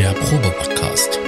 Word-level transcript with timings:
der 0.00 0.14
Probe-Podcast. 0.14 1.18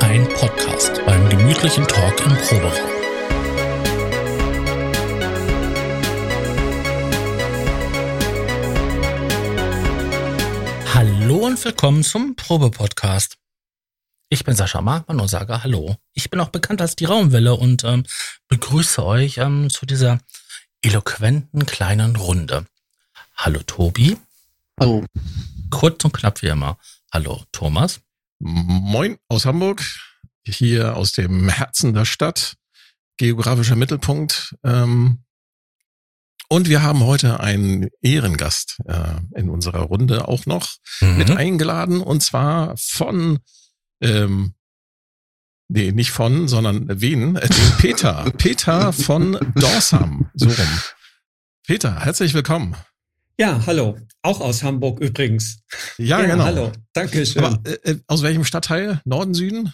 Ein 0.00 0.26
Podcast 0.28 1.04
beim 1.04 1.28
gemütlichen 1.28 1.86
Talk 1.86 2.18
im 2.24 2.36
Proberaum. 2.38 2.72
Hallo 10.94 11.36
und 11.44 11.62
willkommen 11.62 12.02
zum 12.02 12.34
Probe-Podcast. 12.34 13.36
Ich 14.30 14.42
bin 14.42 14.56
Sascha 14.56 14.80
Markmann 14.80 15.20
und 15.20 15.28
sage 15.28 15.62
Hallo. 15.62 15.96
Ich 16.14 16.30
bin 16.30 16.40
auch 16.40 16.48
bekannt 16.48 16.80
als 16.80 16.96
die 16.96 17.04
Raumwelle 17.04 17.54
und 17.54 17.84
ähm, 17.84 18.02
begrüße 18.48 19.04
euch 19.04 19.38
ähm, 19.38 19.70
zu 19.70 19.86
dieser 19.86 20.20
eloquenten 20.82 21.66
kleinen 21.66 22.16
Runde. 22.16 22.66
Hallo 23.36 23.60
Tobi. 23.66 24.16
Hallo. 24.78 25.04
Kurz 25.70 26.04
und 26.04 26.12
knapp 26.12 26.42
wie 26.42 26.48
immer. 26.48 26.78
Hallo 27.12 27.42
Thomas. 27.52 28.00
Moin 28.38 29.16
aus 29.28 29.46
Hamburg, 29.46 29.82
hier 30.44 30.96
aus 30.96 31.12
dem 31.12 31.48
Herzen 31.48 31.94
der 31.94 32.04
Stadt, 32.04 32.56
geografischer 33.16 33.76
Mittelpunkt. 33.76 34.54
Ähm, 34.62 35.22
und 36.48 36.68
wir 36.68 36.82
haben 36.82 37.02
heute 37.02 37.40
einen 37.40 37.88
Ehrengast 38.02 38.78
äh, 38.84 39.16
in 39.34 39.48
unserer 39.48 39.80
Runde 39.80 40.28
auch 40.28 40.46
noch 40.46 40.76
Mhm. 41.00 41.16
mit 41.18 41.30
eingeladen 41.30 42.00
und 42.00 42.22
zwar 42.22 42.76
von, 42.76 43.40
ähm, 44.00 44.54
nee, 45.68 45.92
nicht 45.92 46.10
von, 46.10 46.48
sondern 46.48 47.00
wen? 47.00 47.36
Äh, 47.36 47.48
den 47.48 47.76
Peter. 47.78 48.30
Peter 48.38 48.92
von 48.92 49.38
Dorsam. 49.54 50.30
So 50.34 50.48
rum. 50.48 50.80
Peter, 51.66 52.04
herzlich 52.04 52.34
willkommen. 52.34 52.76
Ja, 53.38 53.60
hallo. 53.66 53.98
Auch 54.22 54.40
aus 54.40 54.62
Hamburg 54.62 55.00
übrigens. 55.00 55.58
Ja, 55.98 56.22
genau. 56.22 56.44
Hallo. 56.44 56.72
Dankeschön. 56.94 57.44
Aber 57.44 57.60
äh, 57.64 57.90
äh, 57.90 57.98
aus 58.06 58.22
welchem 58.22 58.44
Stadtteil? 58.44 59.00
Norden, 59.04 59.34
Süden? 59.34 59.72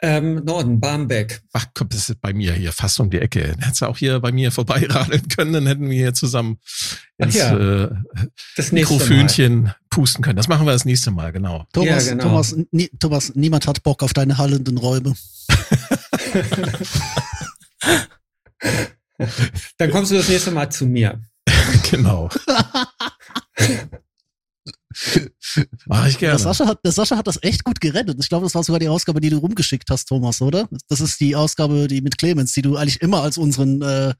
Ähm, 0.00 0.44
Norden, 0.44 0.78
Barmbek. 0.80 1.42
Ach 1.52 1.66
komm, 1.74 1.88
das 1.88 2.08
ist 2.08 2.20
bei 2.20 2.32
mir 2.32 2.52
hier 2.52 2.72
fast 2.72 3.00
um 3.00 3.10
die 3.10 3.18
Ecke. 3.18 3.56
Hättest 3.58 3.82
du 3.82 3.86
auch 3.86 3.96
hier 3.98 4.20
bei 4.20 4.30
mir 4.30 4.52
vorbeiradeln 4.58 5.26
können, 5.28 5.52
dann 5.52 5.66
hätten 5.66 5.90
wir 5.90 5.96
hier 5.96 6.14
zusammen 6.14 6.58
ins 7.16 7.34
ja. 7.34 7.56
äh, 7.56 7.90
Das. 8.56 8.70
Mikrofönchen 8.72 9.72
pusten 9.90 10.22
können. 10.22 10.36
Das 10.36 10.48
machen 10.48 10.66
wir 10.66 10.72
das 10.72 10.84
nächste 10.84 11.10
Mal, 11.10 11.32
genau. 11.32 11.66
Thomas, 11.72 12.06
Ja, 12.06 12.12
genau. 12.12 12.24
Thomas, 12.24 12.56
nie, 12.70 12.90
Thomas, 12.98 13.32
niemand 13.34 13.66
hat 13.66 13.82
Bock 13.82 14.02
auf 14.02 14.12
deine 14.12 14.38
hallenden 14.38 14.78
Räume. 14.78 15.14
Dann 19.78 19.90
kommst 19.90 20.12
du 20.12 20.16
das 20.16 20.28
nächste 20.28 20.52
Mal 20.52 20.70
zu 20.70 20.86
mir. 20.86 21.20
genau. 21.90 22.28
Mach 25.86 26.06
ich 26.06 26.16
Der 26.16 26.30
gerne. 26.30 26.38
Sascha, 26.38 26.66
hat, 26.66 26.80
der 26.84 26.92
Sascha 26.92 27.16
hat 27.16 27.26
das 27.26 27.42
echt 27.42 27.64
gut 27.64 27.80
gerettet. 27.80 28.16
Ich 28.20 28.28
glaube, 28.28 28.44
das 28.46 28.54
war 28.54 28.64
sogar 28.64 28.80
die 28.80 28.88
Ausgabe, 28.88 29.20
die 29.20 29.30
du 29.30 29.38
rumgeschickt 29.38 29.90
hast, 29.90 30.06
Thomas, 30.06 30.40
oder? 30.40 30.68
Das 30.88 31.00
ist 31.00 31.20
die 31.20 31.36
Ausgabe, 31.36 31.86
die 31.88 32.00
mit 32.00 32.18
Clemens, 32.18 32.52
die 32.52 32.62
du 32.62 32.76
eigentlich 32.76 33.00
immer 33.00 33.22
als 33.22 33.38
unseren 33.38 33.82
äh, 33.82 34.14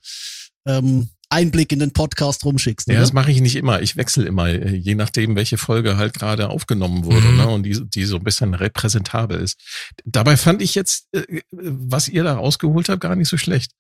ähm, 0.66 1.08
Einblick 1.30 1.72
in 1.72 1.78
den 1.78 1.92
Podcast 1.92 2.44
rumschickst. 2.44 2.88
Ja, 2.88 2.94
oder? 2.94 3.00
das 3.02 3.12
mache 3.12 3.30
ich 3.30 3.40
nicht 3.40 3.56
immer. 3.56 3.82
Ich 3.82 3.96
wechsle 3.96 4.24
immer, 4.24 4.48
äh, 4.48 4.74
je 4.74 4.94
nachdem, 4.94 5.36
welche 5.36 5.58
Folge 5.58 5.96
halt 5.96 6.14
gerade 6.14 6.48
aufgenommen 6.48 7.05
wurde 7.05 7.27
Mhm. 7.28 7.36
ne, 7.36 7.48
und 7.48 7.62
die, 7.64 7.78
die 7.88 8.05
so 8.05 8.16
ein 8.16 8.24
bisschen 8.24 8.55
repräsentabel 8.55 9.38
ist. 9.40 9.60
Dabei 10.05 10.36
fand 10.36 10.62
ich 10.62 10.74
jetzt, 10.74 11.06
äh, 11.12 11.40
was 11.50 12.08
ihr 12.08 12.24
da 12.24 12.34
rausgeholt 12.34 12.88
habt, 12.88 13.02
gar 13.02 13.14
nicht 13.16 13.28
so 13.28 13.36
schlecht. 13.36 13.72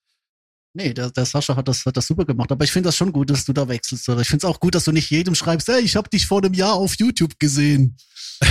Nee, 0.78 0.94
der, 0.94 1.10
der 1.10 1.24
Sascha 1.24 1.56
hat 1.56 1.66
das, 1.66 1.84
hat 1.84 1.96
das 1.96 2.06
super 2.06 2.24
gemacht. 2.24 2.52
Aber 2.52 2.64
ich 2.64 2.70
finde 2.70 2.86
das 2.86 2.94
schon 2.96 3.10
gut, 3.10 3.30
dass 3.30 3.44
du 3.44 3.52
da 3.52 3.66
wechselst. 3.66 4.08
Oder 4.08 4.20
ich 4.20 4.28
finde 4.28 4.46
es 4.46 4.50
auch 4.50 4.60
gut, 4.60 4.76
dass 4.76 4.84
du 4.84 4.92
nicht 4.92 5.10
jedem 5.10 5.34
schreibst, 5.34 5.66
hey, 5.66 5.80
ich 5.80 5.96
habe 5.96 6.08
dich 6.08 6.24
vor 6.24 6.38
einem 6.40 6.54
Jahr 6.54 6.74
auf 6.74 6.94
YouTube 6.98 7.36
gesehen. 7.40 7.96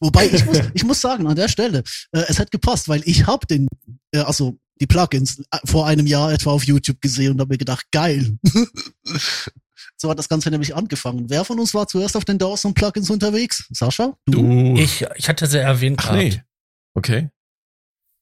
Wobei, 0.00 0.30
ich 0.30 0.44
muss, 0.44 0.58
ich 0.74 0.84
muss 0.84 1.00
sagen, 1.00 1.26
an 1.26 1.34
der 1.34 1.48
Stelle, 1.48 1.82
äh, 2.12 2.22
es 2.28 2.38
hat 2.38 2.52
gepasst, 2.52 2.88
weil 2.88 3.02
ich 3.04 3.26
habe 3.26 3.44
den, 3.48 3.66
äh, 4.12 4.20
also 4.20 4.58
die 4.80 4.86
Plugins 4.86 5.40
äh, 5.50 5.58
vor 5.64 5.88
einem 5.88 6.06
Jahr 6.06 6.32
etwa 6.32 6.52
auf 6.52 6.62
YouTube 6.62 7.00
gesehen 7.00 7.32
und 7.32 7.40
habe 7.40 7.54
mir 7.54 7.58
gedacht, 7.58 7.84
geil. 7.90 8.38
so 9.96 10.08
hat 10.08 10.20
das 10.20 10.28
Ganze 10.28 10.50
nämlich 10.50 10.76
angefangen. 10.76 11.24
Wer 11.30 11.44
von 11.44 11.58
uns 11.58 11.74
war 11.74 11.88
zuerst 11.88 12.16
auf 12.16 12.24
den 12.24 12.38
Dawson 12.38 12.74
Plugins 12.74 13.10
unterwegs? 13.10 13.64
Sascha? 13.72 14.14
Du. 14.26 14.76
Ich, 14.76 15.04
ich 15.16 15.28
hatte 15.28 15.48
sie 15.48 15.58
erwähnt 15.58 15.96
Ach 15.98 16.10
gehabt. 16.10 16.22
nee. 16.22 16.42
Okay. 16.94 17.28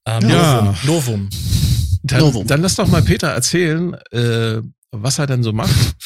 Ähm, 0.07 0.31
Ja. 0.31 0.75
Novum. 0.87 1.29
Novum. 1.29 1.31
Dann, 2.03 2.21
Novum. 2.21 2.47
dann 2.47 2.63
lass 2.63 2.77
doch 2.77 2.89
mal 2.89 3.03
Peter 3.03 3.29
erzählen, 3.29 3.95
äh, 4.11 4.63
was 4.91 5.19
er 5.19 5.27
denn 5.27 5.43
so 5.43 5.53
macht 5.53 5.97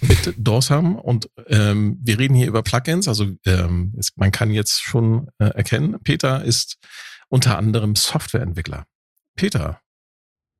mit 0.00 0.34
Dorsam. 0.36 0.96
Und 0.96 1.28
ähm, 1.48 1.98
wir 2.02 2.18
reden 2.18 2.34
hier 2.34 2.48
über 2.48 2.62
Plugins. 2.62 3.08
Also 3.08 3.26
ähm, 3.46 3.94
es, 3.98 4.12
man 4.16 4.32
kann 4.32 4.50
jetzt 4.50 4.82
schon 4.82 5.28
äh, 5.38 5.46
erkennen, 5.46 5.98
Peter 6.02 6.44
ist 6.44 6.78
unter 7.28 7.56
anderem 7.56 7.96
Softwareentwickler. 7.96 8.86
Peter, 9.36 9.80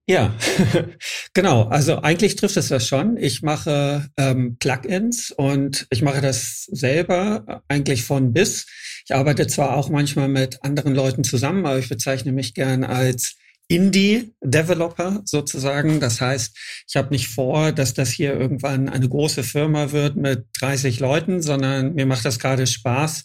Ja, 0.09 0.35
genau. 1.35 1.65
Also 1.65 2.01
eigentlich 2.01 2.37
trifft 2.37 2.57
es 2.57 2.69
das 2.69 2.89
schon. 2.89 3.17
Ich 3.17 3.43
mache 3.43 4.09
ähm, 4.17 4.57
Plugins 4.59 5.31
und 5.31 5.87
ich 5.91 6.03
mache 6.03 6.21
das 6.21 6.65
selber 6.65 7.45
äh, 7.47 7.75
eigentlich 7.75 8.05
von 8.05 8.33
bis. 8.33 8.67
Ich 9.05 9.15
arbeite 9.15 9.47
zwar 9.47 9.77
auch 9.77 9.91
manchmal 9.91 10.29
mit 10.29 10.65
anderen 10.65 10.95
Leuten 10.95 11.25
zusammen, 11.25 11.67
aber 11.67 11.79
ich 11.79 11.89
bezeichne 11.89 12.33
mich 12.33 12.55
gern 12.55 12.85
als 12.85 13.37
Indie-Developer 13.69 15.23
sozusagen. 15.25 16.01
Das 16.01 16.21
heißt, 16.21 16.57
ich 16.89 16.97
habe 16.97 17.11
nicht 17.11 17.29
vor, 17.29 17.73
dass 17.73 17.95
das 17.95 18.11
hier 18.11 18.35
irgendwann 18.35 18.89
eine 18.89 19.09
große 19.09 19.43
Firma 19.43 19.93
wird 19.93 20.17
mit 20.17 20.47
30 20.61 21.01
Leuten, 21.01 21.43
sondern 21.43 21.95
mir 21.95 22.07
macht 22.07 22.25
das 22.25 22.39
gerade 22.39 22.67
Spaß, 22.67 23.25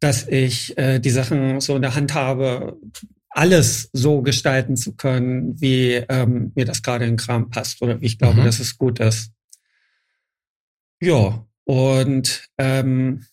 dass 0.00 0.26
ich 0.28 0.76
äh, 0.78 0.98
die 0.98 1.10
Sachen 1.10 1.60
so 1.60 1.76
in 1.76 1.82
der 1.82 1.94
Hand 1.94 2.14
habe, 2.14 2.76
alles 3.30 3.90
so 3.92 4.22
gestalten 4.22 4.76
zu 4.76 4.94
können, 4.96 5.60
wie 5.60 5.94
ähm, 6.08 6.52
mir 6.54 6.64
das 6.64 6.82
gerade 6.82 7.04
in 7.06 7.16
Kram 7.16 7.50
passt 7.50 7.82
oder 7.82 8.00
wie 8.00 8.06
ich 8.06 8.18
glaube, 8.18 8.40
Mhm. 8.40 8.44
dass 8.44 8.58
es 8.60 8.76
gut 8.78 9.00
ist. 9.00 9.30
Ja, 11.00 11.46
und 11.64 12.44
ähm, 12.58 13.24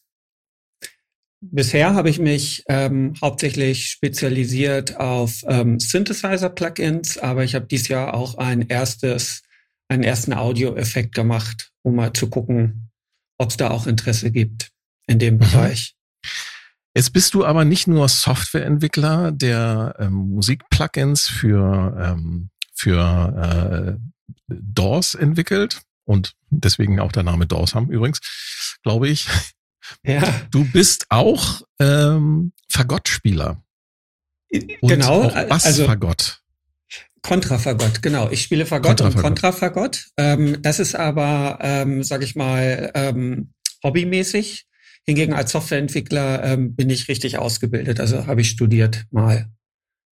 bisher 1.51 1.93
habe 1.93 2.09
ich 2.09 2.19
mich 2.19 2.63
ähm, 2.67 3.13
hauptsächlich 3.21 3.87
spezialisiert 3.87 4.97
auf 4.99 5.43
ähm, 5.47 5.79
Synthesizer-Plugins, 5.79 7.17
aber 7.17 7.43
ich 7.43 7.55
habe 7.55 7.65
dieses 7.65 7.87
Jahr 7.87 8.13
auch 8.13 8.37
ein 8.37 8.67
erstes, 8.67 9.43
einen 9.87 10.03
ersten 10.03 10.33
Audio-Effekt 10.33 11.15
gemacht, 11.15 11.71
um 11.83 11.95
mal 11.95 12.13
zu 12.13 12.29
gucken, 12.29 12.91
ob 13.37 13.49
es 13.49 13.57
da 13.57 13.69
auch 13.69 13.87
Interesse 13.87 14.31
gibt 14.31 14.71
in 15.07 15.19
dem 15.19 15.37
Bereich. 15.37 15.95
jetzt 16.95 17.13
bist 17.13 17.33
du 17.33 17.45
aber 17.45 17.65
nicht 17.65 17.87
nur 17.87 18.07
Softwareentwickler, 18.09 19.31
der 19.31 19.95
ähm, 19.99 20.13
Musik-Plugins 20.13 21.27
für, 21.27 21.95
ähm, 21.99 22.49
für 22.73 23.99
äh, 23.99 24.25
DAWs 24.47 25.15
entwickelt 25.15 25.81
und 26.05 26.33
deswegen 26.49 26.99
auch 26.99 27.11
der 27.11 27.23
Name 27.23 27.47
Dorsam 27.47 27.89
übrigens, 27.89 28.21
glaube 28.83 29.09
ich. 29.09 29.27
Ja, 30.03 30.23
Du 30.51 30.65
bist 30.65 31.05
auch 31.09 31.61
ähm, 31.79 32.51
Fagottspieler. 32.69 33.63
Und 34.81 34.89
genau. 34.89 35.23
Auch 35.23 35.35
Also 35.35 35.49
Bassfagott. 35.49 36.41
Kontrafagott, 37.21 38.03
genau. 38.03 38.29
Ich 38.29 38.43
spiele 38.43 38.65
Fagott 38.67 39.01
und 39.01 39.15
Kontrafagott. 39.15 40.05
Ähm, 40.15 40.61
das 40.61 40.79
ist 40.79 40.95
aber, 40.95 41.57
ähm, 41.61 42.03
sage 42.03 42.23
ich 42.23 42.35
mal, 42.35 42.91
ähm, 42.93 43.51
hobbymäßig. 43.83 44.67
Hingegen 45.07 45.33
als 45.33 45.51
Softwareentwickler 45.51 46.43
ähm, 46.43 46.75
bin 46.75 46.89
ich 46.89 47.07
richtig 47.07 47.37
ausgebildet. 47.37 47.99
Also 47.99 48.27
habe 48.27 48.41
ich 48.41 48.49
studiert 48.49 49.05
mal 49.11 49.49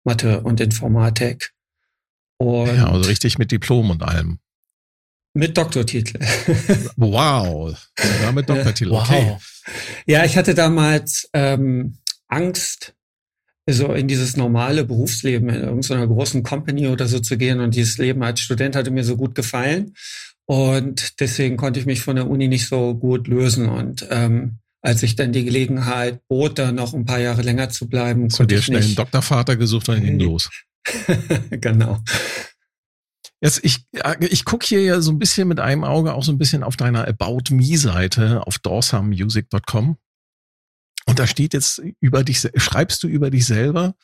Mathe 0.04 0.40
und 0.40 0.60
Informatik. 0.60 1.52
Und 2.38 2.76
ja, 2.76 2.90
also 2.90 3.08
richtig 3.08 3.38
mit 3.38 3.50
Diplom 3.50 3.90
und 3.90 4.02
allem. 4.02 4.38
Mit 5.36 5.56
Doktortitel. 5.56 6.18
Wow. 6.96 7.76
Sogar 7.98 8.32
mit 8.32 8.48
Doktortitel. 8.48 8.90
Wow. 8.90 9.02
Okay. 9.02 9.36
ja, 10.06 10.24
ich 10.24 10.36
hatte 10.36 10.54
damals 10.54 11.28
ähm, 11.32 11.98
Angst, 12.28 12.94
so 13.68 13.92
in 13.92 14.08
dieses 14.08 14.36
normale 14.36 14.84
Berufsleben 14.84 15.48
in 15.48 15.62
irgendeiner 15.62 16.06
großen 16.06 16.42
Company 16.42 16.86
oder 16.86 17.06
so 17.08 17.20
zu 17.20 17.36
gehen. 17.36 17.60
Und 17.60 17.74
dieses 17.74 17.98
Leben 17.98 18.22
als 18.22 18.40
Student 18.40 18.76
hatte 18.76 18.90
mir 18.90 19.04
so 19.04 19.16
gut 19.16 19.34
gefallen. 19.34 19.94
Und 20.46 21.20
deswegen 21.20 21.56
konnte 21.56 21.80
ich 21.80 21.86
mich 21.86 22.00
von 22.00 22.16
der 22.16 22.30
Uni 22.30 22.48
nicht 22.48 22.68
so 22.68 22.94
gut 22.94 23.26
lösen. 23.28 23.68
Und 23.68 24.06
ähm, 24.10 24.58
als 24.82 25.02
ich 25.02 25.16
dann 25.16 25.32
die 25.32 25.44
Gelegenheit 25.44 26.20
bot, 26.28 26.58
da 26.58 26.70
noch 26.72 26.94
ein 26.94 27.04
paar 27.04 27.18
Jahre 27.18 27.42
länger 27.42 27.68
zu 27.68 27.88
bleiben, 27.88 28.30
Zu 28.30 28.38
konnte 28.38 28.54
dir 28.54 28.60
ich 28.60 28.66
schnell 28.66 28.78
einen 28.78 28.86
nicht. 28.86 28.98
Doktorvater 28.98 29.56
gesucht 29.56 29.88
und 29.88 30.02
ging 30.02 30.20
los. 30.20 30.48
genau. 31.50 31.98
Jetzt, 33.40 33.64
ich, 33.64 33.86
ich 34.20 34.44
guck 34.44 34.64
hier 34.64 34.82
ja 34.82 35.00
so 35.00 35.10
ein 35.10 35.18
bisschen 35.18 35.48
mit 35.48 35.60
einem 35.60 35.84
Auge 35.84 36.14
auch 36.14 36.24
so 36.24 36.32
ein 36.32 36.38
bisschen 36.38 36.62
auf 36.62 36.76
deiner 36.76 37.06
About 37.06 37.42
Me-Seite 37.50 38.46
auf 38.46 38.58
dawsamusic.com. 38.58 39.98
Und 41.06 41.18
da 41.18 41.26
steht 41.26 41.54
jetzt 41.54 41.82
über 42.00 42.24
dich, 42.24 42.48
schreibst 42.56 43.02
du 43.02 43.08
über 43.08 43.30
dich 43.30 43.46
selber, 43.46 43.94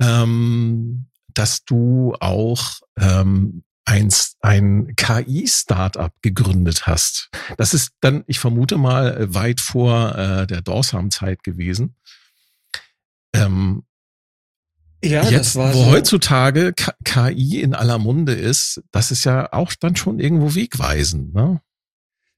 ähm, 0.00 1.06
dass 1.32 1.64
du 1.64 2.14
auch 2.20 2.80
ähm, 2.98 3.64
ein, 3.84 4.12
ein 4.40 4.94
KI-Startup 4.94 6.12
gegründet 6.22 6.86
hast. 6.86 7.30
Das 7.56 7.74
ist 7.74 7.92
dann, 8.00 8.22
ich 8.26 8.38
vermute 8.38 8.78
mal, 8.78 9.16
äh, 9.16 9.34
weit 9.34 9.60
vor 9.60 10.16
äh, 10.16 10.46
der 10.46 10.62
Dorsam-Zeit 10.62 11.42
gewesen. 11.42 11.96
Ähm, 13.34 13.84
ja, 15.02 15.28
Jetzt, 15.28 15.56
wo 15.56 15.72
so. 15.72 15.86
heutzutage 15.86 16.74
KI 17.04 17.60
in 17.60 17.74
aller 17.74 17.98
Munde 17.98 18.32
ist, 18.32 18.82
das 18.92 19.10
ist 19.10 19.24
ja 19.24 19.52
auch 19.52 19.72
dann 19.80 19.96
schon 19.96 20.18
irgendwo 20.18 20.54
wegweisend, 20.54 21.34
ne? 21.34 21.60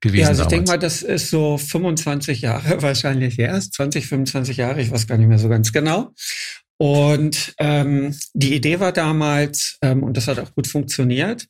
Gewesen 0.01 0.23
ja, 0.23 0.29
also 0.29 0.43
ich 0.43 0.49
denke 0.49 0.71
mal, 0.71 0.79
das 0.79 1.03
ist 1.03 1.31
so 1.31 1.59
25 1.59 2.41
Jahre 2.41 2.83
wahrscheinlich 2.83 3.39
erst, 3.39 3.75
20, 3.75 4.07
25 4.07 4.57
Jahre, 4.57 4.81
ich 4.81 4.91
weiß 4.91 5.07
gar 5.07 5.17
nicht 5.17 5.29
mehr 5.29 5.39
so 5.39 5.49
ganz 5.49 5.73
genau. 5.73 6.13
Und 6.77 7.55
ähm, 7.59 8.17
die 8.35 8.55
Idee 8.55 8.81
war 8.81 8.93
damals, 8.93 9.79
ähm, 9.83 10.03
und 10.03 10.17
das 10.17 10.27
hat 10.27 10.41
auch 10.41 10.53
gut 10.55 10.67
funktioniert, 10.67 11.47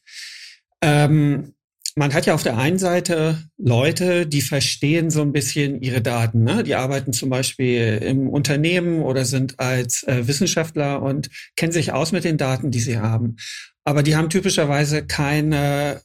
ähm, 0.82 1.54
man 1.94 2.14
hat 2.14 2.26
ja 2.26 2.34
auf 2.34 2.42
der 2.42 2.58
einen 2.58 2.78
Seite 2.78 3.42
Leute, 3.58 4.26
die 4.26 4.40
verstehen 4.40 5.10
so 5.10 5.22
ein 5.22 5.32
bisschen 5.32 5.80
ihre 5.80 6.00
Daten. 6.00 6.42
Ne? 6.42 6.62
Die 6.62 6.74
arbeiten 6.74 7.12
zum 7.12 7.30
Beispiel 7.30 7.98
im 8.02 8.28
Unternehmen 8.28 9.02
oder 9.02 9.24
sind 9.24 9.60
als 9.60 10.02
äh, 10.04 10.26
Wissenschaftler 10.26 11.02
und 11.02 11.28
kennen 11.56 11.72
sich 11.72 11.92
aus 11.92 12.12
mit 12.12 12.24
den 12.24 12.38
Daten, 12.38 12.70
die 12.70 12.80
sie 12.80 12.98
haben. 12.98 13.36
Aber 13.84 14.02
die 14.02 14.16
haben 14.16 14.30
typischerweise 14.30 15.04
keine 15.04 16.00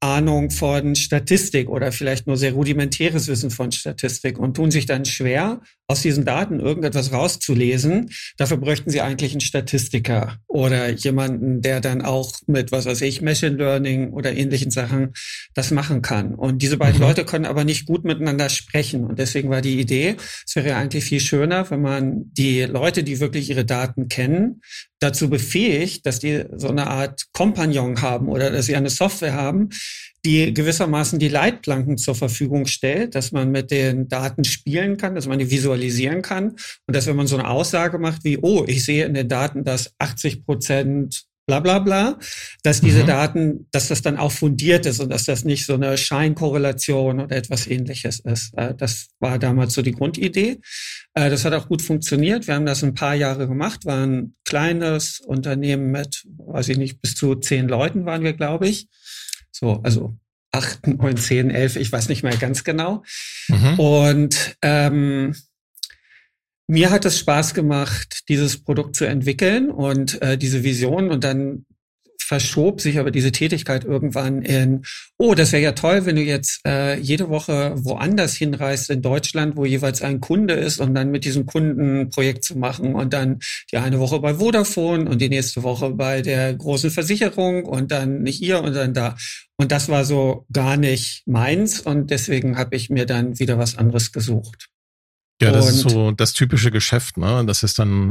Ahnung 0.00 0.50
von 0.50 0.94
Statistik 0.94 1.68
oder 1.68 1.92
vielleicht 1.92 2.26
nur 2.26 2.38
sehr 2.38 2.52
rudimentäres 2.52 3.28
Wissen 3.28 3.50
von 3.50 3.70
Statistik 3.70 4.38
und 4.38 4.54
tun 4.56 4.70
sich 4.70 4.86
dann 4.86 5.04
schwer, 5.04 5.60
aus 5.90 6.02
diesen 6.02 6.24
Daten 6.24 6.60
irgendetwas 6.60 7.12
rauszulesen. 7.12 8.10
Dafür 8.38 8.56
bräuchten 8.56 8.90
sie 8.90 9.00
eigentlich 9.00 9.32
einen 9.32 9.40
Statistiker 9.40 10.38
oder 10.46 10.88
jemanden, 10.90 11.60
der 11.60 11.80
dann 11.80 12.00
auch 12.00 12.32
mit, 12.46 12.70
was 12.70 12.86
weiß 12.86 13.02
ich, 13.02 13.20
Machine 13.22 13.56
Learning 13.56 14.10
oder 14.10 14.32
ähnlichen 14.32 14.70
Sachen 14.70 15.12
das 15.52 15.72
machen 15.72 16.00
kann. 16.00 16.34
Und 16.34 16.62
diese 16.62 16.76
beiden 16.76 17.00
mhm. 17.00 17.06
Leute 17.06 17.24
können 17.24 17.44
aber 17.44 17.64
nicht 17.64 17.86
gut 17.86 18.04
miteinander 18.04 18.48
sprechen. 18.48 19.04
Und 19.04 19.18
deswegen 19.18 19.50
war 19.50 19.62
die 19.62 19.80
Idee, 19.80 20.16
es 20.46 20.54
wäre 20.54 20.76
eigentlich 20.76 21.04
viel 21.04 21.20
schöner, 21.20 21.68
wenn 21.70 21.82
man 21.82 22.32
die 22.32 22.62
Leute, 22.62 23.02
die 23.02 23.20
wirklich 23.20 23.50
ihre 23.50 23.64
Daten 23.64 24.08
kennen, 24.08 24.62
dazu 25.00 25.28
befähigt, 25.28 26.06
dass 26.06 26.18
die 26.18 26.44
so 26.54 26.68
eine 26.68 26.86
Art 26.86 27.24
Kompagnon 27.32 28.00
haben 28.02 28.28
oder 28.28 28.50
dass 28.50 28.66
sie 28.66 28.76
eine 28.76 28.90
Software 28.90 29.32
haben, 29.32 29.70
die 30.24 30.52
gewissermaßen 30.52 31.18
die 31.18 31.28
Leitplanken 31.28 31.96
zur 31.96 32.14
Verfügung 32.14 32.66
stellt, 32.66 33.14
dass 33.14 33.32
man 33.32 33.50
mit 33.50 33.70
den 33.70 34.08
Daten 34.08 34.44
spielen 34.44 34.98
kann, 34.98 35.14
dass 35.14 35.26
man 35.26 35.38
die 35.38 35.50
visualisieren 35.50 36.20
kann 36.20 36.50
und 36.86 36.94
dass 36.94 37.06
wenn 37.06 37.16
man 37.16 37.26
so 37.26 37.36
eine 37.36 37.48
Aussage 37.48 37.98
macht 37.98 38.24
wie, 38.24 38.38
oh, 38.38 38.64
ich 38.66 38.84
sehe 38.84 39.06
in 39.06 39.14
den 39.14 39.28
Daten, 39.28 39.64
dass 39.64 39.94
80 39.98 40.44
Prozent 40.44 41.29
bla 41.46 41.60
bla 41.60 41.78
bla, 41.78 42.18
dass 42.62 42.80
diese 42.80 43.02
mhm. 43.02 43.06
Daten, 43.06 43.66
dass 43.72 43.88
das 43.88 44.02
dann 44.02 44.16
auch 44.16 44.32
fundiert 44.32 44.86
ist 44.86 45.00
und 45.00 45.10
dass 45.10 45.24
das 45.24 45.44
nicht 45.44 45.66
so 45.66 45.74
eine 45.74 45.98
Scheinkorrelation 45.98 47.20
oder 47.20 47.36
etwas 47.36 47.66
ähnliches 47.66 48.20
ist. 48.20 48.56
Äh, 48.56 48.74
das 48.74 49.08
war 49.18 49.38
damals 49.38 49.74
so 49.74 49.82
die 49.82 49.92
Grundidee. 49.92 50.60
Äh, 51.14 51.30
das 51.30 51.44
hat 51.44 51.52
auch 51.52 51.68
gut 51.68 51.82
funktioniert. 51.82 52.46
Wir 52.46 52.54
haben 52.54 52.66
das 52.66 52.84
ein 52.84 52.94
paar 52.94 53.14
Jahre 53.14 53.48
gemacht, 53.48 53.84
war 53.84 54.06
ein 54.06 54.34
kleines 54.44 55.20
Unternehmen 55.20 55.90
mit, 55.90 56.24
weiß 56.38 56.68
ich 56.68 56.78
nicht, 56.78 57.00
bis 57.00 57.14
zu 57.14 57.34
zehn 57.34 57.68
Leuten 57.68 58.06
waren 58.06 58.22
wir, 58.22 58.32
glaube 58.32 58.68
ich. 58.68 58.88
So, 59.50 59.80
also 59.82 60.16
acht, 60.52 60.86
neun, 60.86 61.16
zehn, 61.16 61.50
elf, 61.50 61.76
ich 61.76 61.90
weiß 61.90 62.08
nicht 62.08 62.22
mehr 62.22 62.36
ganz 62.36 62.64
genau. 62.64 63.02
Mhm. 63.48 63.78
Und 63.78 64.56
ähm, 64.62 65.34
mir 66.70 66.90
hat 66.90 67.04
es 67.04 67.18
Spaß 67.18 67.54
gemacht, 67.54 68.28
dieses 68.28 68.62
Produkt 68.62 68.94
zu 68.94 69.04
entwickeln 69.04 69.70
und 69.70 70.22
äh, 70.22 70.38
diese 70.38 70.62
Vision 70.62 71.10
und 71.10 71.24
dann 71.24 71.66
verschob 72.16 72.80
sich 72.80 73.00
aber 73.00 73.10
diese 73.10 73.32
Tätigkeit 73.32 73.84
irgendwann 73.84 74.42
in, 74.42 74.82
oh, 75.18 75.34
das 75.34 75.50
wäre 75.50 75.64
ja 75.64 75.72
toll, 75.72 76.06
wenn 76.06 76.14
du 76.14 76.22
jetzt 76.22 76.60
äh, 76.64 76.96
jede 76.96 77.28
Woche 77.28 77.74
woanders 77.76 78.36
hinreist 78.36 78.88
in 78.88 79.02
Deutschland, 79.02 79.56
wo 79.56 79.64
jeweils 79.64 80.00
ein 80.00 80.20
Kunde 80.20 80.54
ist 80.54 80.78
und 80.78 80.94
dann 80.94 81.10
mit 81.10 81.24
diesem 81.24 81.44
Kunden 81.44 82.02
ein 82.02 82.10
Projekt 82.10 82.44
zu 82.44 82.56
machen 82.56 82.94
und 82.94 83.12
dann 83.12 83.40
die 83.72 83.78
eine 83.78 83.98
Woche 83.98 84.20
bei 84.20 84.34
Vodafone 84.34 85.10
und 85.10 85.20
die 85.20 85.28
nächste 85.28 85.64
Woche 85.64 85.90
bei 85.90 86.22
der 86.22 86.54
großen 86.54 86.92
Versicherung 86.92 87.64
und 87.64 87.90
dann 87.90 88.22
nicht 88.22 88.38
hier 88.38 88.62
und 88.62 88.76
dann 88.76 88.94
da. 88.94 89.16
Und 89.56 89.72
das 89.72 89.88
war 89.88 90.04
so 90.04 90.46
gar 90.52 90.76
nicht 90.76 91.24
meins 91.26 91.80
und 91.80 92.12
deswegen 92.12 92.56
habe 92.56 92.76
ich 92.76 92.90
mir 92.90 93.06
dann 93.06 93.40
wieder 93.40 93.58
was 93.58 93.76
anderes 93.76 94.12
gesucht. 94.12 94.68
Ja, 95.40 95.52
das 95.52 95.66
und, 95.66 95.74
ist 95.74 95.90
so 95.90 96.10
das 96.10 96.34
typische 96.34 96.70
Geschäft, 96.70 97.16
ne? 97.16 97.44
Das 97.46 97.62
ist 97.62 97.78
dann, 97.78 98.10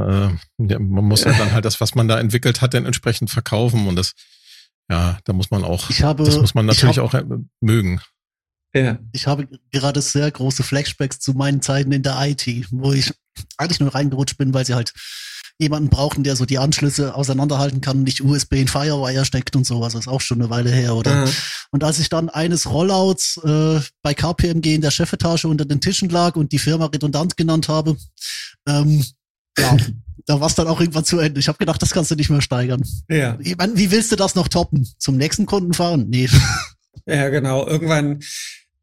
äh, 0.57 0.79
man 0.79 1.05
muss 1.05 1.23
ja 1.23 1.33
dann 1.33 1.51
halt 1.51 1.65
das, 1.65 1.79
was 1.79 1.93
man 1.93 2.07
da 2.07 2.19
entwickelt 2.19 2.61
hat, 2.61 2.73
dann 2.73 2.85
entsprechend 2.85 3.29
verkaufen 3.29 3.87
und 3.87 3.95
das, 3.95 4.13
ja, 4.89 5.19
da 5.25 5.33
muss 5.33 5.51
man 5.51 5.63
auch, 5.63 5.89
ich 5.89 6.01
habe, 6.01 6.23
das 6.23 6.37
muss 6.37 6.55
man 6.55 6.65
natürlich 6.65 6.97
hab, 6.97 7.05
auch 7.05 7.13
äh, 7.13 7.23
mögen. 7.61 8.01
Ja. 8.73 8.99
Ich 9.13 9.27
habe 9.27 9.47
gerade 9.71 10.01
sehr 10.01 10.29
große 10.29 10.63
Flashbacks 10.63 11.19
zu 11.19 11.33
meinen 11.33 11.61
Zeiten 11.61 11.91
in 11.91 12.03
der 12.03 12.19
IT, 12.21 12.47
wo 12.71 12.93
ich 12.93 13.13
eigentlich 13.57 13.79
nur 13.79 13.93
reingerutscht 13.93 14.37
bin, 14.37 14.53
weil 14.53 14.65
sie 14.65 14.75
halt 14.75 14.93
jemanden 15.59 15.89
brauchen, 15.89 16.23
der 16.23 16.35
so 16.35 16.45
die 16.45 16.57
Anschlüsse 16.57 17.13
auseinanderhalten 17.13 17.81
kann, 17.81 18.03
nicht 18.03 18.21
USB 18.23 18.53
in 18.53 18.67
Firewire 18.67 19.25
steckt 19.25 19.55
und 19.55 19.65
sowas. 19.65 19.93
Das 19.93 20.03
ist 20.03 20.07
auch 20.07 20.21
schon 20.21 20.41
eine 20.41 20.49
Weile 20.49 20.71
her, 20.71 20.95
oder? 20.95 21.25
Mhm. 21.25 21.31
Und 21.71 21.83
als 21.83 21.99
ich 21.99 22.09
dann 22.09 22.29
eines 22.29 22.69
Rollouts 22.69 23.41
äh, 23.43 23.81
bei 24.01 24.13
KPMG 24.13 24.75
in 24.75 24.81
der 24.81 24.91
Chefetage 24.91 25.45
unter 25.45 25.65
den 25.65 25.81
Tischen 25.81 26.09
lag 26.09 26.37
und 26.37 26.53
die 26.53 26.59
Firma 26.59 26.85
redundant 26.85 27.35
genannt 27.35 27.67
habe, 27.67 27.97
ähm, 28.67 29.03
ja, 29.57 29.77
da 30.25 30.39
war 30.39 30.47
es 30.47 30.55
dann 30.55 30.67
auch 30.67 30.79
irgendwann 30.79 31.05
zu 31.05 31.19
Ende. 31.19 31.39
Ich 31.39 31.49
habe 31.49 31.57
gedacht, 31.57 31.81
das 31.81 31.91
kannst 31.91 32.09
du 32.11 32.15
nicht 32.15 32.29
mehr 32.29 32.41
steigern. 32.41 32.81
Ja. 33.09 33.37
Ich 33.41 33.57
mein, 33.57 33.77
wie 33.77 33.91
willst 33.91 34.11
du 34.11 34.15
das 34.15 34.35
noch 34.35 34.47
toppen? 34.47 34.87
Zum 34.97 35.17
nächsten 35.17 35.45
Kunden 35.45 35.73
fahren? 35.73 36.07
Nee. 36.09 36.29
Ja, 37.05 37.29
genau. 37.29 37.65
Irgendwann 37.65 38.19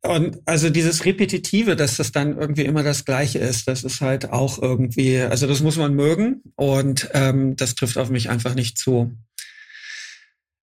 und 0.09 0.39
also 0.45 0.71
dieses 0.71 1.05
Repetitive, 1.05 1.77
dass 1.77 1.97
das 1.97 2.13
dann 2.13 2.39
irgendwie 2.39 2.65
immer 2.65 2.83
das 2.83 3.05
Gleiche 3.05 3.39
ist, 3.39 3.69
das 3.69 3.85
ist 3.85 4.01
halt 4.01 4.31
auch 4.31 4.61
irgendwie, 4.61 5.19
also 5.19 5.47
das 5.47 5.61
muss 5.61 5.77
man 5.77 5.95
mögen 5.95 6.43
und 6.57 7.09
ähm, 7.15 7.57
das 7.57 7.75
trifft 7.75 7.99
auf 7.99 8.11
mich 8.11 8.31
einfach 8.31 8.55
nicht 8.55 8.79
zu. 8.79 9.17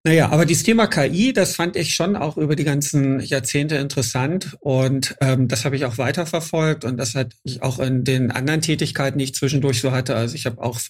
Naja, 0.06 0.30
aber 0.30 0.46
dieses 0.46 0.64
Thema 0.64 0.88
KI, 0.88 1.32
das 1.32 1.56
fand 1.56 1.78
ich 1.78 1.96
schon 1.96 2.18
auch 2.18 2.36
über 2.36 2.58
die 2.58 2.66
ganzen 2.66 3.22
Jahrzehnte 3.22 3.76
interessant 3.76 4.58
und 4.60 5.16
ähm, 5.22 5.48
das 5.48 5.64
habe 5.64 5.78
ich 5.78 5.86
auch 5.86 5.98
weiterverfolgt 5.98 6.84
und 6.84 6.98
das 6.98 7.16
hatte 7.16 7.38
ich 7.44 7.62
auch 7.62 7.80
in 7.80 8.04
den 8.04 8.30
anderen 8.30 8.60
Tätigkeiten, 8.60 9.18
die 9.18 9.24
ich 9.24 9.36
zwischendurch 9.36 9.80
so 9.80 9.94
hatte. 9.94 10.18
Also 10.18 10.36
ich 10.36 10.46
habe 10.46 10.62
auch 10.62 10.82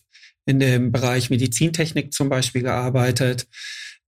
in 0.48 0.60
dem 0.60 0.92
Bereich 0.92 1.30
Medizintechnik 1.30 2.12
zum 2.12 2.30
Beispiel 2.30 2.64
gearbeitet. 2.64 3.48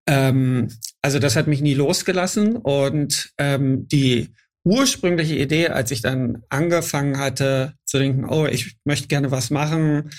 Ähm, 0.08 0.70
also 1.02 1.20
das 1.20 1.36
hat 1.36 1.48
mich 1.48 1.62
nie 1.62 1.74
losgelassen 1.74 2.58
und 2.58 3.32
ähm, 3.38 3.88
die 3.88 4.30
ursprüngliche 4.64 5.36
Idee, 5.36 5.70
als 5.70 5.92
ich 5.92 6.02
dann 6.02 6.44
angefangen 6.50 7.20
hatte 7.20 7.74
zu 7.86 8.00
denken, 8.00 8.26
oh, 8.26 8.46
ich 8.48 8.76
möchte 8.84 9.08
gerne 9.08 9.32
was 9.32 9.52
machen 9.52 10.10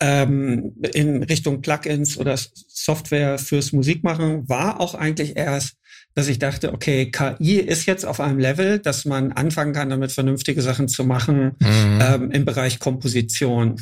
ähm, 0.00 0.74
in 0.92 1.22
Richtung 1.22 1.62
Plugins 1.62 2.18
oder 2.18 2.36
Software 2.36 3.38
fürs 3.38 3.72
Musikmachen, 3.72 4.48
war 4.48 4.80
auch 4.80 4.94
eigentlich 4.94 5.36
erst, 5.36 5.76
dass 6.14 6.28
ich 6.28 6.38
dachte, 6.38 6.72
okay, 6.72 7.10
KI 7.10 7.56
ist 7.56 7.86
jetzt 7.86 8.04
auf 8.04 8.20
einem 8.20 8.38
Level, 8.38 8.78
dass 8.78 9.04
man 9.04 9.32
anfangen 9.32 9.72
kann, 9.72 9.90
damit 9.90 10.12
vernünftige 10.12 10.62
Sachen 10.62 10.88
zu 10.88 11.04
machen 11.04 11.56
mhm. 11.58 11.98
ähm, 12.00 12.30
im 12.30 12.44
Bereich 12.44 12.78
Komposition. 12.78 13.80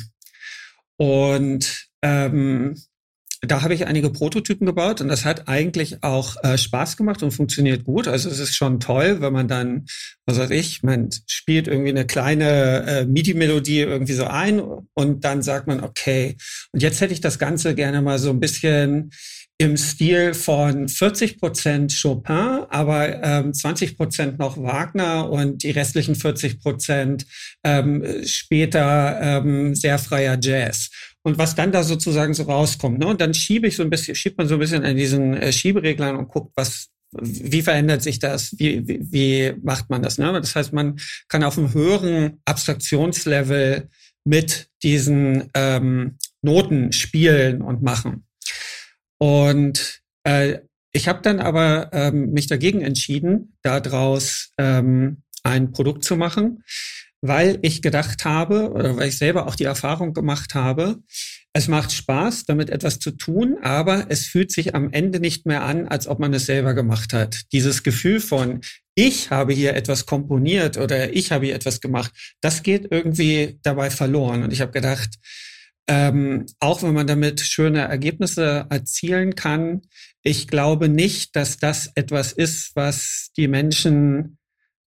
Und 0.97 1.87
ähm, 2.01 2.75
da 3.45 3.61
habe 3.61 3.73
ich 3.73 3.87
einige 3.87 4.09
Prototypen 4.09 4.65
gebaut 4.65 5.01
und 5.01 5.07
das 5.07 5.25
hat 5.25 5.47
eigentlich 5.47 6.03
auch 6.03 6.35
äh, 6.43 6.57
Spaß 6.57 6.97
gemacht 6.97 7.23
und 7.23 7.31
funktioniert 7.31 7.83
gut. 7.83 8.07
Also 8.07 8.29
es 8.29 8.39
ist 8.39 8.55
schon 8.55 8.79
toll, 8.79 9.21
wenn 9.21 9.33
man 9.33 9.47
dann, 9.47 9.85
was 10.25 10.37
weiß 10.37 10.51
ich, 10.51 10.83
man 10.83 11.09
spielt 11.27 11.67
irgendwie 11.67 11.89
eine 11.89 12.05
kleine 12.05 12.85
äh, 12.85 13.05
MIDI-Melodie 13.05 13.81
irgendwie 13.81 14.13
so 14.13 14.25
ein 14.25 14.61
und 14.93 15.23
dann 15.23 15.41
sagt 15.41 15.67
man, 15.67 15.81
okay, 15.81 16.37
und 16.71 16.81
jetzt 16.81 17.01
hätte 17.01 17.13
ich 17.13 17.21
das 17.21 17.39
Ganze 17.39 17.75
gerne 17.75 18.01
mal 18.01 18.19
so 18.19 18.29
ein 18.29 18.39
bisschen 18.39 19.11
im 19.57 19.77
Stil 19.77 20.33
von 20.33 20.89
40 20.89 21.39
Prozent 21.39 21.97
Chopin, 22.01 22.65
aber 22.69 23.23
ähm, 23.23 23.53
20 23.53 23.95
Prozent 23.95 24.37
noch 24.37 24.57
Wagner 24.57 25.29
und 25.29 25.63
die 25.63 25.71
restlichen 25.71 26.15
40 26.15 26.59
Prozent 26.59 27.25
ähm, 27.63 28.03
später 28.25 29.17
ähm, 29.21 29.73
sehr 29.73 29.97
freier 29.97 30.37
Jazz 30.41 30.89
und 31.25 31.39
was 31.39 31.55
dann 31.55 31.71
da 31.71 31.83
sozusagen 31.83 32.35
so 32.35 32.43
rauskommt. 32.43 32.99
Ne? 32.99 33.07
Und 33.07 33.19
dann 33.19 33.33
schiebe 33.33 33.67
ich 33.67 33.75
so 33.75 33.81
ein 33.81 33.89
bisschen, 33.89 34.13
schiebt 34.13 34.37
man 34.37 34.47
so 34.47 34.53
ein 34.53 34.59
bisschen 34.59 34.85
an 34.85 34.95
diesen 34.95 35.33
äh, 35.33 35.51
Schiebereglern 35.51 36.15
und 36.15 36.27
guckt, 36.27 36.53
was, 36.55 36.89
wie 37.19 37.63
verändert 37.63 38.03
sich 38.03 38.19
das? 38.19 38.53
Wie, 38.59 38.87
wie, 38.87 38.99
wie 39.11 39.53
macht 39.63 39.89
man 39.89 40.03
das? 40.03 40.19
Ne? 40.19 40.31
Das 40.33 40.55
heißt, 40.55 40.71
man 40.71 40.99
kann 41.27 41.43
auf 41.43 41.57
einem 41.57 41.73
höheren 41.73 42.41
Abstraktionslevel 42.45 43.89
mit 44.23 44.69
diesen 44.83 45.49
ähm, 45.55 46.19
Noten 46.43 46.91
spielen 46.91 47.63
und 47.63 47.81
machen. 47.81 48.27
Und 49.17 50.01
äh, 50.25 50.59
ich 50.91 51.07
habe 51.07 51.23
dann 51.23 51.39
aber 51.39 51.89
ähm, 51.91 52.33
mich 52.33 52.45
dagegen 52.45 52.81
entschieden, 52.81 53.57
daraus 53.63 54.51
ähm, 54.59 55.23
ein 55.41 55.71
Produkt 55.71 56.03
zu 56.03 56.17
machen, 56.17 56.63
weil 57.27 57.59
ich 57.61 57.81
gedacht 57.81 58.25
habe 58.25 58.71
oder 58.71 58.97
weil 58.97 59.09
ich 59.09 59.17
selber 59.17 59.47
auch 59.47 59.55
die 59.55 59.63
Erfahrung 59.63 60.13
gemacht 60.13 60.55
habe, 60.55 60.97
es 61.53 61.67
macht 61.69 61.93
Spaß, 61.93 62.45
damit 62.45 62.69
etwas 62.69 62.99
zu 62.99 63.11
tun, 63.11 63.57
aber 63.61 64.07
es 64.09 64.25
fühlt 64.25 64.51
sich 64.51 64.75
am 64.75 64.91
Ende 64.91 65.21
nicht 65.21 65.45
mehr 65.45 65.63
an, 65.63 65.87
als 65.87 66.07
ob 66.07 66.19
man 66.19 66.33
es 66.33 66.45
selber 66.45 66.73
gemacht 66.73 67.13
hat. 67.13 67.43
Dieses 67.53 67.81
Gefühl 67.81 68.19
von, 68.19 68.59
ich 68.93 69.31
habe 69.31 69.53
hier 69.53 69.73
etwas 69.73 70.05
komponiert 70.05 70.77
oder 70.77 71.13
ich 71.13 71.31
habe 71.31 71.45
hier 71.45 71.55
etwas 71.55 71.79
gemacht, 71.79 72.11
das 72.41 72.61
geht 72.61 72.87
irgendwie 72.91 73.57
dabei 73.63 73.89
verloren. 73.89 74.43
Und 74.43 74.51
ich 74.51 74.59
habe 74.59 74.73
gedacht, 74.73 75.11
ähm, 75.87 76.45
auch 76.59 76.83
wenn 76.83 76.93
man 76.93 77.07
damit 77.07 77.39
schöne 77.39 77.81
Ergebnisse 77.81 78.65
erzielen 78.69 79.35
kann, 79.35 79.81
ich 80.23 80.47
glaube 80.47 80.89
nicht, 80.89 81.35
dass 81.35 81.57
das 81.57 81.91
etwas 81.95 82.31
ist, 82.33 82.71
was 82.75 83.29
die 83.37 83.47
Menschen 83.47 84.37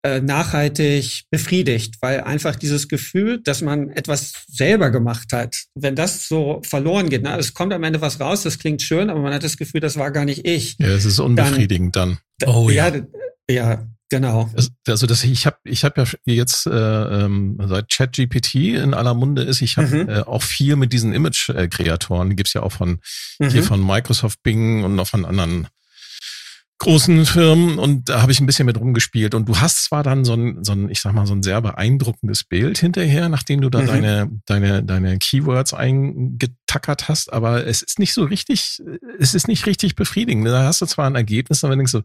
äh, 0.02 0.21
nachhaltig 0.21 1.25
befriedigt, 1.30 1.97
weil 2.00 2.23
einfach 2.23 2.56
dieses 2.56 2.88
Gefühl, 2.88 3.40
dass 3.42 3.62
man 3.62 3.90
etwas 3.90 4.32
selber 4.49 4.90
gemacht 4.90 5.32
hat, 5.32 5.64
wenn 5.75 5.94
das 5.94 6.28
so 6.28 6.61
verloren 6.64 7.09
geht, 7.09 7.23
ne, 7.23 7.37
es 7.38 7.54
kommt 7.54 7.73
am 7.73 7.82
Ende 7.85 8.00
was 8.00 8.21
raus, 8.21 8.42
das 8.42 8.59
klingt 8.59 8.82
schön, 8.82 9.11
aber 9.11 9.21
man 9.21 9.32
hat 9.32 9.44
das 9.44 9.56
Gefühl, 9.56 9.80
das 9.80 9.97
war 9.97 10.11
gar 10.11 10.25
nicht 10.25 10.47
ich. 10.47 10.76
Ja, 10.78 10.88
es 10.88 11.04
ist 11.04 11.18
unbefriedigend 11.18 11.97
dann. 11.97 12.18
dann. 12.38 12.54
Oh 12.54 12.71
ja. 12.71 12.88
ja. 12.88 13.02
Ja, 13.50 13.87
Genau. 14.12 14.50
Also 14.87 15.06
das, 15.06 15.25
ich 15.25 15.47
habe 15.47 15.56
ich 15.64 15.85
hab 15.85 15.97
ja 15.97 16.04
jetzt 16.26 16.66
äh, 16.66 16.71
ähm, 16.71 17.56
seit 17.64 17.88
ChatGPT 17.88 18.56
in 18.56 18.92
aller 18.92 19.14
Munde 19.14 19.40
ist, 19.42 19.62
ich 19.62 19.78
habe 19.78 20.04
mhm. 20.04 20.09
äh, 20.11 20.21
auch 20.21 20.42
viel 20.42 20.76
mit 20.76 20.92
diesen 20.92 21.14
Image-Kreatoren, 21.14 22.28
die 22.28 22.37
gibt's 22.37 22.52
ja 22.52 22.62
auch 22.62 22.73
von 22.73 23.00
mhm. 23.38 23.49
hier 23.49 23.62
von 23.62 23.85
Microsoft 23.85 24.42
Bing 24.42 24.85
und 24.85 24.97
noch 24.97 25.06
von 25.06 25.25
anderen 25.25 25.66
großen 26.82 27.26
Firmen 27.26 27.78
und 27.78 28.08
da 28.08 28.22
habe 28.22 28.32
ich 28.32 28.40
ein 28.40 28.46
bisschen 28.46 28.66
mit 28.66 28.76
rumgespielt 28.76 29.36
und 29.36 29.48
du 29.48 29.58
hast 29.58 29.84
zwar 29.84 30.02
dann 30.02 30.24
so 30.24 30.34
ein, 30.34 30.64
so 30.64 30.72
ein 30.72 30.90
ich 30.90 31.00
sag 31.00 31.14
mal 31.14 31.26
so 31.26 31.34
ein 31.34 31.44
sehr 31.44 31.60
beeindruckendes 31.62 32.42
Bild 32.42 32.76
hinterher, 32.76 33.28
nachdem 33.28 33.60
du 33.60 33.70
da 33.70 33.82
mhm. 33.82 33.86
deine 33.86 34.30
deine 34.46 34.82
deine 34.82 35.18
Keywords 35.18 35.74
eingetackert 35.74 37.08
hast, 37.08 37.32
aber 37.32 37.68
es 37.68 37.82
ist 37.82 38.00
nicht 38.00 38.12
so 38.12 38.24
richtig, 38.24 38.82
es 39.20 39.34
ist 39.34 39.46
nicht 39.46 39.66
richtig 39.66 39.94
befriedigend. 39.94 40.44
Da 40.48 40.64
hast 40.64 40.80
du 40.80 40.86
zwar 40.86 41.06
ein 41.06 41.14
Ergebnis, 41.14 41.62
aber 41.62 41.76
denkst 41.76 41.92
du, 41.92 42.02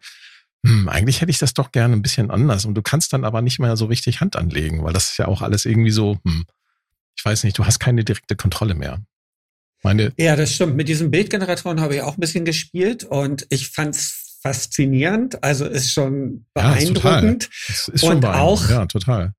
hm, 0.63 0.87
eigentlich 0.89 1.21
hätte 1.21 1.31
ich 1.31 1.39
das 1.39 1.55
doch 1.55 1.71
gerne 1.71 1.95
ein 1.95 2.03
bisschen 2.03 2.29
anders. 2.29 2.65
Und 2.65 2.75
du 2.75 2.83
kannst 2.83 3.13
dann 3.13 3.25
aber 3.25 3.41
nicht 3.41 3.57
mehr 3.57 3.77
so 3.77 3.85
richtig 3.85 4.21
Hand 4.21 4.35
anlegen, 4.35 4.83
weil 4.83 4.93
das 4.93 5.09
ist 5.09 5.17
ja 5.17 5.27
auch 5.27 5.41
alles 5.41 5.65
irgendwie 5.65 5.91
so, 5.91 6.19
hm, 6.23 6.45
ich 7.17 7.25
weiß 7.25 7.45
nicht, 7.45 7.57
du 7.57 7.65
hast 7.65 7.79
keine 7.79 8.03
direkte 8.03 8.35
Kontrolle 8.35 8.75
mehr. 8.75 9.01
Meine 9.81 10.13
ja, 10.17 10.35
das 10.35 10.53
stimmt. 10.53 10.75
Mit 10.75 10.87
diesen 10.87 11.09
Bildgeneratoren 11.09 11.81
habe 11.81 11.95
ich 11.95 12.01
auch 12.01 12.15
ein 12.15 12.19
bisschen 12.19 12.45
gespielt 12.45 13.03
und 13.05 13.47
ich 13.49 13.69
fand's 13.69 14.26
faszinierend. 14.47 15.43
Also 15.43 15.65
ist 15.65 15.91
schon 15.91 16.45
beeindruckend. 16.53 17.49
Ja, 17.67 17.73
ist, 17.73 17.87
ist 17.89 18.01
schon 18.01 18.15
und 18.15 18.21
beeindruckend. 18.21 18.65
auch, 18.65 18.69
ja, 18.69 18.85
total. 18.85 19.33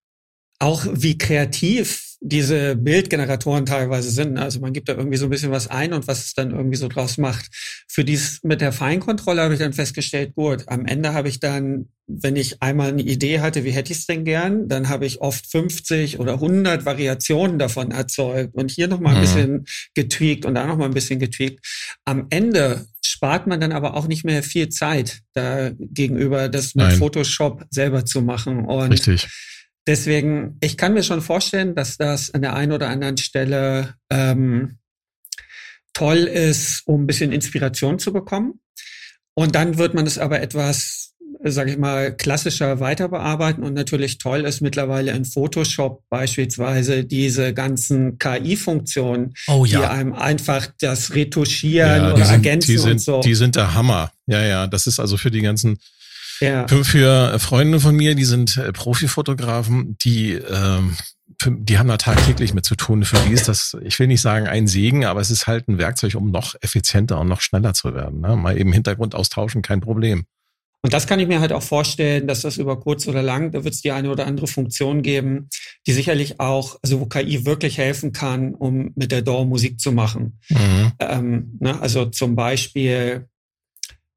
Auch 0.59 0.87
wie 0.93 1.17
kreativ 1.17 2.05
diese 2.21 2.75
Bildgeneratoren 2.75 3.65
teilweise 3.65 4.11
sind. 4.11 4.38
Also 4.38 4.59
man 4.59 4.73
gibt 4.73 4.88
da 4.88 4.95
irgendwie 4.95 5.17
so 5.17 5.27
ein 5.27 5.31
bisschen 5.31 5.53
was 5.53 5.69
ein 5.69 5.93
und 5.93 6.09
was 6.09 6.25
es 6.25 6.35
dann 6.35 6.50
irgendwie 6.50 6.77
so 6.77 6.88
draus 6.88 7.17
macht. 7.17 7.49
Für 7.87 8.05
dies 8.05 8.41
mit 8.43 8.61
der 8.61 8.73
Feinkontrolle 8.73 9.41
habe 9.41 9.55
ich 9.55 9.61
dann 9.61 9.73
festgestellt, 9.73 10.35
gut, 10.35 10.65
am 10.67 10.85
Ende 10.85 11.12
habe 11.12 11.29
ich 11.29 11.38
dann, 11.38 11.91
wenn 12.09 12.35
ich 12.35 12.61
einmal 12.61 12.88
eine 12.88 13.03
Idee 13.03 13.38
hatte, 13.38 13.62
wie 13.62 13.71
hätte 13.71 13.93
ich 13.93 14.00
es 14.00 14.07
denn 14.07 14.25
gern, 14.25 14.69
dann 14.69 14.88
habe 14.88 15.07
ich 15.07 15.21
oft 15.21 15.47
50 15.49 16.19
oder 16.19 16.35
100 16.35 16.85
Variationen 16.85 17.61
davon 17.61 17.93
erzeugt 17.93 18.53
und 18.55 18.73
hier 18.73 18.88
nochmal 18.88 19.15
ein 19.15 19.19
mhm. 19.19 19.23
bisschen 19.23 19.65
getweakt 19.95 20.45
und 20.45 20.57
da 20.57 20.67
nochmal 20.67 20.88
ein 20.88 20.95
bisschen 20.95 21.21
getweakt. 21.21 21.65
Am 22.05 22.27
Ende 22.31 22.87
spart 23.19 23.49
man 23.49 23.61
dann 23.61 23.73
aber 23.73 23.97
auch 23.97 24.07
nicht 24.07 24.25
mehr 24.25 24.45
viel 24.45 24.69
Zeit 24.69 25.23
da 25.33 25.71
gegenüber, 25.79 26.49
das 26.49 26.77
mit 26.77 26.87
Nein. 26.87 26.99
Photoshop 26.99 27.67
selber 27.71 28.05
zu 28.05 28.23
machen. 28.23 28.65
Und 28.65 28.93
Richtig 28.93 29.29
Deswegen, 29.89 30.59
ich 30.61 30.77
kann 30.77 30.93
mir 30.93 31.03
schon 31.03 31.23
vorstellen, 31.23 31.75
dass 31.75 31.97
das 31.97 32.35
an 32.35 32.43
der 32.43 32.55
einen 32.55 32.73
oder 32.73 32.91
anderen 32.91 33.17
Stelle 33.17 33.95
ähm, 34.11 34.77
toll 35.95 36.19
ist, 36.19 36.83
um 36.85 37.05
ein 37.05 37.07
bisschen 37.07 37.33
Inspiration 37.33 37.99
zu 37.99 38.13
bekommen. 38.13 38.61
Und 39.33 39.55
dann 39.55 39.79
wird 39.79 39.95
man 39.95 40.07
es 40.07 40.19
aber 40.19 40.43
etwas, 40.43 41.08
sage 41.52 41.73
ich 41.73 41.78
mal, 41.78 42.17
klassischer 42.17 42.81
weiter 42.81 43.09
bearbeiten. 43.09 43.62
Und 43.62 43.75
natürlich 43.75 44.19
toll 44.19 44.45
ist 44.45 44.61
mittlerweile 44.61 45.12
in 45.12 45.25
Photoshop 45.25 46.02
beispielsweise 46.09 47.05
diese 47.05 47.55
ganzen 47.55 48.19
KI-Funktionen, 48.19 49.35
oh, 49.47 49.64
ja. 49.64 49.81
die 49.81 49.87
einem 49.87 50.12
einfach 50.12 50.69
das 50.81 51.14
Retuschieren 51.14 52.02
ja, 52.02 52.12
oder 52.12 52.25
sind, 52.25 52.35
ergänzen 52.35 52.71
die 52.71 52.78
sind, 52.78 52.93
und 52.93 53.00
so. 53.00 53.21
Die 53.21 53.35
sind 53.35 53.57
der 53.57 53.75
Hammer. 53.75 54.11
Ja, 54.26 54.43
ja, 54.43 54.67
das 54.67 54.87
ist 54.87 55.00
also 55.00 55.17
für 55.17 55.31
die 55.31 55.40
ganzen 55.40 55.78
ja. 56.40 56.69
Für, 56.69 56.85
für 56.85 57.38
Freunde 57.38 57.81
von 57.81 57.97
mir, 57.97 58.14
die 58.14 58.25
sind 58.25 58.57
äh, 58.57 58.73
Profifotografen, 58.73 59.97
die, 59.99 60.35
ähm, 60.35 60.97
für, 61.40 61.50
die 61.50 61.78
haben 61.78 61.88
da 61.88 61.97
tagtäglich 61.97 62.55
mit 62.55 62.64
zu 62.64 62.76
tun. 62.76 63.05
Für 63.05 63.19
die 63.26 63.33
ist 63.33 63.49
das, 63.49 63.76
ich 63.83 63.99
will 63.99 64.07
nicht 64.07 64.21
sagen 64.21 64.47
ein 64.47 64.67
Segen, 64.67 65.05
aber 65.05 65.21
es 65.21 65.31
ist 65.31 65.47
halt 65.47 65.69
ein 65.69 65.78
Werkzeug, 65.78 66.14
um 66.14 66.31
noch 66.31 66.55
effizienter 66.61 67.19
und 67.21 67.28
noch 67.28 67.40
schneller 67.40 67.75
zu 67.75 67.95
werden. 67.95 68.21
Ne? 68.21 68.37
Mal 68.37 68.59
eben 68.59 68.73
Hintergrund 68.73 69.14
austauschen, 69.14 69.62
kein 69.62 69.81
Problem. 69.81 70.26
Und 70.82 70.92
das 70.92 71.06
kann 71.06 71.18
ich 71.18 71.26
mir 71.26 71.40
halt 71.40 71.52
auch 71.52 71.62
vorstellen, 71.62 72.28
dass 72.28 72.42
das 72.42 72.56
über 72.56 72.78
kurz 72.78 73.08
oder 73.08 73.23
lang, 73.23 73.50
da 73.50 73.64
wird 73.64 73.75
es 73.75 73.82
die 73.82 73.90
eine 73.90 74.11
oder 74.11 74.26
andere 74.26 74.47
Funktion 74.47 75.02
geben, 75.02 75.49
die 75.87 75.92
sicherlich 75.92 76.38
auch, 76.38 76.78
also 76.82 77.00
wo 77.00 77.06
KI 77.06 77.44
wirklich 77.44 77.78
helfen 77.78 78.12
kann, 78.12 78.54
um 78.54 78.92
mit 78.94 79.11
der 79.11 79.23
DAW 79.23 79.44
Musik 79.44 79.80
zu 79.80 79.90
machen. 79.90 80.38
Mhm. 80.49 80.92
Ähm, 81.00 81.58
ne? 81.61 81.80
Also 81.80 82.06
zum 82.06 82.37
Beispiel 82.37 83.26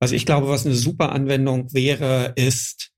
was 0.02 0.12
ich 0.12 0.26
glaube, 0.26 0.50
was 0.50 0.66
eine 0.66 0.74
super 0.74 1.12
Anwendung 1.12 1.72
wäre, 1.74 2.34
ist, 2.36 2.91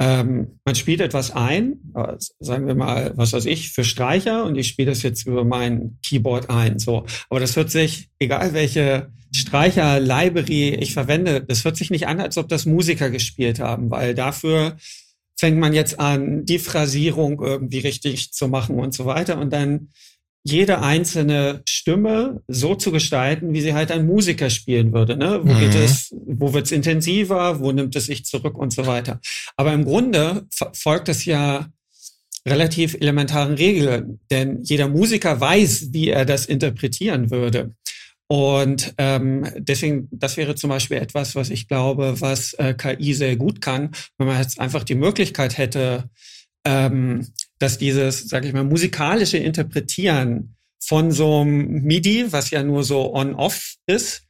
ähm, 0.00 0.58
man 0.64 0.74
spielt 0.74 1.00
etwas 1.00 1.30
ein, 1.30 1.92
äh, 1.94 2.14
sagen 2.40 2.66
wir 2.66 2.74
mal, 2.74 3.12
was 3.16 3.32
weiß 3.32 3.46
ich, 3.46 3.70
für 3.70 3.84
Streicher 3.84 4.44
und 4.44 4.56
ich 4.56 4.68
spiele 4.68 4.90
das 4.90 5.02
jetzt 5.02 5.26
über 5.26 5.44
mein 5.44 5.98
Keyboard 6.02 6.50
ein. 6.50 6.78
So, 6.78 7.06
aber 7.30 7.40
das 7.40 7.54
hört 7.56 7.70
sich, 7.70 8.10
egal 8.18 8.54
welche 8.54 9.12
Streicher, 9.32 10.00
Library 10.00 10.74
ich 10.74 10.94
verwende, 10.94 11.42
das 11.42 11.64
hört 11.64 11.76
sich 11.76 11.90
nicht 11.90 12.06
an, 12.08 12.20
als 12.20 12.36
ob 12.38 12.48
das 12.48 12.66
Musiker 12.66 13.10
gespielt 13.10 13.60
haben, 13.60 13.90
weil 13.90 14.14
dafür 14.14 14.76
fängt 15.36 15.58
man 15.58 15.72
jetzt 15.72 15.98
an, 16.00 16.44
die 16.44 16.58
Phrasierung 16.58 17.40
irgendwie 17.40 17.80
richtig 17.80 18.32
zu 18.32 18.48
machen 18.48 18.78
und 18.78 18.94
so 18.94 19.06
weiter 19.06 19.38
und 19.38 19.52
dann 19.52 19.90
jede 20.44 20.82
einzelne 20.82 21.62
Stimme 21.66 22.42
so 22.48 22.74
zu 22.74 22.92
gestalten, 22.92 23.54
wie 23.54 23.62
sie 23.62 23.72
halt 23.72 23.90
ein 23.90 24.06
Musiker 24.06 24.50
spielen 24.50 24.92
würde. 24.92 25.16
Ne? 25.16 25.40
Wo 25.42 25.52
mhm. 25.52 25.58
geht 25.58 25.74
es, 25.74 26.14
wo 26.26 26.52
wird 26.52 26.66
es 26.66 26.72
intensiver, 26.72 27.60
wo 27.60 27.72
nimmt 27.72 27.96
es 27.96 28.06
sich 28.06 28.26
zurück 28.26 28.56
und 28.56 28.72
so 28.72 28.86
weiter. 28.86 29.20
Aber 29.56 29.72
im 29.72 29.84
Grunde 29.84 30.46
folgt 30.74 31.08
es 31.08 31.24
ja 31.24 31.66
relativ 32.46 32.94
elementaren 32.94 33.54
Regeln, 33.54 34.20
denn 34.30 34.62
jeder 34.62 34.88
Musiker 34.88 35.40
weiß, 35.40 35.92
wie 35.92 36.10
er 36.10 36.26
das 36.26 36.44
interpretieren 36.44 37.30
würde. 37.30 37.74
Und 38.26 38.94
ähm, 38.98 39.46
deswegen, 39.56 40.08
das 40.10 40.36
wäre 40.36 40.54
zum 40.54 40.70
Beispiel 40.70 40.98
etwas, 40.98 41.34
was 41.34 41.50
ich 41.50 41.68
glaube, 41.68 42.20
was 42.20 42.52
äh, 42.54 42.74
KI 42.74 43.14
sehr 43.14 43.36
gut 43.36 43.60
kann, 43.60 43.92
wenn 44.18 44.26
man 44.26 44.40
jetzt 44.40 44.60
einfach 44.60 44.84
die 44.84 44.94
Möglichkeit 44.94 45.56
hätte, 45.56 46.10
ähm, 46.66 47.28
dass 47.64 47.78
dieses, 47.78 48.28
sage 48.28 48.46
ich 48.46 48.52
mal, 48.52 48.62
musikalische 48.62 49.38
Interpretieren 49.38 50.54
von 50.78 51.12
so 51.12 51.40
einem 51.40 51.82
MIDI, 51.82 52.30
was 52.30 52.50
ja 52.50 52.62
nur 52.62 52.84
so 52.84 53.14
on-off 53.14 53.76
ist, 53.86 54.24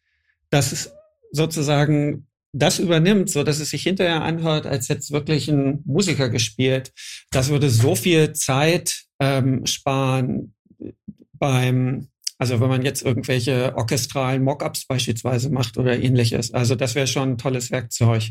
dass 0.50 0.70
es 0.70 0.92
sozusagen 1.32 2.28
das 2.52 2.78
übernimmt, 2.78 3.28
so 3.28 3.42
dass 3.42 3.58
es 3.58 3.70
sich 3.70 3.82
hinterher 3.82 4.22
anhört, 4.22 4.66
als 4.66 4.88
hätte 4.88 5.00
es 5.00 5.10
wirklich 5.10 5.48
ein 5.48 5.82
Musiker 5.84 6.28
gespielt. 6.28 6.92
Das 7.32 7.48
würde 7.48 7.70
so 7.70 7.96
viel 7.96 8.34
Zeit 8.34 9.02
ähm, 9.18 9.66
sparen 9.66 10.54
beim, 11.32 12.06
also 12.38 12.60
wenn 12.60 12.68
man 12.68 12.82
jetzt 12.82 13.02
irgendwelche 13.02 13.74
orchestralen 13.74 14.44
Mockups 14.44 14.86
beispielsweise 14.86 15.50
macht 15.50 15.76
oder 15.76 15.98
ähnliches. 15.98 16.54
Also 16.54 16.76
das 16.76 16.94
wäre 16.94 17.08
schon 17.08 17.30
ein 17.30 17.38
tolles 17.38 17.72
Werkzeug. 17.72 18.30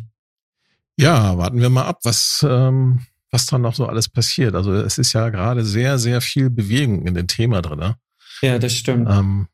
Ja, 0.96 1.38
warten 1.38 1.60
wir 1.60 1.70
mal 1.70 1.88
ab, 1.88 2.00
was 2.04 2.46
ähm, 2.50 3.02
was 3.34 3.48
dann 3.48 3.62
noch 3.62 3.74
so 3.74 3.88
alles 3.88 4.08
passiert. 4.10 4.54
Also 4.54 4.74
es 4.74 5.00
ist 5.00 5.14
ja 5.14 5.30
gerade 5.30 5.66
sehr, 5.66 5.98
sehr 5.98 6.22
viel 6.22 6.52
Bewegung 6.52 7.08
in 7.08 7.16
dem 7.16 7.28
Thema 7.28 7.64
drin. 7.64 7.80
Ne? 7.80 7.96
Ja, 8.44 8.60
das 8.60 8.74
stimmt. 8.74 9.10
Ähm, 9.10 9.48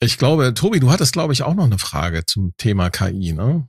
ich 0.00 0.16
glaube, 0.16 0.54
Tobi, 0.54 0.80
du 0.80 0.90
hattest, 0.90 1.12
glaube 1.12 1.34
ich, 1.34 1.42
auch 1.42 1.54
noch 1.54 1.66
eine 1.66 1.78
Frage 1.78 2.24
zum 2.24 2.54
Thema 2.56 2.88
KI, 2.88 3.34
ne? 3.34 3.68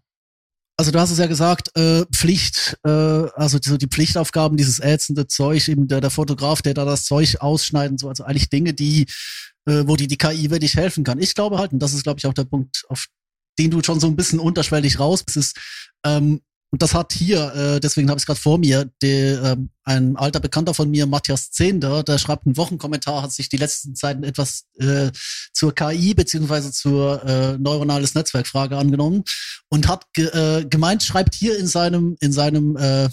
Also 0.78 0.92
du 0.92 1.00
hast 1.00 1.12
es 1.12 1.18
ja 1.18 1.28
gesagt, 1.28 1.78
äh, 1.78 2.06
Pflicht, 2.14 2.78
äh, 2.86 2.90
also 2.90 3.60
so 3.62 3.78
die 3.78 3.90
Pflichtaufgaben, 3.90 4.58
dieses 4.58 4.80
ätzende 4.80 5.28
Zeug, 5.28 5.68
eben 5.68 5.88
der, 5.88 6.00
der 6.00 6.10
Fotograf, 6.10 6.62
der 6.62 6.74
da 6.74 6.86
das 6.86 7.04
Zeug 7.04 7.36
ausschneiden, 7.42 7.98
so, 7.98 8.08
also 8.08 8.24
eigentlich 8.24 8.50
Dinge, 8.50 8.74
die, 8.74 9.06
äh, 9.68 9.84
wo 9.86 9.98
die 9.98 10.08
die 10.08 10.18
KI 10.18 10.50
wirklich 10.50 10.76
helfen 10.78 11.04
kann. 11.04 11.20
Ich 11.20 11.36
glaube 11.36 11.58
halt, 11.58 11.74
und 11.74 11.80
das 11.80 11.94
ist, 11.94 12.04
glaube 12.04 12.20
ich, 12.20 12.26
auch 12.26 12.34
der 12.34 12.46
Punkt, 12.46 12.86
auf 12.88 13.08
den 13.60 13.70
du 13.70 13.84
schon 13.84 14.00
so 14.00 14.08
ein 14.08 14.16
bisschen 14.16 14.40
unterschwellig 14.40 14.98
raus 14.98 15.24
bist, 15.24 15.38
ist, 15.38 15.60
ähm, 16.06 16.42
und 16.72 16.82
das 16.82 16.94
hat 16.94 17.12
hier, 17.12 17.54
äh, 17.54 17.80
deswegen 17.82 18.10
habe 18.10 18.18
ich 18.18 18.24
es 18.24 18.26
gerade 18.26 18.40
vor 18.40 18.58
mir, 18.58 18.90
der, 19.02 19.44
ähm, 19.44 19.70
ein 19.84 20.16
alter 20.16 20.40
Bekannter 20.40 20.74
von 20.74 20.90
mir, 20.90 21.06
Matthias 21.06 21.52
Zehnder, 21.52 22.02
der 22.04 22.18
schreibt 22.18 22.46
einen 22.46 22.56
Wochenkommentar, 22.56 23.22
hat 23.24 23.34
sich 23.34 23.50
die 23.50 23.58
letzten 23.58 23.94
Zeiten 23.94 24.24
etwas 24.24 24.64
äh, 24.80 25.12
zur 25.54 25.76
KI 25.76 26.14
beziehungsweise 26.14 26.72
zur 26.72 27.26
äh, 27.26 27.58
neuronales 27.58 28.16
Netzwerkfrage 28.16 28.78
angenommen 28.78 29.26
und 29.68 29.90
hat 29.90 30.06
ge 30.14 30.28
äh, 30.28 30.66
gemeint, 30.66 31.04
schreibt 31.04 31.36
hier 31.36 31.58
in 31.60 31.68
seinem 31.68 32.16
in 32.22 32.32
seinem 32.32 32.78
äh, 32.78 33.10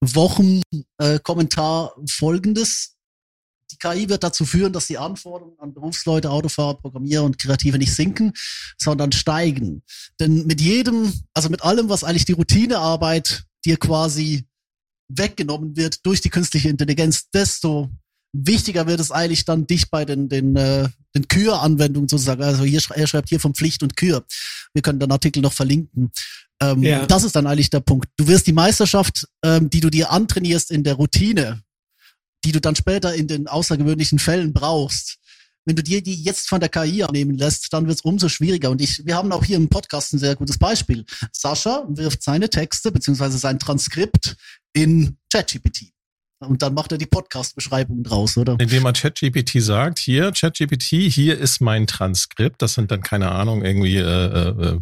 Wochenkommentar 0.00 1.92
äh, 1.96 2.10
folgendes. 2.10 2.91
KI 3.82 4.08
wird 4.08 4.22
dazu 4.22 4.44
führen, 4.44 4.72
dass 4.72 4.86
die 4.86 4.98
Anforderungen 4.98 5.58
an 5.58 5.74
Berufsleute, 5.74 6.30
Autofahrer, 6.30 6.74
Programmierer 6.74 7.24
und 7.24 7.38
Kreative 7.38 7.78
nicht 7.78 7.94
sinken, 7.94 8.32
sondern 8.78 9.12
steigen. 9.12 9.82
Denn 10.20 10.46
mit 10.46 10.60
jedem, 10.60 11.12
also 11.34 11.48
mit 11.48 11.62
allem, 11.62 11.88
was 11.88 12.04
eigentlich 12.04 12.24
die 12.24 12.32
Routinearbeit 12.32 13.44
dir 13.64 13.76
quasi 13.76 14.44
weggenommen 15.08 15.76
wird 15.76 16.06
durch 16.06 16.20
die 16.20 16.30
künstliche 16.30 16.68
Intelligenz, 16.68 17.28
desto 17.30 17.90
wichtiger 18.32 18.86
wird 18.86 19.00
es 19.00 19.10
eigentlich 19.10 19.44
dann, 19.44 19.66
dich 19.66 19.90
bei 19.90 20.04
den, 20.04 20.28
den, 20.28 20.56
äh, 20.56 20.88
den 21.14 21.28
Kür-Anwendungen 21.28 22.08
sozusagen, 22.08 22.42
also 22.42 22.64
hier, 22.64 22.80
er 22.94 23.06
schreibt 23.06 23.28
hier 23.28 23.40
von 23.40 23.54
Pflicht 23.54 23.82
und 23.82 23.96
Kür. 23.96 24.24
Wir 24.72 24.82
können 24.82 25.00
den 25.00 25.12
Artikel 25.12 25.42
noch 25.42 25.52
verlinken. 25.52 26.12
Ähm, 26.60 26.82
ja. 26.82 27.04
Das 27.06 27.24
ist 27.24 27.36
dann 27.36 27.46
eigentlich 27.46 27.70
der 27.70 27.80
Punkt. 27.80 28.08
Du 28.16 28.26
wirst 28.28 28.46
die 28.46 28.52
Meisterschaft, 28.52 29.26
ähm, 29.44 29.68
die 29.68 29.80
du 29.80 29.90
dir 29.90 30.10
antrainierst 30.10 30.70
in 30.70 30.84
der 30.84 30.94
Routine, 30.94 31.62
die 32.44 32.52
du 32.52 32.60
dann 32.60 32.76
später 32.76 33.14
in 33.14 33.28
den 33.28 33.46
außergewöhnlichen 33.48 34.18
Fällen 34.18 34.52
brauchst, 34.52 35.18
wenn 35.64 35.76
du 35.76 35.82
dir 35.82 36.02
die 36.02 36.20
jetzt 36.22 36.48
von 36.48 36.60
der 36.60 36.68
KI 36.68 37.04
annehmen 37.04 37.36
lässt, 37.36 37.72
dann 37.72 37.86
wird 37.86 37.98
es 37.98 38.04
umso 38.04 38.28
schwieriger. 38.28 38.70
Und 38.70 38.80
ich, 38.80 39.04
wir 39.06 39.14
haben 39.14 39.30
auch 39.32 39.44
hier 39.44 39.56
im 39.56 39.68
Podcast 39.68 40.12
ein 40.12 40.18
sehr 40.18 40.34
gutes 40.34 40.58
Beispiel. 40.58 41.04
Sascha 41.32 41.84
wirft 41.88 42.22
seine 42.22 42.50
Texte 42.50 42.90
beziehungsweise 42.90 43.38
sein 43.38 43.58
Transkript 43.58 44.36
in 44.72 45.18
ChatGPT. 45.32 45.92
Und 46.40 46.62
dann 46.62 46.74
macht 46.74 46.90
er 46.90 46.98
die 46.98 47.06
Podcast-Beschreibung 47.06 48.02
draus, 48.02 48.36
oder? 48.36 48.56
Indem 48.58 48.82
man 48.82 48.94
ChatGPT 48.94 49.62
sagt, 49.62 50.00
hier, 50.00 50.32
ChatGPT, 50.32 50.82
hier 51.08 51.38
ist 51.38 51.60
mein 51.60 51.86
Transkript. 51.86 52.60
Das 52.60 52.74
sind 52.74 52.90
dann, 52.90 53.02
keine 53.02 53.30
Ahnung, 53.30 53.64
irgendwie 53.64 53.98
äh, 53.98 54.74
äh, 54.74 54.80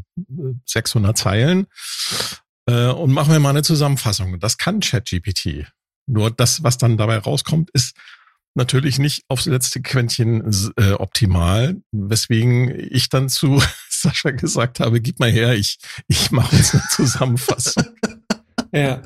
600 0.64 1.18
Zeilen. 1.18 1.66
Äh, 2.66 2.86
und 2.86 3.12
machen 3.12 3.32
wir 3.32 3.40
mal 3.40 3.50
eine 3.50 3.62
Zusammenfassung. 3.62 4.40
Das 4.40 4.56
kann 4.56 4.80
ChatGPT. 4.80 5.66
Nur 6.10 6.30
das, 6.30 6.62
was 6.62 6.76
dann 6.76 6.96
dabei 6.96 7.18
rauskommt, 7.18 7.70
ist 7.70 7.94
natürlich 8.54 8.98
nicht 8.98 9.24
aufs 9.28 9.46
letzte 9.46 9.80
Quäntchen 9.80 10.42
äh, 10.76 10.92
optimal, 10.92 11.76
weswegen 11.92 12.74
ich 12.90 13.08
dann 13.08 13.28
zu 13.28 13.62
Sascha 13.88 14.32
gesagt 14.32 14.80
habe, 14.80 15.00
gib 15.00 15.20
mal 15.20 15.30
her, 15.30 15.54
ich, 15.54 15.78
ich 16.08 16.30
mache 16.30 16.56
jetzt 16.56 16.74
eine 16.74 16.84
Zusammenfassung. 16.90 17.84
Ja. 18.72 19.02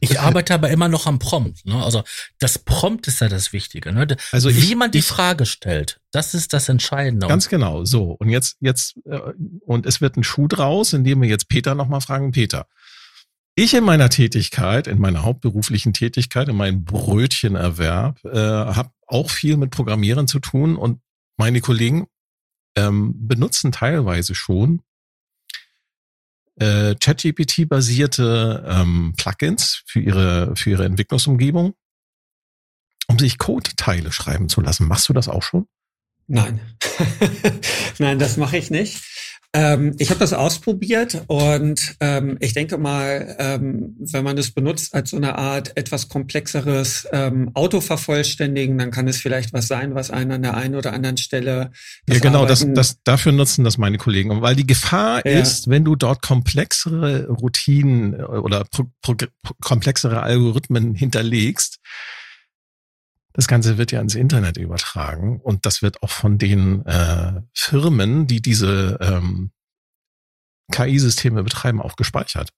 Ich 0.00 0.20
arbeite 0.20 0.54
aber 0.54 0.70
immer 0.70 0.88
noch 0.88 1.06
am 1.06 1.18
Prompt. 1.18 1.66
Ne? 1.66 1.82
Also 1.82 2.02
das 2.38 2.58
Prompt 2.58 3.06
ist 3.08 3.20
ja 3.20 3.28
das 3.28 3.52
Wichtige. 3.52 3.92
Ne? 3.92 4.06
Also 4.30 4.48
wie 4.48 4.58
ich, 4.58 4.76
man 4.76 4.90
die 4.90 4.98
ich, 4.98 5.06
Frage 5.06 5.46
stellt, 5.46 6.00
das 6.12 6.34
ist 6.34 6.52
das 6.52 6.68
Entscheidende. 6.68 7.26
Ganz 7.26 7.48
genau. 7.48 7.84
So 7.84 8.12
und 8.12 8.30
jetzt 8.30 8.56
jetzt 8.60 8.96
äh, 9.04 9.18
und 9.66 9.86
es 9.86 10.00
wird 10.00 10.16
ein 10.16 10.24
Schuh 10.24 10.48
draus, 10.48 10.92
indem 10.92 11.20
wir 11.20 11.28
jetzt 11.28 11.48
Peter 11.48 11.74
nochmal 11.74 12.00
fragen. 12.00 12.32
Peter, 12.32 12.66
ich 13.54 13.74
in 13.74 13.84
meiner 13.84 14.08
Tätigkeit, 14.08 14.86
in 14.86 14.98
meiner 14.98 15.22
hauptberuflichen 15.22 15.92
Tätigkeit, 15.92 16.48
in 16.48 16.56
meinem 16.56 16.84
Brötchenerwerb, 16.84 18.24
äh, 18.24 18.38
habe 18.38 18.90
auch 19.06 19.30
viel 19.30 19.56
mit 19.56 19.70
Programmieren 19.70 20.26
zu 20.26 20.38
tun 20.38 20.76
und 20.76 21.00
meine 21.36 21.60
Kollegen 21.60 22.06
ähm, 22.76 23.12
benutzen 23.26 23.72
teilweise 23.72 24.34
schon 24.34 24.82
äh, 26.56 26.94
ChatGPT-basierte 26.94 28.64
ähm, 28.66 29.14
Plugins 29.16 29.82
für 29.86 30.00
ihre, 30.00 30.56
für 30.56 30.70
ihre 30.70 30.84
Entwicklungsumgebung, 30.84 31.74
um 33.08 33.18
sich 33.18 33.38
Code-Teile 33.38 34.12
schreiben 34.12 34.48
zu 34.48 34.60
lassen. 34.60 34.86
Machst 34.86 35.08
du 35.08 35.12
das 35.12 35.28
auch 35.28 35.42
schon? 35.42 35.66
Nein. 36.26 36.60
Nein, 37.98 38.18
das 38.18 38.36
mache 38.36 38.56
ich 38.56 38.70
nicht. 38.70 39.02
Ähm, 39.54 39.94
ich 39.98 40.08
habe 40.08 40.18
das 40.18 40.32
ausprobiert 40.32 41.24
und 41.26 41.96
ähm, 42.00 42.38
ich 42.40 42.54
denke 42.54 42.78
mal, 42.78 43.36
ähm, 43.38 43.94
wenn 43.98 44.24
man 44.24 44.34
das 44.34 44.50
benutzt 44.50 44.94
als 44.94 45.10
so 45.10 45.18
eine 45.18 45.36
Art 45.36 45.76
etwas 45.76 46.08
komplexeres 46.08 47.06
ähm, 47.12 47.50
Autovervollständigen, 47.52 48.78
dann 48.78 48.90
kann 48.90 49.08
es 49.08 49.18
vielleicht 49.18 49.52
was 49.52 49.68
sein, 49.68 49.94
was 49.94 50.10
einen 50.10 50.32
an 50.32 50.42
der 50.42 50.56
einen 50.56 50.74
oder 50.74 50.94
anderen 50.94 51.18
Stelle. 51.18 51.70
Ja, 52.08 52.18
genau, 52.18 52.46
das, 52.46 52.66
das, 52.72 53.02
dafür 53.04 53.32
nutzen 53.32 53.62
das 53.62 53.76
meine 53.76 53.98
Kollegen. 53.98 54.30
Und 54.30 54.40
weil 54.40 54.56
die 54.56 54.66
Gefahr 54.66 55.26
ja. 55.26 55.38
ist, 55.40 55.68
wenn 55.68 55.84
du 55.84 55.96
dort 55.96 56.22
komplexere 56.22 57.28
Routinen 57.28 58.14
äh, 58.14 58.22
oder 58.22 58.64
pro, 58.70 58.84
pro, 59.02 59.14
komplexere 59.60 60.22
Algorithmen 60.22 60.94
hinterlegst, 60.94 61.78
das 63.32 63.46
Ganze 63.46 63.78
wird 63.78 63.92
ja 63.92 64.00
ins 64.00 64.14
Internet 64.14 64.56
übertragen 64.56 65.40
und 65.40 65.66
das 65.66 65.82
wird 65.82 66.02
auch 66.02 66.10
von 66.10 66.38
den 66.38 66.84
äh, 66.86 67.40
Firmen, 67.54 68.26
die 68.26 68.42
diese 68.42 68.98
ähm, 69.00 69.50
KI-Systeme 70.70 71.42
betreiben, 71.42 71.80
auch 71.80 71.96
gespeichert. 71.96 72.50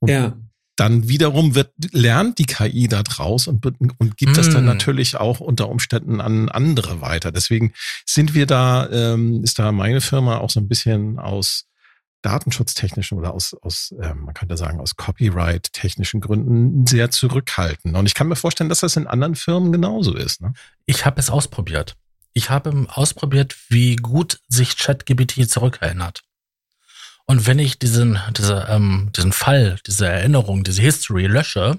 Und 0.00 0.10
ja. 0.10 0.36
Dann 0.76 1.08
wiederum 1.08 1.54
wird 1.54 1.72
lernt 1.92 2.38
die 2.40 2.46
KI 2.46 2.88
da 2.88 3.04
draus 3.04 3.46
und, 3.46 3.64
und 3.64 4.16
gibt 4.16 4.32
mm. 4.32 4.34
das 4.34 4.48
dann 4.48 4.58
hm. 4.58 4.64
natürlich 4.64 5.16
auch 5.16 5.38
unter 5.38 5.68
Umständen 5.68 6.20
an 6.20 6.48
andere 6.48 7.00
weiter. 7.00 7.30
Deswegen 7.30 7.72
sind 8.04 8.34
wir 8.34 8.46
da, 8.46 8.90
ähm, 8.90 9.44
ist 9.44 9.60
da 9.60 9.70
meine 9.70 10.00
Firma 10.00 10.38
auch 10.38 10.50
so 10.50 10.58
ein 10.58 10.66
bisschen 10.66 11.20
aus 11.20 11.68
datenschutztechnischen 12.24 13.18
oder 13.18 13.34
aus, 13.34 13.54
aus 13.62 13.94
ähm, 14.00 14.24
man 14.24 14.34
könnte 14.34 14.56
sagen, 14.56 14.80
aus 14.80 14.96
Copyright-technischen 14.96 16.20
Gründen 16.20 16.86
sehr 16.86 17.10
zurückhaltend. 17.10 17.96
Und 17.96 18.06
ich 18.06 18.14
kann 18.14 18.28
mir 18.28 18.36
vorstellen, 18.36 18.68
dass 18.68 18.80
das 18.80 18.96
in 18.96 19.06
anderen 19.06 19.34
Firmen 19.34 19.72
genauso 19.72 20.14
ist. 20.14 20.40
Ne? 20.40 20.52
Ich 20.86 21.04
habe 21.04 21.20
es 21.20 21.30
ausprobiert. 21.30 21.96
Ich 22.32 22.50
habe 22.50 22.86
ausprobiert, 22.88 23.56
wie 23.68 23.96
gut 23.96 24.40
sich 24.48 24.76
ChatGPT 24.76 25.48
zurückerinnert. 25.48 26.22
Und 27.26 27.46
wenn 27.46 27.58
ich 27.58 27.78
diesen, 27.78 28.18
diese, 28.36 28.66
ähm, 28.68 29.10
diesen 29.16 29.32
Fall, 29.32 29.78
diese 29.86 30.06
Erinnerung, 30.06 30.64
diese 30.64 30.82
History 30.82 31.26
lösche, 31.26 31.76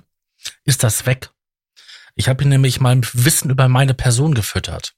ist 0.64 0.84
das 0.84 1.06
weg. 1.06 1.30
Ich 2.16 2.30
habe 2.30 2.44
ihn 2.44 2.50
nämlich 2.50 2.80
mal 2.80 3.02
Wissen 3.14 3.50
über 3.50 3.68
meine 3.68 3.94
Person 3.94 4.34
gefüttert. 4.34 4.94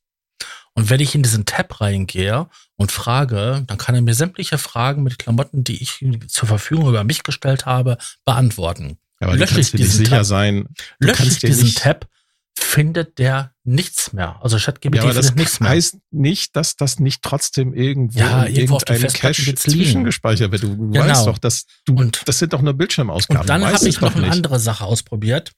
Und 0.78 0.92
wenn 0.92 1.00
ich 1.00 1.16
in 1.16 1.24
diesen 1.24 1.46
Tab 1.46 1.82
reingehe 1.82 2.48
und 2.76 2.92
frage, 2.92 3.64
dann 3.66 3.80
kann 3.80 3.96
er 3.96 4.02
mir 4.04 4.14
sämtliche 4.14 4.60
Fragen 4.60 5.02
mit 5.02 5.18
Klamotten, 5.18 5.64
die 5.64 5.82
ich 5.82 6.06
zur 6.28 6.48
Verfügung 6.48 6.88
über 6.88 7.04
mich 7.04 7.24
gestellt 7.24 7.66
habe, 7.66 7.98
beantworten. 8.26 9.00
Aber 9.20 9.36
lösche 9.36 9.60
ich 9.60 9.72
diesen 9.72 10.06
sicher 10.06 10.18
Tab, 10.18 10.26
sein. 10.26 10.68
lösche 11.00 11.24
ich 11.26 11.40
diesen 11.40 11.74
Tab, 11.74 12.08
findet 12.56 13.18
der 13.18 13.56
nichts 13.64 14.14
mehr. 14.14 14.40
Also 14.44 14.60
ChatGPT 14.60 14.98
ja, 14.98 15.02
aber 15.02 15.14
findet 15.14 15.36
nichts 15.38 15.60
mehr. 15.60 15.70
Das 15.70 15.76
heißt 15.78 15.98
nicht, 16.12 16.56
dass 16.56 16.76
das 16.76 17.00
nicht 17.00 17.24
trotzdem 17.24 17.74
irgendwo 17.74 18.20
ja, 18.20 18.44
in 18.44 18.56
irgendwo 18.56 18.76
irgendeinem 18.76 19.14
Cache 19.14 19.56
zwischengespeichert 19.56 20.52
wird. 20.52 20.62
Du 20.62 20.78
genau. 20.92 21.08
weißt 21.08 21.26
doch, 21.26 21.40
dass 21.40 21.66
du, 21.86 21.96
und, 21.96 22.22
das 22.28 22.38
sind 22.38 22.54
doch 22.54 22.62
nur 22.62 22.76
Bildschirmausgaben. 22.76 23.42
Und 23.42 23.50
dann 23.50 23.66
habe 23.66 23.90
ich 23.90 24.00
noch 24.00 24.16
eine 24.16 24.30
andere 24.32 24.60
Sache 24.60 24.86
ausprobiert. 24.86 25.54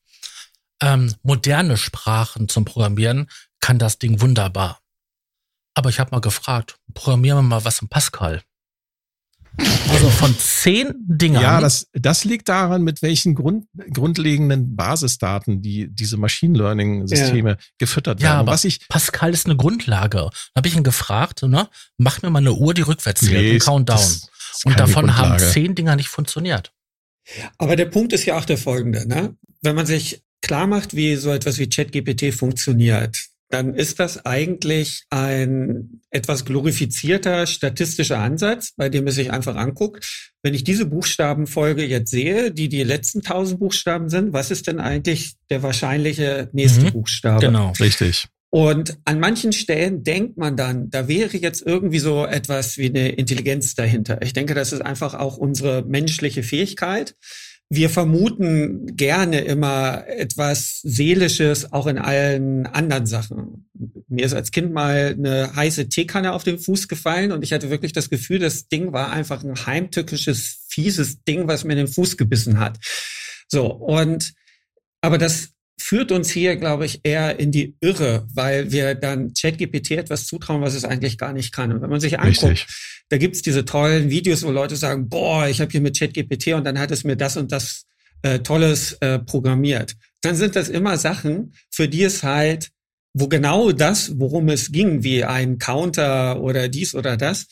Ähm, 0.82 1.14
moderne 1.24 1.76
Sprachen 1.76 2.48
zum 2.48 2.64
Programmieren 2.64 3.28
kann 3.60 3.80
das 3.80 4.00
Ding 4.00 4.22
wunderbar. 4.22 4.80
Aber 5.76 5.90
ich 5.90 6.00
habe 6.00 6.12
mal 6.12 6.22
gefragt, 6.22 6.78
programmieren 6.94 7.40
wir 7.40 7.44
mal 7.44 7.66
was 7.66 7.82
in 7.82 7.88
Pascal. 7.88 8.42
Also 9.90 10.10
von 10.10 10.38
zehn 10.38 10.94
Dingern. 11.00 11.42
Ja, 11.42 11.60
das, 11.60 11.88
das 11.94 12.24
liegt 12.24 12.48
daran, 12.50 12.84
mit 12.84 13.02
welchen 13.02 13.36
Grund, 13.36 13.66
grundlegenden 13.94 14.76
Basisdaten 14.76 15.62
die 15.62 15.88
diese 15.90 16.18
Machine 16.18 16.58
Learning 16.58 17.08
Systeme 17.08 17.52
ja. 17.52 17.58
gefüttert 17.78 18.22
werden. 18.22 18.32
Ja, 18.32 18.40
aber 18.40 18.52
was 18.54 18.64
ich, 18.64 18.88
Pascal 18.88 19.34
ist 19.34 19.46
eine 19.46 19.58
Grundlage. 19.58 20.30
Da 20.54 20.60
habe 20.60 20.68
ich 20.68 20.76
ihn 20.76 20.84
gefragt, 20.84 21.44
ne, 21.44 21.68
mach 21.98 22.22
mir 22.22 22.30
mal 22.30 22.40
eine 22.40 22.54
Uhr, 22.54 22.74
die 22.74 22.84
rückwärts 22.84 23.22
zählt, 23.22 23.54
nee, 23.54 23.58
Countdown. 23.58 23.98
Das, 23.98 24.30
das 24.52 24.66
und 24.66 24.80
davon 24.80 25.08
Grundlage. 25.08 25.44
haben 25.44 25.52
zehn 25.52 25.76
Dinger 25.76 25.96
nicht 25.96 26.10
funktioniert. 26.10 26.72
Aber 27.58 27.76
der 27.76 27.86
Punkt 27.86 28.14
ist 28.14 28.26
ja 28.26 28.38
auch 28.38 28.46
der 28.46 28.58
folgende, 28.58 29.08
ne? 29.08 29.36
Wenn 29.62 29.76
man 29.76 29.86
sich 29.86 30.24
klar 30.42 30.68
macht, 30.68 30.96
wie 30.96 31.16
so 31.16 31.32
etwas 31.32 31.58
wie 31.58 31.70
ChatGPT 31.70 32.34
funktioniert, 32.34 33.30
dann 33.50 33.74
ist 33.74 34.00
das 34.00 34.26
eigentlich 34.26 35.06
ein 35.10 36.02
etwas 36.12 36.46
glorifizierter 36.46 37.48
statistischer 37.48 38.20
Ansatz, 38.20 38.74
bei 38.76 38.90
dem 38.90 39.08
es 39.08 39.16
sich 39.16 39.32
einfach 39.32 39.56
anguckt. 39.56 40.32
Wenn 40.44 40.54
ich 40.54 40.64
diese 40.64 40.86
Buchstabenfolge 40.86 41.86
jetzt 41.86 42.12
sehe, 42.12 42.52
die 42.52 42.70
die 42.70 42.84
letzten 42.84 43.22
tausend 43.22 43.60
Buchstaben 43.60 44.10
sind, 44.10 44.34
was 44.34 44.52
ist 44.52 44.68
denn 44.68 44.80
eigentlich 44.80 45.34
der 45.50 45.64
wahrscheinliche 45.64 46.50
nächste 46.54 46.86
mhm, 46.86 46.92
Buchstabe? 46.94 47.46
Genau, 47.46 47.74
richtig. 47.80 48.28
Und 48.52 48.98
an 49.06 49.20
manchen 49.20 49.52
Stellen 49.54 50.04
denkt 50.04 50.38
man 50.38 50.58
dann, 50.58 50.90
da 50.90 51.08
wäre 51.08 51.38
jetzt 51.38 51.62
irgendwie 51.66 52.00
so 52.00 52.26
etwas 52.26 52.78
wie 52.78 52.90
eine 52.90 53.10
Intelligenz 53.10 53.76
dahinter. 53.76 54.22
Ich 54.24 54.34
denke, 54.34 54.56
das 54.56 54.74
ist 54.74 54.82
einfach 54.82 55.14
auch 55.14 55.38
unsere 55.38 55.84
menschliche 55.84 56.42
Fähigkeit 56.42 57.16
wir 57.70 57.92
vermuten 57.92 58.96
gerne 58.98 59.42
immer 59.42 60.08
etwas 60.08 60.80
Seelisches 60.82 61.72
auch 61.72 61.86
in 61.86 62.00
allen 62.00 62.66
anderen 62.66 63.06
Sachen. 63.06 63.70
Mir 64.08 64.26
ist 64.26 64.34
als 64.34 64.50
Kind 64.50 64.74
mal 64.74 65.16
eine 65.16 65.56
heiße 65.56 65.88
Teekanne 65.88 66.34
auf 66.34 66.44
den 66.44 66.58
Fuß 66.58 66.88
gefallen 66.88 67.32
und 67.32 67.44
ich 67.44 67.54
hatte 67.54 67.70
wirklich 67.70 67.94
das 67.94 68.10
Gefühl, 68.10 68.40
das 68.40 68.70
Ding 68.70 68.92
war 68.92 69.12
einfach 69.12 69.44
ein 69.44 69.68
heimtückisches, 69.68 70.66
fieses 70.68 71.24
Ding, 71.24 71.48
was 71.48 71.64
mir 71.64 71.74
in 71.74 71.86
den 71.86 71.88
Fuß 71.88 72.18
gebissen 72.18 72.60
hat. 72.60 72.80
So, 73.48 73.68
und 73.68 74.34
aber 75.02 75.20
das 75.20 75.50
führt 75.80 76.12
uns 76.12 76.30
hier, 76.30 76.56
glaube 76.58 76.86
ich, 76.86 77.00
eher 77.04 77.40
in 77.40 77.52
die 77.52 77.76
Irre, 77.80 78.28
weil 78.34 78.72
wir 78.72 78.96
dann 78.96 79.34
ChatGPT 79.34 79.92
etwas 79.92 80.28
zutrauen, 80.28 80.62
was 80.62 80.76
es 80.76 80.86
eigentlich 80.86 81.18
gar 81.18 81.34
nicht 81.34 81.54
kann. 81.54 81.72
Und 81.72 81.82
wenn 81.82 81.90
man 81.90 82.00
sich 82.00 82.20
anguckt, 82.20 82.52
Richtig. 82.52 82.68
da 83.10 83.18
gibt's 83.18 83.42
diese 83.42 83.66
tollen 83.66 84.10
Videos, 84.10 84.44
wo 84.44 84.52
Leute 84.52 84.76
sagen, 84.76 85.10
boah, 85.10 85.48
ich 85.48 85.62
habe 85.62 85.72
hier 85.72 85.82
mit 85.82 85.98
ChatGPT 85.98 86.54
und 86.54 86.66
dann 86.66 86.78
hat 86.78 86.92
es 86.92 87.04
mir 87.04 87.16
das 87.16 87.38
und 87.38 87.52
das 87.52 87.86
äh, 88.22 88.40
Tolles 88.40 88.94
äh, 89.02 89.20
programmiert, 89.20 89.96
dann 90.22 90.36
sind 90.36 90.56
das 90.56 90.70
immer 90.70 90.98
Sachen, 90.98 91.54
für 91.72 91.88
die 91.88 92.04
es 92.04 92.24
halt, 92.24 92.70
wo 93.14 93.28
genau 93.28 93.72
das, 93.72 94.20
worum 94.20 94.50
es 94.50 94.72
ging, 94.72 95.04
wie 95.04 95.24
ein 95.24 95.58
Counter 95.58 96.42
oder 96.42 96.68
dies 96.68 96.94
oder 96.94 97.18
das, 97.18 97.48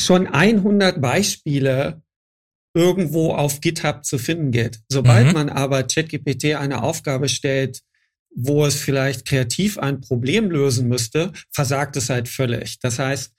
schon 0.00 0.26
100 0.26 1.00
Beispiele 1.00 2.02
irgendwo 2.76 3.32
auf 3.32 3.62
GitHub 3.62 4.04
zu 4.04 4.18
finden 4.18 4.50
geht. 4.50 4.80
Sobald 4.90 5.28
mhm. 5.28 5.32
man 5.32 5.48
aber 5.48 5.82
ChatGPT 5.82 6.56
eine 6.56 6.82
Aufgabe 6.82 7.30
stellt, 7.30 7.80
wo 8.34 8.66
es 8.66 8.78
vielleicht 8.78 9.24
kreativ 9.24 9.78
ein 9.78 10.02
Problem 10.02 10.50
lösen 10.50 10.86
müsste, 10.86 11.32
versagt 11.50 11.96
es 11.96 12.10
halt 12.10 12.28
völlig. 12.28 12.78
Das 12.80 12.98
heißt, 12.98 13.32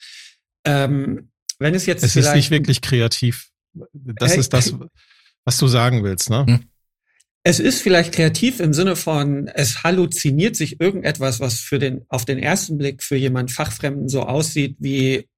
ähm, 0.65 1.29
wenn 1.59 1.75
es 1.75 1.85
jetzt 1.85 2.03
es 2.03 2.15
ist 2.15 2.33
nicht 2.33 2.49
wirklich 2.49 2.81
kreativ. 2.81 3.49
Das 3.93 4.33
äh, 4.33 4.39
ist 4.39 4.53
das, 4.53 4.73
was 5.45 5.57
du 5.57 5.67
sagen 5.67 6.03
willst, 6.03 6.31
ne? 6.31 6.45
Hm. 6.47 6.63
Es 7.43 7.59
ist 7.59 7.81
vielleicht 7.81 8.13
kreativ 8.13 8.59
im 8.59 8.73
Sinne 8.73 8.95
von, 8.95 9.47
es 9.47 9.83
halluziniert 9.83 10.55
sich 10.55 10.81
irgendetwas, 10.81 11.39
was 11.39 11.59
für 11.59 11.77
den, 11.79 12.05
auf 12.09 12.25
den 12.25 12.39
ersten 12.39 12.77
Blick 12.77 13.03
für 13.03 13.15
jemand 13.15 13.51
Fachfremden 13.51 14.09
so 14.09 14.23
aussieht 14.23 14.75
wie 14.79 15.29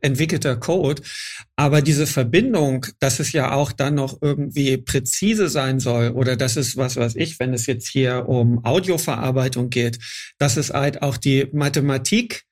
entwickelter 0.00 0.56
Code. 0.56 1.02
Aber 1.56 1.82
diese 1.82 2.06
Verbindung, 2.06 2.86
dass 3.00 3.20
es 3.20 3.32
ja 3.32 3.52
auch 3.52 3.72
dann 3.72 3.94
noch 3.94 4.18
irgendwie 4.20 4.76
präzise 4.76 5.48
sein 5.48 5.80
soll 5.80 6.10
oder 6.10 6.36
dass 6.36 6.56
es 6.56 6.76
was 6.76 6.96
weiß 6.96 7.16
ich, 7.16 7.38
wenn 7.40 7.52
es 7.52 7.66
jetzt 7.66 7.88
hier 7.88 8.28
um 8.28 8.64
Audioverarbeitung 8.64 9.70
geht, 9.70 9.98
dass 10.38 10.56
es 10.56 10.70
halt 10.70 11.02
auch 11.02 11.16
die 11.16 11.48
Mathematik 11.52 12.44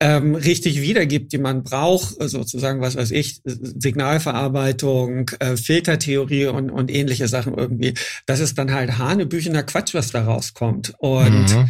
ähm, 0.00 0.34
richtig 0.34 0.82
wiedergibt, 0.82 1.32
die 1.32 1.38
man 1.38 1.62
braucht, 1.62 2.16
sozusagen, 2.20 2.80
was 2.80 2.96
weiß 2.96 3.12
ich, 3.12 3.40
Signalverarbeitung, 3.44 5.30
äh, 5.38 5.56
Filtertheorie 5.56 6.46
und, 6.46 6.70
und 6.70 6.90
ähnliche 6.90 7.28
Sachen 7.28 7.54
irgendwie. 7.54 7.94
Das 8.26 8.40
ist 8.40 8.58
dann 8.58 8.72
halt 8.72 8.98
hanebüchener 8.98 9.62
Quatsch, 9.62 9.94
was 9.94 10.10
da 10.10 10.24
rauskommt. 10.24 10.94
Und 10.98 11.54
mhm 11.54 11.68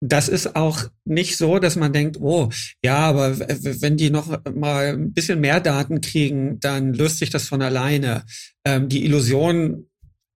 das 0.00 0.28
ist 0.28 0.54
auch 0.54 0.84
nicht 1.04 1.36
so, 1.36 1.58
dass 1.58 1.76
man 1.76 1.92
denkt, 1.92 2.18
oh, 2.20 2.50
ja, 2.84 2.98
aber 2.98 3.38
wenn 3.38 3.96
die 3.96 4.10
noch 4.10 4.44
mal 4.54 4.94
ein 4.94 5.12
bisschen 5.12 5.40
mehr 5.40 5.60
Daten 5.60 6.00
kriegen, 6.00 6.60
dann 6.60 6.94
löst 6.94 7.18
sich 7.18 7.30
das 7.30 7.48
von 7.48 7.62
alleine. 7.62 8.24
Ähm, 8.64 8.88
die 8.88 9.04
Illusion 9.04 9.88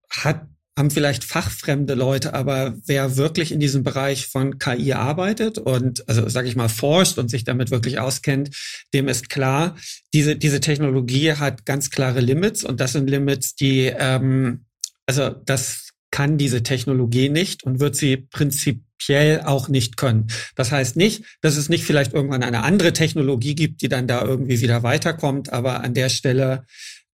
hat 0.09 0.47
haben 0.77 0.89
vielleicht 0.89 1.23
fachfremde 1.23 1.93
Leute, 1.93 2.33
aber 2.33 2.75
wer 2.87 3.15
wirklich 3.15 3.51
in 3.51 3.59
diesem 3.59 3.83
Bereich 3.83 4.25
von 4.27 4.57
KI 4.57 4.93
arbeitet 4.93 5.59
und 5.59 6.07
also 6.09 6.27
sage 6.27 6.47
ich 6.47 6.55
mal 6.55 6.69
forscht 6.69 7.19
und 7.19 7.29
sich 7.29 7.43
damit 7.43 7.69
wirklich 7.69 7.99
auskennt, 7.99 8.49
dem 8.91 9.07
ist 9.07 9.29
klar, 9.29 9.75
diese 10.13 10.35
diese 10.35 10.61
Technologie 10.61 11.33
hat 11.33 11.65
ganz 11.65 11.91
klare 11.91 12.21
Limits 12.21 12.63
und 12.63 12.79
das 12.79 12.93
sind 12.93 13.07
Limits, 13.07 13.53
die 13.53 13.81
ähm, 13.95 14.65
also 15.05 15.29
das 15.29 15.82
kann 16.13 16.37
diese 16.37 16.61
Technologie 16.61 17.27
nicht 17.27 17.63
und 17.63 17.79
wird 17.79 17.95
sie 17.95 18.17
prinzipiell 18.17 19.41
auch 19.41 19.67
nicht 19.67 19.97
können. 19.97 20.27
Das 20.55 20.71
heißt 20.71 20.95
nicht, 20.95 21.25
dass 21.41 21.57
es 21.57 21.69
nicht 21.69 21.85
vielleicht 21.85 22.13
irgendwann 22.13 22.43
eine 22.43 22.61
andere 22.61 22.93
Technologie 22.93 23.55
gibt, 23.55 23.81
die 23.81 23.89
dann 23.89 24.07
da 24.07 24.21
irgendwie 24.23 24.61
wieder 24.61 24.83
weiterkommt, 24.83 25.51
aber 25.51 25.83
an 25.83 25.95
der 25.95 26.09
Stelle, 26.09 26.65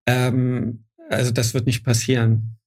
ähm, 0.05 0.83
also 1.09 1.31
das 1.31 1.53
wird 1.53 1.65
nicht 1.65 1.85
passieren. 1.85 2.58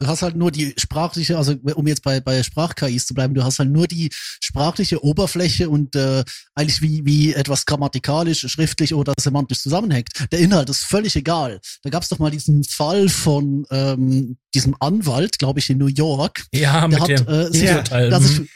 Du 0.00 0.06
hast 0.06 0.22
halt 0.22 0.36
nur 0.36 0.52
die 0.52 0.74
sprachliche, 0.76 1.36
also 1.36 1.56
um 1.74 1.86
jetzt 1.88 2.04
bei, 2.04 2.20
bei 2.20 2.44
Sprach-KIs 2.44 3.06
zu 3.06 3.14
bleiben, 3.14 3.34
du 3.34 3.42
hast 3.42 3.58
halt 3.58 3.70
nur 3.70 3.88
die 3.88 4.10
sprachliche 4.40 5.02
Oberfläche 5.02 5.68
und 5.68 5.96
äh, 5.96 6.22
eigentlich 6.54 6.80
wie, 6.82 7.04
wie 7.04 7.34
etwas 7.34 7.66
grammatikalisch, 7.66 8.46
schriftlich 8.46 8.94
oder 8.94 9.14
semantisch 9.18 9.60
zusammenhängt. 9.60 10.10
Der 10.30 10.38
Inhalt 10.38 10.70
ist 10.70 10.84
völlig 10.84 11.16
egal. 11.16 11.60
Da 11.82 11.90
gab 11.90 12.04
es 12.04 12.10
doch 12.10 12.20
mal 12.20 12.30
diesen 12.30 12.62
Fall 12.62 13.08
von 13.08 13.66
ähm, 13.72 14.36
diesem 14.54 14.76
Anwalt, 14.78 15.40
glaube 15.40 15.58
ich, 15.58 15.68
in 15.68 15.78
New 15.78 15.88
York. 15.88 16.46
Ja, 16.52 16.86
der 16.86 16.88
mit 16.88 17.00
hat, 17.00 17.08
dem 17.08 17.26
äh, 17.26 17.46
sich, 17.50 17.62
ja. 17.62 17.82
der, 17.82 18.14
hat 18.14 18.22
sich, 18.22 18.38
mhm. 18.38 18.48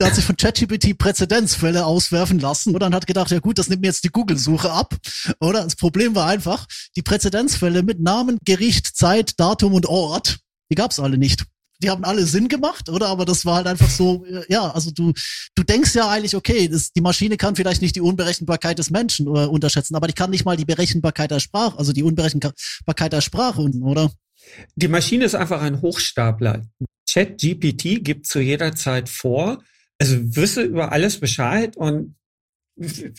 der 0.00 0.08
hat 0.08 0.14
sich 0.14 0.24
von 0.24 0.36
ChatGPT 0.38 0.96
Präzedenzfälle 0.96 1.84
auswerfen 1.84 2.38
lassen 2.38 2.70
oder 2.70 2.86
dann 2.86 2.94
hat 2.94 3.06
gedacht, 3.06 3.30
ja 3.30 3.40
gut, 3.40 3.58
das 3.58 3.68
nimmt 3.68 3.82
mir 3.82 3.88
jetzt 3.88 4.04
die 4.04 4.10
Google-Suche 4.10 4.72
ab. 4.72 4.96
Oder 5.38 5.64
das 5.64 5.76
Problem 5.76 6.14
war 6.14 6.28
einfach, 6.28 6.64
die 6.96 7.02
Präzedenzfälle 7.02 7.82
mit 7.82 8.00
Namen, 8.00 8.38
Gericht, 8.46 8.96
Zeit, 8.96 9.38
Datum 9.38 9.74
und 9.74 9.84
Ort 9.84 10.38
die 10.70 10.74
gab's 10.74 10.98
alle 10.98 11.18
nicht. 11.18 11.44
Die 11.80 11.90
haben 11.90 12.04
alle 12.04 12.26
Sinn 12.26 12.48
gemacht, 12.48 12.88
oder? 12.88 13.06
Aber 13.06 13.24
das 13.24 13.46
war 13.46 13.56
halt 13.56 13.68
einfach 13.68 13.88
so, 13.88 14.24
äh, 14.24 14.42
ja, 14.48 14.68
also 14.72 14.90
du, 14.90 15.12
du 15.54 15.62
denkst 15.62 15.94
ja 15.94 16.08
eigentlich, 16.08 16.34
okay, 16.34 16.68
das, 16.68 16.92
die 16.92 17.00
Maschine 17.00 17.36
kann 17.36 17.54
vielleicht 17.54 17.82
nicht 17.82 17.94
die 17.94 18.00
Unberechenbarkeit 18.00 18.78
des 18.78 18.90
Menschen 18.90 19.26
äh, 19.28 19.46
unterschätzen, 19.46 19.94
aber 19.94 20.08
die 20.08 20.12
kann 20.12 20.30
nicht 20.30 20.44
mal 20.44 20.56
die 20.56 20.64
Berechenbarkeit 20.64 21.30
der 21.30 21.38
Sprache, 21.38 21.78
also 21.78 21.92
die 21.92 22.02
Unberechenbarkeit 22.02 23.12
der 23.12 23.20
Sprache, 23.20 23.60
oder? 23.60 24.10
Die 24.74 24.88
Maschine 24.88 25.24
ist 25.24 25.36
einfach 25.36 25.62
ein 25.62 25.80
Hochstapler. 25.80 26.66
ChatGPT 27.08 28.04
gibt 28.04 28.26
zu 28.26 28.40
jeder 28.40 28.74
Zeit 28.74 29.08
vor, 29.08 29.62
also 29.98 30.16
wüsste 30.36 30.62
über 30.62 30.92
alles 30.92 31.20
Bescheid 31.20 31.76
und 31.76 32.16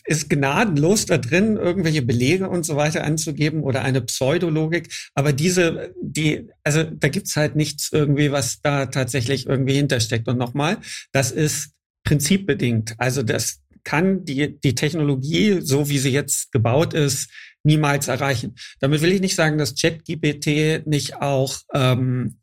ist 0.05 0.29
gnadenlos 0.29 1.05
da 1.05 1.17
drin, 1.17 1.57
irgendwelche 1.57 2.01
Belege 2.01 2.49
und 2.49 2.65
so 2.65 2.75
weiter 2.75 3.03
anzugeben 3.03 3.63
oder 3.63 3.83
eine 3.83 4.01
Pseudologik. 4.01 4.89
Aber 5.13 5.33
diese, 5.33 5.93
die, 6.01 6.47
also 6.63 6.83
da 6.83 7.09
gibt's 7.09 7.35
halt 7.35 7.55
nichts 7.55 7.89
irgendwie, 7.91 8.31
was 8.31 8.61
da 8.61 8.85
tatsächlich 8.85 9.47
irgendwie 9.47 9.75
hintersteckt. 9.75 10.27
Und 10.27 10.37
nochmal, 10.37 10.77
das 11.11 11.31
ist 11.31 11.71
prinzipbedingt. 12.03 12.95
Also 12.97 13.23
das 13.23 13.59
kann 13.83 14.25
die, 14.25 14.59
die 14.59 14.75
Technologie, 14.75 15.59
so 15.61 15.89
wie 15.89 15.99
sie 15.99 16.11
jetzt 16.11 16.51
gebaut 16.51 16.93
ist, 16.93 17.29
niemals 17.63 18.07
erreichen. 18.07 18.55
Damit 18.79 19.01
will 19.01 19.11
ich 19.11 19.21
nicht 19.21 19.35
sagen, 19.35 19.57
dass 19.57 19.75
ChatGPT 19.75 20.87
nicht 20.87 21.21
auch 21.21 21.59
ähm, 21.73 22.39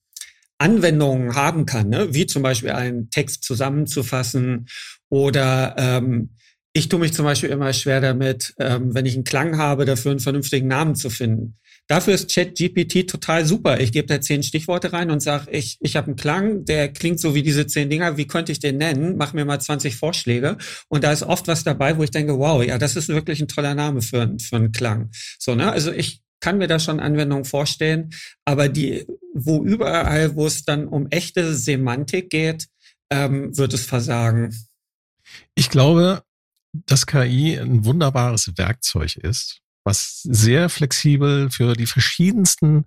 Anwendungen 0.58 1.34
haben 1.34 1.66
kann, 1.66 1.88
ne? 1.88 2.14
wie 2.14 2.26
zum 2.26 2.42
Beispiel 2.42 2.70
einen 2.70 3.10
Text 3.10 3.44
zusammenzufassen 3.44 4.68
oder 5.08 5.74
ähm, 5.78 6.30
ich 6.76 6.90
tue 6.90 7.00
mich 7.00 7.14
zum 7.14 7.24
Beispiel 7.24 7.48
immer 7.48 7.72
schwer 7.72 8.02
damit, 8.02 8.54
ähm, 8.58 8.94
wenn 8.94 9.06
ich 9.06 9.14
einen 9.14 9.24
Klang 9.24 9.56
habe, 9.56 9.86
dafür 9.86 10.10
einen 10.10 10.20
vernünftigen 10.20 10.68
Namen 10.68 10.94
zu 10.94 11.08
finden. 11.08 11.56
Dafür 11.86 12.12
ist 12.12 12.34
ChatGPT 12.34 13.08
total 13.08 13.46
super. 13.46 13.80
Ich 13.80 13.92
gebe 13.92 14.06
da 14.06 14.20
zehn 14.20 14.42
Stichworte 14.42 14.92
rein 14.92 15.10
und 15.10 15.20
sage, 15.20 15.50
ich, 15.52 15.78
ich 15.80 15.96
habe 15.96 16.08
einen 16.08 16.16
Klang, 16.16 16.66
der 16.66 16.92
klingt 16.92 17.18
so 17.18 17.34
wie 17.34 17.42
diese 17.42 17.66
zehn 17.66 17.88
Dinger. 17.88 18.18
Wie 18.18 18.26
könnte 18.26 18.52
ich 18.52 18.58
den 18.58 18.76
nennen? 18.76 19.16
Mach 19.16 19.32
mir 19.32 19.46
mal 19.46 19.58
20 19.58 19.96
Vorschläge. 19.96 20.58
Und 20.88 21.02
da 21.02 21.12
ist 21.12 21.22
oft 21.22 21.48
was 21.48 21.64
dabei, 21.64 21.96
wo 21.96 22.02
ich 22.02 22.10
denke, 22.10 22.38
wow, 22.38 22.62
ja, 22.62 22.76
das 22.76 22.94
ist 22.94 23.08
wirklich 23.08 23.40
ein 23.40 23.48
toller 23.48 23.74
Name 23.74 24.02
für, 24.02 24.36
für 24.38 24.56
einen 24.56 24.72
Klang. 24.72 25.10
So, 25.38 25.54
ne? 25.54 25.72
Also 25.72 25.92
ich 25.92 26.20
kann 26.40 26.58
mir 26.58 26.66
da 26.66 26.78
schon 26.78 27.00
Anwendungen 27.00 27.46
vorstellen, 27.46 28.10
aber 28.44 28.68
die, 28.68 29.06
wo 29.32 29.64
überall, 29.64 30.36
wo 30.36 30.46
es 30.46 30.66
dann 30.66 30.86
um 30.86 31.06
echte 31.08 31.54
Semantik 31.54 32.28
geht, 32.28 32.66
ähm, 33.10 33.56
wird 33.56 33.72
es 33.72 33.86
versagen. 33.86 34.54
Ich 35.54 35.70
glaube, 35.70 36.22
dass 36.86 37.06
KI 37.06 37.58
ein 37.58 37.84
wunderbares 37.84 38.52
Werkzeug 38.56 39.16
ist, 39.16 39.60
was 39.84 40.22
sehr 40.22 40.68
flexibel 40.68 41.50
für 41.50 41.74
die 41.74 41.86
verschiedensten 41.86 42.84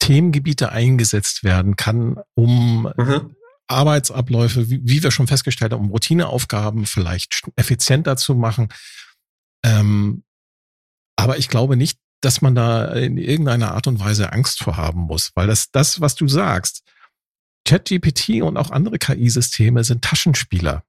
Themengebiete 0.00 0.70
eingesetzt 0.72 1.44
werden 1.44 1.76
kann, 1.76 2.18
um 2.34 2.92
mhm. 2.96 3.36
Arbeitsabläufe, 3.66 4.70
wie, 4.70 4.80
wie, 4.84 5.02
wir 5.02 5.10
schon 5.10 5.26
festgestellt 5.26 5.72
haben, 5.72 5.84
um 5.84 5.90
Routineaufgaben 5.90 6.86
vielleicht 6.86 7.42
effizienter 7.56 8.16
zu 8.16 8.34
machen. 8.34 8.68
Ähm, 9.64 10.22
aber 11.16 11.36
ich 11.38 11.48
glaube 11.48 11.76
nicht, 11.76 11.98
dass 12.20 12.40
man 12.40 12.54
da 12.54 12.92
in 12.92 13.18
irgendeiner 13.18 13.72
Art 13.74 13.86
und 13.86 14.00
Weise 14.00 14.32
Angst 14.32 14.60
vor 14.60 14.76
haben 14.76 15.02
muss, 15.02 15.32
weil 15.34 15.46
das, 15.46 15.70
das, 15.70 16.00
was 16.00 16.14
du 16.14 16.26
sagst, 16.28 16.82
ChatGPT 17.64 18.42
und 18.42 18.56
auch 18.56 18.70
andere 18.70 18.98
KI-Systeme 18.98 19.84
sind 19.84 20.02
Taschenspieler. 20.02 20.84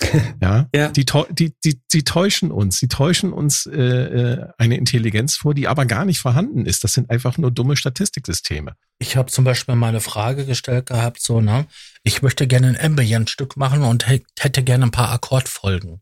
Ja, 0.40 0.68
ja. 0.74 0.88
Die, 0.90 1.04
die, 1.30 1.54
die, 1.64 1.80
die 1.92 2.04
täuschen 2.04 2.50
uns. 2.50 2.78
Sie 2.78 2.88
täuschen 2.88 3.32
uns 3.32 3.66
äh, 3.66 3.76
äh, 3.76 4.46
eine 4.56 4.76
Intelligenz 4.76 5.36
vor, 5.36 5.54
die 5.54 5.66
aber 5.68 5.86
gar 5.86 6.04
nicht 6.04 6.20
vorhanden 6.20 6.66
ist. 6.66 6.84
Das 6.84 6.92
sind 6.92 7.10
einfach 7.10 7.38
nur 7.38 7.50
dumme 7.50 7.76
Statistiksysteme. 7.76 8.74
Ich 8.98 9.16
habe 9.16 9.30
zum 9.30 9.44
Beispiel 9.44 9.74
mal 9.74 9.88
eine 9.88 10.00
Frage 10.00 10.46
gestellt 10.46 10.86
gehabt, 10.86 11.20
so, 11.20 11.40
ne? 11.40 11.66
Ich 12.02 12.22
möchte 12.22 12.46
gerne 12.46 12.68
ein 12.68 12.80
Ambient-Stück 12.80 13.56
machen 13.56 13.82
und 13.82 14.06
hätte 14.08 14.62
gerne 14.62 14.86
ein 14.86 14.90
paar 14.90 15.10
Akkordfolgen. 15.10 16.00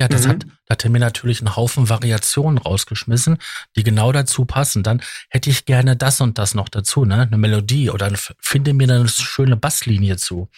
Ja, 0.00 0.08
das 0.08 0.24
mhm. 0.24 0.30
hat, 0.30 0.46
hat 0.68 0.84
er 0.84 0.90
mir 0.90 0.98
natürlich 0.98 1.40
einen 1.40 1.54
Haufen 1.54 1.88
Variationen 1.88 2.58
rausgeschmissen, 2.58 3.38
die 3.76 3.84
genau 3.84 4.10
dazu 4.10 4.44
passen. 4.44 4.82
Dann 4.82 5.00
hätte 5.30 5.50
ich 5.50 5.66
gerne 5.66 5.96
das 5.96 6.20
und 6.20 6.38
das 6.38 6.54
noch 6.54 6.68
dazu, 6.68 7.04
ne? 7.04 7.22
Eine 7.22 7.38
Melodie 7.38 7.90
oder 7.90 8.10
finde 8.40 8.74
mir 8.74 8.92
eine 8.92 9.08
schöne 9.08 9.56
Basslinie 9.56 10.16
zu. 10.16 10.48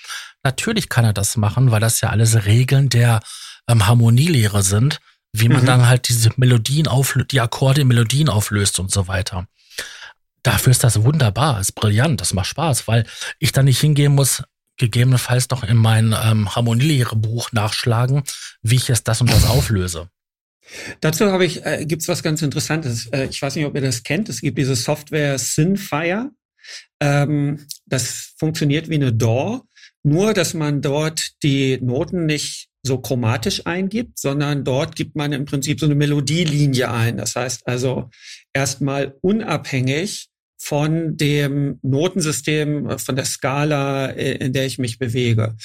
Natürlich 0.42 0.88
kann 0.88 1.04
er 1.04 1.12
das 1.12 1.36
machen, 1.36 1.70
weil 1.70 1.80
das 1.80 2.00
ja 2.00 2.08
alles 2.08 2.46
Regeln 2.46 2.88
der 2.88 3.20
ähm, 3.68 3.86
Harmonielehre 3.86 4.62
sind, 4.62 5.00
wie 5.32 5.48
man 5.50 5.62
mhm. 5.62 5.66
dann 5.66 5.88
halt 5.88 6.08
diese 6.08 6.30
Melodien 6.36 6.88
auflöst, 6.88 7.32
die 7.32 7.40
Akkorde 7.40 7.82
in 7.82 7.88
Melodien 7.88 8.30
auflöst 8.30 8.78
und 8.78 8.90
so 8.90 9.06
weiter. 9.06 9.46
Dafür 10.42 10.70
ist 10.70 10.84
das 10.84 11.02
wunderbar, 11.02 11.60
ist 11.60 11.72
brillant, 11.72 12.20
das 12.20 12.32
macht 12.32 12.46
Spaß, 12.46 12.88
weil 12.88 13.04
ich 13.38 13.52
dann 13.52 13.64
nicht 13.64 13.80
hingehen 13.80 14.14
muss, 14.14 14.44
gegebenenfalls 14.76 15.48
noch 15.50 15.64
in 15.64 15.76
mein 15.76 16.14
ähm, 16.24 16.54
Harmonielehre-Buch 16.54 17.52
nachschlagen, 17.52 18.22
wie 18.62 18.76
ich 18.76 18.88
jetzt 18.88 19.08
das 19.08 19.20
und 19.20 19.30
das 19.30 19.44
auflöse. 19.44 20.08
Dazu 21.00 21.26
habe 21.26 21.44
ich, 21.44 21.64
äh, 21.64 21.84
gibt's 21.86 22.08
was 22.08 22.22
ganz 22.22 22.42
Interessantes. 22.42 23.06
Äh, 23.06 23.28
ich 23.30 23.40
weiß 23.40 23.54
nicht, 23.56 23.66
ob 23.66 23.74
ihr 23.74 23.80
das 23.80 24.02
kennt. 24.02 24.28
Es 24.28 24.40
gibt 24.40 24.58
diese 24.58 24.74
Software 24.74 25.38
Synfire. 25.38 26.30
Ähm, 27.00 27.66
das 27.86 28.34
funktioniert 28.38 28.88
wie 28.88 28.96
eine 28.96 29.12
DAW, 29.12 29.60
nur 30.02 30.34
dass 30.34 30.54
man 30.54 30.82
dort 30.82 31.42
die 31.42 31.78
Noten 31.80 32.26
nicht 32.26 32.68
so 32.82 32.98
chromatisch 32.98 33.66
eingibt, 33.66 34.18
sondern 34.18 34.64
dort 34.64 34.96
gibt 34.96 35.16
man 35.16 35.32
im 35.32 35.44
Prinzip 35.44 35.80
so 35.80 35.86
eine 35.86 35.94
Melodielinie 35.94 36.90
ein. 36.90 37.16
Das 37.16 37.36
heißt 37.36 37.66
also 37.66 38.10
erstmal 38.52 39.16
unabhängig 39.20 40.28
von 40.58 41.16
dem 41.16 41.78
Notensystem, 41.82 42.98
von 42.98 43.16
der 43.16 43.24
Skala, 43.24 44.10
äh, 44.10 44.36
in 44.36 44.52
der 44.52 44.66
ich 44.66 44.78
mich 44.78 44.98
bewege. 44.98 45.56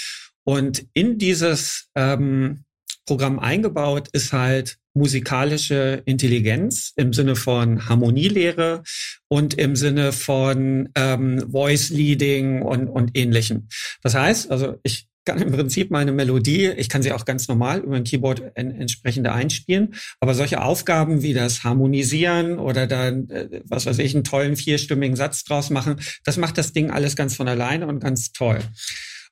Und 0.43 0.85
in 0.93 1.17
dieses 1.17 1.89
ähm, 1.95 2.63
Programm 3.05 3.39
eingebaut 3.39 4.09
ist 4.11 4.33
halt 4.33 4.77
musikalische 4.93 6.01
Intelligenz 6.05 6.93
im 6.95 7.13
Sinne 7.13 7.35
von 7.35 7.87
Harmonielehre 7.87 8.83
und 9.29 9.53
im 9.53 9.75
Sinne 9.75 10.11
von 10.11 10.89
ähm, 10.95 11.49
Voice 11.49 11.89
Leading 11.89 12.61
und, 12.61 12.87
und 12.89 13.17
ähnlichem. 13.17 13.67
Das 14.03 14.15
heißt, 14.15 14.51
also 14.51 14.75
ich 14.83 15.07
kann 15.25 15.41
im 15.41 15.51
Prinzip 15.51 15.91
meine 15.91 16.11
Melodie, 16.11 16.67
ich 16.67 16.89
kann 16.89 17.03
sie 17.03 17.11
auch 17.11 17.25
ganz 17.25 17.47
normal 17.47 17.79
über 17.81 17.95
ein 17.95 18.03
Keyboard 18.03 18.51
en 18.55 18.71
entsprechend 18.71 19.27
einspielen, 19.27 19.95
aber 20.19 20.33
solche 20.33 20.61
Aufgaben 20.61 21.21
wie 21.21 21.33
das 21.33 21.63
Harmonisieren 21.63 22.57
oder 22.57 22.87
dann, 22.87 23.29
äh, 23.29 23.61
was 23.65 23.85
weiß 23.85 23.99
ich, 23.99 24.15
einen 24.15 24.23
tollen 24.23 24.55
vierstimmigen 24.55 25.15
Satz 25.15 25.43
draus 25.43 25.69
machen, 25.69 25.99
das 26.23 26.37
macht 26.37 26.57
das 26.57 26.73
Ding 26.73 26.89
alles 26.91 27.15
ganz 27.15 27.35
von 27.35 27.47
alleine 27.47 27.87
und 27.87 27.99
ganz 27.99 28.31
toll. 28.31 28.59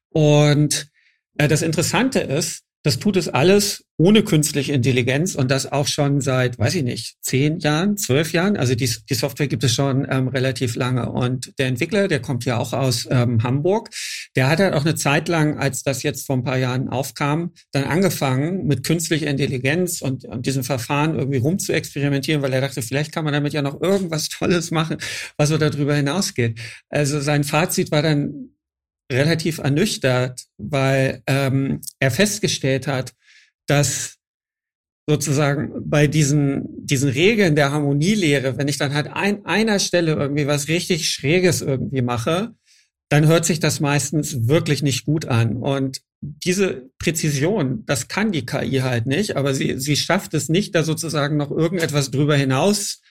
Und 0.10 0.90
äh, 1.38 1.48
das 1.48 1.62
Interessante 1.62 2.20
ist, 2.20 2.64
das 2.84 3.00
tut 3.00 3.18
es 3.18 3.28
alles 3.28 3.84
ohne 3.98 4.24
künstliche 4.24 4.72
Intelligenz 4.72 5.36
und 5.36 5.52
das 5.52 5.70
auch 5.70 5.86
schon 5.86 6.22
seit, 6.22 6.58
weiß 6.58 6.76
ich 6.76 6.84
nicht, 6.84 7.18
zehn 7.22 7.60
Jahren, 7.60 7.98
zwölf 7.98 8.32
Jahren. 8.32 8.56
Also 8.56 8.74
die, 8.74 8.90
die 9.10 9.14
Software 9.14 9.48
gibt 9.48 9.66
es 9.66 9.74
schon 9.74 10.08
ähm, 10.10 10.30
relativ 10.30 10.78
lange. 10.78 11.12
Und 11.12 11.52
der 11.60 11.68
Entwickler, 11.68 12.08
der 12.08 12.22
kommt 12.22 12.46
ja 12.46 12.58
auch 12.58 12.72
aus 12.72 13.10
ähm, 13.12 13.44
Hamburg, 13.44 13.90
der 14.38 14.50
hat 14.50 14.60
halt 14.60 14.74
auch 14.74 14.86
eine 14.86 14.96
Zeit 14.96 15.28
lang, 15.28 15.58
als 15.58 15.84
das 15.84 16.04
jetzt 16.04 16.26
vor 16.26 16.38
ein 16.38 16.44
paar 16.44 16.58
Jahren 16.58 16.88
aufkam, 16.88 17.52
dann 17.74 17.84
angefangen 17.84 18.66
mit 18.66 18.86
künstlicher 18.86 19.28
Intelligenz 19.28 20.02
und, 20.02 20.24
und 20.24 20.46
diesem 20.46 20.64
Verfahren 20.64 21.16
irgendwie 21.16 21.40
rum 21.40 21.60
zu 21.60 21.74
experimentieren, 21.74 22.42
weil 22.42 22.54
er 22.54 22.62
dachte, 22.62 22.82
vielleicht 22.82 23.12
kann 23.12 23.26
man 23.26 23.34
damit 23.34 23.52
ja 23.52 23.62
noch 23.62 23.82
irgendwas 23.82 24.30
Tolles 24.30 24.72
machen, 24.72 24.96
was 25.36 25.50
so 25.50 25.58
darüber 25.58 25.94
hinausgeht. 25.96 26.58
Also 26.88 27.20
sein 27.20 27.44
Fazit 27.44 27.92
war 27.92 28.02
dann 28.02 28.52
relativ 29.12 29.58
ernüchtert, 29.58 30.46
weil 30.58 31.24
ähm, 31.28 31.82
er 32.00 32.12
festgestellt 32.12 32.88
hat, 32.88 33.14
dass 33.68 34.18
sozusagen 35.08 35.72
bei 35.90 36.06
diesen, 36.06 36.86
diesen 36.86 37.10
Regeln 37.10 37.56
der 37.56 37.72
Harmonielehre, 37.72 38.58
wenn 38.58 38.68
ich 38.68 38.78
dann 38.78 38.94
halt 38.94 39.08
ein, 39.08 39.44
einer 39.46 39.80
Stelle 39.80 40.14
irgendwie 40.14 40.46
was 40.46 40.68
richtig 40.68 41.10
Schräges 41.10 41.62
irgendwie 41.62 42.04
mache, 42.04 42.54
dann 43.10 43.26
hört 43.26 43.46
sich 43.46 43.60
das 43.60 43.80
meistens 43.80 44.48
wirklich 44.48 44.84
nicht 44.84 45.06
gut 45.06 45.26
an. 45.26 45.58
Und 45.58 46.02
diese 46.22 46.90
Präzision, 47.00 47.84
das 47.88 48.08
kann 48.08 48.32
die 48.32 48.46
KI 48.46 48.82
halt 48.84 49.08
nicht, 49.08 49.36
aber 49.36 49.56
sie, 49.56 49.80
sie 49.80 49.96
schafft 49.96 50.36
es 50.36 50.48
nicht, 50.48 50.76
da 50.76 50.84
sozusagen 50.84 51.38
noch 51.38 51.50
irgendetwas 51.50 52.12
drüber 52.12 52.36
hinaus 52.36 53.02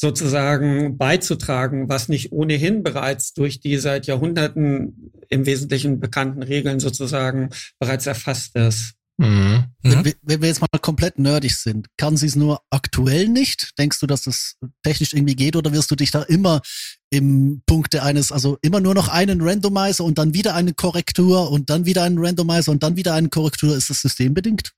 sozusagen 0.00 0.96
beizutragen, 0.96 1.88
was 1.88 2.08
nicht 2.08 2.30
ohnehin 2.30 2.84
bereits 2.84 3.34
durch 3.34 3.58
die 3.58 3.78
seit 3.78 4.06
Jahrhunderten 4.06 5.10
im 5.28 5.44
Wesentlichen 5.44 5.98
bekannten 5.98 6.42
Regeln 6.44 6.78
sozusagen 6.78 7.50
bereits 7.80 8.06
erfasst 8.06 8.54
ist. 8.54 8.94
Mhm. 9.16 9.64
Wenn, 9.82 9.98
mhm. 9.98 10.12
wenn, 10.22 10.40
wir 10.40 10.48
jetzt 10.48 10.60
mal 10.60 10.68
komplett 10.80 11.18
nerdig 11.18 11.56
sind, 11.56 11.88
kann 11.96 12.16
sie 12.16 12.26
es 12.26 12.36
nur 12.36 12.60
aktuell 12.70 13.28
nicht? 13.28 13.72
Denkst 13.76 13.98
du, 13.98 14.06
dass 14.06 14.22
das 14.22 14.54
technisch 14.84 15.12
irgendwie 15.12 15.34
geht 15.34 15.56
oder 15.56 15.72
wirst 15.72 15.90
du 15.90 15.96
dich 15.96 16.12
da 16.12 16.22
immer 16.22 16.62
im 17.10 17.62
Punkte 17.66 18.04
eines, 18.04 18.30
also 18.30 18.56
immer 18.62 18.78
nur 18.78 18.94
noch 18.94 19.08
einen 19.08 19.40
Randomizer 19.40 20.04
und 20.04 20.18
dann 20.18 20.34
wieder 20.34 20.54
eine 20.54 20.74
Korrektur 20.74 21.50
und 21.50 21.70
dann 21.70 21.84
wieder 21.84 22.04
einen 22.04 22.24
Randomizer 22.24 22.70
und 22.70 22.84
dann 22.84 22.94
wieder 22.94 23.14
eine 23.14 23.30
Korrektur? 23.30 23.76
Ist 23.76 23.90
das 23.90 24.02
systembedingt? 24.02 24.70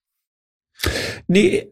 Nee, 1.27 1.69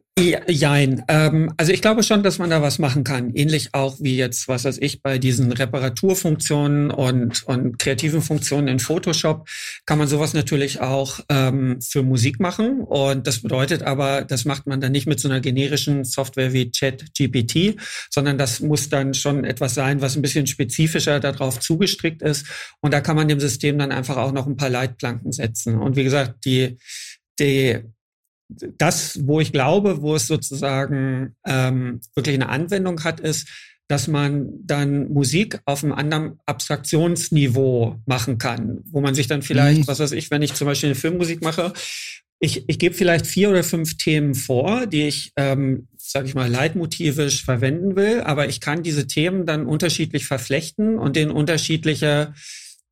Jein. 0.49 1.05
Ähm, 1.09 1.53
also 1.57 1.73
ich 1.73 1.81
glaube 1.81 2.03
schon, 2.03 2.25
dass 2.25 2.39
man 2.39 2.51
da 2.51 2.61
was 2.61 2.81
machen 2.81 3.05
kann. 3.05 3.33
Ähnlich 3.35 3.69
auch 3.73 3.99
wie 4.01 4.17
jetzt, 4.17 4.49
was 4.49 4.65
weiß 4.65 4.79
ich, 4.81 5.01
bei 5.01 5.19
diesen 5.19 5.53
Reparaturfunktionen 5.53 6.91
und, 6.91 7.45
und 7.45 7.79
kreativen 7.79 8.21
Funktionen 8.21 8.67
in 8.67 8.81
Photoshop 8.81 9.49
kann 9.87 9.99
man 9.99 10.09
sowas 10.09 10.35
natürlich 10.35 10.81
auch 10.81 11.21
ähm, 11.29 11.81
für 11.81 12.03
Musik 12.03 12.41
machen. 12.41 12.81
Und 12.81 13.29
das 13.29 13.43
bedeutet 13.43 13.83
aber, 13.83 14.23
das 14.23 14.45
macht 14.45 14.67
man 14.67 14.81
dann 14.81 14.93
nicht 14.93 15.07
mit 15.07 15.21
so 15.21 15.29
einer 15.29 15.41
generischen 15.41 16.05
Software 16.05 16.53
wie 16.53 16.73
ChatGPT, 16.73 17.77
sondern 18.11 18.39
das 18.39 18.59
muss 18.61 18.89
dann 18.89 19.15
schon 19.15 19.45
etwas 19.45 19.75
sein, 19.75 20.01
was 20.01 20.17
ein 20.17 20.23
bisschen 20.23 20.49
spezifischer 20.49 21.21
darauf 21.21 21.61
zugestrickt 21.61 22.23
ist. 22.23 22.47
Und 22.81 22.93
da 22.93 23.01
kann 23.01 23.15
man 23.15 23.29
dem 23.29 23.41
System 23.41 23.79
dann 23.79 23.93
einfach 23.93 24.17
auch 24.17 24.33
noch 24.33 24.49
ein 24.49 24.57
paar 24.57 24.71
Leitplanken 24.71 25.31
setzen. 25.31 25.79
Und 25.79 25.95
wie 25.95 26.05
gesagt, 26.05 26.45
die, 26.45 26.79
die 27.39 27.85
das, 28.49 29.27
wo 29.27 29.41
ich 29.41 29.53
glaube, 29.53 30.03
wo 30.03 30.15
es 30.15 30.27
sozusagen 30.27 31.35
ähm, 31.47 32.01
wirklich 32.15 32.35
eine 32.35 32.49
Anwendung 32.49 33.05
hat, 33.05 33.21
ist, 33.21 33.49
dass 33.89 34.07
man 34.07 34.51
dann 34.65 35.09
Musik 35.11 35.61
auf 35.65 35.83
einem 35.83 35.95
anderen 35.95 36.39
Abstraktionsniveau 36.45 37.97
machen 38.05 38.37
kann, 38.37 38.81
wo 38.91 39.01
man 39.01 39.15
sich 39.15 39.27
dann 39.27 39.43
vielleicht, 39.43 39.81
mhm. 39.81 39.89
was 39.89 40.01
weiß 40.01 40.13
ich, 40.13 40.31
wenn 40.31 40.43
ich 40.43 40.55
zum 40.55 40.67
Beispiel 40.67 40.91
eine 40.91 40.95
Filmmusik 40.95 41.43
mache, 41.43 41.73
ich, 42.41 42.69
ich 42.69 42.79
gebe 42.79 42.95
vielleicht 42.95 43.27
vier 43.27 43.51
oder 43.51 43.65
fünf 43.65 43.97
Themen 43.97 44.35
vor, 44.35 44.87
die 44.87 45.09
ich, 45.09 45.33
ähm, 45.37 45.89
sage 45.97 46.29
ich 46.29 46.35
mal, 46.35 46.49
leitmotivisch 46.49 47.45
verwenden 47.45 47.97
will, 47.97 48.21
aber 48.21 48.49
ich 48.49 48.61
kann 48.61 48.83
diese 48.83 49.07
Themen 49.07 49.45
dann 49.45 49.67
unterschiedlich 49.67 50.27
verflechten 50.27 50.99
und 50.99 51.17
denen 51.17 51.33
unterschiedliche 51.33 52.35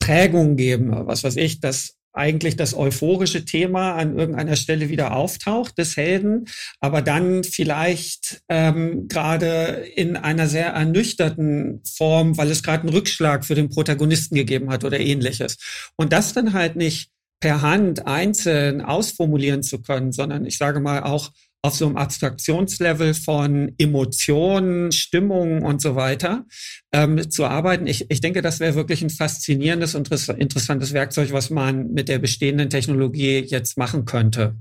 Prägungen 0.00 0.56
geben. 0.56 0.90
Was 1.06 1.22
weiß 1.22 1.36
ich, 1.36 1.60
das 1.60 1.95
eigentlich 2.16 2.56
das 2.56 2.74
euphorische 2.74 3.44
Thema 3.44 3.94
an 3.94 4.18
irgendeiner 4.18 4.56
Stelle 4.56 4.88
wieder 4.88 5.14
auftaucht 5.14 5.78
des 5.78 5.96
Helden, 5.96 6.46
aber 6.80 7.02
dann 7.02 7.44
vielleicht 7.44 8.42
ähm, 8.48 9.08
gerade 9.08 9.84
in 9.94 10.16
einer 10.16 10.48
sehr 10.48 10.68
ernüchterten 10.68 11.82
Form, 11.84 12.36
weil 12.36 12.50
es 12.50 12.62
gerade 12.62 12.82
einen 12.82 12.94
Rückschlag 12.94 13.44
für 13.44 13.54
den 13.54 13.68
Protagonisten 13.68 14.34
gegeben 14.34 14.70
hat 14.70 14.84
oder 14.84 14.98
ähnliches. 14.98 15.58
Und 15.96 16.12
das 16.12 16.32
dann 16.32 16.52
halt 16.52 16.76
nicht 16.76 17.10
per 17.40 17.60
Hand 17.60 18.06
einzeln 18.06 18.80
ausformulieren 18.80 19.62
zu 19.62 19.82
können, 19.82 20.12
sondern 20.12 20.46
ich 20.46 20.56
sage 20.56 20.80
mal 20.80 21.02
auch 21.02 21.30
auf 21.66 21.74
so 21.74 21.86
einem 21.86 21.96
Abstraktionslevel 21.96 23.12
von 23.14 23.72
Emotionen, 23.76 24.92
Stimmungen 24.92 25.64
und 25.64 25.82
so 25.82 25.96
weiter 25.96 26.44
ähm, 26.92 27.28
zu 27.28 27.44
arbeiten. 27.44 27.88
Ich, 27.88 28.08
ich 28.08 28.20
denke, 28.20 28.40
das 28.40 28.60
wäre 28.60 28.76
wirklich 28.76 29.02
ein 29.02 29.10
faszinierendes 29.10 29.96
und 29.96 30.08
interessantes 30.08 30.92
Werkzeug, 30.92 31.32
was 31.32 31.50
man 31.50 31.92
mit 31.92 32.08
der 32.08 32.20
bestehenden 32.20 32.70
Technologie 32.70 33.38
jetzt 33.38 33.76
machen 33.76 34.04
könnte. 34.04 34.56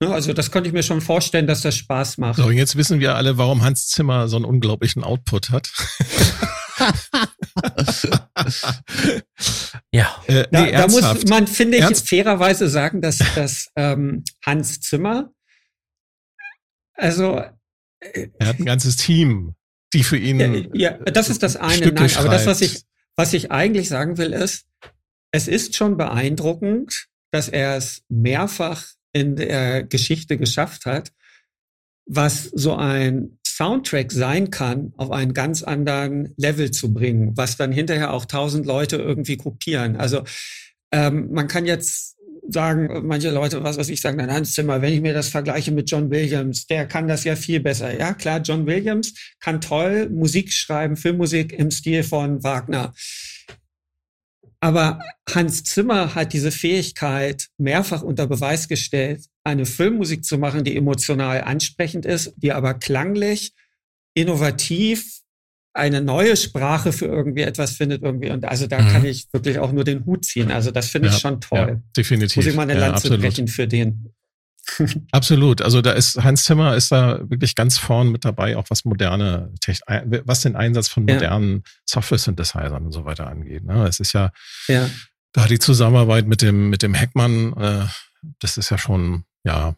Ne, 0.00 0.12
also 0.12 0.32
das 0.32 0.52
könnte 0.52 0.68
ich 0.68 0.74
mir 0.74 0.84
schon 0.84 1.00
vorstellen, 1.00 1.48
dass 1.48 1.62
das 1.62 1.74
Spaß 1.74 2.18
macht. 2.18 2.36
So, 2.36 2.44
und 2.44 2.56
jetzt 2.56 2.76
wissen 2.76 3.00
wir 3.00 3.16
alle, 3.16 3.38
warum 3.38 3.62
Hans 3.62 3.88
Zimmer 3.88 4.28
so 4.28 4.36
einen 4.36 4.44
unglaublichen 4.44 5.02
Output 5.02 5.50
hat. 5.50 5.72
ja. 9.90 10.14
Äh, 10.26 10.44
nee, 10.50 10.70
da, 10.70 10.86
da, 10.86 10.88
muss 10.88 11.24
man, 11.26 11.46
finde 11.46 11.78
ich, 11.78 11.82
Ernst? 11.82 12.08
fairerweise 12.08 12.68
sagen, 12.68 13.00
dass, 13.00 13.18
dass 13.34 13.70
ähm, 13.74 14.22
Hans 14.44 14.80
Zimmer 14.80 15.32
also 16.96 17.42
äh, 18.00 18.28
er 18.38 18.46
hat 18.46 18.58
ein 18.58 18.64
ganzes 18.64 18.96
Team, 18.96 19.54
die 19.92 20.04
für 20.04 20.18
ihn. 20.18 20.40
Ja, 20.74 20.92
ja 20.92 20.98
das 20.98 21.28
ist 21.28 21.42
das 21.42 21.56
eine. 21.56 21.74
Stücke 21.74 21.94
Nein, 21.94 22.08
schreibt. 22.08 22.26
aber 22.26 22.34
das, 22.34 22.46
was 22.46 22.60
ich, 22.60 22.82
was 23.16 23.32
ich 23.32 23.50
eigentlich 23.50 23.88
sagen 23.88 24.18
will, 24.18 24.32
ist, 24.32 24.66
es 25.32 25.48
ist 25.48 25.74
schon 25.74 25.96
beeindruckend, 25.96 27.08
dass 27.30 27.48
er 27.48 27.76
es 27.76 28.02
mehrfach 28.08 28.86
in 29.12 29.36
der 29.36 29.82
Geschichte 29.84 30.36
geschafft 30.36 30.86
hat, 30.86 31.12
was 32.06 32.44
so 32.44 32.76
ein 32.76 33.38
Soundtrack 33.46 34.12
sein 34.12 34.50
kann, 34.50 34.92
auf 34.96 35.10
einen 35.10 35.32
ganz 35.32 35.62
anderen 35.62 36.34
Level 36.36 36.70
zu 36.70 36.92
bringen, 36.92 37.36
was 37.36 37.56
dann 37.56 37.72
hinterher 37.72 38.12
auch 38.12 38.26
tausend 38.26 38.66
Leute 38.66 38.96
irgendwie 38.96 39.36
kopieren. 39.36 39.96
Also 39.96 40.24
ähm, 40.92 41.30
man 41.32 41.48
kann 41.48 41.66
jetzt 41.66 42.15
sagen 42.48 43.06
manche 43.06 43.30
Leute, 43.30 43.62
was 43.62 43.78
weiß 43.78 43.88
ich, 43.88 44.00
sagen 44.00 44.18
dann 44.18 44.32
Hans 44.32 44.52
Zimmer, 44.52 44.82
wenn 44.82 44.92
ich 44.92 45.00
mir 45.00 45.14
das 45.14 45.28
vergleiche 45.28 45.72
mit 45.72 45.90
John 45.90 46.10
Williams, 46.10 46.66
der 46.66 46.86
kann 46.86 47.08
das 47.08 47.24
ja 47.24 47.36
viel 47.36 47.60
besser. 47.60 47.96
Ja, 47.96 48.14
klar, 48.14 48.40
John 48.40 48.66
Williams 48.66 49.14
kann 49.40 49.60
toll 49.60 50.08
Musik 50.10 50.52
schreiben, 50.52 50.96
Filmmusik 50.96 51.52
im 51.52 51.70
Stil 51.70 52.02
von 52.02 52.42
Wagner. 52.42 52.94
Aber 54.60 55.00
Hans 55.32 55.64
Zimmer 55.64 56.14
hat 56.14 56.32
diese 56.32 56.50
Fähigkeit 56.50 57.48
mehrfach 57.58 58.02
unter 58.02 58.26
Beweis 58.26 58.68
gestellt, 58.68 59.26
eine 59.44 59.66
Filmmusik 59.66 60.24
zu 60.24 60.38
machen, 60.38 60.64
die 60.64 60.76
emotional 60.76 61.42
ansprechend 61.42 62.06
ist, 62.06 62.32
die 62.36 62.52
aber 62.52 62.74
klanglich, 62.74 63.52
innovativ 64.14 65.20
eine 65.76 66.00
neue 66.00 66.36
Sprache 66.36 66.92
für 66.92 67.06
irgendwie 67.06 67.42
etwas 67.42 67.72
findet 67.72 68.02
irgendwie. 68.02 68.30
Und 68.30 68.44
also 68.44 68.66
da 68.66 68.80
mhm. 68.80 68.88
kann 68.88 69.04
ich 69.04 69.26
wirklich 69.32 69.58
auch 69.58 69.72
nur 69.72 69.84
den 69.84 70.04
Hut 70.04 70.24
ziehen. 70.24 70.50
Also 70.50 70.70
das 70.70 70.88
finde 70.88 71.08
ja, 71.08 71.14
ich 71.14 71.20
schon 71.20 71.40
toll. 71.40 71.58
Ja, 71.58 71.82
definitiv. 71.96 72.36
Muss 72.36 72.46
ich 72.46 72.54
mal 72.54 72.62
eine 72.62 72.78
Lanze 72.78 73.08
ja, 73.08 73.16
brechen 73.16 73.48
für 73.48 73.68
den. 73.68 74.12
Absolut. 75.12 75.62
Also 75.62 75.82
da 75.82 75.92
ist 75.92 76.22
Hans 76.22 76.44
Zimmer 76.44 76.74
ist 76.74 76.90
da 76.90 77.20
wirklich 77.30 77.54
ganz 77.54 77.78
vorn 77.78 78.10
mit 78.10 78.24
dabei, 78.24 78.56
auch 78.56 78.66
was 78.68 78.84
moderne 78.84 79.52
Technik, 79.60 80.22
was 80.24 80.40
den 80.40 80.56
Einsatz 80.56 80.88
von 80.88 81.04
modernen. 81.04 81.62
Software-Synthesizern 81.84 82.86
und 82.86 82.92
so 82.92 83.04
weiter 83.04 83.28
angeht. 83.28 83.64
Ne? 83.64 83.86
Es 83.86 84.00
ist 84.00 84.12
ja, 84.12 84.32
ja, 84.68 84.90
da 85.32 85.46
die 85.46 85.58
Zusammenarbeit 85.58 86.26
mit 86.26 86.42
dem 86.42 86.70
mit 86.70 86.82
dem 86.82 86.94
Heckmann, 86.94 87.52
äh, 87.56 87.86
das 88.40 88.56
ist 88.56 88.70
ja 88.70 88.78
schon 88.78 89.24
ja 89.44 89.76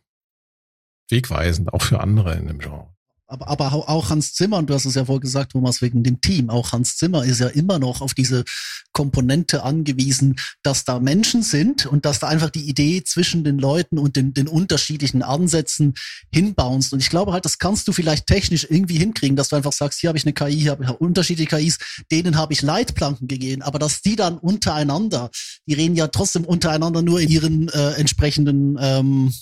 wegweisend, 1.11 1.73
auch 1.73 1.83
für 1.83 2.01
andere 2.01 2.35
in 2.35 2.47
dem 2.47 2.61
Genre 2.61 2.89
aber, 3.29 3.49
aber 3.49 3.89
auch 3.89 4.11
Hans 4.11 4.33
Zimmer, 4.33 4.57
und 4.57 4.71
du 4.71 4.75
hast 4.75 4.87
es 4.87 4.95
ja 4.95 5.05
vorher 5.05 5.21
gesagt, 5.21 5.53
Thomas, 5.53 5.83
wegen 5.83 6.03
dem 6.03 6.21
Team, 6.21 6.49
auch 6.49 6.73
Hans 6.73 6.97
Zimmer 6.97 7.25
ist 7.25 7.41
ja 7.41 7.49
immer 7.49 7.79
noch 7.79 8.01
auf 8.01 8.15
diese 8.15 8.45
Komponente 8.93 9.63
angewiesen, 9.63 10.37
dass 10.63 10.85
da 10.85 10.99
Menschen 10.99 11.43
sind 11.43 11.85
und 11.85 12.07
dass 12.07 12.19
da 12.19 12.29
einfach 12.29 12.49
die 12.49 12.69
Idee 12.69 13.05
zwischen 13.05 13.45
den 13.45 13.59
Leuten 13.59 13.99
und 13.99 14.17
den, 14.17 14.33
den 14.33 14.49
unterschiedlichen 14.49 15.23
Ansätzen 15.23 15.95
hinbaust. 16.33 16.95
Und 16.95 17.01
ich 17.01 17.11
glaube 17.11 17.33
halt, 17.33 17.45
das 17.45 17.59
kannst 17.59 17.87
du 17.87 17.93
vielleicht 17.93 18.27
technisch 18.27 18.67
irgendwie 18.69 18.99
hinkriegen, 18.99 19.37
dass 19.37 19.51
du 19.51 19.57
einfach 19.57 19.73
sagst, 19.73 20.01
hier 20.01 20.09
habe 20.09 20.19
ich 20.19 20.25
eine 20.25 20.33
KI, 20.33 20.59
hier 20.59 20.71
habe 20.71 20.85
ich 20.85 20.91
unterschiedliche 20.91 21.55
KIs, 21.55 21.79
denen 22.11 22.37
habe 22.37 22.55
ich 22.55 22.63
Leitplanken 22.63 23.29
gegeben, 23.29 23.61
aber 23.61 23.79
dass 23.79 24.01
die 24.01 24.17
dann 24.17 24.39
untereinander, 24.39 25.31
die 25.67 25.75
reden 25.75 25.97
ja 25.97 26.09
trotzdem 26.09 26.45
untereinander 26.45 27.03
nur 27.03 27.21
in 27.21 27.29
ihren 27.29 27.69
äh, 27.69 27.93
entsprechenden 27.93 28.79
ähm, 28.81 29.33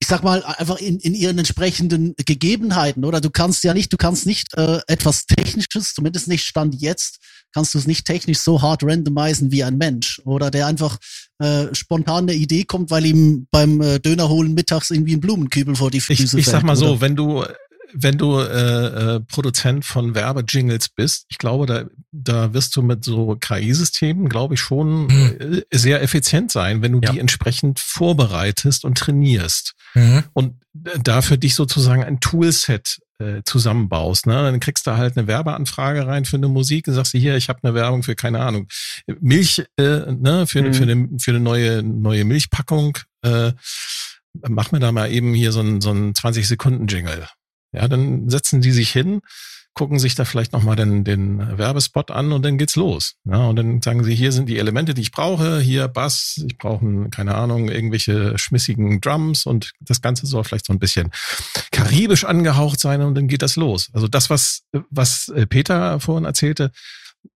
ich 0.00 0.08
sag 0.08 0.22
mal, 0.22 0.42
einfach 0.42 0.78
in, 0.78 0.98
in 0.98 1.14
ihren 1.14 1.38
entsprechenden 1.38 2.14
Gegebenheiten, 2.24 3.04
oder? 3.04 3.20
Du 3.20 3.30
kannst 3.30 3.62
ja 3.64 3.74
nicht, 3.74 3.92
du 3.92 3.96
kannst 3.96 4.26
nicht 4.26 4.56
äh, 4.56 4.80
etwas 4.86 5.26
Technisches, 5.26 5.94
zumindest 5.94 6.26
nicht 6.26 6.44
Stand 6.44 6.80
jetzt, 6.80 7.18
kannst 7.52 7.74
du 7.74 7.78
es 7.78 7.86
nicht 7.86 8.06
technisch 8.06 8.38
so 8.38 8.62
hart 8.62 8.82
randomisieren 8.82 9.52
wie 9.52 9.62
ein 9.62 9.76
Mensch. 9.76 10.20
Oder 10.24 10.50
der 10.50 10.66
einfach 10.66 10.98
äh, 11.38 11.66
spontan 11.74 12.24
eine 12.24 12.34
Idee 12.34 12.64
kommt, 12.64 12.90
weil 12.90 13.04
ihm 13.06 13.46
beim 13.50 13.80
äh, 13.80 13.98
Döner 13.98 14.28
holen 14.28 14.54
mittags 14.54 14.90
irgendwie 14.90 15.16
ein 15.16 15.20
Blumenkübel 15.20 15.74
vor 15.76 15.90
die 15.90 16.00
Füße 16.00 16.38
Ich, 16.38 16.46
ich 16.46 16.46
sag 16.46 16.62
mal 16.62 16.76
oder? 16.78 16.88
so, 16.88 17.00
wenn 17.00 17.14
du 17.14 17.44
wenn 17.92 18.18
du 18.18 18.38
äh, 18.38 19.16
äh, 19.16 19.20
Produzent 19.20 19.84
von 19.84 20.14
Werbejingles 20.14 20.88
bist, 20.90 21.26
ich 21.28 21.38
glaube, 21.38 21.66
da, 21.66 21.84
da 22.12 22.52
wirst 22.52 22.74
du 22.76 22.82
mit 22.82 23.04
so 23.04 23.36
KI-Systemen, 23.36 24.28
glaube 24.28 24.54
ich, 24.54 24.60
schon 24.60 25.06
mhm. 25.06 25.62
sehr 25.72 26.02
effizient 26.02 26.50
sein, 26.50 26.82
wenn 26.82 26.92
du 26.92 27.00
ja. 27.02 27.12
die 27.12 27.18
entsprechend 27.18 27.80
vorbereitest 27.80 28.84
und 28.84 28.98
trainierst. 28.98 29.74
Mhm. 29.94 30.24
Und 30.32 30.54
da 30.72 31.22
für 31.22 31.38
dich 31.38 31.54
sozusagen 31.54 32.04
ein 32.04 32.20
Toolset 32.20 32.98
äh, 33.18 33.42
zusammenbaust. 33.44 34.26
Ne? 34.26 34.34
Dann 34.34 34.60
kriegst 34.60 34.86
du 34.86 34.96
halt 34.96 35.16
eine 35.16 35.26
Werbeanfrage 35.26 36.06
rein 36.06 36.24
für 36.24 36.36
eine 36.36 36.48
Musik 36.48 36.88
und 36.88 36.94
sagst 36.94 37.14
du 37.14 37.18
hier, 37.18 37.36
ich 37.36 37.48
habe 37.48 37.60
eine 37.62 37.74
Werbung 37.74 38.02
für, 38.02 38.14
keine 38.14 38.40
Ahnung, 38.40 38.68
Milch, 39.20 39.64
äh, 39.76 40.12
ne, 40.12 40.46
für, 40.46 40.62
mhm. 40.62 40.74
für, 40.74 40.82
eine, 40.84 41.08
für 41.18 41.30
eine 41.32 41.40
neue, 41.40 41.82
neue 41.82 42.24
Milchpackung. 42.24 42.98
Äh, 43.22 43.52
mach 44.48 44.72
mir 44.72 44.80
da 44.80 44.92
mal 44.92 45.10
eben 45.10 45.34
hier 45.34 45.52
so 45.52 45.60
ein, 45.60 45.80
so 45.80 45.90
ein 45.90 46.14
20-Sekunden-Jingle. 46.14 47.26
Ja, 47.72 47.88
dann 47.88 48.28
setzen 48.28 48.60
die 48.60 48.72
sich 48.72 48.90
hin, 48.90 49.20
gucken 49.74 49.98
sich 49.98 50.14
da 50.14 50.24
vielleicht 50.24 50.52
nochmal 50.52 50.76
den, 50.76 51.04
den 51.04 51.56
Werbespot 51.56 52.10
an 52.10 52.32
und 52.32 52.44
dann 52.44 52.58
geht's 52.58 52.76
los. 52.76 53.14
Ja, 53.24 53.46
und 53.46 53.56
dann 53.56 53.80
sagen 53.80 54.02
sie, 54.04 54.14
hier 54.14 54.32
sind 54.32 54.48
die 54.48 54.58
Elemente, 54.58 54.94
die 54.94 55.02
ich 55.02 55.12
brauche, 55.12 55.60
hier 55.60 55.88
Bass, 55.88 56.42
ich 56.46 56.58
brauche, 56.58 57.08
keine 57.10 57.34
Ahnung, 57.34 57.68
irgendwelche 57.68 58.36
schmissigen 58.36 59.00
Drums 59.00 59.46
und 59.46 59.72
das 59.80 60.02
Ganze 60.02 60.26
soll 60.26 60.44
vielleicht 60.44 60.66
so 60.66 60.72
ein 60.72 60.80
bisschen 60.80 61.10
karibisch 61.70 62.24
angehaucht 62.24 62.80
sein 62.80 63.02
und 63.02 63.14
dann 63.14 63.28
geht 63.28 63.42
das 63.42 63.56
los. 63.56 63.90
Also 63.92 64.08
das, 64.08 64.28
was, 64.28 64.62
was 64.90 65.32
Peter 65.48 66.00
vorhin 66.00 66.24
erzählte, 66.24 66.72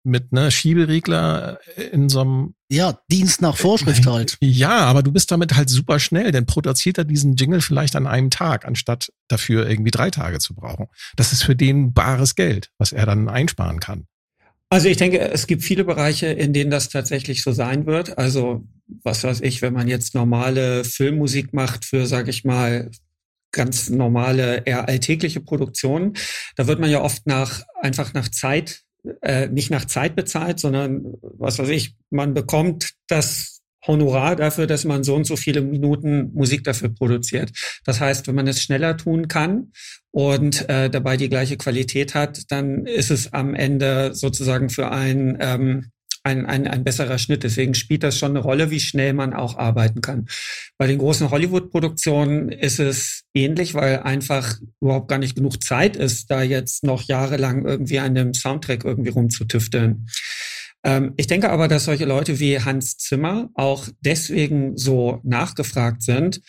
mit 0.03 0.31
ne 0.31 0.51
Schieberegler 0.51 1.59
in 1.91 2.09
so 2.09 2.21
einem 2.21 2.55
ja 2.69 2.99
Dienst 3.11 3.41
nach 3.41 3.57
Vorschrift 3.57 4.05
halt. 4.05 4.37
Ja, 4.41 4.79
aber 4.79 5.03
du 5.03 5.11
bist 5.11 5.31
damit 5.31 5.55
halt 5.55 5.69
super 5.69 5.99
schnell, 5.99 6.31
denn 6.31 6.45
produziert 6.45 6.97
er 6.97 7.05
diesen 7.05 7.35
Jingle 7.35 7.61
vielleicht 7.61 7.95
an 7.95 8.07
einem 8.07 8.29
Tag, 8.29 8.65
anstatt 8.65 9.11
dafür 9.27 9.69
irgendwie 9.69 9.91
drei 9.91 10.09
Tage 10.09 10.39
zu 10.39 10.55
brauchen. 10.55 10.87
Das 11.15 11.31
ist 11.31 11.43
für 11.43 11.55
den 11.55 11.93
bares 11.93 12.35
Geld, 12.35 12.71
was 12.77 12.91
er 12.91 13.05
dann 13.05 13.29
einsparen 13.29 13.79
kann. 13.79 14.05
Also 14.69 14.87
ich 14.87 14.97
denke, 14.97 15.19
es 15.19 15.45
gibt 15.45 15.63
viele 15.63 15.83
Bereiche, 15.83 16.27
in 16.27 16.51
denen 16.51 16.71
das 16.71 16.89
tatsächlich 16.89 17.43
so 17.43 17.51
sein 17.51 17.85
wird. 17.85 18.17
Also 18.17 18.67
was 19.03 19.23
weiß 19.23 19.41
ich, 19.41 19.61
wenn 19.61 19.73
man 19.73 19.87
jetzt 19.87 20.15
normale 20.15 20.83
Filmmusik 20.83 21.53
macht 21.53 21.85
für, 21.85 22.07
sage 22.07 22.31
ich 22.31 22.43
mal, 22.43 22.89
ganz 23.51 23.89
normale, 23.89 24.63
eher 24.65 24.87
alltägliche 24.87 25.41
Produktionen, 25.41 26.13
da 26.55 26.67
wird 26.67 26.79
man 26.79 26.89
ja 26.89 27.01
oft 27.01 27.27
nach 27.27 27.61
einfach 27.81 28.13
nach 28.13 28.29
Zeit 28.29 28.82
äh, 29.21 29.47
nicht 29.47 29.69
nach 29.69 29.85
Zeit 29.85 30.15
bezahlt, 30.15 30.59
sondern 30.59 31.13
was 31.21 31.59
weiß 31.59 31.69
ich, 31.69 31.95
man 32.09 32.33
bekommt 32.33 32.93
das 33.07 33.61
Honorar 33.85 34.35
dafür, 34.35 34.65
dass 34.65 34.85
man 34.85 35.03
so 35.03 35.15
und 35.15 35.25
so 35.25 35.35
viele 35.35 35.61
Minuten 35.61 36.31
Musik 36.33 36.63
dafür 36.63 36.89
produziert. 36.89 37.51
Das 37.85 37.99
heißt, 37.99 38.27
wenn 38.27 38.35
man 38.35 38.47
es 38.47 38.61
schneller 38.61 38.95
tun 38.95 39.27
kann 39.27 39.73
und 40.11 40.69
äh, 40.69 40.89
dabei 40.89 41.17
die 41.17 41.29
gleiche 41.29 41.57
Qualität 41.57 42.15
hat, 42.15 42.49
dann 42.49 42.85
ist 42.85 43.11
es 43.11 43.33
am 43.33 43.53
Ende 43.53 44.13
sozusagen 44.13 44.69
für 44.69 44.91
einen 44.91 45.37
ähm, 45.41 45.91
ein, 46.23 46.45
ein, 46.45 46.67
ein 46.67 46.83
besserer 46.83 47.17
Schnitt. 47.17 47.43
Deswegen 47.43 47.73
spielt 47.73 48.03
das 48.03 48.17
schon 48.17 48.31
eine 48.31 48.39
Rolle, 48.39 48.71
wie 48.71 48.79
schnell 48.79 49.13
man 49.13 49.33
auch 49.33 49.57
arbeiten 49.57 50.01
kann. 50.01 50.27
Bei 50.77 50.87
den 50.87 50.97
großen 50.97 51.29
Hollywood-Produktionen 51.29 52.49
ist 52.49 52.79
es 52.79 53.23
ähnlich, 53.33 53.73
weil 53.73 53.99
einfach 53.99 54.57
überhaupt 54.81 55.09
gar 55.09 55.19
nicht 55.19 55.35
genug 55.35 55.61
Zeit 55.61 55.95
ist, 55.95 56.31
da 56.31 56.41
jetzt 56.41 56.83
noch 56.83 57.03
jahrelang 57.03 57.65
irgendwie 57.65 57.99
an 57.99 58.15
dem 58.15 58.33
Soundtrack 58.33 58.85
irgendwie 58.85 59.09
rumzutüfteln. 59.09 60.07
Ähm, 60.83 61.13
ich 61.17 61.27
denke 61.27 61.49
aber, 61.49 61.67
dass 61.67 61.85
solche 61.85 62.05
Leute 62.05 62.39
wie 62.39 62.59
Hans 62.59 62.97
Zimmer 62.97 63.49
auch 63.53 63.87
deswegen 64.01 64.77
so 64.77 65.19
nachgefragt 65.23 66.03
sind, 66.03 66.41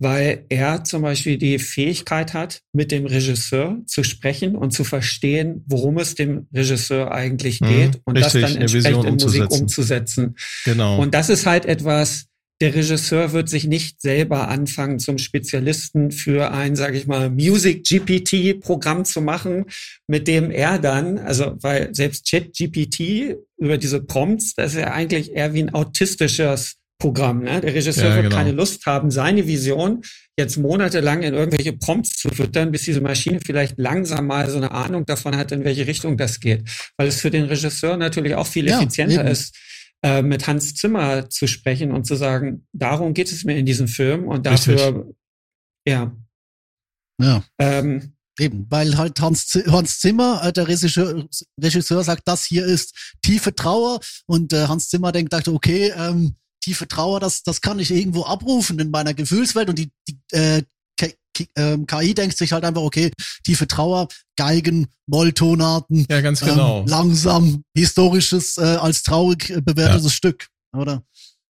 weil 0.00 0.46
er 0.48 0.82
zum 0.82 1.02
Beispiel 1.02 1.36
die 1.36 1.58
Fähigkeit 1.58 2.32
hat, 2.32 2.62
mit 2.72 2.90
dem 2.90 3.04
Regisseur 3.04 3.78
zu 3.86 4.02
sprechen 4.02 4.56
und 4.56 4.72
zu 4.72 4.82
verstehen, 4.82 5.62
worum 5.68 5.98
es 5.98 6.14
dem 6.14 6.48
Regisseur 6.54 7.12
eigentlich 7.12 7.60
mhm, 7.60 7.68
geht 7.68 7.94
mhm, 7.94 8.00
und 8.06 8.16
richtig, 8.16 8.40
das 8.40 8.52
dann 8.52 8.62
entsprechend 8.62 9.04
in 9.04 9.14
Musik 9.14 9.50
umzusetzen. 9.50 10.36
Genau. 10.64 10.98
Und 10.98 11.14
das 11.14 11.28
ist 11.28 11.44
halt 11.44 11.66
etwas, 11.66 12.30
der 12.62 12.74
Regisseur 12.74 13.32
wird 13.32 13.48
sich 13.48 13.66
nicht 13.66 14.00
selber 14.00 14.48
anfangen, 14.48 14.98
zum 14.98 15.18
Spezialisten 15.18 16.10
für 16.10 16.50
ein, 16.50 16.76
sage 16.76 16.96
ich 16.96 17.06
mal, 17.06 17.30
Music 17.30 17.84
GPT-Programm 17.84 19.04
zu 19.04 19.20
machen, 19.20 19.66
mit 20.06 20.28
dem 20.28 20.50
er 20.50 20.78
dann, 20.78 21.18
also 21.18 21.56
weil 21.60 21.94
selbst 21.94 22.24
Chat 22.24 22.54
GPT 22.54 23.36
über 23.58 23.78
diese 23.78 24.02
Prompts, 24.02 24.54
das 24.54 24.72
ist 24.72 24.80
ja 24.80 24.92
eigentlich 24.92 25.32
eher 25.32 25.54
wie 25.54 25.62
ein 25.62 25.74
autistisches 25.74 26.79
Programm. 27.00 27.42
Ne? 27.42 27.60
Der 27.60 27.74
Regisseur 27.74 28.10
ja, 28.10 28.14
wird 28.14 28.26
genau. 28.26 28.36
keine 28.36 28.52
Lust 28.52 28.86
haben, 28.86 29.10
seine 29.10 29.46
Vision 29.48 30.02
jetzt 30.38 30.56
monatelang 30.56 31.22
in 31.22 31.34
irgendwelche 31.34 31.72
Prompts 31.72 32.18
zu 32.18 32.28
füttern, 32.28 32.70
bis 32.70 32.84
diese 32.84 33.00
Maschine 33.00 33.40
vielleicht 33.44 33.78
langsam 33.78 34.28
mal 34.28 34.48
so 34.48 34.58
eine 34.58 34.70
Ahnung 34.70 35.04
davon 35.06 35.36
hat, 35.36 35.50
in 35.50 35.64
welche 35.64 35.86
Richtung 35.86 36.16
das 36.16 36.38
geht. 36.38 36.68
Weil 36.96 37.08
es 37.08 37.20
für 37.20 37.30
den 37.30 37.46
Regisseur 37.46 37.96
natürlich 37.96 38.36
auch 38.36 38.46
viel 38.46 38.68
ja, 38.68 38.76
effizienter 38.76 39.22
eben. 39.22 39.30
ist, 39.30 39.56
äh, 40.02 40.22
mit 40.22 40.46
Hans 40.46 40.74
Zimmer 40.74 41.28
zu 41.28 41.48
sprechen 41.48 41.90
und 41.90 42.04
zu 42.04 42.14
sagen, 42.14 42.66
darum 42.72 43.14
geht 43.14 43.32
es 43.32 43.44
mir 43.44 43.56
in 43.56 43.66
diesem 43.66 43.88
Film 43.88 44.28
und 44.28 44.46
dafür, 44.46 44.96
Richtig. 44.96 45.16
ja. 45.88 46.16
Ja. 47.20 47.44
Ähm, 47.58 48.12
Eben, 48.38 48.66
weil 48.70 48.96
halt 48.96 49.20
Hans, 49.20 49.52
Hans 49.66 49.98
Zimmer, 49.98 50.40
äh, 50.42 50.52
der 50.52 50.66
Regisseur, 50.66 51.26
Regisseur 51.62 52.02
sagt, 52.02 52.22
das 52.26 52.46
hier 52.46 52.64
ist 52.64 53.16
tiefe 53.20 53.54
Trauer 53.54 54.00
und 54.24 54.54
äh, 54.54 54.66
Hans 54.66 54.88
Zimmer 54.88 55.12
denkt, 55.12 55.34
dachte, 55.34 55.52
okay, 55.52 55.92
ähm, 55.94 56.36
tiefe 56.60 56.88
Trauer, 56.88 57.20
das, 57.20 57.42
das 57.42 57.60
kann 57.60 57.78
ich 57.78 57.90
irgendwo 57.90 58.24
abrufen 58.24 58.78
in 58.78 58.90
meiner 58.90 59.14
Gefühlswelt 59.14 59.68
und 59.68 59.78
die, 59.78 59.90
die 60.08 60.18
äh, 60.32 60.62
KI 60.96 61.46
ähm, 61.56 62.14
denkt 62.14 62.36
sich 62.36 62.52
halt 62.52 62.64
einfach, 62.64 62.82
okay, 62.82 63.10
tiefe 63.44 63.66
Trauer, 63.66 64.08
Geigen, 64.36 64.88
Molltonarten, 65.06 66.06
ja, 66.10 66.20
ganz 66.20 66.40
genau. 66.40 66.80
Ähm, 66.80 66.86
langsam, 66.86 67.64
historisches, 67.74 68.58
äh, 68.58 68.62
als 68.62 69.02
traurig 69.02 69.50
äh, 69.50 69.60
bewertetes 69.60 70.04
ja. 70.04 70.10
Stück, 70.10 70.48
oder? 70.76 71.02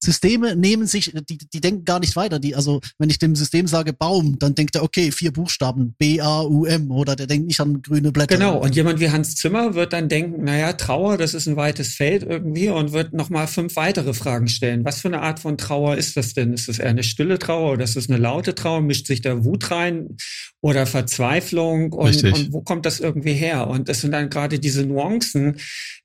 Systeme 0.02 0.56
nehmen 0.56 0.86
sich, 0.86 1.12
die, 1.28 1.38
die 1.38 1.60
denken 1.60 1.84
gar 1.84 2.00
nicht 2.00 2.16
weiter. 2.16 2.38
Die, 2.38 2.54
also, 2.54 2.80
wenn 2.98 3.10
ich 3.10 3.18
dem 3.18 3.36
System 3.36 3.66
sage 3.66 3.92
Baum, 3.92 4.38
dann 4.38 4.54
denkt 4.54 4.74
er, 4.74 4.82
okay, 4.82 5.12
vier 5.12 5.32
Buchstaben, 5.32 5.94
B-A-U-M, 5.98 6.90
oder 6.90 7.16
der 7.16 7.26
denkt 7.26 7.46
nicht 7.46 7.60
an 7.60 7.82
grüne 7.82 8.10
Blätter. 8.10 8.36
Genau, 8.36 8.58
und 8.58 8.74
jemand 8.74 9.00
wie 9.00 9.10
Hans 9.10 9.36
Zimmer 9.36 9.74
wird 9.74 9.92
dann 9.92 10.08
denken, 10.08 10.44
naja, 10.44 10.72
Trauer, 10.72 11.18
das 11.18 11.34
ist 11.34 11.46
ein 11.46 11.56
weites 11.56 11.94
Feld 11.94 12.22
irgendwie 12.22 12.70
und 12.70 12.92
wird 12.92 13.12
nochmal 13.12 13.46
fünf 13.46 13.76
weitere 13.76 14.14
Fragen 14.14 14.48
stellen. 14.48 14.84
Was 14.84 15.02
für 15.02 15.08
eine 15.08 15.20
Art 15.20 15.40
von 15.40 15.58
Trauer 15.58 15.96
ist 15.96 16.16
das 16.16 16.32
denn? 16.32 16.52
Ist 16.52 16.68
das 16.68 16.78
eher 16.78 16.88
eine 16.88 17.02
stille 17.02 17.38
Trauer 17.38 17.72
oder 17.72 17.84
ist 17.84 17.96
das 17.96 18.08
eine 18.08 18.18
laute 18.18 18.54
Trauer? 18.54 18.80
Mischt 18.80 19.06
sich 19.06 19.20
da 19.20 19.44
Wut 19.44 19.70
rein 19.70 20.16
oder 20.60 20.86
Verzweiflung? 20.86 21.92
Und, 21.92 22.22
und 22.24 22.52
wo 22.52 22.62
kommt 22.62 22.86
das 22.86 23.00
irgendwie 23.00 23.32
her? 23.32 23.68
Und 23.68 23.88
das 23.88 24.00
sind 24.00 24.12
dann 24.12 24.30
gerade 24.30 24.58
diese 24.58 24.84
Nuancen, 24.84 25.56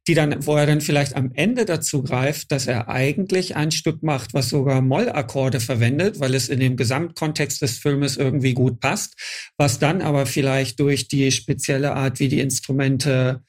die 0.08 0.14
dann, 0.14 0.45
wo 0.45 0.56
er 0.56 0.66
dann 0.66 0.82
vielleicht 0.82 1.16
am 1.16 1.32
Ende 1.34 1.66
dazu 1.66 2.03
greift, 2.03 2.51
dass 2.51 2.68
er 2.68 2.89
eigentlich 2.89 3.56
ein 3.56 3.72
Stück 3.72 4.03
macht, 4.03 4.34
was 4.34 4.49
sogar 4.49 4.82
Mollakkorde 4.82 5.60
verwendet, 5.60 6.20
weil 6.20 6.36
es 6.36 6.49
in 6.49 6.60
dem 6.60 6.78
Gesamtkontext 6.78 7.62
des 7.62 7.80
Filmes 7.80 8.18
irgendwie 8.18 8.53
gut 8.53 8.80
passt, 8.80 9.16
was 9.58 9.80
dann 9.80 10.01
aber 10.01 10.26
vielleicht 10.26 10.80
durch 10.80 11.08
die 11.08 11.32
spezielle 11.32 11.93
Art, 11.93 12.20
wie 12.20 12.30
die 12.30 12.39
Instrumente 12.39 13.41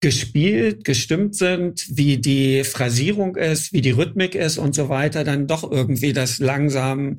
gespielt, 0.00 0.84
gestimmt 0.84 1.34
sind, 1.34 1.86
wie 1.88 2.18
die 2.18 2.62
Phrasierung 2.62 3.36
ist, 3.36 3.72
wie 3.72 3.80
die 3.80 3.92
Rhythmik 3.92 4.34
ist 4.34 4.58
und 4.58 4.74
so 4.74 4.90
weiter, 4.90 5.24
dann 5.24 5.46
doch 5.46 5.70
irgendwie 5.70 6.12
das 6.12 6.38
langsam 6.38 7.16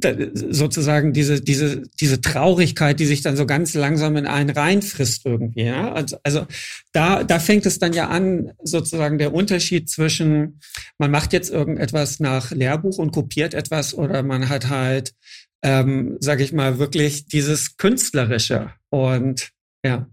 sozusagen 0.00 1.12
diese, 1.12 1.40
diese, 1.40 1.82
diese 2.00 2.20
Traurigkeit, 2.20 2.98
die 2.98 3.06
sich 3.06 3.22
dann 3.22 3.36
so 3.36 3.46
ganz 3.46 3.74
langsam 3.74 4.16
in 4.16 4.26
einen 4.26 4.50
reinfrisst 4.50 5.24
irgendwie. 5.24 5.64
Ja? 5.64 5.92
Also, 5.92 6.18
also 6.24 6.46
da, 6.92 7.22
da 7.22 7.38
fängt 7.38 7.64
es 7.66 7.78
dann 7.78 7.92
ja 7.92 8.08
an, 8.08 8.52
sozusagen 8.62 9.18
der 9.18 9.32
Unterschied 9.32 9.88
zwischen, 9.88 10.60
man 10.98 11.10
macht 11.10 11.32
jetzt 11.32 11.50
irgendetwas 11.50 12.18
nach 12.18 12.50
Lehrbuch 12.50 12.98
und 12.98 13.12
kopiert 13.12 13.54
etwas 13.54 13.94
oder 13.94 14.22
man 14.22 14.48
hat 14.48 14.68
halt, 14.68 15.14
ähm, 15.62 16.16
sage 16.20 16.42
ich 16.42 16.52
mal, 16.52 16.78
wirklich 16.78 17.26
dieses 17.26 17.76
Künstlerische. 17.76 18.72
Und 18.90 19.50
ja. 19.84 20.08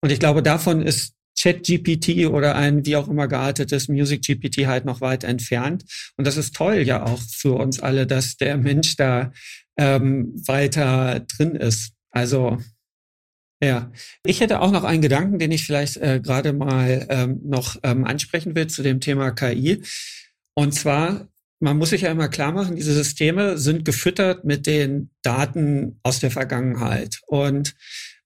Und 0.00 0.10
ich 0.10 0.18
glaube, 0.18 0.42
davon 0.42 0.82
ist 0.82 1.14
ChatGPT 1.38 2.26
oder 2.26 2.54
ein 2.56 2.84
wie 2.86 2.96
auch 2.96 3.08
immer 3.08 3.28
geartetes 3.28 3.88
Music 3.88 4.22
GPT 4.22 4.66
halt 4.66 4.84
noch 4.84 5.00
weit 5.00 5.24
entfernt. 5.24 5.84
Und 6.16 6.26
das 6.26 6.36
ist 6.36 6.54
toll 6.54 6.76
ja 6.76 7.04
auch 7.04 7.20
für 7.20 7.54
uns 7.54 7.80
alle, 7.80 8.06
dass 8.06 8.36
der 8.36 8.56
Mensch 8.56 8.96
da 8.96 9.32
ähm, 9.76 10.32
weiter 10.46 11.20
drin 11.20 11.54
ist. 11.54 11.92
Also 12.10 12.58
ja, 13.62 13.92
ich 14.26 14.40
hätte 14.40 14.60
auch 14.60 14.72
noch 14.72 14.82
einen 14.82 15.02
Gedanken, 15.02 15.38
den 15.38 15.52
ich 15.52 15.64
vielleicht 15.64 15.96
äh, 15.98 16.20
gerade 16.20 16.52
mal 16.52 17.06
ähm, 17.08 17.40
noch 17.44 17.76
ähm, 17.84 18.04
ansprechen 18.04 18.56
will 18.56 18.66
zu 18.66 18.82
dem 18.82 18.98
Thema 18.98 19.30
KI. 19.30 19.82
Und 20.54 20.72
zwar, 20.74 21.28
man 21.60 21.78
muss 21.78 21.90
sich 21.90 22.02
ja 22.02 22.10
immer 22.10 22.28
klar 22.28 22.50
machen, 22.50 22.74
diese 22.74 22.92
Systeme 22.92 23.56
sind 23.58 23.84
gefüttert 23.84 24.44
mit 24.44 24.66
den 24.66 25.10
Daten 25.22 26.00
aus 26.02 26.18
der 26.18 26.32
Vergangenheit. 26.32 27.20
Und 27.26 27.76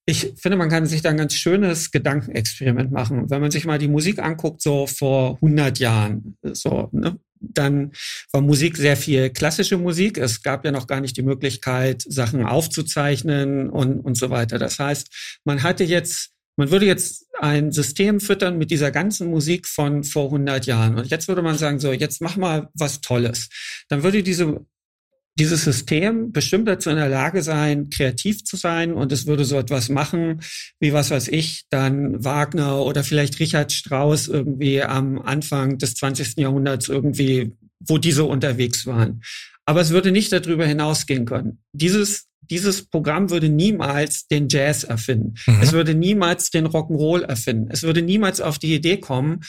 ich 0.07 0.33
finde, 0.37 0.57
man 0.57 0.69
kann 0.69 0.87
sich 0.87 1.03
da 1.03 1.11
ein 1.11 1.17
ganz 1.17 1.35
schönes 1.35 1.91
Gedankenexperiment 1.91 2.93
machen. 2.93 3.29
Wenn 3.29 3.41
man 3.41 3.51
sich 3.51 3.65
mal 3.65 3.79
die 3.79 3.89
Musik 3.89 4.21
anguckt, 4.21 4.63
so 4.63 4.87
vor 4.87 5.35
100 5.35 5.81
Jahren, 5.81 6.37
so, 6.43 6.89
ne, 6.93 7.19
dann 7.41 7.93
war 8.31 8.41
Musik 8.41 8.77
sehr 8.77 8.97
viel 8.97 9.31
klassische 9.31 9.79
Musik. 9.79 10.17
Es 10.17 10.43
gab 10.43 10.65
ja 10.65 10.71
noch 10.71 10.87
gar 10.87 11.01
nicht 11.01 11.17
die 11.17 11.23
Möglichkeit, 11.23 12.05
Sachen 12.09 12.47
aufzuzeichnen 12.47 13.69
und, 13.69 14.01
und 14.01 14.17
so 14.17 14.31
weiter. 14.31 14.59
Das 14.59 14.79
heißt, 14.79 15.41
man 15.45 15.65
hatte 15.65 15.83
jetzt, 15.83 16.31
man 16.57 16.71
würde 16.71 16.87
jetzt 16.87 17.27
ein 17.41 17.73
System 17.73 18.21
füttern 18.21 18.59
mit 18.59 18.71
dieser 18.71 18.93
ganzen 18.93 19.29
Musik 19.29 19.67
von 19.67 20.05
vor 20.05 20.27
100 20.27 20.67
Jahren. 20.67 20.97
Und 20.97 21.09
jetzt 21.09 21.27
würde 21.27 21.43
man 21.43 21.59
sagen, 21.59 21.81
so, 21.81 21.93
jetzt 21.93 22.23
mach 22.23 22.37
mal 22.37 22.69
was 22.75 23.01
Tolles. 23.01 23.49
Dann 23.89 24.05
würde 24.05 24.23
diese 24.23 24.65
dieses 25.39 25.65
System 25.65 26.33
bestimmt 26.33 26.67
dazu 26.67 26.91
in 26.91 26.97
der 26.97 27.09
Lage 27.09 27.43
sein, 27.43 27.91
kreativ 27.91 28.45
zu 28.45 28.57
sein 28.57 28.93
und 28.93 29.13
es 29.13 29.27
würde 29.27 29.45
so 29.45 29.59
etwas 29.59 29.89
machen, 29.89 30.41
wie 30.81 30.93
was 30.93 31.11
weiß 31.11 31.29
ich, 31.29 31.65
dann 31.71 32.25
Wagner 32.25 32.81
oder 32.81 33.05
vielleicht 33.05 33.39
Richard 33.39 33.73
Strauss 33.73 34.29
irgendwie 34.29 34.83
am 34.83 35.21
Anfang 35.21 35.79
des 35.79 35.95
20. 35.95 36.39
Jahrhunderts 36.39 36.89
irgendwie, 36.89 37.53
wo 37.81 37.99
diese 37.99 38.25
unterwegs 38.25 38.87
waren. 38.87 39.23
Aber 39.67 39.81
es 39.81 39.91
würde 39.91 40.11
nicht 40.13 40.33
darüber 40.33 40.67
hinausgehen 40.67 41.27
können. 41.27 41.59
Dieses 41.73 42.27
dieses 42.51 42.87
Programm 42.87 43.31
würde 43.31 43.49
niemals 43.49 44.29
den 44.29 44.49
Jazz 44.49 44.85
erfinden. 44.85 45.35
Mhm. 45.47 45.59
Es 45.63 45.73
würde 45.73 45.95
niemals 45.95 46.51
den 46.51 46.67
Rock'n'Roll 46.67 47.23
erfinden. 47.23 47.69
Es 47.71 47.83
würde 47.83 48.03
niemals 48.03 48.41
auf 48.41 48.59
die 48.59 48.75
Idee 48.75 48.99
kommen, 48.99 49.41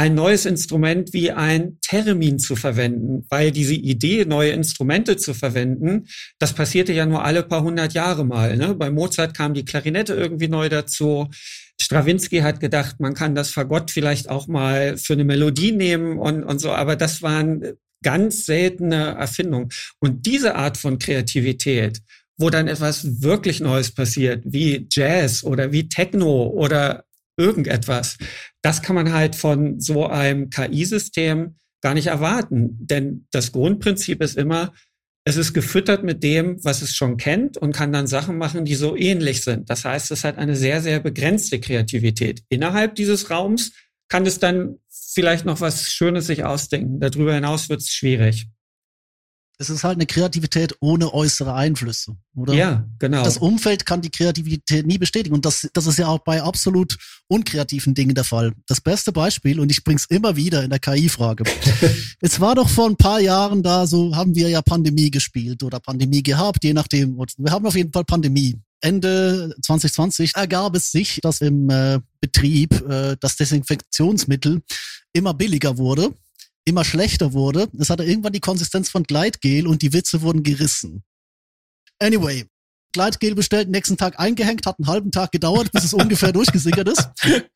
ein 0.00 0.14
neues 0.14 0.46
Instrument 0.46 1.12
wie 1.12 1.30
ein 1.30 1.76
Termin 1.82 2.38
zu 2.38 2.56
verwenden, 2.56 3.26
weil 3.28 3.50
diese 3.50 3.74
Idee, 3.74 4.24
neue 4.24 4.52
Instrumente 4.52 5.18
zu 5.18 5.34
verwenden, 5.34 6.06
das 6.38 6.54
passierte 6.54 6.94
ja 6.94 7.04
nur 7.04 7.22
alle 7.22 7.42
paar 7.42 7.62
hundert 7.62 7.92
Jahre 7.92 8.24
mal. 8.24 8.56
Ne? 8.56 8.74
Bei 8.74 8.90
Mozart 8.90 9.36
kam 9.36 9.52
die 9.52 9.66
Klarinette 9.66 10.14
irgendwie 10.14 10.48
neu 10.48 10.70
dazu. 10.70 11.28
Stravinsky 11.78 12.38
hat 12.38 12.60
gedacht, 12.60 12.98
man 12.98 13.12
kann 13.12 13.34
das 13.34 13.50
Fagott 13.50 13.90
vielleicht 13.90 14.30
auch 14.30 14.46
mal 14.46 14.96
für 14.96 15.12
eine 15.12 15.24
Melodie 15.24 15.72
nehmen 15.72 16.18
und, 16.18 16.44
und 16.44 16.60
so, 16.60 16.72
aber 16.72 16.96
das 16.96 17.20
waren 17.20 17.62
ganz 18.02 18.46
seltene 18.46 19.16
Erfindungen. 19.18 19.68
Und 19.98 20.24
diese 20.24 20.54
Art 20.54 20.78
von 20.78 20.98
Kreativität, 20.98 22.00
wo 22.38 22.48
dann 22.48 22.68
etwas 22.68 23.20
wirklich 23.20 23.60
Neues 23.60 23.90
passiert, 23.90 24.44
wie 24.46 24.86
Jazz 24.90 25.44
oder 25.44 25.72
wie 25.72 25.90
Techno 25.90 26.46
oder 26.46 27.04
irgendetwas. 27.36 28.16
Das 28.62 28.82
kann 28.82 28.94
man 28.94 29.12
halt 29.12 29.36
von 29.36 29.80
so 29.80 30.06
einem 30.06 30.50
KI-System 30.50 31.56
gar 31.80 31.94
nicht 31.94 32.08
erwarten. 32.08 32.76
Denn 32.78 33.26
das 33.30 33.52
Grundprinzip 33.52 34.22
ist 34.22 34.36
immer, 34.36 34.72
es 35.24 35.36
ist 35.36 35.52
gefüttert 35.52 36.02
mit 36.04 36.22
dem, 36.22 36.62
was 36.64 36.82
es 36.82 36.94
schon 36.94 37.16
kennt 37.16 37.56
und 37.56 37.74
kann 37.74 37.92
dann 37.92 38.06
Sachen 38.06 38.38
machen, 38.38 38.64
die 38.64 38.74
so 38.74 38.96
ähnlich 38.96 39.42
sind. 39.42 39.70
Das 39.70 39.84
heißt, 39.84 40.10
es 40.10 40.24
hat 40.24 40.38
eine 40.38 40.56
sehr, 40.56 40.82
sehr 40.82 41.00
begrenzte 41.00 41.60
Kreativität. 41.60 42.42
Innerhalb 42.48 42.94
dieses 42.94 43.30
Raums 43.30 43.72
kann 44.08 44.26
es 44.26 44.38
dann 44.38 44.76
vielleicht 44.90 45.44
noch 45.44 45.60
was 45.60 45.90
Schönes 45.90 46.26
sich 46.26 46.44
ausdenken. 46.44 47.00
Darüber 47.00 47.34
hinaus 47.34 47.68
wird 47.68 47.80
es 47.80 47.90
schwierig 47.90 48.48
es 49.60 49.68
ist 49.68 49.84
halt 49.84 49.96
eine 49.96 50.06
Kreativität 50.06 50.74
ohne 50.80 51.12
äußere 51.12 51.52
Einflüsse, 51.52 52.16
oder? 52.34 52.54
Ja, 52.54 52.88
genau. 52.98 53.22
Das 53.22 53.36
Umfeld 53.36 53.84
kann 53.84 54.00
die 54.00 54.10
Kreativität 54.10 54.86
nie 54.86 54.96
bestätigen 54.96 55.34
und 55.34 55.44
das, 55.44 55.68
das 55.74 55.86
ist 55.86 55.98
ja 55.98 56.08
auch 56.08 56.20
bei 56.20 56.42
absolut 56.42 56.96
unkreativen 57.28 57.92
Dingen 57.92 58.14
der 58.14 58.24
Fall. 58.24 58.54
Das 58.66 58.80
beste 58.80 59.12
Beispiel, 59.12 59.60
und 59.60 59.70
ich 59.70 59.84
bring's 59.84 60.06
immer 60.06 60.34
wieder 60.34 60.64
in 60.64 60.70
der 60.70 60.78
KI-Frage. 60.78 61.44
es 62.22 62.40
war 62.40 62.54
doch 62.54 62.70
vor 62.70 62.88
ein 62.88 62.96
paar 62.96 63.20
Jahren 63.20 63.62
da, 63.62 63.86
so 63.86 64.16
haben 64.16 64.34
wir 64.34 64.48
ja 64.48 64.62
Pandemie 64.62 65.10
gespielt 65.10 65.62
oder 65.62 65.78
Pandemie 65.78 66.22
gehabt, 66.22 66.64
je 66.64 66.72
nachdem. 66.72 67.18
Wir 67.18 67.52
haben 67.52 67.66
auf 67.66 67.76
jeden 67.76 67.92
Fall 67.92 68.04
Pandemie. 68.04 68.58
Ende 68.80 69.54
2020 69.62 70.36
ergab 70.36 70.74
es 70.74 70.90
sich, 70.90 71.20
dass 71.22 71.42
im 71.42 71.68
äh, 71.68 72.00
Betrieb 72.22 72.72
äh, 72.88 73.18
das 73.20 73.36
Desinfektionsmittel 73.36 74.62
immer 75.12 75.34
billiger 75.34 75.76
wurde 75.76 76.14
immer 76.70 76.84
schlechter 76.84 77.32
wurde. 77.32 77.68
Es 77.78 77.90
hatte 77.90 78.04
irgendwann 78.04 78.32
die 78.32 78.40
Konsistenz 78.40 78.88
von 78.88 79.02
Gleitgel 79.02 79.66
und 79.66 79.82
die 79.82 79.92
Witze 79.92 80.22
wurden 80.22 80.42
gerissen. 80.42 81.04
Anyway, 81.98 82.46
Gleitgel 82.92 83.34
bestellt, 83.34 83.68
nächsten 83.68 83.96
Tag 83.96 84.18
eingehängt, 84.18 84.66
hat 84.66 84.78
einen 84.78 84.88
halben 84.88 85.12
Tag 85.12 85.32
gedauert, 85.32 85.70
bis 85.72 85.84
es 85.84 85.94
ungefähr 85.94 86.32
durchgesickert 86.32 86.88
ist. 86.88 87.08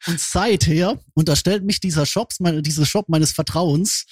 Und 0.06 0.20
seither 0.20 1.00
unterstellt 1.14 1.64
mich 1.64 1.80
dieser 1.80 2.06
Shop, 2.06 2.32
meine, 2.38 2.62
dieser 2.62 2.86
Shop 2.86 3.08
meines 3.08 3.32
Vertrauens, 3.32 4.04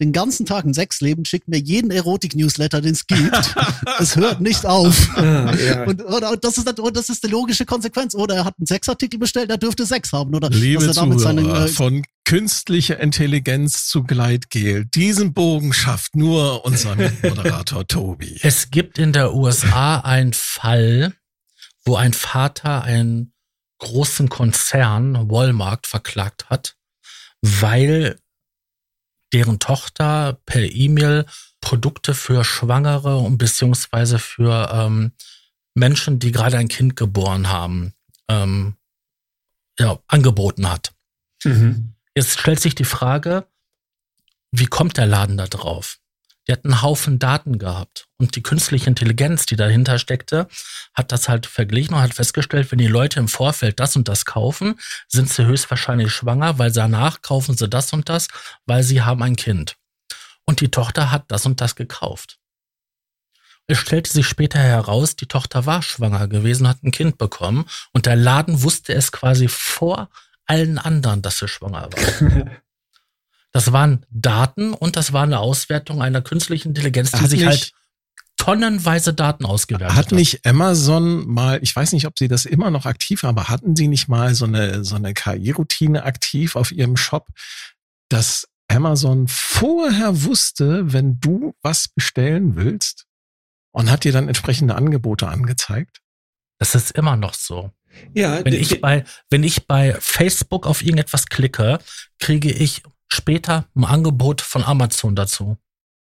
den 0.00 0.12
ganzen 0.12 0.46
Tag 0.46 0.64
ein 0.64 0.74
Sexleben, 0.74 1.24
schickt 1.24 1.48
mir 1.48 1.58
jeden 1.58 1.90
Erotik-Newsletter, 1.90 2.80
den 2.80 2.92
es 2.92 3.06
gibt. 3.06 3.54
es 3.98 4.16
hört 4.16 4.40
nicht 4.40 4.66
auf. 4.66 5.08
Ah, 5.22 5.54
ja. 5.54 5.84
und, 5.84 6.04
oder, 6.04 6.36
das 6.36 6.58
ist, 6.58 6.66
das 6.66 7.08
ist 7.08 7.24
die 7.24 7.28
logische 7.28 7.64
Konsequenz. 7.64 8.14
Oder 8.14 8.36
er 8.36 8.44
hat 8.44 8.54
einen 8.58 8.66
Sexartikel 8.66 9.18
bestellt, 9.18 9.50
er 9.50 9.58
dürfte 9.58 9.86
Sex 9.86 10.12
haben. 10.12 10.34
Oder 10.34 10.50
Liebe 10.50 10.84
er 10.84 10.94
damit 10.94 11.20
Zuhörer, 11.20 11.42
seine, 11.42 11.64
äh, 11.64 11.68
von 11.68 12.02
künstlicher 12.24 12.98
Intelligenz 12.98 13.86
zu 13.86 14.04
Gleitgel. 14.04 14.86
Diesen 14.86 15.32
Bogen 15.32 15.72
schafft 15.72 16.16
nur 16.16 16.64
unser 16.64 16.96
Moderator 16.96 17.86
Tobi. 17.86 18.38
Es 18.42 18.70
gibt 18.70 18.98
in 18.98 19.12
der 19.12 19.34
USA 19.34 19.98
einen 19.98 20.32
Fall, 20.32 21.14
wo 21.84 21.96
ein 21.96 22.12
Vater 22.12 22.82
einen 22.82 23.32
großen 23.78 24.28
Konzern, 24.28 25.30
Walmart, 25.30 25.86
verklagt 25.86 26.48
hat, 26.48 26.76
weil 27.40 28.18
deren 29.32 29.58
Tochter 29.58 30.38
per 30.46 30.62
E-Mail 30.62 31.26
Produkte 31.60 32.14
für 32.14 32.44
Schwangere 32.44 33.16
und 33.18 33.38
beziehungsweise 33.38 34.18
für 34.18 34.70
ähm, 34.72 35.12
Menschen, 35.74 36.18
die 36.18 36.32
gerade 36.32 36.58
ein 36.58 36.68
Kind 36.68 36.96
geboren 36.96 37.48
haben, 37.48 37.94
ähm, 38.28 38.76
ja, 39.78 39.98
angeboten 40.06 40.70
hat. 40.70 40.92
Mhm. 41.44 41.94
Jetzt 42.14 42.40
stellt 42.40 42.60
sich 42.60 42.74
die 42.74 42.84
Frage, 42.84 43.46
wie 44.50 44.66
kommt 44.66 44.98
der 44.98 45.06
Laden 45.06 45.38
da 45.38 45.46
drauf? 45.46 45.98
Die 46.46 46.52
hat 46.52 46.64
einen 46.64 46.82
Haufen 46.82 47.18
Daten 47.18 47.58
gehabt. 47.58 48.08
Und 48.18 48.34
die 48.34 48.42
künstliche 48.42 48.88
Intelligenz, 48.88 49.46
die 49.46 49.56
dahinter 49.56 49.98
steckte, 49.98 50.48
hat 50.94 51.12
das 51.12 51.28
halt 51.28 51.46
verglichen 51.46 51.94
und 51.94 52.02
hat 52.02 52.14
festgestellt, 52.14 52.70
wenn 52.70 52.78
die 52.78 52.88
Leute 52.88 53.20
im 53.20 53.28
Vorfeld 53.28 53.78
das 53.78 53.94
und 53.96 54.08
das 54.08 54.24
kaufen, 54.24 54.78
sind 55.08 55.28
sie 55.28 55.46
höchstwahrscheinlich 55.46 56.12
schwanger, 56.12 56.58
weil 56.58 56.72
danach 56.72 57.22
kaufen 57.22 57.56
sie 57.56 57.68
das 57.68 57.92
und 57.92 58.08
das, 58.08 58.28
weil 58.66 58.82
sie 58.82 59.02
haben 59.02 59.22
ein 59.22 59.36
Kind. 59.36 59.76
Und 60.44 60.60
die 60.60 60.70
Tochter 60.70 61.10
hat 61.10 61.24
das 61.28 61.46
und 61.46 61.60
das 61.60 61.76
gekauft. 61.76 62.38
Es 63.68 63.78
stellte 63.78 64.12
sich 64.12 64.26
später 64.26 64.58
heraus, 64.58 65.14
die 65.14 65.26
Tochter 65.26 65.66
war 65.66 65.82
schwanger 65.82 66.26
gewesen, 66.26 66.66
hat 66.66 66.82
ein 66.82 66.90
Kind 66.90 67.16
bekommen 67.16 67.64
und 67.92 68.06
der 68.06 68.16
Laden 68.16 68.62
wusste 68.62 68.92
es 68.92 69.12
quasi 69.12 69.46
vor 69.46 70.10
allen 70.46 70.78
anderen, 70.78 71.22
dass 71.22 71.38
sie 71.38 71.48
schwanger 71.48 71.88
war. 71.92 72.50
Das 73.52 73.72
waren 73.72 74.06
Daten 74.10 74.72
und 74.72 74.96
das 74.96 75.12
war 75.12 75.24
eine 75.24 75.38
Auswertung 75.38 76.02
einer 76.02 76.22
künstlichen 76.22 76.68
Intelligenz, 76.68 77.10
die 77.10 77.18
hat 77.18 77.30
sich 77.30 77.46
halt 77.46 77.72
tonnenweise 78.36 79.14
Daten 79.14 79.44
ausgewertet 79.44 79.96
hat. 79.96 80.06
Hat 80.06 80.12
nicht 80.12 80.44
Amazon 80.46 81.28
mal, 81.28 81.60
ich 81.62 81.76
weiß 81.76 81.92
nicht, 81.92 82.06
ob 82.06 82.18
sie 82.18 82.28
das 82.28 82.44
immer 82.44 82.70
noch 82.70 82.86
aktiv 82.86 83.22
haben, 83.22 83.38
aber 83.38 83.48
hatten 83.48 83.76
sie 83.76 83.88
nicht 83.88 84.08
mal 84.08 84.34
so 84.34 84.46
eine, 84.46 84.84
so 84.84 84.96
eine 84.96 85.14
KI-Routine 85.14 86.02
aktiv 86.02 86.56
auf 86.56 86.72
ihrem 86.72 86.96
Shop, 86.96 87.28
dass 88.08 88.48
Amazon 88.68 89.28
vorher 89.28 90.24
wusste, 90.24 90.92
wenn 90.92 91.20
du 91.20 91.54
was 91.62 91.88
bestellen 91.88 92.56
willst 92.56 93.06
und 93.70 93.90
hat 93.90 94.04
dir 94.04 94.12
dann 94.12 94.28
entsprechende 94.28 94.74
Angebote 94.74 95.28
angezeigt? 95.28 96.00
Das 96.58 96.74
ist 96.74 96.92
immer 96.92 97.16
noch 97.16 97.34
so. 97.34 97.70
Ja, 98.14 98.44
wenn 98.44 98.54
ich 98.54 98.80
bei, 98.80 99.04
wenn 99.30 99.44
ich 99.44 99.66
bei 99.66 99.94
Facebook 100.00 100.66
auf 100.66 100.82
irgendetwas 100.82 101.26
klicke, 101.26 101.78
kriege 102.18 102.50
ich 102.50 102.82
später 103.12 103.66
ein 103.74 103.84
Angebot 103.84 104.40
von 104.40 104.62
Amazon 104.64 105.14
dazu 105.14 105.56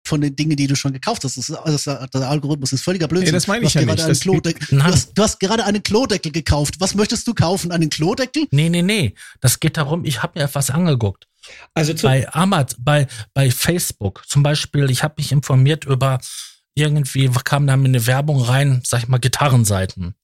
von 0.05 0.21
den 0.21 0.35
Dingen, 0.35 0.57
die 0.57 0.67
du 0.67 0.75
schon 0.75 0.93
gekauft 0.93 1.25
hast. 1.25 1.37
Das 1.37 1.49
ist, 1.49 1.87
das, 1.87 2.11
der 2.11 2.29
Algorithmus 2.29 2.73
ist 2.73 2.83
völliger 2.83 3.09
Blödsinn. 3.09 3.29
Nee, 3.29 3.33
das 3.33 3.47
meine 3.47 3.67
ich 3.67 3.75
ja 3.75 3.83
nicht. 3.83 4.27
Du 4.27 4.83
hast, 4.83 5.13
du 5.15 5.23
hast 5.23 5.39
gerade 5.39 5.65
einen 5.65 5.83
Klodeckel 5.83 6.33
gekauft. 6.33 6.77
Was 6.81 6.95
möchtest 6.95 7.27
du 7.29 7.35
kaufen? 7.35 7.71
Einen 7.71 7.91
Klodeckel? 7.91 8.47
Nee, 8.51 8.69
nee, 8.69 8.83
nee. 8.83 9.15
Das 9.41 9.61
geht 9.61 9.77
darum, 9.77 10.05
ich 10.05 10.23
habe 10.23 10.39
mir 10.39 10.47
etwas 10.47 10.71
angeguckt. 10.71 11.29
Also 11.75 11.95
bei 12.03 12.33
Amazon, 12.33 12.79
bei, 12.85 13.07
bei 13.35 13.51
Facebook 13.51 14.25
zum 14.29 14.43
Beispiel, 14.43 14.91
ich 14.91 15.03
habe 15.03 15.15
mich 15.19 15.33
informiert 15.33 15.85
über 15.85 16.21
irgendwie, 16.75 17.31
kam 17.45 17.67
da 17.67 17.75
eine 17.75 18.07
Werbung 18.07 18.41
rein, 18.41 18.83
sag 18.87 19.03
ich 19.03 19.09
mal, 19.09 19.19
Gitarrenseiten. 19.19 20.15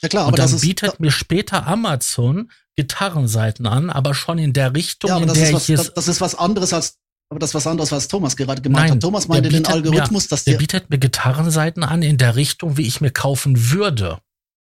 Ja 0.00 0.08
klar, 0.08 0.22
aber 0.24 0.32
und 0.32 0.38
dann 0.38 0.50
das 0.50 0.60
bietet 0.60 0.94
ist, 0.94 1.00
mir 1.00 1.10
später 1.10 1.66
Amazon 1.66 2.50
Gitarrenseiten 2.78 3.66
an, 3.66 3.90
aber 3.90 4.14
schon 4.14 4.38
in 4.38 4.52
der 4.52 4.72
Richtung, 4.72 5.10
ja, 5.10 5.18
in 5.18 5.26
der 5.26 5.52
was, 5.52 5.68
ich 5.68 5.76
es. 5.76 5.92
Das 5.94 6.06
ist 6.06 6.20
was 6.20 6.36
anderes 6.36 6.72
als, 6.72 6.96
aber 7.28 7.40
das 7.40 7.50
ist 7.50 7.54
was 7.54 7.66
anderes, 7.66 7.90
was 7.90 8.06
Thomas 8.06 8.36
gerade 8.36 8.62
gemeint 8.62 8.84
Nein, 8.84 8.92
hat. 8.92 9.00
Thomas 9.00 9.26
meinte 9.26 9.48
den 9.48 9.66
Algorithmus, 9.66 10.26
mir, 10.26 10.28
dass 10.28 10.44
der, 10.44 10.52
der 10.52 10.58
bietet 10.58 10.88
mir 10.88 10.98
Gitarrenseiten 10.98 11.82
an 11.82 12.02
in 12.02 12.18
der 12.18 12.36
Richtung, 12.36 12.76
wie 12.76 12.86
ich 12.86 13.00
mir 13.00 13.10
kaufen 13.10 13.72
würde. 13.72 14.18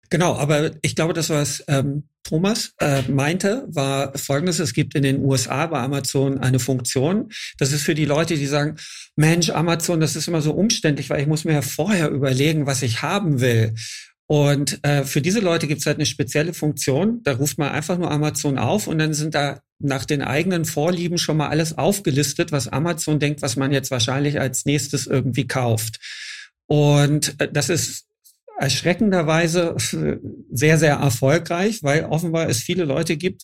Genau, 0.09 0.37
aber 0.37 0.71
ich 0.81 0.95
glaube, 0.95 1.13
das 1.13 1.29
was 1.29 1.61
ähm, 1.67 2.07
Thomas 2.23 2.73
äh, 2.79 3.01
meinte, 3.01 3.65
war 3.67 4.17
folgendes. 4.17 4.59
Es 4.59 4.71
gibt 4.71 4.95
in 4.95 5.03
den 5.03 5.21
USA 5.21 5.65
bei 5.67 5.81
Amazon 5.81 6.37
eine 6.37 6.59
Funktion. 6.59 7.33
Das 7.57 7.73
ist 7.73 7.81
für 7.81 7.95
die 7.95 8.05
Leute, 8.05 8.35
die 8.35 8.47
sagen, 8.47 8.77
Mensch, 9.17 9.49
Amazon, 9.49 9.99
das 9.99 10.15
ist 10.15 10.29
immer 10.29 10.41
so 10.41 10.53
umständlich, 10.53 11.09
weil 11.09 11.19
ich 11.19 11.27
muss 11.27 11.43
mir 11.43 11.53
ja 11.53 11.61
vorher 11.61 12.11
überlegen, 12.11 12.65
was 12.65 12.81
ich 12.81 13.01
haben 13.01 13.41
will. 13.41 13.75
Und 14.27 14.83
äh, 14.83 15.03
für 15.03 15.21
diese 15.21 15.39
Leute 15.39 15.67
gibt 15.67 15.81
es 15.81 15.85
halt 15.85 15.97
eine 15.97 16.05
spezielle 16.05 16.53
Funktion. 16.53 17.21
Da 17.23 17.33
ruft 17.33 17.57
man 17.57 17.71
einfach 17.71 17.97
nur 17.97 18.09
Amazon 18.09 18.57
auf 18.57 18.87
und 18.87 18.97
dann 18.97 19.13
sind 19.13 19.35
da 19.35 19.61
nach 19.79 20.05
den 20.05 20.21
eigenen 20.21 20.65
Vorlieben 20.65 21.17
schon 21.17 21.37
mal 21.37 21.49
alles 21.49 21.77
aufgelistet, 21.77 22.51
was 22.51 22.67
Amazon 22.67 23.19
denkt, 23.19 23.41
was 23.41 23.55
man 23.55 23.71
jetzt 23.71 23.91
wahrscheinlich 23.91 24.39
als 24.39 24.65
nächstes 24.65 25.05
irgendwie 25.05 25.47
kauft. 25.47 25.99
Und 26.67 27.39
äh, 27.39 27.51
das 27.51 27.69
ist 27.69 28.05
erschreckenderweise 28.57 29.75
sehr, 30.51 30.77
sehr 30.79 30.95
erfolgreich, 30.95 31.83
weil 31.83 32.05
offenbar 32.05 32.49
es 32.49 32.59
viele 32.59 32.85
Leute 32.85 33.17
gibt, 33.17 33.43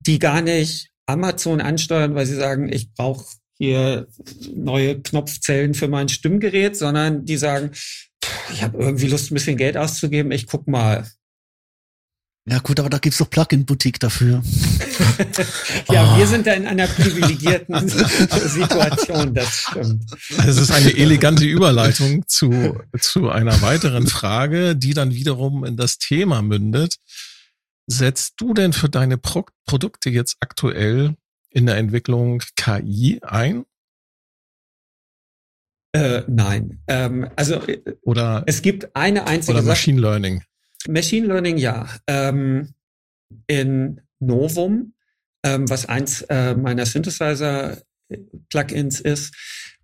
die 0.00 0.18
gar 0.18 0.40
nicht 0.40 0.90
Amazon 1.06 1.60
ansteuern, 1.60 2.14
weil 2.14 2.26
sie 2.26 2.36
sagen, 2.36 2.72
ich 2.72 2.92
brauche 2.92 3.26
hier 3.58 4.06
neue 4.54 5.02
Knopfzellen 5.02 5.74
für 5.74 5.88
mein 5.88 6.08
Stimmgerät, 6.08 6.76
sondern 6.76 7.24
die 7.24 7.36
sagen, 7.36 7.72
ich 8.52 8.62
habe 8.62 8.78
irgendwie 8.78 9.08
Lust, 9.08 9.30
ein 9.30 9.34
bisschen 9.34 9.56
Geld 9.56 9.76
auszugeben, 9.76 10.32
ich 10.32 10.46
guck 10.46 10.66
mal. 10.68 11.06
Ja 12.50 12.60
gut, 12.60 12.80
aber 12.80 12.88
da 12.88 12.96
gibt's 12.98 13.18
doch 13.18 13.28
Plugin-Boutique 13.28 14.00
dafür. 14.00 14.42
ja, 15.90 16.14
oh. 16.14 16.18
wir 16.18 16.26
sind 16.26 16.46
da 16.46 16.54
in 16.54 16.66
einer 16.66 16.86
privilegierten 16.86 17.88
Situation, 17.88 19.34
das 19.34 19.66
stimmt. 19.68 20.04
Es 20.46 20.56
ist 20.56 20.70
eine 20.70 20.96
elegante 20.96 21.44
Überleitung 21.44 22.26
zu, 22.26 22.80
zu 22.98 23.28
einer 23.28 23.60
weiteren 23.60 24.06
Frage, 24.06 24.76
die 24.76 24.94
dann 24.94 25.12
wiederum 25.12 25.64
in 25.64 25.76
das 25.76 25.98
Thema 25.98 26.40
mündet. 26.40 26.96
Setzt 27.86 28.34
du 28.38 28.54
denn 28.54 28.72
für 28.72 28.88
deine 28.88 29.18
Pro 29.18 29.44
Produkte 29.66 30.08
jetzt 30.08 30.36
aktuell 30.40 31.16
in 31.50 31.66
der 31.66 31.76
Entwicklung 31.76 32.42
KI 32.56 33.20
ein? 33.22 33.66
Äh, 35.92 36.22
nein. 36.26 36.80
Ähm, 36.86 37.28
also 37.36 37.56
äh, 37.66 37.80
oder 38.02 38.44
es 38.46 38.62
gibt 38.62 38.94
eine 38.94 39.26
einzige 39.26 39.58
oder 39.58 39.66
Machine 39.66 40.00
Sache. 40.00 40.10
Learning. 40.10 40.42
Machine 40.86 41.26
Learning, 41.26 41.56
ja. 41.56 41.88
Ähm, 42.06 42.74
in 43.46 44.00
Novum, 44.20 44.94
ähm, 45.44 45.68
was 45.68 45.86
eins 45.86 46.22
äh, 46.22 46.54
meiner 46.54 46.86
Synthesizer-Plugins 46.86 49.00
ist, 49.00 49.34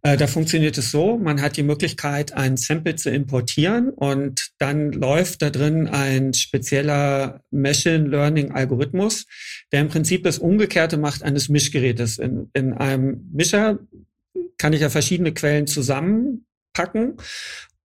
äh, 0.02 0.16
da 0.18 0.26
funktioniert 0.26 0.76
es 0.76 0.90
so, 0.90 1.16
man 1.16 1.40
hat 1.40 1.56
die 1.56 1.62
Möglichkeit, 1.62 2.34
ein 2.34 2.58
Sample 2.58 2.96
zu 2.96 3.08
importieren 3.10 3.88
und 3.88 4.50
dann 4.58 4.92
läuft 4.92 5.40
da 5.40 5.48
drin 5.48 5.88
ein 5.88 6.34
spezieller 6.34 7.40
Machine 7.50 8.08
Learning 8.08 8.52
Algorithmus, 8.52 9.24
der 9.72 9.80
im 9.80 9.88
Prinzip 9.88 10.22
das 10.24 10.38
Umgekehrte 10.38 10.98
macht 10.98 11.22
eines 11.22 11.48
Mischgerätes. 11.48 12.18
In, 12.18 12.50
in 12.52 12.74
einem 12.74 13.30
Mischer 13.32 13.78
kann 14.58 14.72
ich 14.72 14.80
ja 14.80 14.90
verschiedene 14.90 15.32
Quellen 15.32 15.66
zusammenpacken. 15.66 17.16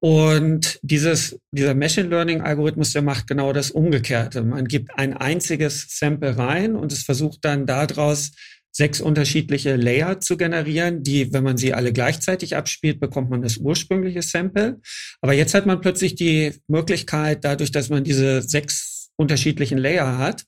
Und 0.02 0.80
dieses, 0.82 1.38
dieser 1.52 1.76
Machine 1.76 2.08
Learning 2.08 2.42
Algorithmus, 2.42 2.94
der 2.94 3.02
macht 3.02 3.28
genau 3.28 3.52
das 3.52 3.72
Umgekehrte. 3.72 4.44
Man 4.44 4.66
gibt 4.66 4.92
ein 4.98 5.14
einziges 5.14 5.88
Sample 5.90 6.38
rein 6.38 6.76
und 6.76 6.94
es 6.94 7.04
versucht 7.04 7.40
dann 7.44 7.66
daraus 7.66 8.32
sechs 8.72 9.02
unterschiedliche 9.02 9.76
Layer 9.76 10.22
zu 10.22 10.38
generieren, 10.38 11.04
die, 11.04 11.34
wenn 11.34 11.44
man 11.44 11.58
sie 11.58 11.74
alle 11.74 11.92
gleichzeitig 11.92 12.56
abspielt, 12.56 13.00
bekommt 13.00 13.30
man 13.30 13.42
das 13.42 13.58
ursprüngliche 13.58 14.22
Sample. 14.22 14.80
Aber 15.22 15.34
jetzt 15.34 15.54
hat 15.54 15.66
man 15.66 15.82
plötzlich 15.82 16.16
die 16.16 16.54
Möglichkeit, 16.68 17.44
dadurch, 17.44 17.72
dass 17.72 17.90
man 17.90 18.04
diese 18.04 18.42
sechs 18.42 19.10
unterschiedlichen 19.18 19.78
Layer 19.78 20.18
hat, 20.18 20.46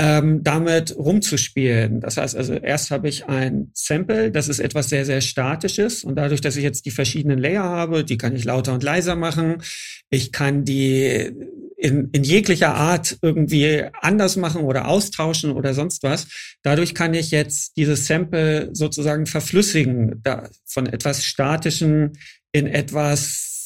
ähm, 0.00 0.44
damit 0.44 0.96
rumzuspielen. 0.96 2.00
Das 2.00 2.16
heißt 2.16 2.36
also, 2.36 2.54
erst 2.54 2.90
habe 2.90 3.08
ich 3.08 3.26
ein 3.26 3.70
Sample, 3.74 4.30
das 4.30 4.48
ist 4.48 4.60
etwas 4.60 4.88
sehr, 4.88 5.04
sehr 5.04 5.20
Statisches 5.20 6.04
und 6.04 6.14
dadurch, 6.14 6.40
dass 6.40 6.56
ich 6.56 6.62
jetzt 6.62 6.86
die 6.86 6.92
verschiedenen 6.92 7.38
Layer 7.38 7.64
habe, 7.64 8.04
die 8.04 8.16
kann 8.16 8.36
ich 8.36 8.44
lauter 8.44 8.74
und 8.74 8.84
leiser 8.84 9.16
machen. 9.16 9.62
Ich 10.08 10.30
kann 10.30 10.64
die 10.64 11.32
in, 11.76 12.10
in 12.12 12.24
jeglicher 12.24 12.74
Art 12.74 13.18
irgendwie 13.22 13.84
anders 14.00 14.36
machen 14.36 14.62
oder 14.62 14.88
austauschen 14.88 15.52
oder 15.52 15.74
sonst 15.74 16.02
was. 16.02 16.26
Dadurch 16.62 16.94
kann 16.94 17.14
ich 17.14 17.30
jetzt 17.30 17.76
dieses 17.76 18.06
Sample 18.06 18.70
sozusagen 18.72 19.26
verflüssigen, 19.26 20.20
da, 20.22 20.48
von 20.64 20.86
etwas 20.86 21.24
Statischen 21.24 22.18
in 22.52 22.66
etwas 22.66 23.57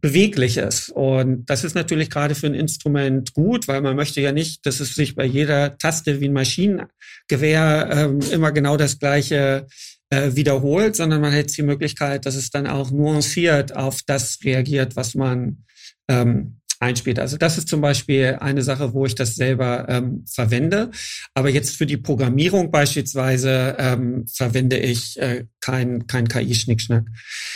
Bewegliches. 0.00 0.88
Und 0.90 1.46
das 1.46 1.64
ist 1.64 1.74
natürlich 1.74 2.08
gerade 2.08 2.34
für 2.34 2.46
ein 2.46 2.54
Instrument 2.54 3.34
gut, 3.34 3.66
weil 3.66 3.80
man 3.80 3.96
möchte 3.96 4.20
ja 4.20 4.32
nicht, 4.32 4.64
dass 4.64 4.80
es 4.80 4.94
sich 4.94 5.14
bei 5.16 5.24
jeder 5.24 5.76
Taste 5.76 6.20
wie 6.20 6.28
ein 6.28 6.32
Maschinengewehr 6.32 7.90
ähm, 7.90 8.20
immer 8.30 8.52
genau 8.52 8.76
das 8.76 8.98
gleiche 8.98 9.66
äh, 10.10 10.36
wiederholt, 10.36 10.94
sondern 10.94 11.20
man 11.20 11.32
hätte 11.32 11.54
die 11.54 11.62
Möglichkeit, 11.62 12.26
dass 12.26 12.36
es 12.36 12.50
dann 12.50 12.66
auch 12.66 12.90
nuanciert 12.90 13.74
auf 13.74 14.00
das 14.06 14.38
reagiert, 14.44 14.94
was 14.94 15.14
man 15.14 15.64
ähm, 16.08 16.60
einspielt. 16.82 17.18
Also 17.18 17.38
das 17.38 17.56
ist 17.56 17.68
zum 17.68 17.80
Beispiel 17.80 18.38
eine 18.40 18.62
Sache, 18.62 18.92
wo 18.92 19.06
ich 19.06 19.14
das 19.14 19.36
selber 19.36 19.86
ähm, 19.88 20.24
verwende. 20.26 20.90
Aber 21.32 21.48
jetzt 21.48 21.76
für 21.76 21.86
die 21.86 21.96
Programmierung 21.96 22.70
beispielsweise 22.70 23.76
ähm, 23.78 24.26
verwende 24.26 24.78
ich 24.78 25.18
äh, 25.20 25.44
kein, 25.60 26.06
kein 26.06 26.28
KI-Schnickschnack. 26.28 27.06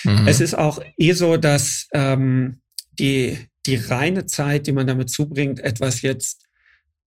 Mhm. 0.04 0.28
Es 0.28 0.40
ist 0.40 0.56
auch 0.56 0.80
eh 0.96 1.12
so, 1.12 1.36
dass 1.36 1.88
ähm, 1.92 2.60
die, 2.98 3.36
die 3.66 3.76
reine 3.76 4.26
Zeit, 4.26 4.68
die 4.68 4.72
man 4.72 4.86
damit 4.86 5.10
zubringt, 5.10 5.60
etwas 5.60 6.02
jetzt, 6.02 6.45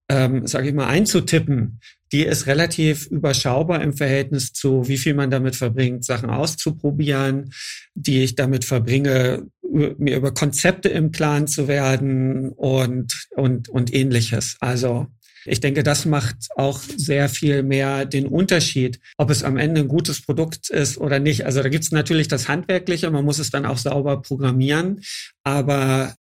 ähm, 0.10 0.48
sage 0.48 0.70
ich 0.70 0.74
mal, 0.74 0.88
einzutippen, 0.88 1.80
die 2.12 2.26
ist 2.26 2.48
relativ 2.48 3.06
überschaubar 3.08 3.82
im 3.82 3.94
Verhältnis 3.94 4.52
zu, 4.52 4.88
wie 4.88 4.98
viel 4.98 5.14
man 5.14 5.30
damit 5.30 5.56
verbringt, 5.56 6.04
Sachen 6.04 6.30
auszuprobieren, 6.30 7.52
die 7.94 8.24
ich 8.24 8.36
damit 8.36 8.66
verbringe, 8.66 9.46
mir 9.62 10.18
über 10.18 10.34
Konzepte 10.34 10.90
im 10.90 11.12
Plan 11.12 11.48
zu 11.48 11.68
werden 11.68 12.50
und, 12.50 13.28
und, 13.36 13.70
und 13.70 13.94
ähnliches. 13.94 14.58
Also 14.60 15.08
ich 15.46 15.60
denke, 15.60 15.84
das 15.84 16.06
macht 16.06 16.48
auch 16.56 16.80
sehr 16.80 17.30
viel 17.30 17.64
mehr 17.64 18.06
den 18.06 18.26
Unterschied, 18.26 19.00
ob 19.18 19.30
es 19.30 19.44
am 19.44 19.58
Ende 19.58 19.82
ein 19.82 19.88
gutes 19.88 20.22
Produkt 20.22 20.70
ist 20.70 20.98
oder 20.98 21.20
nicht. 21.20 21.46
Also 21.46 21.62
da 21.62 21.70
gibt 21.70 21.84
es 21.84 21.92
natürlich 21.92 22.28
das 22.28 22.48
Handwerkliche, 22.48 23.10
man 23.12 23.26
muss 23.26 23.40
es 23.40 23.52
dann 23.52 23.66
auch 23.66 23.78
sauber 23.78 24.22
programmieren, 24.22 25.02
aber 25.44 26.16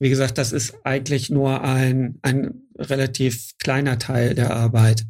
wie 0.00 0.10
gesagt, 0.10 0.38
das 0.38 0.52
ist 0.52 0.74
eigentlich 0.84 1.28
nur 1.30 1.62
ein, 1.62 2.18
ein 2.22 2.67
relativ 2.78 3.52
kleiner 3.58 3.98
Teil 3.98 4.34
der 4.34 4.54
Arbeit. 4.54 5.04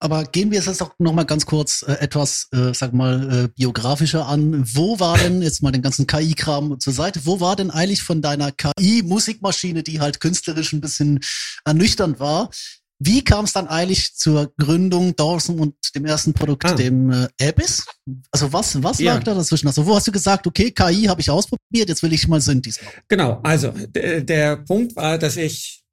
Aber 0.00 0.24
gehen 0.24 0.50
wir 0.50 0.58
es 0.58 0.66
jetzt 0.66 0.82
auch 0.82 0.90
noch 0.98 1.14
mal 1.14 1.24
ganz 1.24 1.46
kurz 1.46 1.82
äh, 1.86 1.92
etwas, 1.92 2.48
äh, 2.52 2.74
sag 2.74 2.92
mal, 2.92 3.44
äh, 3.44 3.48
biografischer 3.48 4.26
an. 4.26 4.62
Wo 4.74 5.00
war 5.00 5.16
denn, 5.16 5.40
jetzt 5.40 5.62
mal 5.62 5.70
den 5.72 5.80
ganzen 5.80 6.06
KI-Kram 6.06 6.78
zur 6.78 6.92
Seite, 6.92 7.20
wo 7.24 7.40
war 7.40 7.56
denn 7.56 7.70
eigentlich 7.70 8.02
von 8.02 8.20
deiner 8.20 8.52
KI-Musikmaschine, 8.52 9.82
die 9.82 10.00
halt 10.00 10.20
künstlerisch 10.20 10.74
ein 10.74 10.82
bisschen 10.82 11.20
ernüchternd 11.64 12.20
war, 12.20 12.50
wie 12.98 13.24
kam 13.24 13.44
es 13.44 13.52
dann 13.52 13.66
eigentlich 13.66 14.14
zur 14.14 14.52
Gründung 14.56 15.16
Dawson 15.16 15.58
und 15.58 15.74
dem 15.94 16.04
ersten 16.04 16.32
Produkt, 16.32 16.64
ah. 16.66 16.74
dem 16.74 17.10
äh, 17.10 17.28
Abyss? 17.40 17.86
Also 18.30 18.52
was, 18.52 18.82
was 18.82 18.98
ja. 18.98 19.14
lag 19.14 19.24
da 19.24 19.34
dazwischen? 19.34 19.66
Also 19.66 19.84
wo 19.86 19.96
hast 19.96 20.06
du 20.06 20.12
gesagt, 20.12 20.46
okay, 20.46 20.70
KI 20.70 21.04
habe 21.04 21.20
ich 21.20 21.30
ausprobiert, 21.30 21.88
jetzt 21.88 22.02
will 22.02 22.12
ich 22.12 22.28
mal 22.28 22.40
Synthes 22.40 22.80
machen? 22.82 23.02
Genau, 23.08 23.40
also 23.42 23.72
der 23.94 24.56
Punkt 24.56 24.96
war, 24.96 25.18
dass 25.18 25.36
ich, 25.36 25.83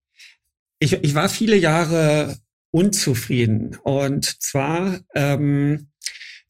ich, 0.81 0.93
ich 0.93 1.15
war 1.15 1.29
viele 1.29 1.55
Jahre 1.55 2.37
unzufrieden. 2.71 3.77
Und 3.83 4.41
zwar, 4.41 4.99
ähm, 5.13 5.89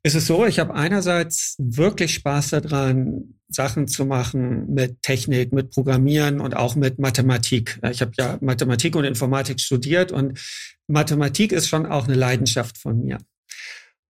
ist 0.03 0.15
es 0.15 0.25
so, 0.25 0.45
ich 0.45 0.57
habe 0.57 0.73
einerseits 0.73 1.55
wirklich 1.59 2.13
Spaß 2.15 2.51
daran, 2.51 3.35
Sachen 3.49 3.87
zu 3.87 4.05
machen 4.05 4.73
mit 4.73 5.01
Technik, 5.01 5.51
mit 5.51 5.71
Programmieren 5.71 6.39
und 6.39 6.55
auch 6.55 6.75
mit 6.75 6.97
Mathematik. 6.97 7.79
Ich 7.91 8.01
habe 8.01 8.13
ja 8.17 8.37
Mathematik 8.41 8.95
und 8.95 9.03
Informatik 9.03 9.59
studiert 9.59 10.13
und 10.13 10.39
Mathematik 10.87 11.51
ist 11.51 11.67
schon 11.67 11.85
auch 11.85 12.07
eine 12.07 12.15
Leidenschaft 12.15 12.77
von 12.77 13.03
mir. 13.03 13.17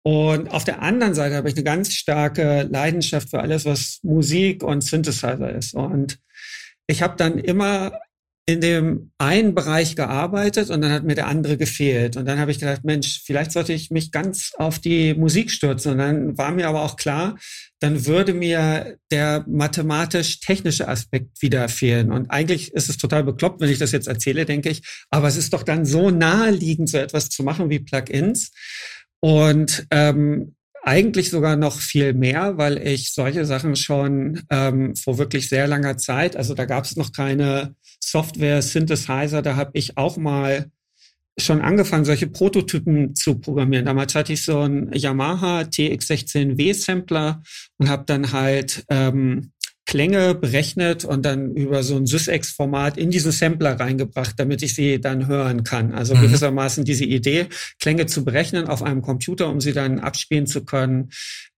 Und 0.03 0.49
auf 0.49 0.65
der 0.65 0.81
anderen 0.81 1.13
Seite 1.13 1.35
habe 1.35 1.47
ich 1.47 1.55
eine 1.55 1.63
ganz 1.63 1.93
starke 1.93 2.67
Leidenschaft 2.69 3.29
für 3.29 3.39
alles, 3.39 3.65
was 3.65 3.99
Musik 4.03 4.63
und 4.63 4.83
Synthesizer 4.83 5.51
ist. 5.51 5.73
Und 5.73 6.19
ich 6.87 7.01
habe 7.01 7.15
dann 7.15 7.37
immer 7.37 7.93
in 8.49 8.61
dem 8.61 9.11
einen 9.19 9.53
Bereich 9.53 9.95
gearbeitet 9.95 10.71
und 10.71 10.81
dann 10.81 10.91
hat 10.91 11.03
mir 11.03 11.13
der 11.13 11.27
andere 11.27 11.55
gefehlt. 11.55 12.17
Und 12.17 12.25
dann 12.25 12.39
habe 12.39 12.49
ich 12.49 12.57
gedacht, 12.57 12.83
Mensch, 12.83 13.21
vielleicht 13.23 13.51
sollte 13.51 13.73
ich 13.73 13.91
mich 13.91 14.11
ganz 14.11 14.53
auf 14.57 14.79
die 14.79 15.13
Musik 15.13 15.51
stürzen. 15.51 15.91
Und 15.91 15.97
dann 15.99 16.35
war 16.35 16.51
mir 16.51 16.67
aber 16.67 16.81
auch 16.81 16.95
klar, 16.95 17.37
dann 17.79 18.07
würde 18.07 18.33
mir 18.33 18.97
der 19.11 19.45
mathematisch-technische 19.47 20.87
Aspekt 20.87 21.43
wieder 21.43 21.69
fehlen. 21.69 22.11
Und 22.11 22.31
eigentlich 22.31 22.73
ist 22.73 22.89
es 22.89 22.97
total 22.97 23.23
bekloppt, 23.23 23.61
wenn 23.61 23.69
ich 23.69 23.77
das 23.77 23.91
jetzt 23.91 24.07
erzähle, 24.07 24.45
denke 24.45 24.69
ich. 24.69 24.81
Aber 25.11 25.27
es 25.27 25.37
ist 25.37 25.53
doch 25.53 25.61
dann 25.61 25.85
so 25.85 26.09
naheliegend, 26.09 26.89
so 26.89 26.97
etwas 26.97 27.29
zu 27.29 27.43
machen 27.43 27.69
wie 27.69 27.77
Plugins. 27.77 28.51
Und 29.19 29.85
ähm, 29.91 30.55
eigentlich 30.81 31.29
sogar 31.29 31.55
noch 31.55 31.79
viel 31.79 32.15
mehr, 32.15 32.57
weil 32.57 32.79
ich 32.79 33.13
solche 33.13 33.45
Sachen 33.45 33.75
schon 33.75 34.41
ähm, 34.49 34.95
vor 34.95 35.19
wirklich 35.19 35.49
sehr 35.49 35.67
langer 35.67 35.97
Zeit, 35.97 36.35
also 36.35 36.55
da 36.55 36.65
gab 36.65 36.85
es 36.85 36.95
noch 36.95 37.11
keine 37.11 37.75
Software-Synthesizer, 37.99 39.41
da 39.41 39.55
habe 39.55 39.71
ich 39.73 39.97
auch 39.97 40.17
mal 40.17 40.71
schon 41.37 41.61
angefangen, 41.61 42.05
solche 42.05 42.27
Prototypen 42.27 43.15
zu 43.15 43.39
programmieren. 43.39 43.85
Damals 43.85 44.15
hatte 44.15 44.33
ich 44.33 44.43
so 44.43 44.59
einen 44.59 44.91
Yamaha 44.93 45.61
TX16W 45.61 46.73
Sampler 46.73 47.41
und 47.77 47.89
habe 47.89 48.03
dann 48.05 48.33
halt 48.33 48.83
ähm, 48.89 49.51
Klänge 49.85 50.35
berechnet 50.35 51.03
und 51.03 51.25
dann 51.25 51.55
über 51.55 51.81
so 51.81 51.95
ein 51.95 52.05
Sysex-Format 52.05 52.97
in 52.97 53.09
diesen 53.09 53.31
Sampler 53.31 53.79
reingebracht, 53.79 54.35
damit 54.37 54.61
ich 54.61 54.75
sie 54.75 55.01
dann 55.01 55.25
hören 55.27 55.63
kann. 55.63 55.93
Also 55.93 56.13
mhm. 56.13 56.21
gewissermaßen 56.21 56.85
diese 56.85 57.05
Idee, 57.05 57.47
Klänge 57.79 58.05
zu 58.05 58.23
berechnen 58.23 58.67
auf 58.67 58.83
einem 58.83 59.01
Computer, 59.01 59.49
um 59.49 59.61
sie 59.61 59.73
dann 59.73 59.99
abspielen 59.99 60.45
zu 60.45 60.63
können, 60.63 61.09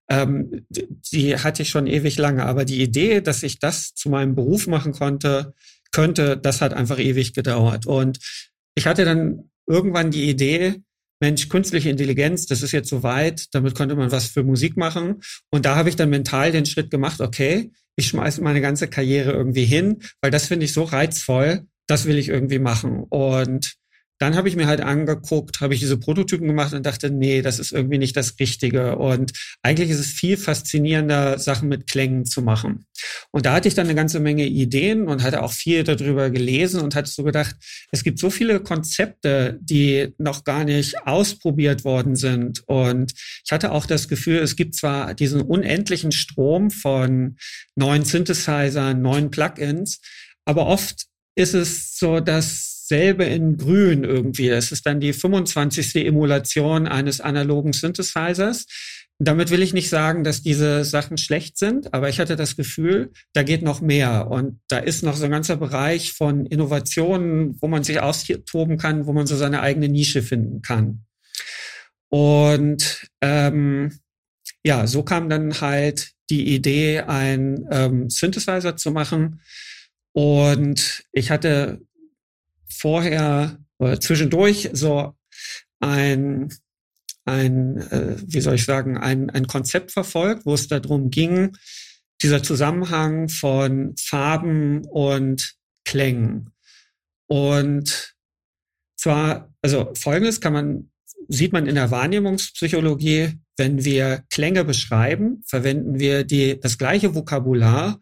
ähm, 0.10 0.66
die 0.70 1.38
hatte 1.38 1.64
ich 1.64 1.70
schon 1.70 1.88
ewig 1.88 2.18
lange. 2.18 2.46
Aber 2.46 2.64
die 2.64 2.82
Idee, 2.82 3.22
dass 3.22 3.44
ich 3.44 3.60
das 3.60 3.94
zu 3.96 4.10
meinem 4.10 4.36
Beruf 4.36 4.68
machen 4.68 4.94
konnte, 4.94 5.54
könnte, 5.92 6.38
das 6.38 6.62
hat 6.62 6.74
einfach 6.74 7.00
ewig 7.00 7.34
gedauert. 7.34 7.86
Und 7.86 8.20
ich 8.76 8.88
hatte 8.88 9.06
dann 9.06 9.50
irgendwann 9.68 10.12
die 10.12 10.30
Idee, 10.30 10.82
Mensch, 11.22 11.50
künstliche 11.50 11.90
Intelligenz, 11.90 12.48
das 12.48 12.64
ist 12.64 12.72
jetzt 12.72 12.90
so 12.90 13.04
weit, 13.04 13.54
damit 13.54 13.76
könnte 13.76 13.96
man 13.96 14.12
was 14.12 14.28
für 14.28 14.44
Musik 14.44 14.76
machen. 14.76 15.22
Und 15.52 15.66
da 15.66 15.76
habe 15.76 15.90
ich 15.90 15.96
dann 15.96 16.10
mental 16.10 16.52
den 16.52 16.66
Schritt 16.66 16.90
gemacht, 16.90 17.22
okay, 17.22 17.72
ich 17.96 18.08
schmeiße 18.08 18.42
meine 18.42 18.62
ganze 18.62 18.88
Karriere 18.88 19.32
irgendwie 19.32 19.66
hin, 19.66 20.02
weil 20.22 20.32
das 20.32 20.48
finde 20.48 20.66
ich 20.66 20.74
so 20.74 20.84
reizvoll, 20.84 21.68
das 21.88 22.06
will 22.06 22.18
ich 22.18 22.30
irgendwie 22.30 22.60
machen. 22.60 23.04
Und 23.10 23.76
dann 24.22 24.36
habe 24.36 24.48
ich 24.48 24.56
mir 24.56 24.68
halt 24.68 24.82
angeguckt, 24.82 25.62
habe 25.62 25.74
ich 25.74 25.80
diese 25.80 25.98
Prototypen 25.98 26.46
gemacht 26.46 26.74
und 26.74 26.86
dachte, 26.86 27.10
nee, 27.10 27.42
das 27.42 27.58
ist 27.58 27.72
irgendwie 27.72 27.98
nicht 27.98 28.16
das 28.16 28.40
Richtige. 28.40 28.98
Und 28.98 29.32
eigentlich 29.64 29.90
ist 29.90 30.00
es 30.00 30.12
viel 30.12 30.38
faszinierender, 30.38 31.40
Sachen 31.40 31.68
mit 31.70 31.88
Klängen 31.88 32.26
zu 32.26 32.44
machen. 32.44 32.86
Und 33.32 33.48
da 33.48 33.54
hatte 33.54 33.68
ich 33.68 33.74
dann 33.74 33.88
eine 33.88 33.96
ganze 33.96 34.20
Menge 34.20 34.46
Ideen 34.46 35.08
und 35.08 35.24
hatte 35.24 35.42
auch 35.42 35.52
viel 35.52 35.84
darüber 35.84 36.30
gelesen 36.30 36.82
und 36.82 36.94
hatte 36.94 37.10
so 37.10 37.24
gedacht, 37.24 37.56
es 37.92 38.04
gibt 38.04 38.20
so 38.20 38.30
viele 38.30 38.60
Konzepte, 38.60 39.58
die 39.60 40.14
noch 40.20 40.44
gar 40.44 40.66
nicht 40.66 41.08
ausprobiert 41.08 41.84
worden 41.84 42.16
sind. 42.16 42.62
Und 42.68 43.14
ich 43.44 43.52
hatte 43.52 43.72
auch 43.72 43.88
das 43.88 44.08
Gefühl, 44.08 44.38
es 44.38 44.56
gibt 44.56 44.76
zwar 44.76 45.16
diesen 45.16 45.42
unendlichen 45.42 46.12
Strom 46.12 46.70
von 46.70 47.38
neuen 47.76 48.06
Synthesizern, 48.06 49.02
neuen 49.02 49.32
Plugins, 49.32 50.00
aber 50.46 50.68
oft 50.68 51.08
ist 51.36 51.56
es 51.56 51.98
so, 51.98 52.20
dass 52.20 52.71
selbe 52.92 53.24
in 53.24 53.56
grün 53.56 54.04
irgendwie. 54.04 54.50
Das 54.50 54.74
ist 54.74 54.86
dann 54.86 55.00
die 55.00 55.14
25. 55.14 55.96
Emulation 56.06 56.88
eines 56.88 57.22
analogen 57.22 57.72
Synthesizers. 57.72 58.66
Damit 59.18 59.50
will 59.50 59.62
ich 59.62 59.72
nicht 59.72 59.88
sagen, 59.88 60.26
dass 60.26 60.42
diese 60.42 60.84
Sachen 60.84 61.18
schlecht 61.18 61.58
sind, 61.58 61.94
aber 61.94 62.10
ich 62.10 62.20
hatte 62.20 62.36
das 62.36 62.58
Gefühl, 62.58 63.12
da 63.32 63.44
geht 63.44 63.62
noch 63.62 63.80
mehr. 63.80 64.30
Und 64.30 64.60
da 64.68 64.78
ist 64.80 65.04
noch 65.04 65.16
so 65.16 65.24
ein 65.24 65.32
ganzer 65.32 65.56
Bereich 65.56 66.12
von 66.12 66.46
Innovationen, 66.46 67.56
wo 67.62 67.70
man 67.70 67.86
sich 67.86 68.02
austoben 68.02 68.78
kann, 68.78 69.06
wo 69.06 69.14
man 69.14 69.26
so 69.26 69.38
seine 69.38 69.62
eigene 69.62 69.88
Nische 69.88 70.22
finden 70.22 70.62
kann. 70.62 71.06
Und 72.10 73.08
ähm, 73.22 74.00
ja, 74.66 74.86
so 74.86 75.04
kam 75.04 75.30
dann 75.30 75.62
halt 75.62 76.12
die 76.30 76.54
Idee, 76.54 77.00
ein 77.00 77.66
ähm, 77.72 78.10
Synthesizer 78.10 78.76
zu 78.76 78.92
machen. 78.92 79.40
Und 80.12 81.04
ich 81.14 81.32
hatte 81.32 81.80
vorher 82.72 83.58
oder 83.80 84.00
zwischendurch 84.00 84.70
so 84.74 85.16
ein, 85.80 86.54
ein 87.26 87.78
äh, 87.78 88.16
wie 88.26 88.42
soll 88.42 88.56
ich 88.56 88.66
sagen, 88.66 88.98
ein, 88.98 89.30
ein 89.30 89.48
Konzept 89.48 89.92
verfolgt, 89.92 90.46
wo 90.46 90.54
es 90.54 90.68
darum 90.68 91.10
ging, 91.10 91.56
dieser 92.22 92.44
Zusammenhang 92.44 93.30
von 93.30 93.96
Farben 93.98 94.86
und 94.86 95.56
Klängen. 95.86 96.52
Und 97.28 98.16
zwar, 98.98 99.52
also 99.62 99.92
folgendes 99.96 100.42
kann 100.42 100.54
man, 100.54 100.92
sieht 101.28 101.54
man 101.54 101.66
in 101.66 101.76
der 101.76 101.92
Wahrnehmungspsychologie, 101.92 103.40
wenn 103.58 103.84
wir 103.84 104.24
Klänge 104.30 104.64
beschreiben, 104.64 105.44
verwenden 105.46 106.00
wir 106.00 106.24
die, 106.24 106.60
das 106.60 106.78
gleiche 106.78 107.16
Vokabular, 107.16 108.00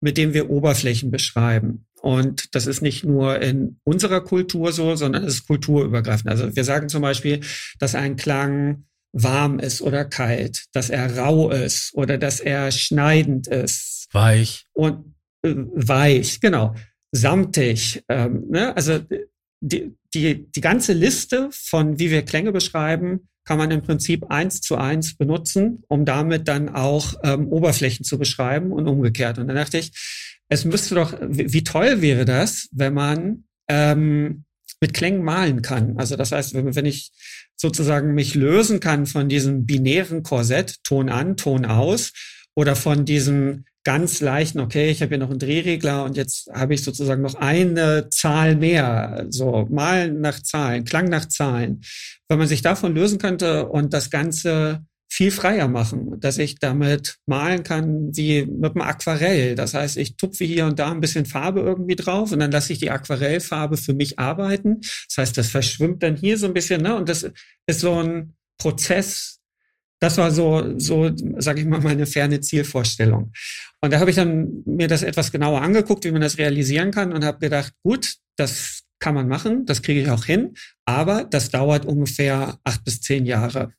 mit 0.00 0.18
dem 0.18 0.34
wir 0.34 0.50
Oberflächen 0.50 1.10
beschreiben. 1.10 1.86
Und 2.02 2.56
das 2.56 2.66
ist 2.66 2.82
nicht 2.82 3.04
nur 3.04 3.40
in 3.40 3.78
unserer 3.84 4.22
Kultur 4.22 4.72
so, 4.72 4.96
sondern 4.96 5.22
es 5.22 5.34
ist 5.34 5.46
kulturübergreifend. 5.46 6.28
Also 6.28 6.54
wir 6.56 6.64
sagen 6.64 6.88
zum 6.88 7.00
Beispiel, 7.00 7.40
dass 7.78 7.94
ein 7.94 8.16
Klang 8.16 8.86
warm 9.12 9.60
ist 9.60 9.82
oder 9.82 10.04
kalt, 10.04 10.64
dass 10.72 10.90
er 10.90 11.16
rau 11.16 11.50
ist 11.50 11.94
oder 11.94 12.18
dass 12.18 12.40
er 12.40 12.72
schneidend 12.72 13.46
ist. 13.46 14.08
Weich. 14.10 14.66
Und 14.72 15.14
äh, 15.42 15.54
weich, 15.54 16.40
genau. 16.40 16.74
Samtig. 17.12 18.02
Ähm, 18.08 18.46
ne? 18.48 18.74
Also 18.74 18.98
die, 19.60 19.94
die, 20.12 20.50
die 20.50 20.60
ganze 20.60 20.94
Liste 20.94 21.50
von, 21.52 22.00
wie 22.00 22.10
wir 22.10 22.24
Klänge 22.24 22.50
beschreiben, 22.50 23.28
kann 23.44 23.58
man 23.58 23.70
im 23.70 23.82
Prinzip 23.82 24.28
eins 24.28 24.60
zu 24.60 24.76
eins 24.76 25.16
benutzen, 25.16 25.84
um 25.86 26.04
damit 26.04 26.48
dann 26.48 26.68
auch 26.68 27.14
ähm, 27.22 27.46
Oberflächen 27.46 28.04
zu 28.04 28.18
beschreiben 28.18 28.72
und 28.72 28.88
umgekehrt. 28.88 29.38
Und 29.38 29.46
dann 29.46 29.56
dachte 29.56 29.78
ich, 29.78 29.92
es 30.52 30.66
müsste 30.66 30.94
doch, 30.94 31.16
wie 31.20 31.64
toll 31.64 32.02
wäre 32.02 32.26
das, 32.26 32.68
wenn 32.72 32.92
man 32.92 33.44
ähm, 33.68 34.44
mit 34.82 34.92
Klängen 34.92 35.22
malen 35.22 35.62
kann. 35.62 35.96
Also 35.96 36.14
das 36.16 36.30
heißt, 36.30 36.52
wenn, 36.54 36.84
ich 36.84 37.10
sozusagen 37.56 38.12
mich 38.12 38.34
lösen 38.34 38.78
kann 38.78 39.06
von 39.06 39.30
diesem 39.30 39.64
binären 39.64 40.22
Korsett, 40.22 40.84
Ton 40.84 41.08
an, 41.08 41.38
Ton 41.38 41.64
aus, 41.64 42.12
oder 42.54 42.76
von 42.76 43.06
diesem 43.06 43.64
ganz 43.82 44.20
leichten, 44.20 44.60
okay, 44.60 44.90
ich 44.90 45.00
habe 45.00 45.08
hier 45.08 45.18
noch 45.18 45.30
einen 45.30 45.38
Drehregler 45.38 46.04
und 46.04 46.18
jetzt 46.18 46.50
habe 46.52 46.74
ich 46.74 46.84
sozusagen 46.84 47.22
noch 47.22 47.36
eine 47.36 48.10
Zahl 48.10 48.54
mehr, 48.56 49.26
so 49.30 49.66
malen 49.70 50.20
nach 50.20 50.42
Zahlen, 50.42 50.84
Klang 50.84 51.08
nach 51.08 51.26
Zahlen. 51.26 51.80
Wenn 52.28 52.38
man 52.38 52.46
sich 52.46 52.60
davon 52.60 52.94
lösen 52.94 53.18
könnte 53.18 53.68
und 53.68 53.94
das 53.94 54.10
Ganze 54.10 54.84
viel 55.12 55.30
freier 55.30 55.68
machen, 55.68 56.18
dass 56.20 56.38
ich 56.38 56.58
damit 56.58 57.18
malen 57.26 57.64
kann 57.64 58.16
wie 58.16 58.46
mit 58.46 58.74
einem 58.74 58.80
Aquarell. 58.80 59.54
Das 59.54 59.74
heißt, 59.74 59.98
ich 59.98 60.16
tupfe 60.16 60.44
hier 60.44 60.64
und 60.64 60.78
da 60.78 60.90
ein 60.90 61.02
bisschen 61.02 61.26
Farbe 61.26 61.60
irgendwie 61.60 61.96
drauf 61.96 62.32
und 62.32 62.38
dann 62.38 62.50
lasse 62.50 62.72
ich 62.72 62.78
die 62.78 62.90
Aquarellfarbe 62.90 63.76
für 63.76 63.92
mich 63.92 64.18
arbeiten. 64.18 64.80
Das 64.80 65.18
heißt, 65.18 65.36
das 65.36 65.48
verschwimmt 65.48 66.02
dann 66.02 66.16
hier 66.16 66.38
so 66.38 66.46
ein 66.46 66.54
bisschen, 66.54 66.80
ne? 66.80 66.96
Und 66.96 67.10
das 67.10 67.30
ist 67.66 67.80
so 67.80 68.02
ein 68.02 68.32
Prozess. 68.56 69.40
Das 70.00 70.16
war 70.16 70.30
so, 70.30 70.78
so, 70.78 71.10
sage 71.36 71.60
ich 71.60 71.66
mal, 71.66 71.82
meine 71.82 72.06
ferne 72.06 72.40
Zielvorstellung. 72.40 73.32
Und 73.82 73.92
da 73.92 74.00
habe 74.00 74.08
ich 74.08 74.16
dann 74.16 74.62
mir 74.64 74.88
das 74.88 75.02
etwas 75.02 75.30
genauer 75.30 75.60
angeguckt, 75.60 76.06
wie 76.06 76.12
man 76.12 76.22
das 76.22 76.38
realisieren 76.38 76.90
kann 76.90 77.12
und 77.12 77.22
habe 77.22 77.38
gedacht, 77.38 77.74
gut, 77.82 78.14
das 78.36 78.84
kann 78.98 79.14
man 79.14 79.28
machen, 79.28 79.66
das 79.66 79.82
kriege 79.82 80.00
ich 80.00 80.08
auch 80.08 80.24
hin, 80.24 80.54
aber 80.86 81.24
das 81.24 81.50
dauert 81.50 81.84
ungefähr 81.84 82.58
acht 82.64 82.82
bis 82.84 83.02
zehn 83.02 83.26
Jahre. 83.26 83.74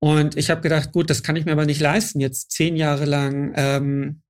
Und 0.00 0.36
ich 0.36 0.50
habe 0.50 0.62
gedacht, 0.62 0.92
gut, 0.92 1.10
das 1.10 1.22
kann 1.22 1.36
ich 1.36 1.44
mir 1.44 1.52
aber 1.52 1.66
nicht 1.66 1.80
leisten, 1.80 2.20
jetzt 2.20 2.50
zehn 2.52 2.74
Jahre 2.74 3.04
lang 3.04 3.52
ähm, 3.54 4.22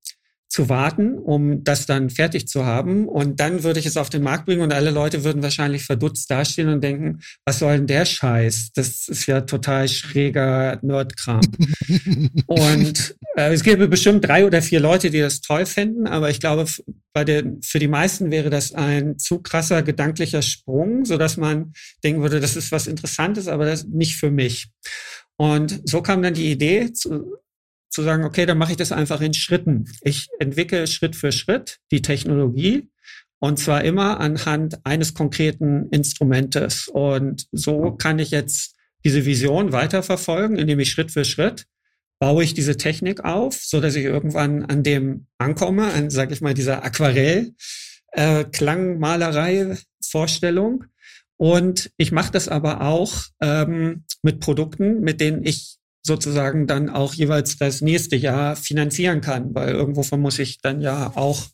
zu 0.50 0.68
warten, 0.68 1.16
um 1.16 1.62
das 1.62 1.86
dann 1.86 2.10
fertig 2.10 2.48
zu 2.48 2.66
haben. 2.66 3.06
Und 3.06 3.38
dann 3.38 3.62
würde 3.62 3.78
ich 3.78 3.86
es 3.86 3.96
auf 3.96 4.10
den 4.10 4.24
Markt 4.24 4.46
bringen 4.46 4.62
und 4.62 4.72
alle 4.72 4.90
Leute 4.90 5.22
würden 5.22 5.44
wahrscheinlich 5.44 5.84
verdutzt 5.84 6.28
dastehen 6.28 6.68
und 6.68 6.82
denken, 6.82 7.20
was 7.44 7.60
soll 7.60 7.76
denn 7.76 7.86
der 7.86 8.04
Scheiß? 8.04 8.72
Das 8.74 9.06
ist 9.06 9.26
ja 9.26 9.42
total 9.42 9.86
schräger 9.86 10.80
Nerdkram. 10.82 11.40
und 12.46 13.14
äh, 13.36 13.52
es 13.52 13.62
gäbe 13.62 13.86
bestimmt 13.86 14.26
drei 14.26 14.44
oder 14.44 14.60
vier 14.60 14.80
Leute, 14.80 15.10
die 15.10 15.20
das 15.20 15.40
toll 15.40 15.66
fänden, 15.66 16.08
aber 16.08 16.30
ich 16.30 16.40
glaube, 16.40 16.66
bei 17.12 17.24
den, 17.24 17.62
für 17.62 17.78
die 17.78 17.88
meisten 17.88 18.32
wäre 18.32 18.50
das 18.50 18.72
ein 18.72 19.18
zu 19.18 19.38
krasser 19.40 19.82
gedanklicher 19.82 20.42
Sprung, 20.42 21.04
so 21.04 21.16
dass 21.16 21.36
man 21.36 21.72
denken 22.02 22.22
würde, 22.22 22.40
das 22.40 22.56
ist 22.56 22.72
was 22.72 22.88
Interessantes, 22.88 23.46
aber 23.46 23.66
das 23.66 23.84
nicht 23.84 24.16
für 24.16 24.32
mich. 24.32 24.68
Und 25.40 25.88
so 25.88 26.02
kam 26.02 26.20
dann 26.20 26.34
die 26.34 26.50
Idee 26.50 26.92
zu, 26.92 27.38
zu 27.88 28.02
sagen, 28.02 28.24
okay, 28.24 28.44
dann 28.44 28.58
mache 28.58 28.72
ich 28.72 28.76
das 28.76 28.92
einfach 28.92 29.22
in 29.22 29.32
Schritten. 29.32 29.90
Ich 30.02 30.28
entwickle 30.38 30.86
Schritt 30.86 31.16
für 31.16 31.32
Schritt 31.32 31.78
die 31.90 32.02
Technologie 32.02 32.90
und 33.38 33.58
zwar 33.58 33.82
immer 33.82 34.20
anhand 34.20 34.84
eines 34.84 35.14
konkreten 35.14 35.88
Instrumentes. 35.92 36.88
Und 36.88 37.46
so 37.52 37.92
kann 37.92 38.18
ich 38.18 38.32
jetzt 38.32 38.76
diese 39.02 39.24
Vision 39.24 39.72
weiterverfolgen, 39.72 40.58
indem 40.58 40.78
ich 40.78 40.90
Schritt 40.90 41.10
für 41.10 41.24
Schritt 41.24 41.64
baue 42.18 42.44
ich 42.44 42.52
diese 42.52 42.76
Technik 42.76 43.24
auf, 43.24 43.54
so 43.54 43.80
dass 43.80 43.96
ich 43.96 44.04
irgendwann 44.04 44.66
an 44.66 44.82
dem 44.82 45.26
ankomme, 45.38 45.90
an, 45.94 46.10
sag 46.10 46.32
ich 46.32 46.42
mal, 46.42 46.52
dieser 46.52 46.84
Aquarell, 46.84 47.54
äh, 48.12 48.44
Klangmalerei, 48.44 49.78
Vorstellung. 50.04 50.84
Und 51.40 51.90
ich 51.96 52.12
mache 52.12 52.32
das 52.32 52.48
aber 52.48 52.82
auch 52.82 53.24
ähm, 53.40 54.04
mit 54.20 54.40
Produkten, 54.40 55.00
mit 55.00 55.22
denen 55.22 55.42
ich 55.42 55.78
sozusagen 56.02 56.66
dann 56.66 56.90
auch 56.90 57.14
jeweils 57.14 57.56
das 57.56 57.80
nächste 57.80 58.14
Jahr 58.14 58.56
finanzieren 58.56 59.22
kann, 59.22 59.54
weil 59.54 59.70
irgendwovon 59.70 60.20
muss 60.20 60.38
ich 60.38 60.60
dann 60.60 60.82
ja 60.82 61.16
auch 61.16 61.46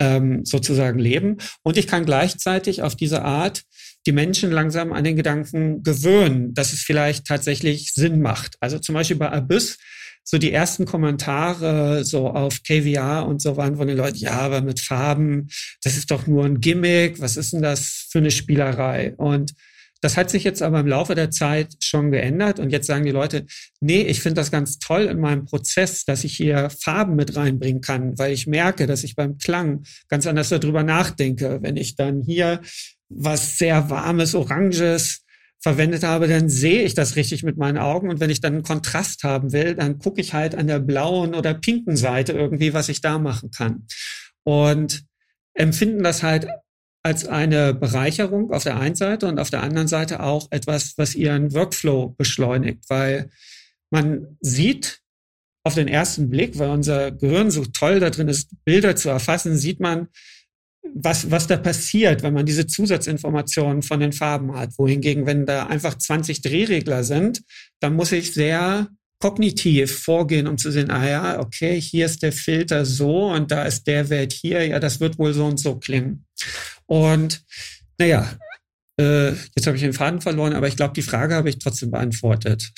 ähm, 0.00 0.44
sozusagen 0.44 0.98
leben. 0.98 1.36
Und 1.62 1.76
ich 1.76 1.86
kann 1.86 2.04
gleichzeitig 2.04 2.82
auf 2.82 2.96
diese 2.96 3.22
Art 3.22 3.62
die 4.06 4.12
Menschen 4.12 4.50
langsam 4.50 4.92
an 4.92 5.04
den 5.04 5.14
Gedanken 5.14 5.84
gewöhnen, 5.84 6.52
dass 6.52 6.72
es 6.72 6.80
vielleicht 6.80 7.24
tatsächlich 7.24 7.92
Sinn 7.94 8.20
macht. 8.20 8.56
Also 8.58 8.80
zum 8.80 8.96
Beispiel 8.96 9.18
bei 9.18 9.30
Abyss, 9.30 9.78
so 10.24 10.38
die 10.38 10.52
ersten 10.52 10.84
Kommentare 10.84 12.04
so 12.04 12.28
auf 12.28 12.62
KVR 12.62 13.26
und 13.26 13.40
so 13.40 13.56
waren 13.56 13.76
von 13.76 13.88
den 13.88 13.96
Leuten, 13.96 14.18
ja, 14.18 14.32
aber 14.32 14.60
mit 14.60 14.80
Farben, 14.80 15.48
das 15.82 15.96
ist 15.96 16.10
doch 16.10 16.26
nur 16.26 16.44
ein 16.44 16.60
Gimmick, 16.60 17.20
was 17.20 17.36
ist 17.36 17.52
denn 17.52 17.62
das 17.62 18.08
für 18.10 18.18
eine 18.18 18.30
Spielerei? 18.30 19.14
Und 19.16 19.54
das 20.00 20.16
hat 20.16 20.30
sich 20.30 20.44
jetzt 20.44 20.62
aber 20.62 20.80
im 20.80 20.86
Laufe 20.86 21.14
der 21.14 21.30
Zeit 21.30 21.74
schon 21.82 22.12
geändert 22.12 22.60
und 22.60 22.70
jetzt 22.70 22.86
sagen 22.86 23.04
die 23.04 23.10
Leute, 23.10 23.46
nee, 23.80 24.02
ich 24.02 24.20
finde 24.20 24.40
das 24.40 24.50
ganz 24.50 24.78
toll 24.78 25.02
in 25.02 25.18
meinem 25.18 25.44
Prozess, 25.44 26.04
dass 26.04 26.24
ich 26.24 26.36
hier 26.36 26.70
Farben 26.70 27.16
mit 27.16 27.34
reinbringen 27.34 27.80
kann, 27.80 28.16
weil 28.16 28.32
ich 28.32 28.46
merke, 28.46 28.86
dass 28.86 29.02
ich 29.02 29.16
beim 29.16 29.38
Klang 29.38 29.82
ganz 30.08 30.26
anders 30.26 30.50
darüber 30.50 30.84
nachdenke. 30.84 31.58
Wenn 31.62 31.76
ich 31.76 31.96
dann 31.96 32.22
hier 32.22 32.60
was 33.08 33.58
sehr 33.58 33.90
warmes, 33.90 34.34
oranges 34.34 35.24
verwendet 35.60 36.04
habe, 36.04 36.28
dann 36.28 36.48
sehe 36.48 36.82
ich 36.82 36.94
das 36.94 37.16
richtig 37.16 37.42
mit 37.42 37.56
meinen 37.56 37.78
Augen 37.78 38.10
und 38.10 38.20
wenn 38.20 38.30
ich 38.30 38.40
dann 38.40 38.54
einen 38.54 38.62
Kontrast 38.62 39.24
haben 39.24 39.52
will, 39.52 39.74
dann 39.74 39.98
gucke 39.98 40.20
ich 40.20 40.32
halt 40.32 40.54
an 40.54 40.68
der 40.68 40.78
blauen 40.78 41.34
oder 41.34 41.54
pinken 41.54 41.96
Seite 41.96 42.32
irgendwie, 42.32 42.74
was 42.74 42.88
ich 42.88 43.00
da 43.00 43.18
machen 43.18 43.50
kann. 43.50 43.86
Und 44.44 45.04
empfinden 45.54 46.04
das 46.04 46.22
halt 46.22 46.48
als 47.02 47.26
eine 47.26 47.74
Bereicherung 47.74 48.52
auf 48.52 48.62
der 48.62 48.78
einen 48.78 48.94
Seite 48.94 49.26
und 49.26 49.38
auf 49.38 49.50
der 49.50 49.62
anderen 49.62 49.88
Seite 49.88 50.20
auch 50.20 50.48
etwas, 50.50 50.94
was 50.96 51.14
ihren 51.14 51.52
Workflow 51.54 52.14
beschleunigt, 52.16 52.84
weil 52.88 53.30
man 53.90 54.36
sieht 54.40 55.00
auf 55.64 55.74
den 55.74 55.88
ersten 55.88 56.30
Blick, 56.30 56.58
weil 56.58 56.70
unser 56.70 57.10
Gehirn 57.10 57.50
so 57.50 57.64
toll 57.64 58.00
da 58.00 58.10
drin 58.10 58.28
ist, 58.28 58.50
Bilder 58.64 58.96
zu 58.96 59.08
erfassen, 59.08 59.56
sieht 59.56 59.80
man, 59.80 60.08
was, 60.94 61.30
was 61.30 61.46
da 61.46 61.56
passiert, 61.56 62.22
wenn 62.22 62.34
man 62.34 62.46
diese 62.46 62.66
Zusatzinformationen 62.66 63.82
von 63.82 64.00
den 64.00 64.12
Farben 64.12 64.54
hat. 64.56 64.78
Wohingegen, 64.78 65.26
wenn 65.26 65.46
da 65.46 65.66
einfach 65.66 65.96
20 65.96 66.42
Drehregler 66.42 67.04
sind, 67.04 67.42
dann 67.80 67.94
muss 67.94 68.12
ich 68.12 68.32
sehr 68.32 68.88
kognitiv 69.20 69.98
vorgehen, 69.98 70.46
um 70.46 70.58
zu 70.58 70.70
sehen, 70.70 70.90
ah 70.90 71.06
ja, 71.06 71.40
okay, 71.40 71.80
hier 71.80 72.06
ist 72.06 72.22
der 72.22 72.32
Filter 72.32 72.84
so 72.84 73.30
und 73.30 73.50
da 73.50 73.64
ist 73.64 73.86
der 73.86 74.10
Wert 74.10 74.32
hier, 74.32 74.64
ja, 74.66 74.78
das 74.78 75.00
wird 75.00 75.18
wohl 75.18 75.34
so 75.34 75.44
und 75.44 75.58
so 75.58 75.76
klingen. 75.76 76.24
Und 76.86 77.42
naja, 77.98 78.30
äh, 78.98 79.30
jetzt 79.30 79.66
habe 79.66 79.76
ich 79.76 79.82
den 79.82 79.92
Faden 79.92 80.20
verloren, 80.20 80.52
aber 80.52 80.68
ich 80.68 80.76
glaube, 80.76 80.94
die 80.94 81.02
Frage 81.02 81.34
habe 81.34 81.48
ich 81.48 81.58
trotzdem 81.58 81.90
beantwortet. 81.90 82.70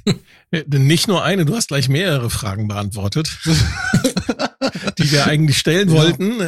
Nicht 0.66 1.08
nur 1.08 1.22
eine, 1.22 1.44
du 1.44 1.54
hast 1.54 1.68
gleich 1.68 1.88
mehrere 1.88 2.30
Fragen 2.30 2.68
beantwortet, 2.68 3.38
die 4.98 5.10
wir 5.10 5.26
eigentlich 5.26 5.58
stellen 5.58 5.88
ja. 5.88 5.94
wollten. 5.94 6.40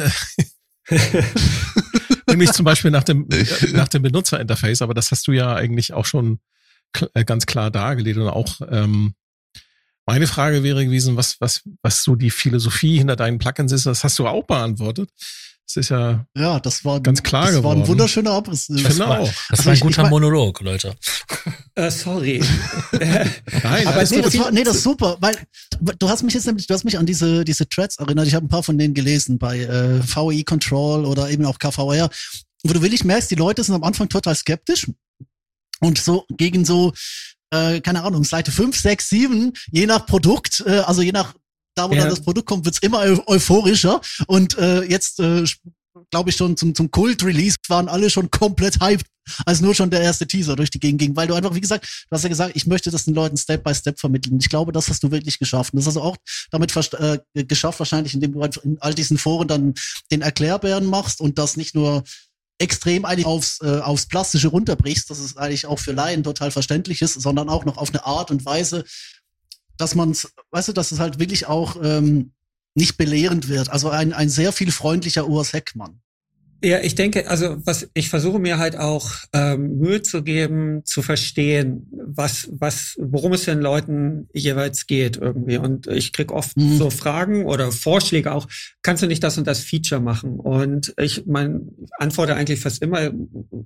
Nämlich 2.29 2.51
zum 2.51 2.65
Beispiel 2.65 2.91
nach 2.91 3.03
dem, 3.03 3.27
nach 3.73 3.87
dem 3.87 4.03
Benutzerinterface, 4.03 4.81
aber 4.81 4.93
das 4.93 5.11
hast 5.11 5.27
du 5.27 5.31
ja 5.31 5.55
eigentlich 5.55 5.93
auch 5.93 6.05
schon 6.05 6.39
äh, 7.13 7.25
ganz 7.25 7.45
klar 7.45 7.71
dargelegt 7.71 8.17
und 8.17 8.27
auch 8.27 8.61
ähm, 8.69 9.13
meine 10.05 10.27
Frage 10.27 10.63
wäre 10.63 10.85
gewesen, 10.85 11.17
was, 11.17 11.39
was, 11.41 11.63
was 11.81 12.03
so 12.03 12.15
die 12.15 12.29
Philosophie 12.29 12.97
hinter 12.97 13.17
deinen 13.17 13.39
Plugins 13.39 13.73
ist, 13.73 13.85
das 13.85 14.05
hast 14.05 14.17
du 14.19 14.27
auch 14.27 14.45
beantwortet. 14.45 15.09
Das 15.67 15.75
ist 15.75 15.89
ja, 15.89 16.25
ja 16.37 16.59
das 16.61 16.85
war, 16.85 17.01
ganz 17.01 17.21
klar 17.21 17.47
das 17.47 17.55
geworden. 17.55 17.79
war 17.79 17.83
ein 17.83 17.87
wunderschöner 17.89 18.31
Abriss. 18.31 18.69
Ich 18.69 18.83
das 18.83 18.99
war, 18.99 19.27
das 19.49 19.65
war 19.65 19.73
ein 19.73 19.79
guter 19.81 20.05
ich, 20.05 20.09
Monolog, 20.09 20.61
Leute. 20.61 20.95
Uh, 21.77 21.89
sorry. 21.89 22.41
Nein, 22.93 23.87
aber 23.87 24.03
nee, 24.05 24.21
das 24.21 24.39
war, 24.39 24.51
nee, 24.51 24.63
das 24.63 24.77
ist 24.77 24.83
super, 24.83 25.17
weil 25.19 25.35
du 25.99 26.09
hast 26.09 26.23
mich 26.23 26.33
jetzt 26.35 26.45
nämlich, 26.47 26.67
du 26.67 26.73
hast 26.73 26.85
mich 26.85 26.97
an 26.97 27.05
diese, 27.05 27.43
diese 27.43 27.67
Threads 27.67 27.97
erinnert. 27.97 28.27
Ich 28.27 28.33
habe 28.33 28.45
ein 28.45 28.49
paar 28.49 28.63
von 28.63 28.77
denen 28.77 28.93
gelesen 28.93 29.37
bei 29.39 29.59
äh, 29.59 30.01
VI 30.01 30.45
Control 30.45 31.03
oder 31.05 31.29
eben 31.29 31.45
auch 31.45 31.59
KVR, 31.59 32.09
wo 32.63 32.73
du 32.73 32.81
wirklich 32.81 33.03
merkst, 33.03 33.29
die 33.29 33.35
Leute 33.35 33.61
sind 33.61 33.75
am 33.75 33.83
Anfang 33.83 34.07
total 34.07 34.35
skeptisch 34.35 34.87
und 35.81 35.97
so 35.97 36.25
gegen 36.29 36.63
so 36.63 36.93
äh, 37.51 37.81
keine 37.81 38.03
Ahnung, 38.03 38.23
Seite 38.23 38.51
5, 38.51 38.77
6, 38.77 39.09
7, 39.09 39.53
je 39.71 39.85
nach 39.85 40.05
Produkt, 40.05 40.63
äh, 40.65 40.79
also 40.79 41.01
je 41.01 41.11
nach 41.11 41.33
da, 41.77 41.89
wo 41.89 41.93
ja. 41.93 42.01
dann 42.01 42.09
das 42.09 42.21
Produkt 42.21 42.47
kommt, 42.47 42.65
wird's 42.65 42.79
immer 42.79 42.99
eu 42.99 43.17
euphorischer. 43.27 44.01
Und 44.27 44.57
äh, 44.57 44.83
jetzt, 44.83 45.19
äh, 45.19 45.45
glaube 46.11 46.29
ich, 46.29 46.35
schon 46.35 46.57
zum, 46.57 46.75
zum 46.75 46.91
Kult-Release 46.91 47.57
waren 47.67 47.87
alle 47.87 48.09
schon 48.09 48.31
komplett 48.31 48.81
hyped, 48.81 49.05
als 49.45 49.61
nur 49.61 49.75
schon 49.75 49.89
der 49.89 50.01
erste 50.01 50.25
Teaser 50.25 50.55
durch 50.55 50.69
die 50.69 50.79
Gegend 50.79 51.01
ging. 51.01 51.15
Weil 51.15 51.27
du 51.27 51.33
einfach, 51.33 51.53
wie 51.53 51.61
gesagt, 51.61 52.05
du 52.09 52.15
hast 52.15 52.23
ja 52.23 52.29
gesagt, 52.29 52.55
ich 52.55 52.65
möchte 52.65 52.91
das 52.91 53.05
den 53.05 53.13
Leuten 53.13 53.37
Step 53.37 53.63
by 53.63 53.73
Step 53.75 53.99
vermitteln. 53.99 54.37
Ich 54.39 54.49
glaube, 54.49 54.71
das 54.71 54.89
hast 54.89 55.03
du 55.03 55.11
wirklich 55.11 55.39
geschafft. 55.39 55.73
Und 55.73 55.77
das 55.77 55.87
hast 55.87 55.95
du 55.95 56.01
auch 56.01 56.17
damit 56.51 56.73
äh, 56.75 57.19
geschafft, 57.43 57.79
wahrscheinlich, 57.79 58.13
indem 58.13 58.33
du 58.33 58.41
in 58.63 58.77
all 58.79 58.93
diesen 58.93 59.17
Foren 59.17 59.47
dann 59.47 59.73
den 60.11 60.21
Erklärbären 60.21 60.85
machst 60.85 61.21
und 61.21 61.37
das 61.37 61.57
nicht 61.57 61.75
nur 61.75 62.03
extrem 62.59 63.05
eigentlich 63.05 63.25
aufs, 63.25 63.59
äh, 63.61 63.79
aufs 63.79 64.07
Plastische 64.07 64.47
runterbrichst, 64.47 65.09
dass 65.09 65.19
es 65.19 65.37
eigentlich 65.37 65.67
auch 65.67 65.79
für 65.79 65.91
Laien 65.91 66.23
total 66.23 66.51
verständlich 66.51 67.01
ist, 67.01 67.13
sondern 67.21 67.49
auch 67.49 67.65
noch 67.65 67.77
auf 67.77 67.89
eine 67.89 68.05
Art 68.05 68.31
und 68.31 68.45
Weise, 68.45 68.83
dass 69.77 69.95
man 69.95 70.11
es, 70.11 70.33
weißt 70.51 70.69
du, 70.69 70.73
dass 70.73 70.91
es 70.91 70.99
halt 70.99 71.19
wirklich 71.19 71.47
auch 71.47 71.77
ähm, 71.81 72.33
nicht 72.75 72.97
belehrend 72.97 73.47
wird. 73.47 73.69
Also 73.69 73.89
ein, 73.89 74.13
ein 74.13 74.29
sehr 74.29 74.51
viel 74.51 74.71
freundlicher 74.71 75.27
Urs 75.27 75.53
Heckmann. 75.53 76.01
Ja, 76.63 76.79
ich 76.79 76.95
denke, 76.95 77.29
also 77.29 77.57
was 77.65 77.87
ich 77.93 78.09
versuche 78.09 78.39
mir 78.39 78.57
halt 78.57 78.77
auch 78.77 79.11
ähm, 79.31 79.77
Mühe 79.77 80.01
zu 80.01 80.23
geben, 80.23 80.83
zu 80.85 81.03
verstehen, 81.03 81.87
was, 81.91 82.49
was, 82.51 82.95
worum 82.97 83.33
es 83.33 83.45
den 83.45 83.59
Leuten 83.59 84.27
jeweils 84.33 84.87
geht 84.87 85.17
irgendwie. 85.17 85.57
Und 85.57 85.85
ich 85.85 86.13
krieg 86.13 86.31
oft 86.31 86.57
mhm. 86.57 86.77
so 86.77 86.89
Fragen 86.89 87.45
oder 87.45 87.71
Vorschläge 87.71 88.31
auch, 88.31 88.47
kannst 88.81 89.03
du 89.03 89.07
nicht 89.07 89.23
das 89.23 89.37
und 89.37 89.45
das 89.45 89.59
Feature 89.59 90.01
machen? 90.01 90.39
Und 90.39 90.95
ich 90.97 91.27
mein, 91.27 91.69
antworte 91.99 92.35
eigentlich 92.35 92.59
fast 92.59 92.81
immer, 92.81 93.11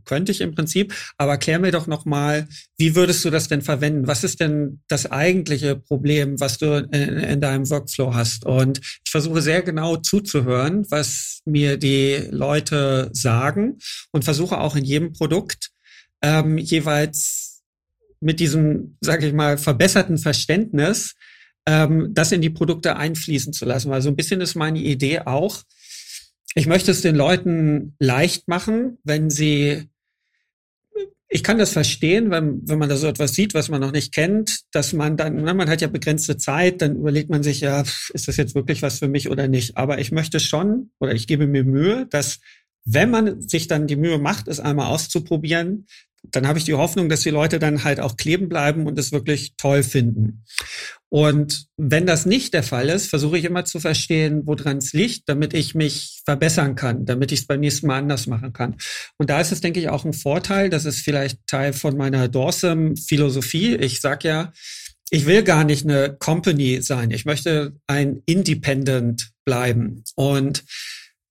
könnte 0.03 0.33
ich 0.33 0.41
im 0.41 0.53
Prinzip, 0.53 0.93
aber 1.17 1.37
klär 1.37 1.59
mir 1.59 1.71
doch 1.71 1.87
nochmal, 1.87 2.49
wie 2.77 2.95
würdest 2.95 3.23
du 3.23 3.29
das 3.29 3.47
denn 3.47 3.61
verwenden? 3.61 4.07
Was 4.07 4.25
ist 4.25 4.41
denn 4.41 4.81
das 4.89 5.09
eigentliche 5.09 5.77
Problem, 5.77 6.41
was 6.41 6.57
du 6.57 6.77
in, 6.91 6.91
in 6.91 7.39
deinem 7.39 7.69
Workflow 7.69 8.13
hast? 8.13 8.45
Und 8.45 8.79
ich 8.79 9.11
versuche 9.11 9.41
sehr 9.41 9.61
genau 9.61 9.95
zuzuhören, 9.95 10.85
was 10.89 11.39
mir 11.45 11.77
die 11.77 12.27
Leute 12.31 12.80
sagen 13.13 13.77
und 14.11 14.23
versuche 14.23 14.59
auch 14.59 14.75
in 14.75 14.85
jedem 14.85 15.13
Produkt 15.13 15.71
ähm, 16.21 16.57
jeweils 16.57 17.63
mit 18.19 18.39
diesem, 18.39 18.97
sage 19.01 19.27
ich 19.27 19.33
mal, 19.33 19.57
verbesserten 19.57 20.17
Verständnis 20.17 21.15
ähm, 21.65 22.09
das 22.13 22.31
in 22.31 22.41
die 22.41 22.49
Produkte 22.49 22.95
einfließen 22.95 23.53
zu 23.53 23.65
lassen. 23.65 23.89
Weil 23.89 24.01
so 24.01 24.09
ein 24.09 24.15
bisschen 24.15 24.41
ist 24.41 24.55
meine 24.55 24.79
Idee 24.79 25.21
auch, 25.21 25.63
ich 26.53 26.67
möchte 26.67 26.91
es 26.91 27.01
den 27.01 27.15
Leuten 27.15 27.95
leicht 27.99 28.47
machen, 28.47 28.97
wenn 29.03 29.29
sie 29.29 29.87
ich 31.33 31.43
kann 31.43 31.57
das 31.57 31.71
verstehen, 31.71 32.29
wenn, 32.29 32.67
wenn 32.67 32.77
man 32.77 32.89
da 32.89 32.97
so 32.97 33.07
etwas 33.07 33.31
sieht, 33.33 33.53
was 33.53 33.69
man 33.69 33.79
noch 33.79 33.93
nicht 33.93 34.13
kennt, 34.13 34.63
dass 34.73 34.91
man 34.91 35.15
dann, 35.15 35.41
man 35.41 35.69
hat 35.69 35.79
ja 35.79 35.87
begrenzte 35.87 36.35
Zeit, 36.35 36.81
dann 36.81 36.97
überlegt 36.97 37.29
man 37.29 37.41
sich 37.41 37.61
ja, 37.61 37.85
ist 38.13 38.27
das 38.27 38.35
jetzt 38.35 38.53
wirklich 38.53 38.81
was 38.81 38.99
für 38.99 39.07
mich 39.07 39.29
oder 39.29 39.47
nicht. 39.47 39.77
Aber 39.77 39.99
ich 39.99 40.11
möchte 40.11 40.41
schon, 40.41 40.91
oder 40.99 41.13
ich 41.13 41.27
gebe 41.27 41.47
mir 41.47 41.63
Mühe, 41.63 42.05
dass 42.09 42.41
wenn 42.85 43.09
man 43.09 43.41
sich 43.41 43.67
dann 43.67 43.87
die 43.87 43.95
Mühe 43.95 44.17
macht, 44.17 44.47
es 44.47 44.59
einmal 44.59 44.87
auszuprobieren, 44.87 45.85
dann 46.23 46.47
habe 46.47 46.59
ich 46.59 46.65
die 46.65 46.75
Hoffnung, 46.75 47.09
dass 47.09 47.21
die 47.21 47.31
Leute 47.31 47.57
dann 47.57 47.83
halt 47.83 47.99
auch 47.99 48.15
kleben 48.15 48.47
bleiben 48.47 48.85
und 48.85 48.97
es 48.99 49.11
wirklich 49.11 49.53
toll 49.57 49.81
finden. 49.81 50.43
Und 51.09 51.65
wenn 51.77 52.05
das 52.05 52.25
nicht 52.25 52.53
der 52.53 52.63
Fall 52.63 52.89
ist, 52.89 53.07
versuche 53.07 53.37
ich 53.37 53.43
immer 53.43 53.65
zu 53.65 53.79
verstehen, 53.79 54.43
woran 54.45 54.77
es 54.77 54.93
liegt, 54.93 55.27
damit 55.27 55.53
ich 55.53 55.75
mich 55.75 56.21
verbessern 56.23 56.75
kann, 56.75 57.05
damit 57.05 57.31
ich 57.31 57.41
es 57.41 57.47
beim 57.47 57.59
nächsten 57.59 57.87
Mal 57.87 57.97
anders 57.97 58.27
machen 58.27 58.53
kann. 58.53 58.77
Und 59.17 59.29
da 59.29 59.41
ist 59.41 59.51
es, 59.51 59.61
denke 59.61 59.79
ich, 59.79 59.89
auch 59.89 60.05
ein 60.05 60.13
Vorteil. 60.13 60.69
Das 60.69 60.85
ist 60.85 60.99
vielleicht 60.99 61.39
Teil 61.47 61.73
von 61.73 61.97
meiner 61.97 62.27
Dorsum-Philosophie. 62.27 63.75
Ich 63.75 63.99
sage 63.99 64.27
ja, 64.27 64.53
ich 65.09 65.25
will 65.25 65.43
gar 65.43 65.65
nicht 65.65 65.85
eine 65.85 66.15
Company 66.17 66.81
sein. 66.81 67.11
Ich 67.11 67.25
möchte 67.25 67.73
ein 67.87 68.21
Independent 68.25 69.31
bleiben. 69.43 70.03
Und 70.15 70.63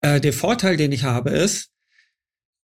äh, 0.00 0.20
der 0.20 0.32
Vorteil, 0.32 0.76
den 0.76 0.92
ich 0.92 1.04
habe, 1.04 1.30
ist, 1.30 1.70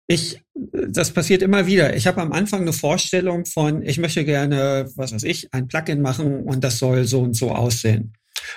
ich, 0.08 0.42
das 0.74 1.12
passiert 1.12 1.42
immer 1.42 1.68
wieder. 1.68 1.96
Ich 1.96 2.06
habe 2.06 2.22
am 2.22 2.34
Anfang 2.34 2.62
eine 2.62 2.74
Vorstellung 2.74 3.46
von, 3.46 3.82
ich 3.82 3.98
möchte 3.98 4.26
gerne, 4.26 4.90
was 4.96 5.14
weiß 5.14 5.24
ich, 5.24 5.54
ein 5.54 5.68
Plugin 5.68 6.02
machen 6.02 6.44
und 6.44 6.64
das 6.64 6.80
soll 6.80 7.06
so 7.06 7.22
und 7.22 7.34
so 7.36 7.52
aussehen. 7.52 8.14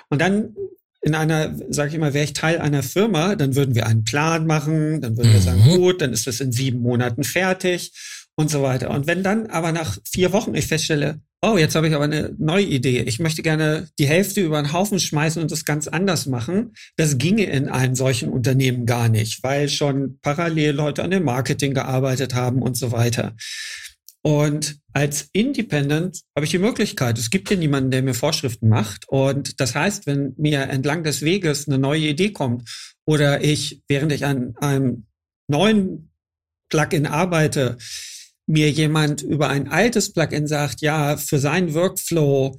Und 0.08 0.20
dann 0.20 0.56
in 1.02 1.14
einer, 1.14 1.54
sage 1.68 1.92
ich 1.92 1.98
mal, 1.98 2.14
wäre 2.14 2.24
ich 2.24 2.32
Teil 2.32 2.58
einer 2.58 2.82
Firma, 2.82 3.36
dann 3.36 3.54
würden 3.54 3.74
wir 3.74 3.86
einen 3.86 4.04
Plan 4.04 4.46
machen, 4.46 5.00
dann 5.02 5.16
würden 5.16 5.32
wir 5.32 5.40
sagen, 5.40 5.62
Mhm. 5.64 5.76
gut, 5.76 6.00
dann 6.00 6.12
ist 6.12 6.26
das 6.26 6.40
in 6.40 6.50
sieben 6.50 6.80
Monaten 6.80 7.22
fertig 7.24 7.92
und 8.36 8.50
so 8.50 8.62
weiter. 8.62 8.90
Und 8.90 9.06
wenn 9.06 9.22
dann 9.22 9.46
aber 9.46 9.72
nach 9.72 9.98
vier 10.04 10.32
Wochen 10.32 10.54
ich 10.54 10.66
feststelle, 10.66 11.20
oh, 11.42 11.58
jetzt 11.58 11.74
habe 11.74 11.88
ich 11.88 11.94
aber 11.94 12.04
eine 12.04 12.34
neue 12.38 12.64
Idee, 12.64 13.02
ich 13.02 13.18
möchte 13.18 13.42
gerne 13.42 13.88
die 13.98 14.06
Hälfte 14.06 14.40
über 14.40 14.60
den 14.60 14.72
Haufen 14.72 14.98
schmeißen 14.98 15.42
und 15.42 15.50
das 15.50 15.64
ganz 15.64 15.88
anders 15.88 16.26
machen, 16.26 16.72
das 16.96 17.18
ginge 17.18 17.44
in 17.44 17.68
einem 17.68 17.94
solchen 17.94 18.30
Unternehmen 18.30 18.86
gar 18.86 19.08
nicht, 19.08 19.42
weil 19.42 19.68
schon 19.68 20.18
parallel 20.22 20.74
Leute 20.74 21.04
an 21.04 21.10
dem 21.10 21.24
Marketing 21.24 21.74
gearbeitet 21.74 22.34
haben 22.34 22.62
und 22.62 22.76
so 22.76 22.92
weiter. 22.92 23.36
Und 24.22 24.78
als 24.94 25.28
Independent 25.32 26.22
habe 26.34 26.46
ich 26.46 26.50
die 26.50 26.58
Möglichkeit. 26.58 27.18
Es 27.18 27.28
gibt 27.28 27.48
hier 27.48 27.58
niemanden, 27.58 27.90
der 27.90 28.02
mir 28.02 28.14
Vorschriften 28.14 28.70
macht. 28.70 29.06
Und 29.08 29.60
das 29.60 29.74
heißt, 29.74 30.06
wenn 30.06 30.32
mir 30.38 30.62
entlang 30.62 31.04
des 31.04 31.20
Weges 31.20 31.68
eine 31.68 31.76
neue 31.76 32.08
Idee 32.08 32.32
kommt 32.32 32.70
oder 33.04 33.44
ich, 33.44 33.82
während 33.86 34.12
ich 34.12 34.24
an 34.24 34.54
einem 34.56 35.06
neuen 35.46 36.10
Plugin 36.70 37.06
arbeite, 37.06 37.76
mir 38.46 38.70
jemand 38.70 39.22
über 39.22 39.48
ein 39.48 39.68
altes 39.68 40.12
Plugin 40.12 40.46
sagt, 40.46 40.80
ja, 40.80 41.16
für 41.16 41.38
seinen 41.38 41.74
Workflow, 41.74 42.58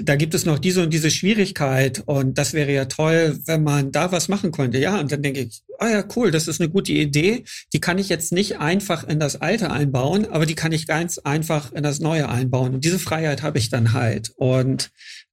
da 0.00 0.16
gibt 0.16 0.34
es 0.34 0.46
noch 0.46 0.58
diese 0.58 0.82
und 0.82 0.90
diese 0.90 1.10
Schwierigkeit 1.10 2.02
und 2.06 2.38
das 2.38 2.54
wäre 2.54 2.72
ja 2.72 2.86
toll, 2.86 3.38
wenn 3.44 3.62
man 3.62 3.92
da 3.92 4.10
was 4.10 4.28
machen 4.28 4.50
könnte. 4.50 4.78
Ja, 4.78 4.98
und 4.98 5.12
dann 5.12 5.22
denke 5.22 5.40
ich, 5.40 5.62
ah 5.78 5.88
ja, 5.88 6.04
cool, 6.16 6.30
das 6.30 6.48
ist 6.48 6.60
eine 6.60 6.70
gute 6.70 6.92
Idee. 6.92 7.44
Die 7.74 7.80
kann 7.80 7.98
ich 7.98 8.08
jetzt 8.08 8.32
nicht 8.32 8.58
einfach 8.58 9.04
in 9.04 9.20
das 9.20 9.40
Alte 9.40 9.70
einbauen, 9.70 10.26
aber 10.30 10.46
die 10.46 10.54
kann 10.54 10.72
ich 10.72 10.86
ganz 10.86 11.18
einfach 11.18 11.72
in 11.72 11.82
das 11.82 12.00
Neue 12.00 12.28
einbauen. 12.28 12.74
Und 12.74 12.84
diese 12.84 12.98
Freiheit 12.98 13.42
habe 13.42 13.58
ich 13.58 13.68
dann 13.68 13.92
halt. 13.92 14.32
Und 14.36 14.90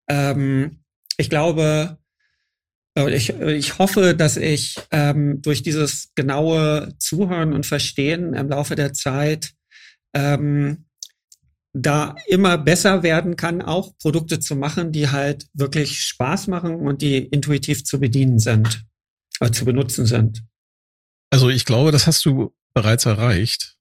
ähm, 0.10 0.80
ich 1.18 1.30
glaube, 1.30 1.98
äh, 2.96 3.16
ich, 3.16 3.30
ich 3.30 3.78
hoffe, 3.78 4.14
dass 4.16 4.36
ich 4.36 4.78
ähm, 4.92 5.42
durch 5.42 5.64
dieses 5.64 6.10
genaue 6.16 6.94
Zuhören 7.00 7.54
und 7.54 7.66
Verstehen 7.66 8.34
im 8.34 8.50
Laufe 8.50 8.76
der 8.76 8.94
Zeit 8.94 9.54
ähm, 10.14 10.86
da 11.74 12.16
immer 12.28 12.58
besser 12.58 13.04
werden 13.04 13.36
kann, 13.36 13.62
auch 13.62 13.98
Produkte 14.00 14.40
zu 14.40 14.56
machen, 14.56 14.92
die 14.92 15.10
halt 15.10 15.48
wirklich 15.54 16.02
Spaß 16.02 16.48
machen 16.48 16.76
und 16.76 17.02
die 17.02 17.18
intuitiv 17.18 17.84
zu 17.84 18.00
bedienen 18.00 18.40
sind, 18.40 18.86
äh, 19.40 19.52
zu 19.52 19.66
benutzen 19.66 20.06
sind. 20.06 20.44
Also 21.30 21.50
ich 21.50 21.66
glaube, 21.66 21.92
das 21.92 22.08
hast 22.08 22.26
du 22.26 22.54
bereits 22.74 23.06
erreicht. 23.06 23.76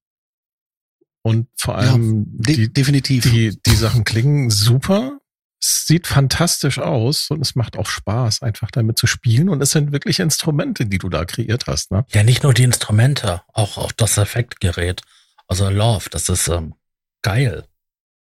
Und 1.22 1.48
vor 1.56 1.74
Ja, 1.82 1.92
allem 1.92 2.24
De 2.28 2.56
die, 2.56 2.72
definitiv. 2.72 3.24
die, 3.24 3.58
die 3.64 3.76
Sachen 3.76 4.04
klingen 4.04 4.50
super. 4.50 5.18
Es 5.60 5.86
sieht 5.86 6.06
fantastisch 6.06 6.78
aus 6.78 7.30
und 7.30 7.40
es 7.40 7.56
macht 7.56 7.76
auch 7.76 7.86
Spaß, 7.88 8.42
einfach 8.42 8.70
damit 8.70 8.96
zu 8.96 9.06
spielen. 9.06 9.48
Und 9.48 9.60
es 9.60 9.70
sind 9.70 9.90
wirklich 9.92 10.20
Instrumente, 10.20 10.86
die 10.86 10.98
du 10.98 11.08
da 11.08 11.24
kreiert 11.24 11.66
hast. 11.66 11.90
Ne? 11.90 12.04
Ja, 12.12 12.22
nicht 12.22 12.44
nur 12.44 12.54
die 12.54 12.62
Instrumente, 12.62 13.42
auch, 13.52 13.76
auch 13.76 13.90
das 13.92 14.18
Effektgerät. 14.18 15.02
Also 15.48 15.68
Love, 15.70 16.10
das 16.10 16.28
ist 16.28 16.48
ähm, 16.48 16.74
geil. 17.22 17.64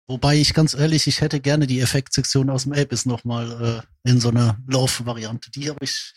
Wobei 0.07 0.38
ich 0.38 0.53
ganz 0.53 0.74
ehrlich, 0.74 1.07
ich 1.07 1.22
hätte 1.22 1.39
gerne 1.39 1.68
die 1.68 1.80
Effektsektion 1.80 2.49
aus 2.49 2.64
dem 2.64 2.74
Apis 2.74 3.05
nochmal 3.05 3.84
äh, 4.05 4.09
in 4.09 4.20
so 4.20 4.30
einer 4.30 4.57
Love-Variante. 4.68 5.51
Die 5.51 5.70
habe 5.70 5.84
ich, 5.84 6.14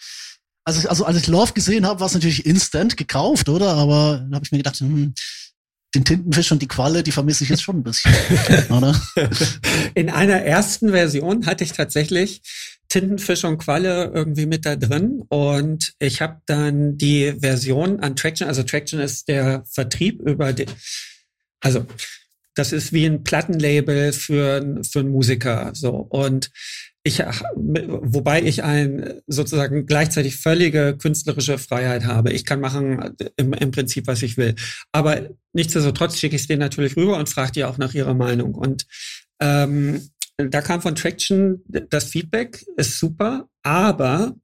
also, 0.64 0.88
also 0.88 1.04
als 1.04 1.16
ich 1.16 1.26
Love 1.26 1.52
gesehen 1.52 1.86
habe, 1.86 2.00
war 2.00 2.06
es 2.06 2.14
natürlich 2.14 2.46
instant 2.46 2.96
gekauft, 2.96 3.48
oder? 3.48 3.74
Aber 3.74 4.18
dann 4.18 4.34
habe 4.34 4.44
ich 4.44 4.52
mir 4.52 4.58
gedacht, 4.58 4.76
hm, 4.76 5.14
den 5.94 6.04
Tintenfisch 6.04 6.50
und 6.50 6.62
die 6.62 6.68
Qualle, 6.68 7.02
die 7.02 7.12
vermisse 7.12 7.44
ich 7.44 7.50
jetzt 7.50 7.62
schon 7.62 7.78
ein 7.78 7.82
bisschen, 7.84 8.12
oder? 8.70 9.00
In 9.94 10.10
einer 10.10 10.42
ersten 10.42 10.90
Version 10.90 11.46
hatte 11.46 11.64
ich 11.64 11.72
tatsächlich 11.72 12.42
Tintenfisch 12.94 13.42
und 13.42 13.58
Qualle 13.58 14.12
irgendwie 14.14 14.46
mit 14.46 14.64
da 14.64 14.76
drin 14.76 15.24
und 15.28 15.94
ich 15.98 16.22
habe 16.22 16.40
dann 16.46 16.96
die 16.96 17.34
Version 17.40 17.98
an 17.98 18.14
Traction, 18.14 18.46
also 18.46 18.62
Traction 18.62 19.00
ist 19.00 19.26
der 19.26 19.64
Vertrieb 19.68 20.22
über 20.22 20.52
die, 20.52 20.66
also 21.60 21.86
das 22.54 22.70
ist 22.70 22.92
wie 22.92 23.04
ein 23.04 23.24
Plattenlabel 23.24 24.12
für, 24.12 24.80
für 24.88 25.00
einen 25.00 25.10
Musiker 25.10 25.72
so 25.74 25.90
und 25.90 26.52
ich, 27.02 27.18
wobei 27.18 28.42
ich 28.42 28.62
ein 28.62 29.14
sozusagen 29.26 29.86
gleichzeitig 29.86 30.36
völlige 30.36 30.96
künstlerische 30.96 31.58
Freiheit 31.58 32.04
habe. 32.04 32.32
Ich 32.32 32.44
kann 32.44 32.60
machen 32.60 33.16
im, 33.36 33.52
im 33.54 33.72
Prinzip, 33.72 34.06
was 34.06 34.22
ich 34.22 34.38
will. 34.38 34.54
Aber 34.90 35.28
nichtsdestotrotz 35.52 36.16
schicke 36.18 36.36
ich 36.36 36.42
es 36.42 36.48
denen 36.48 36.60
natürlich 36.60 36.96
rüber 36.96 37.18
und 37.18 37.28
frage 37.28 37.52
die 37.52 37.64
auch 37.64 37.76
nach 37.76 37.92
ihrer 37.92 38.14
Meinung. 38.14 38.54
Und 38.54 38.86
ähm, 39.38 40.08
da 40.36 40.60
kam 40.60 40.82
von 40.82 40.94
Traction 40.94 41.62
das 41.68 42.04
Feedback, 42.04 42.64
ist 42.76 42.98
super, 42.98 43.48
aber 43.62 44.34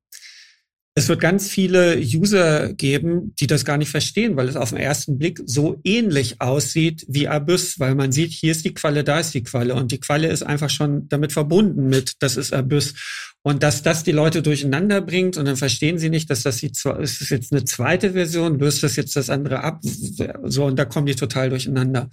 es 0.96 1.08
wird 1.08 1.20
ganz 1.20 1.48
viele 1.48 1.98
User 1.98 2.72
geben, 2.74 3.34
die 3.38 3.46
das 3.46 3.64
gar 3.64 3.78
nicht 3.78 3.90
verstehen, 3.90 4.36
weil 4.36 4.48
es 4.48 4.56
auf 4.56 4.70
den 4.70 4.78
ersten 4.78 5.18
Blick 5.18 5.40
so 5.46 5.80
ähnlich 5.84 6.40
aussieht 6.40 7.06
wie 7.08 7.28
Abyss, 7.28 7.78
weil 7.78 7.94
man 7.94 8.10
sieht, 8.10 8.32
hier 8.32 8.50
ist 8.50 8.64
die 8.64 8.74
Qualle, 8.74 9.04
da 9.04 9.20
ist 9.20 9.32
die 9.32 9.44
Qualle 9.44 9.74
und 9.76 9.92
die 9.92 10.00
Qualle 10.00 10.28
ist 10.28 10.42
einfach 10.42 10.68
schon 10.68 11.08
damit 11.08 11.32
verbunden 11.32 11.88
mit, 11.88 12.14
das 12.20 12.36
ist 12.36 12.52
Abyss. 12.52 12.94
Und 13.42 13.62
dass 13.62 13.82
das 13.82 14.02
die 14.02 14.12
Leute 14.12 14.42
durcheinander 14.42 15.00
bringt 15.00 15.36
und 15.36 15.46
dann 15.46 15.56
verstehen 15.56 15.98
sie 15.98 16.10
nicht, 16.10 16.28
dass 16.28 16.42
das 16.42 16.58
die, 16.58 16.66
ist 16.66 16.84
das 17.20 17.28
jetzt 17.30 17.52
eine 17.52 17.64
zweite 17.64 18.12
Version, 18.12 18.58
löst 18.58 18.82
das 18.82 18.96
jetzt 18.96 19.16
das 19.16 19.30
andere 19.30 19.62
ab, 19.62 19.80
so 19.82 20.66
und 20.66 20.76
da 20.76 20.84
kommen 20.84 21.06
die 21.06 21.14
total 21.14 21.50
durcheinander. 21.50 22.10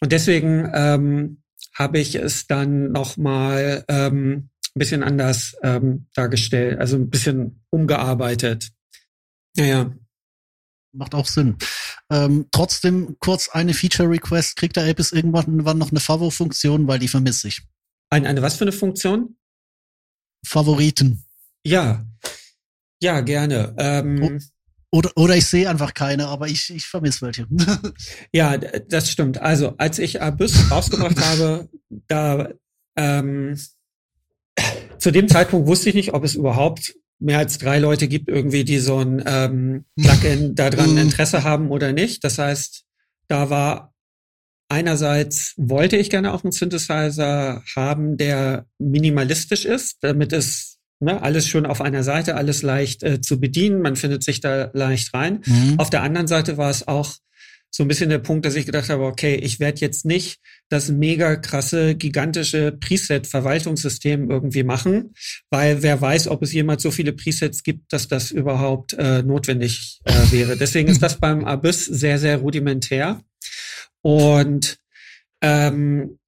Und 0.00 0.12
deswegen 0.12 0.70
ähm, 0.74 1.41
habe 1.74 1.98
ich 1.98 2.14
es 2.14 2.46
dann 2.46 2.92
nochmal 2.92 3.84
ähm, 3.88 4.50
ein 4.74 4.78
bisschen 4.78 5.02
anders 5.02 5.56
ähm, 5.62 6.06
dargestellt, 6.14 6.78
also 6.78 6.96
ein 6.96 7.10
bisschen 7.10 7.64
umgearbeitet. 7.70 8.70
Naja. 9.56 9.94
Macht 10.94 11.14
auch 11.14 11.26
Sinn. 11.26 11.56
Ähm, 12.10 12.48
trotzdem 12.50 13.16
kurz 13.18 13.48
eine 13.48 13.72
Feature-Request. 13.72 14.56
Kriegt 14.56 14.76
der 14.76 14.88
Apis 14.88 15.12
irgendwann 15.12 15.78
noch 15.78 15.90
eine 15.90 16.00
Favo-Funktion, 16.00 16.86
weil 16.86 16.98
die 16.98 17.08
vermisse 17.08 17.48
ich. 17.48 17.62
Ein, 18.10 18.26
eine 18.26 18.42
was 18.42 18.56
für 18.56 18.64
eine 18.64 18.72
Funktion? 18.72 19.36
Favoriten. 20.44 21.24
Ja. 21.64 22.04
Ja, 23.00 23.20
gerne. 23.20 23.74
Ähm, 23.78 24.40
Oder, 24.92 25.10
oder 25.16 25.36
ich 25.36 25.46
sehe 25.46 25.68
einfach 25.68 25.94
keine, 25.94 26.28
aber 26.28 26.48
ich, 26.48 26.68
ich 26.68 26.86
vermisse 26.86 27.22
welche. 27.22 27.46
ja, 28.32 28.58
das 28.58 29.10
stimmt. 29.10 29.40
Also, 29.40 29.74
als 29.78 29.98
ich 29.98 30.20
Abyss 30.20 30.54
rausgebracht 30.70 31.18
habe, 31.18 31.70
da 32.08 32.50
ähm, 32.96 33.58
zu 34.98 35.10
dem 35.10 35.28
Zeitpunkt 35.28 35.66
wusste 35.66 35.88
ich 35.88 35.94
nicht, 35.94 36.12
ob 36.12 36.24
es 36.24 36.34
überhaupt 36.34 36.94
mehr 37.18 37.38
als 37.38 37.56
drei 37.56 37.78
Leute 37.78 38.06
gibt, 38.06 38.28
irgendwie, 38.28 38.64
die 38.64 38.78
so 38.78 38.98
ein 38.98 39.22
ähm, 39.26 39.84
Plugin 39.98 40.54
daran 40.54 40.92
Mhm. 40.92 40.98
Interesse 40.98 41.42
haben 41.42 41.70
oder 41.70 41.92
nicht. 41.92 42.22
Das 42.22 42.36
heißt, 42.38 42.84
da 43.28 43.48
war 43.48 43.94
einerseits 44.68 45.54
wollte 45.56 45.96
ich 45.96 46.10
gerne 46.10 46.34
auch 46.34 46.44
einen 46.44 46.52
Synthesizer 46.52 47.62
haben, 47.74 48.16
der 48.18 48.66
minimalistisch 48.78 49.64
ist, 49.64 49.98
damit 50.02 50.32
es 50.32 50.71
ne, 51.02 51.22
alles 51.22 51.48
schön 51.48 51.66
auf 51.66 51.80
einer 51.80 52.02
Seite, 52.02 52.36
alles 52.36 52.62
leicht 52.62 53.02
äh, 53.02 53.20
zu 53.20 53.40
bedienen. 53.40 53.82
Man 53.82 53.96
findet 53.96 54.22
sich 54.22 54.40
da 54.40 54.70
leicht 54.72 55.12
rein. 55.12 55.42
Mhm. 55.44 55.74
Auf 55.78 55.90
der 55.90 56.02
anderen 56.02 56.28
Seite 56.28 56.56
war 56.56 56.70
es 56.70 56.88
auch 56.88 57.16
so 57.74 57.82
ein 57.82 57.88
bisschen 57.88 58.10
der 58.10 58.18
Punkt, 58.18 58.44
dass 58.44 58.54
ich 58.54 58.66
gedacht 58.66 58.90
habe, 58.90 59.04
okay, 59.04 59.34
ich 59.34 59.58
werde 59.58 59.80
jetzt 59.80 60.04
nicht 60.04 60.40
das 60.68 60.90
mega 60.90 61.36
krasse, 61.36 61.94
gigantische 61.94 62.70
Preset-Verwaltungssystem 62.72 64.30
irgendwie 64.30 64.62
machen, 64.62 65.14
weil 65.50 65.82
wer 65.82 65.98
weiß, 65.98 66.28
ob 66.28 66.42
es 66.42 66.52
jemals 66.52 66.82
so 66.82 66.90
viele 66.90 67.14
Presets 67.14 67.62
gibt, 67.62 67.90
dass 67.92 68.08
das 68.08 68.30
überhaupt 68.30 68.92
äh, 68.92 69.22
notwendig 69.22 70.00
äh, 70.04 70.12
wäre. 70.30 70.56
Deswegen 70.58 70.88
ist 70.88 71.02
das 71.02 71.18
beim 71.18 71.44
Abyss 71.46 71.86
sehr, 71.86 72.18
sehr 72.18 72.38
rudimentär. 72.38 73.22
Und 74.02 74.76
ähm, 75.40 76.18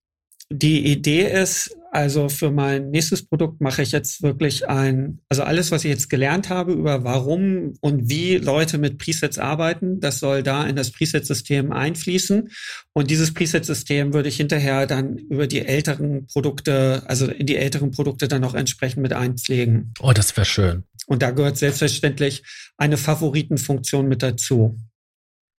die 0.50 0.86
Idee 0.86 1.30
ist, 1.30 1.76
also 1.94 2.28
für 2.28 2.50
mein 2.50 2.90
nächstes 2.90 3.24
Produkt 3.24 3.60
mache 3.60 3.82
ich 3.82 3.92
jetzt 3.92 4.20
wirklich 4.22 4.68
ein, 4.68 5.20
also 5.28 5.44
alles, 5.44 5.70
was 5.70 5.84
ich 5.84 5.90
jetzt 5.90 6.10
gelernt 6.10 6.48
habe 6.48 6.72
über 6.72 7.04
warum 7.04 7.74
und 7.80 8.08
wie 8.10 8.36
Leute 8.36 8.78
mit 8.78 8.98
Presets 8.98 9.38
arbeiten, 9.38 10.00
das 10.00 10.18
soll 10.18 10.42
da 10.42 10.66
in 10.66 10.74
das 10.74 10.90
Preset-System 10.90 11.70
einfließen. 11.70 12.50
Und 12.94 13.10
dieses 13.10 13.32
Preset-System 13.32 14.12
würde 14.12 14.28
ich 14.28 14.36
hinterher 14.36 14.88
dann 14.88 15.18
über 15.18 15.46
die 15.46 15.60
älteren 15.60 16.26
Produkte, 16.26 17.04
also 17.06 17.28
in 17.28 17.46
die 17.46 17.56
älteren 17.56 17.92
Produkte 17.92 18.26
dann 18.26 18.42
noch 18.42 18.56
entsprechend 18.56 19.00
mit 19.00 19.12
einpflegen. 19.12 19.94
Oh, 20.00 20.12
das 20.12 20.36
wäre 20.36 20.46
schön. 20.46 20.82
Und 21.06 21.22
da 21.22 21.30
gehört 21.30 21.58
selbstverständlich 21.58 22.42
eine 22.76 22.96
Favoritenfunktion 22.96 24.08
mit 24.08 24.20
dazu. 24.24 24.76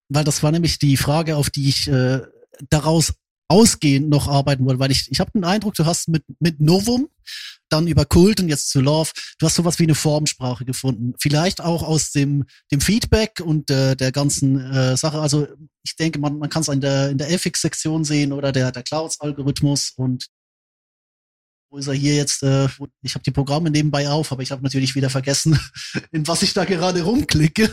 Weil 0.09 0.25
das 0.25 0.43
war 0.43 0.51
nämlich 0.51 0.79
die 0.79 0.97
Frage, 0.97 1.37
auf 1.37 1.49
die 1.49 1.69
ich 1.69 1.87
äh, 1.87 2.19
daraus 2.69 3.13
ausgehend 3.47 4.09
noch 4.09 4.27
arbeiten 4.27 4.65
wollen, 4.65 4.79
weil 4.79 4.91
ich, 4.91 5.07
ich 5.11 5.19
habe 5.19 5.31
den 5.31 5.43
Eindruck, 5.43 5.75
du 5.75 5.85
hast 5.85 6.07
mit, 6.07 6.23
mit 6.39 6.59
Novum, 6.59 7.09
dann 7.69 7.87
über 7.87 8.05
Kult 8.05 8.39
und 8.39 8.49
jetzt 8.49 8.69
zu 8.69 8.81
Love, 8.81 9.11
du 9.39 9.45
hast 9.45 9.55
sowas 9.55 9.79
wie 9.79 9.83
eine 9.83 9.95
Formsprache 9.95 10.65
gefunden. 10.65 11.13
Vielleicht 11.19 11.61
auch 11.61 11.83
aus 11.83 12.11
dem, 12.11 12.45
dem 12.71 12.81
Feedback 12.81 13.41
und 13.43 13.69
äh, 13.69 13.95
der 13.95 14.11
ganzen 14.11 14.59
äh, 14.59 14.97
Sache. 14.97 15.19
Also 15.19 15.47
ich 15.83 15.95
denke, 15.95 16.19
man, 16.19 16.37
man 16.37 16.49
kann 16.49 16.61
es 16.61 16.67
in 16.67 16.81
der, 16.81 17.09
in 17.09 17.17
der 17.17 17.31
FX-Sektion 17.31 18.03
sehen 18.03 18.33
oder 18.33 18.51
der, 18.51 18.71
der 18.71 18.83
Clouds-Algorithmus 18.83 19.93
und 19.95 20.27
wo 21.71 21.79
ist 21.79 21.87
er 21.87 21.93
hier 21.93 22.15
jetzt? 22.15 22.43
Äh, 22.43 22.67
ich 23.01 23.15
habe 23.15 23.23
die 23.23 23.31
Programme 23.31 23.69
nebenbei 23.69 24.09
auf, 24.09 24.31
aber 24.31 24.41
ich 24.41 24.51
habe 24.51 24.63
natürlich 24.63 24.95
wieder 24.95 25.09
vergessen, 25.09 25.59
in 26.11 26.27
was 26.27 26.41
ich 26.43 26.53
da 26.53 26.65
gerade 26.65 27.01
rumklicke. 27.01 27.69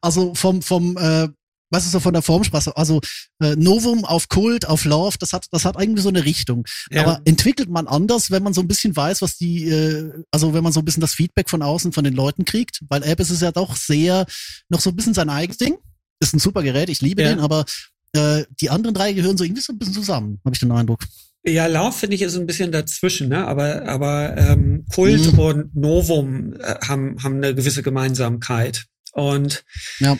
Also 0.00 0.34
vom, 0.34 0.62
vom 0.62 0.96
äh, 0.96 1.28
was 1.70 1.84
ist 1.84 1.92
so 1.92 2.00
von 2.00 2.12
der 2.12 2.22
Formsprache? 2.22 2.76
Also 2.76 3.00
äh, 3.40 3.56
Novum 3.56 4.04
auf 4.04 4.28
Kult, 4.28 4.66
auf 4.66 4.84
Love, 4.84 5.16
das 5.18 5.32
hat, 5.32 5.46
das 5.50 5.64
hat 5.64 5.76
eigentlich 5.76 6.02
so 6.02 6.08
eine 6.08 6.24
Richtung. 6.24 6.64
Ja. 6.90 7.02
Aber 7.02 7.20
entwickelt 7.24 7.68
man 7.68 7.86
anders, 7.86 8.30
wenn 8.30 8.42
man 8.42 8.54
so 8.54 8.60
ein 8.60 8.68
bisschen 8.68 8.94
weiß, 8.94 9.22
was 9.22 9.36
die, 9.36 9.68
äh, 9.68 10.12
also 10.30 10.54
wenn 10.54 10.62
man 10.62 10.72
so 10.72 10.80
ein 10.80 10.84
bisschen 10.84 11.00
das 11.00 11.14
Feedback 11.14 11.50
von 11.50 11.62
außen 11.62 11.92
von 11.92 12.04
den 12.04 12.14
Leuten 12.14 12.44
kriegt? 12.44 12.82
Weil 12.88 13.02
App 13.02 13.20
ist 13.20 13.30
es 13.30 13.40
ja 13.40 13.52
doch 13.52 13.76
sehr, 13.76 14.26
noch 14.68 14.80
so 14.80 14.90
ein 14.90 14.96
bisschen 14.96 15.14
sein 15.14 15.28
eigenes 15.28 15.58
Ding. 15.58 15.76
Ist 16.20 16.34
ein 16.34 16.38
super 16.38 16.62
Gerät, 16.62 16.88
ich 16.88 17.00
liebe 17.00 17.22
ja. 17.22 17.28
den, 17.28 17.40
aber 17.40 17.64
äh, 18.12 18.44
die 18.60 18.70
anderen 18.70 18.94
drei 18.94 19.12
gehören 19.12 19.36
so 19.36 19.44
irgendwie 19.44 19.62
so 19.62 19.72
ein 19.72 19.78
bisschen 19.78 19.94
zusammen, 19.94 20.40
habe 20.44 20.54
ich 20.54 20.60
den 20.60 20.72
Eindruck. 20.72 21.00
Ja, 21.44 21.66
Love 21.66 21.92
finde 21.92 22.16
ich 22.16 22.22
ist 22.22 22.36
ein 22.36 22.46
bisschen 22.46 22.72
dazwischen, 22.72 23.28
ne? 23.28 23.46
aber 23.46 23.86
aber 23.86 24.36
ähm, 24.36 24.84
Kult 24.92 25.32
mhm. 25.32 25.38
und 25.38 25.76
Novum 25.76 26.54
äh, 26.54 26.74
haben 26.84 27.22
haben 27.22 27.36
eine 27.36 27.54
gewisse 27.54 27.84
Gemeinsamkeit 27.84 28.86
und 29.12 29.64
ja. 30.00 30.18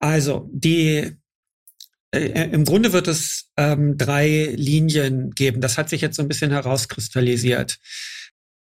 Also, 0.00 0.48
die 0.52 1.16
äh, 2.12 2.50
im 2.50 2.64
Grunde 2.64 2.92
wird 2.92 3.06
es 3.06 3.50
ähm, 3.56 3.96
drei 3.96 4.52
Linien 4.56 5.30
geben. 5.30 5.60
Das 5.60 5.78
hat 5.78 5.88
sich 5.88 6.00
jetzt 6.00 6.16
so 6.16 6.22
ein 6.22 6.28
bisschen 6.28 6.50
herauskristallisiert. 6.50 7.78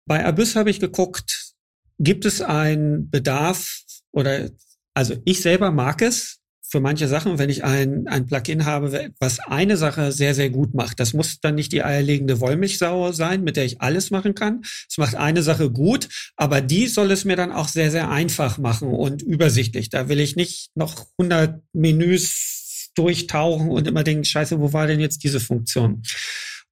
Bei 0.07 0.25
Abyss 0.25 0.55
habe 0.55 0.69
ich 0.69 0.79
geguckt, 0.79 1.53
gibt 1.99 2.25
es 2.25 2.41
einen 2.41 3.09
Bedarf 3.09 3.81
oder 4.11 4.49
also 4.93 5.15
ich 5.25 5.41
selber 5.41 5.71
mag 5.71 6.01
es, 6.01 6.39
für 6.75 6.81
manche 6.81 7.07
Sachen, 7.07 7.39
wenn 7.39 7.49
ich 7.49 7.63
ein, 7.63 8.05
ein 8.09 8.25
Plugin 8.25 8.65
habe, 8.65 9.09
was 9.21 9.39
eine 9.39 9.77
Sache 9.77 10.11
sehr, 10.11 10.35
sehr 10.35 10.49
gut 10.49 10.73
macht. 10.73 10.99
Das 10.99 11.13
muss 11.13 11.39
dann 11.39 11.55
nicht 11.55 11.71
die 11.71 11.85
eierlegende 11.85 12.41
Wollmilchsau 12.41 13.13
sein, 13.13 13.45
mit 13.45 13.55
der 13.55 13.63
ich 13.63 13.79
alles 13.79 14.11
machen 14.11 14.35
kann. 14.35 14.61
Es 14.89 14.97
macht 14.97 15.15
eine 15.15 15.41
Sache 15.41 15.71
gut, 15.71 16.09
aber 16.35 16.59
die 16.59 16.87
soll 16.87 17.11
es 17.11 17.23
mir 17.23 17.37
dann 17.37 17.53
auch 17.53 17.69
sehr, 17.69 17.91
sehr 17.91 18.11
einfach 18.11 18.57
machen 18.57 18.89
und 18.89 19.21
übersichtlich. 19.21 19.89
Da 19.89 20.09
will 20.09 20.19
ich 20.19 20.35
nicht 20.35 20.67
noch 20.75 21.05
100 21.17 21.61
Menüs 21.71 22.91
durchtauchen 22.93 23.69
und 23.69 23.87
immer 23.87 24.03
denken, 24.03 24.25
scheiße, 24.25 24.59
wo 24.59 24.73
war 24.73 24.85
denn 24.85 24.99
jetzt 24.99 25.23
diese 25.23 25.39
Funktion? 25.39 26.01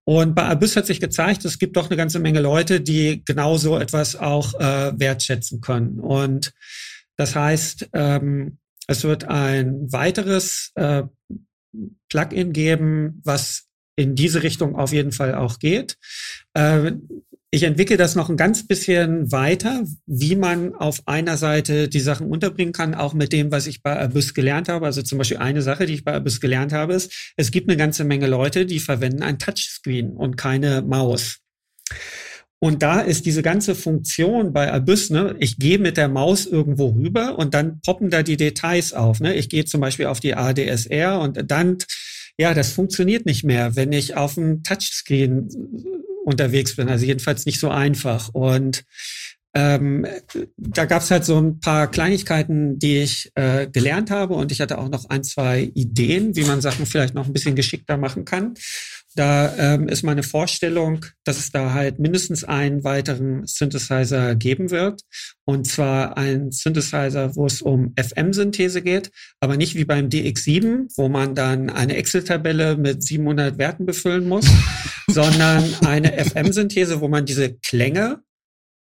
Und 0.04 0.36
bei 0.36 0.43
Abyss 0.43 0.76
hat 0.76 0.86
sich 0.86 0.99
gezeigt, 0.99 1.45
es 1.45 1.60
gibt 1.60 1.78
doch 1.78 1.89
eine 1.89 1.95
ganze 1.95 2.20
Menge 2.20 2.41
Leute, 2.41 2.82
die 2.82 3.24
genau 3.24 3.56
etwas 3.80 4.18
auch 4.18 4.54
äh, 4.56 4.99
wertschätzen 4.99 5.62
können. 5.62 6.01
Und 6.01 6.51
das 7.16 7.38
heißt, 7.38 7.88
ähm, 7.93 8.58
es 8.88 9.03
wird 9.03 9.25
ein 9.25 9.91
weiteres 9.91 10.71
äh, 10.75 11.03
Plugin 12.09 12.53
geben, 12.53 13.21
was 13.23 13.65
in 13.95 14.15
diese 14.15 14.43
Richtung 14.43 14.75
auf 14.75 14.91
jeden 14.91 15.11
Fall 15.11 15.36
auch 15.36 15.59
geht. 15.59 15.97
Äh, 16.53 16.93
ich 17.53 17.61
entwickle 17.61 17.97
das 17.97 18.15
noch 18.15 18.31
ein 18.31 18.38
ganz 18.38 18.65
bisschen 18.65 19.31
weiter, 19.31 19.84
wie 20.07 20.36
man 20.36 20.73
auf 20.73 21.03
einer 21.05 21.38
Seite 21.38 21.88
die 21.88 21.99
Sachen 21.99 22.25
unterbringen 22.25 22.73
kann, 22.73 22.95
auch 22.95 23.13
mit 23.13 23.31
dem, 23.31 23.51
was 23.51 23.67
ich 23.67 23.84
bei 23.84 23.99
Abyss 23.99 24.34
gelernt 24.34 24.69
habe. 24.69 24.88
Also 24.88 25.03
zum 25.03 25.19
Beispiel 25.19 25.38
eine 25.38 25.61
Sache, 25.61 25.86
die 25.86 25.93
ich 25.93 26.03
bei 26.03 26.13
Abyss 26.15 26.41
gelernt 26.41 26.73
habe, 26.73 26.95
ist, 26.95 27.34
es 27.38 27.51
gibt 27.51 27.69
eine 27.69 27.77
ganze 27.77 28.05
Menge 28.05 28.25
Leute, 28.25 28.65
die 28.65 28.79
verwenden 28.79 29.21
ein 29.21 29.38
Touchscreen 29.38 30.13
und 30.13 30.36
keine 30.36 30.81
Maus. 30.81 31.42
Und 32.64 32.82
da 32.82 33.01
ist 33.01 33.26
diese 33.26 33.41
ganze 33.41 33.76
Funktion 33.76 34.53
bei 34.53 34.72
Abyss, 34.72 35.09
ne, 35.09 35.36
ich 35.39 35.57
gehe 35.57 35.80
mit 35.80 35.97
der 35.97 36.07
Maus 36.07 36.45
irgendwo 36.45 36.91
rüber 36.91 37.38
und 37.38 37.53
dann 37.53 37.82
poppen 37.82 38.09
da 38.09 38.24
die 38.24 38.38
Details 38.38 38.93
auf. 38.93 39.20
Ne? 39.20 39.36
Ich 39.36 39.49
gehe 39.49 39.66
zum 39.66 39.82
Beispiel 39.82 40.05
auf 40.05 40.22
die 40.22 40.34
ADSR 40.34 41.20
und 41.20 41.51
dann, 41.51 41.80
ja, 42.38 42.53
das 42.53 42.72
funktioniert 42.72 43.26
nicht 43.26 43.43
mehr, 43.43 43.76
wenn 43.76 43.91
ich 43.91 44.16
auf 44.16 44.36
dem 44.36 44.64
Touchscreen 44.64 45.49
unterwegs 46.24 46.78
bin. 46.78 46.88
Also 46.88 47.05
jedenfalls 47.05 47.45
nicht 47.45 47.59
so 47.59 47.68
einfach. 47.68 48.30
Und 48.30 48.86
ähm, 49.53 50.07
da 50.55 50.86
gab's 50.86 51.11
halt 51.11 51.26
so 51.26 51.38
ein 51.38 51.59
paar 51.59 51.91
Kleinigkeiten, 51.91 52.80
die 52.80 52.99
ich 52.99 53.30
äh, 53.36 53.68
gelernt 53.68 54.09
habe 54.09 54.36
und 54.36 54.53
ich 54.53 54.61
hatte 54.61 54.78
auch 54.78 54.88
noch 54.88 55.09
ein, 55.09 55.26
zwei 55.26 55.70
Ideen, 55.76 56.38
wie 56.38 56.45
man 56.45 56.61
Sachen 56.61 56.86
vielleicht 56.86 57.14
noch 57.14 57.26
ein 57.26 57.34
bisschen 57.34 57.55
geschickter 57.55 57.97
machen 57.97 58.24
kann. 58.24 58.53
Da 59.16 59.55
ähm, 59.57 59.88
ist 59.88 60.03
meine 60.03 60.24
Vorstellung, 60.24 61.05
dass 61.24 61.38
es 61.38 61.51
da 61.51 61.74
halt 61.74 61.99
mindestens 61.99 62.43
einen 62.43 62.84
weiteren 62.84 63.45
Synthesizer 63.45 64.36
geben 64.36 64.72
wird. 64.72 65.01
Und 65.45 65.68
zwar 65.68 66.18
ein 66.18 66.51
Synthesizer, 66.51 67.36
wo 67.36 67.45
es 67.45 67.61
um 67.61 67.93
FM-Synthese 67.95 68.82
geht, 68.82 69.11
aber 69.39 69.57
nicht 69.57 69.76
wie 69.76 69.86
beim 69.86 70.09
DX7, 70.09 70.93
wo 70.95 71.09
man 71.09 71.36
dann 71.36 71.70
eine 71.70 71.95
Excel-Tabelle 71.95 72.78
mit 72.78 73.03
700 73.03 73.57
Werten 73.57 73.86
befüllen 73.86 74.28
muss, 74.28 74.45
sondern 75.07 75.64
eine 75.86 76.14
FM-Synthese, 76.26 77.01
wo 77.01 77.07
man 77.07 77.26
diese 77.26 77.53
Klänge 77.55 78.22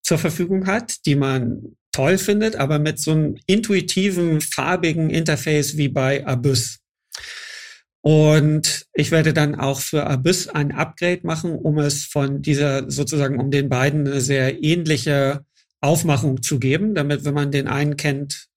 zur 0.02 0.18
Verfügung 0.18 0.66
hat, 0.66 1.04
die 1.06 1.14
man 1.14 1.76
toll 1.92 2.18
findet, 2.18 2.56
aber 2.56 2.78
mit 2.78 3.00
so 3.00 3.10
einem 3.12 3.36
intuitiven, 3.46 4.40
farbigen 4.40 5.10
Interface 5.10 5.76
wie 5.76 5.88
bei 5.88 6.26
Abyss. 6.26 6.78
Und 8.00 8.86
ich 8.94 9.10
werde 9.10 9.32
dann 9.32 9.54
auch 9.54 9.80
für 9.80 10.06
Abyss 10.06 10.48
ein 10.48 10.72
Upgrade 10.72 11.20
machen, 11.24 11.52
um 11.52 11.78
es 11.78 12.04
von 12.04 12.42
dieser 12.42 12.90
sozusagen, 12.90 13.40
um 13.40 13.50
den 13.50 13.68
beiden 13.68 14.06
eine 14.06 14.20
sehr 14.20 14.62
ähnliche 14.62 15.44
Aufmachung 15.80 16.42
zu 16.42 16.58
geben, 16.58 16.94
damit, 16.94 17.24
wenn 17.24 17.34
man 17.34 17.50
den 17.50 17.68
einen 17.68 17.96
kennt, 17.96 18.48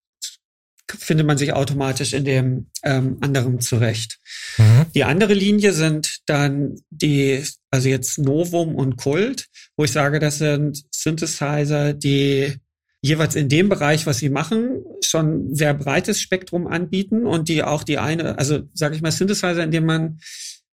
findet 0.99 1.25
man 1.25 1.37
sich 1.37 1.53
automatisch 1.53 2.13
in 2.13 2.25
dem 2.25 2.67
ähm, 2.83 3.17
anderen 3.21 3.59
zurecht. 3.61 4.19
Mhm. 4.57 4.85
Die 4.93 5.03
andere 5.03 5.33
Linie 5.33 5.73
sind 5.73 6.19
dann 6.25 6.75
die, 6.89 7.43
also 7.69 7.89
jetzt 7.89 8.17
Novum 8.17 8.75
und 8.75 8.97
Kult, 8.97 9.47
wo 9.77 9.85
ich 9.85 9.91
sage, 9.91 10.19
das 10.19 10.39
sind 10.39 10.83
Synthesizer, 10.91 11.93
die 11.93 12.55
jeweils 13.01 13.35
in 13.35 13.49
dem 13.49 13.69
Bereich, 13.69 14.05
was 14.05 14.19
sie 14.19 14.29
machen, 14.29 14.83
schon 15.11 15.53
sehr 15.53 15.73
breites 15.73 16.19
Spektrum 16.19 16.65
anbieten 16.65 17.27
und 17.27 17.49
die 17.49 17.63
auch 17.63 17.83
die 17.83 17.99
eine, 17.99 18.37
also 18.39 18.61
sage 18.73 18.95
ich 18.95 19.01
mal, 19.01 19.11
Synthesizer, 19.11 19.63
in 19.63 19.71
dem 19.71 19.85
man, 19.85 20.19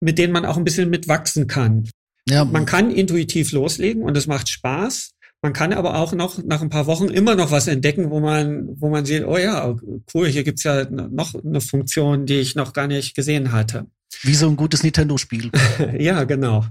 mit 0.00 0.18
denen 0.18 0.32
man 0.32 0.44
auch 0.44 0.56
ein 0.56 0.64
bisschen 0.64 0.90
mitwachsen 0.90 1.46
kann. 1.46 1.88
Ja. 2.28 2.44
Man 2.44 2.66
kann 2.66 2.90
intuitiv 2.90 3.52
loslegen 3.52 4.02
und 4.02 4.16
es 4.16 4.26
macht 4.26 4.48
Spaß. 4.48 5.12
Man 5.42 5.52
kann 5.52 5.72
aber 5.72 5.96
auch 5.96 6.12
noch 6.12 6.42
nach 6.42 6.62
ein 6.62 6.70
paar 6.70 6.86
Wochen 6.86 7.08
immer 7.08 7.34
noch 7.34 7.50
was 7.50 7.66
entdecken, 7.66 8.10
wo 8.10 8.20
man, 8.20 8.68
wo 8.80 8.88
man 8.88 9.04
sieht, 9.04 9.24
oh 9.24 9.38
ja, 9.38 9.76
cool, 10.14 10.28
hier 10.28 10.44
gibt's 10.44 10.62
ja 10.62 10.88
noch 10.88 11.34
eine 11.34 11.60
Funktion, 11.60 12.26
die 12.26 12.38
ich 12.38 12.54
noch 12.54 12.72
gar 12.72 12.86
nicht 12.86 13.16
gesehen 13.16 13.50
hatte. 13.50 13.86
Wie 14.22 14.34
so 14.34 14.48
ein 14.48 14.56
gutes 14.56 14.84
Nintendo-Spiel. 14.84 15.50
ja, 15.98 16.22
genau. 16.24 16.64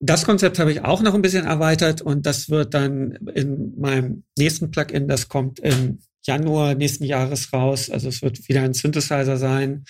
Das 0.00 0.24
Konzept 0.24 0.58
habe 0.60 0.70
ich 0.70 0.82
auch 0.82 1.02
noch 1.02 1.14
ein 1.14 1.22
bisschen 1.22 1.44
erweitert 1.44 2.02
und 2.02 2.24
das 2.26 2.50
wird 2.50 2.74
dann 2.74 3.12
in 3.34 3.80
meinem 3.80 4.22
nächsten 4.38 4.70
Plugin, 4.70 5.08
das 5.08 5.28
kommt 5.28 5.58
im 5.58 5.98
Januar 6.26 6.74
nächsten 6.74 7.04
Jahres 7.04 7.52
raus. 7.52 7.90
Also 7.90 8.08
es 8.08 8.22
wird 8.22 8.48
wieder 8.48 8.62
ein 8.62 8.74
Synthesizer 8.74 9.36
sein. 9.36 9.84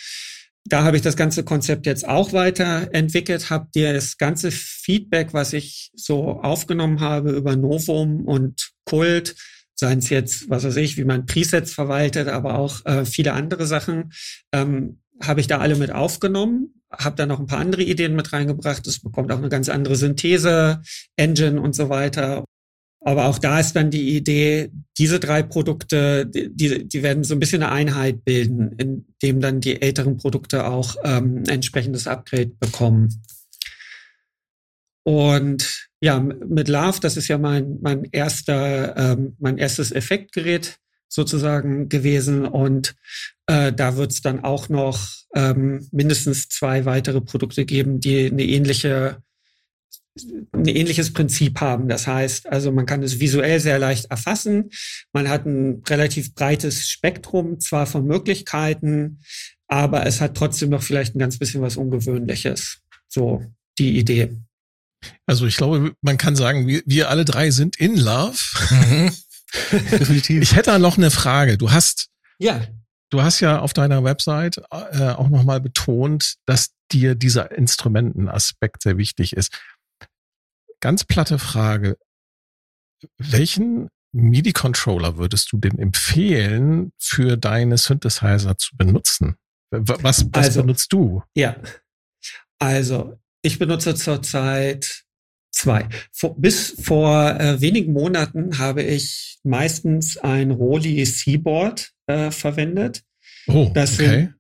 Da 0.67 0.83
habe 0.85 0.97
ich 0.97 1.03
das 1.03 1.17
ganze 1.17 1.45
Konzept 1.45 1.85
jetzt 1.87 2.09
auch 2.09 2.33
weiterentwickelt, 2.33 3.51
habe 3.51 3.69
dir 3.75 3.93
das 3.93 4.17
ganze 4.17 4.51
Feedback, 4.51 5.35
was 5.35 5.53
ich 5.53 5.91
so 5.95 6.41
aufgenommen 6.41 7.01
habe 7.01 7.33
über 7.33 7.55
Novum 7.55 8.25
und 8.25 8.71
Kult, 8.87 9.37
seien 9.75 9.99
es 9.99 10.09
jetzt, 10.09 10.49
was 10.49 10.65
weiß 10.65 10.77
ich, 10.77 10.97
wie 10.97 11.05
man 11.05 11.27
Presets 11.27 11.75
verwaltet, 11.75 12.29
aber 12.29 12.59
auch 12.59 12.85
äh, 12.87 13.05
viele 13.05 13.35
andere 13.35 13.67
Sachen, 13.67 14.13
ähm, 14.53 15.01
habe 15.23 15.41
ich 15.41 15.49
da 15.49 15.59
alle 15.59 15.77
mit 15.77 15.93
aufgenommen 15.93 16.75
habe 16.99 17.17
da 17.17 17.27
noch 17.27 17.41
ein 17.41 17.47
paar 17.47 17.59
andere 17.59 17.83
Ideen 17.83 18.15
mit 18.15 18.33
reingebracht. 18.33 18.87
Es 18.87 19.01
bekommt 19.01 19.33
auch 19.33 19.39
eine 19.39 19.49
ganz 19.49 19.69
andere 19.69 19.97
Synthese-Engine 19.97 21.61
und 21.61 21.75
so 21.75 21.89
weiter. 21.89 22.45
Aber 23.07 23.27
auch 23.27 23.39
da 23.39 23.61
ist 23.61 23.77
dann 23.77 23.91
die 23.91 24.17
Idee, 24.17 24.71
diese 24.97 25.21
drei 25.21 25.43
Produkte, 25.43 26.25
die, 26.27 26.89
die 26.89 27.03
werden 27.03 27.23
so 27.23 27.35
ein 27.35 27.39
bisschen 27.39 27.63
eine 27.63 27.71
Einheit 27.71 28.25
bilden, 28.25 28.73
in 28.79 29.05
dem 29.23 29.41
dann 29.41 29.61
die 29.61 29.83
älteren 29.83 30.17
Produkte 30.17 30.67
auch 30.67 30.97
ähm, 31.05 31.45
entsprechendes 31.47 32.07
Upgrade 32.07 32.53
bekommen. 32.59 33.23
Und 35.03 35.87
ja, 36.01 36.19
mit 36.19 36.69
Love, 36.69 36.99
das 37.01 37.19
ist 37.19 37.29
ja 37.29 37.37
mein, 37.37 37.79
mein 37.83 38.05
erster, 38.11 38.97
ähm, 38.97 39.37
mein 39.39 39.59
erstes 39.59 39.93
Effektgerät 39.93 40.79
sozusagen 41.09 41.91
gewesen. 41.91 42.47
Und 42.47 42.95
äh, 43.47 43.71
da 43.71 43.99
wird 43.99 44.13
es 44.13 44.23
dann 44.23 44.43
auch 44.43 44.71
noch 44.71 45.09
ähm, 45.35 45.87
mindestens 45.93 46.49
zwei 46.49 46.87
weitere 46.87 47.21
Produkte 47.21 47.67
geben, 47.67 48.01
die 48.01 48.27
eine 48.27 48.45
ähnliche 48.45 49.19
ein 50.53 50.67
ähnliches 50.67 51.13
Prinzip 51.13 51.61
haben. 51.61 51.89
Das 51.89 52.07
heißt, 52.07 52.47
also 52.47 52.71
man 52.71 52.87
kann 52.87 53.03
es 53.03 53.21
visuell 53.21 53.59
sehr 53.59 53.79
leicht 53.79 54.07
erfassen. 54.07 54.71
Man 55.13 55.29
hat 55.29 55.45
ein 55.45 55.83
relativ 55.89 56.35
breites 56.35 56.89
Spektrum 56.89 57.61
zwar 57.61 57.87
von 57.87 58.07
Möglichkeiten. 58.07 59.21
aber 59.67 60.07
es 60.07 60.21
hat 60.21 60.37
trotzdem 60.37 60.71
noch 60.71 60.83
vielleicht 60.83 61.17
ein 61.17 61.19
ganz 61.19 61.39
bisschen 61.39 61.63
was 61.63 61.77
Ungewöhnliches. 61.77 62.81
So 63.09 63.43
die 63.79 63.99
Idee. 63.99 64.37
Also 65.27 65.47
ich 65.47 65.57
glaube, 65.57 65.95
man 66.01 66.17
kann 66.17 66.37
sagen, 66.37 66.67
wir, 66.67 66.83
wir 66.87 67.11
alle 67.11 67.25
drei 67.25 67.51
sind 67.51 67.77
in 67.77 67.97
love. 67.97 68.39
Mhm. 68.71 69.11
Definitiv. 69.91 70.43
Ich 70.43 70.55
hätte 70.55 70.71
da 70.71 70.79
noch 70.79 70.97
eine 70.97 71.11
Frage. 71.11 71.59
Du 71.59 71.73
hast 71.73 72.09
ja. 72.39 72.67
Du 73.11 73.23
hast 73.23 73.41
ja 73.41 73.61
auf 73.61 73.73
deiner 73.73 74.03
Website 74.03 74.61
äh, 74.71 75.11
auch 75.11 75.29
nochmal 75.29 75.61
betont, 75.61 76.35
dass 76.47 76.71
dir 76.91 77.15
dieser 77.15 77.53
Instrumentenaspekt 77.53 78.83
sehr 78.83 78.99
wichtig 78.99 79.37
ist. 79.37 79.53
Ganz 80.85 81.03
platte 81.03 81.39
Frage. 81.39 81.97
Welchen 83.17 83.89
MIDI-Controller 84.13 85.17
würdest 85.17 85.51
du 85.51 85.57
denn 85.57 85.79
empfehlen, 85.79 86.93
für 86.99 87.39
deine 87.39 87.79
Synthesizer 87.79 88.59
zu 88.59 88.77
benutzen? 88.77 89.37
Was, 89.71 90.27
was 90.31 90.45
also, 90.45 90.61
benutzt 90.61 90.93
du? 90.93 91.23
Ja, 91.35 91.57
also 92.59 93.19
ich 93.41 93.59
benutze 93.59 93.95
zurzeit 93.95 95.07
zwei. 95.51 95.89
Vor, 96.13 96.39
bis 96.39 96.77
vor 96.83 97.31
äh, 97.41 97.63
wenigen 97.63 97.95
Monaten 97.95 98.59
habe 98.59 98.83
ich 98.83 99.39
meistens 99.43 100.19
ein 100.19 100.51
Roli 100.51 101.03
Seaboard 101.07 101.93
äh, 102.09 102.31
verwendet. 102.31 103.05
Oh, 103.47 103.71
das 103.73 103.95
okay. 103.95 104.07
sind 104.07 104.35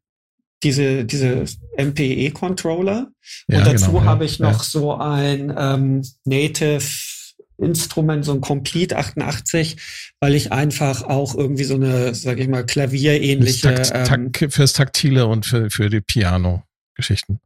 diese, 0.64 1.04
diese 1.04 1.44
MPE-Controller. 1.76 3.12
Ja, 3.48 3.58
Und 3.58 3.66
dazu 3.66 3.92
genau, 3.92 4.04
habe 4.04 4.24
ich 4.24 4.40
noch 4.40 4.58
ja. 4.58 4.64
so 4.64 4.94
ein 4.94 5.54
ähm, 5.56 6.02
Native 6.24 6.84
Instrument, 7.58 8.24
so 8.24 8.32
ein 8.32 8.40
Complete 8.40 8.96
88, 8.96 9.76
weil 10.20 10.34
ich 10.34 10.50
einfach 10.50 11.02
auch 11.02 11.34
irgendwie 11.34 11.64
so 11.64 11.74
eine, 11.74 12.14
sag 12.14 12.38
ich 12.38 12.48
mal, 12.48 12.66
klavierähnliche. 12.66 13.74
Takt, 13.74 13.92
ähm, 13.94 14.32
Takt, 14.32 14.52
fürs 14.52 14.72
Taktile 14.72 15.26
und 15.26 15.46
für, 15.46 15.70
für 15.70 15.88
die 15.88 16.00
Piano-Geschichten. 16.00 17.38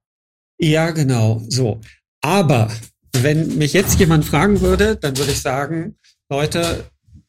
Ja, 0.58 0.90
genau, 0.90 1.42
so. 1.48 1.80
Aber 2.22 2.70
wenn 3.12 3.58
mich 3.58 3.72
jetzt 3.72 3.98
jemand 4.00 4.24
fragen 4.24 4.60
würde, 4.60 4.96
dann 4.96 5.16
würde 5.18 5.32
ich 5.32 5.40
sagen, 5.40 5.96
Leute, 6.30 6.84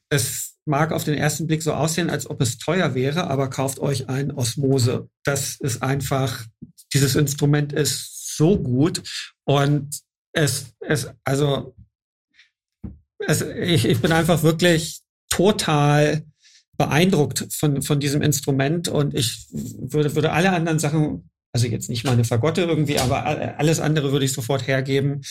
es 0.09 0.55
mag 0.69 0.93
auf 0.93 1.03
den 1.03 1.15
ersten 1.15 1.47
Blick 1.47 1.61
so 1.61 1.73
aussehen, 1.73 2.09
als 2.09 2.29
ob 2.29 2.39
es 2.39 2.57
teuer 2.57 2.95
wäre, 2.95 3.29
aber 3.29 3.49
kauft 3.49 3.79
euch 3.79 4.07
ein 4.07 4.31
Osmose. 4.31 5.09
Das 5.23 5.57
ist 5.57 5.83
einfach, 5.83 6.45
dieses 6.93 7.15
Instrument 7.15 7.73
ist 7.73 8.37
so 8.37 8.57
gut 8.57 9.03
und 9.43 9.89
es, 10.31 10.67
es, 10.79 11.09
also, 11.25 11.75
es, 13.17 13.41
ich, 13.41 13.85
ich 13.85 13.99
bin 13.99 14.13
einfach 14.13 14.43
wirklich 14.43 15.01
total 15.29 16.23
beeindruckt 16.77 17.47
von, 17.51 17.81
von 17.81 17.99
diesem 17.99 18.21
Instrument 18.21 18.87
und 18.87 19.13
ich 19.13 19.47
würde, 19.51 20.15
würde 20.15 20.31
alle 20.31 20.51
anderen 20.51 20.79
Sachen 20.79 21.29
also 21.51 21.67
jetzt 21.67 21.89
nicht 21.89 22.03
mal 22.03 22.11
eine 22.11 22.23
Fagotte 22.23 22.61
irgendwie, 22.61 22.99
aber 22.99 23.25
alles 23.57 23.79
andere 23.79 24.11
würde 24.11 24.25
ich 24.25 24.33
sofort 24.33 24.67
hergeben, 24.67 25.21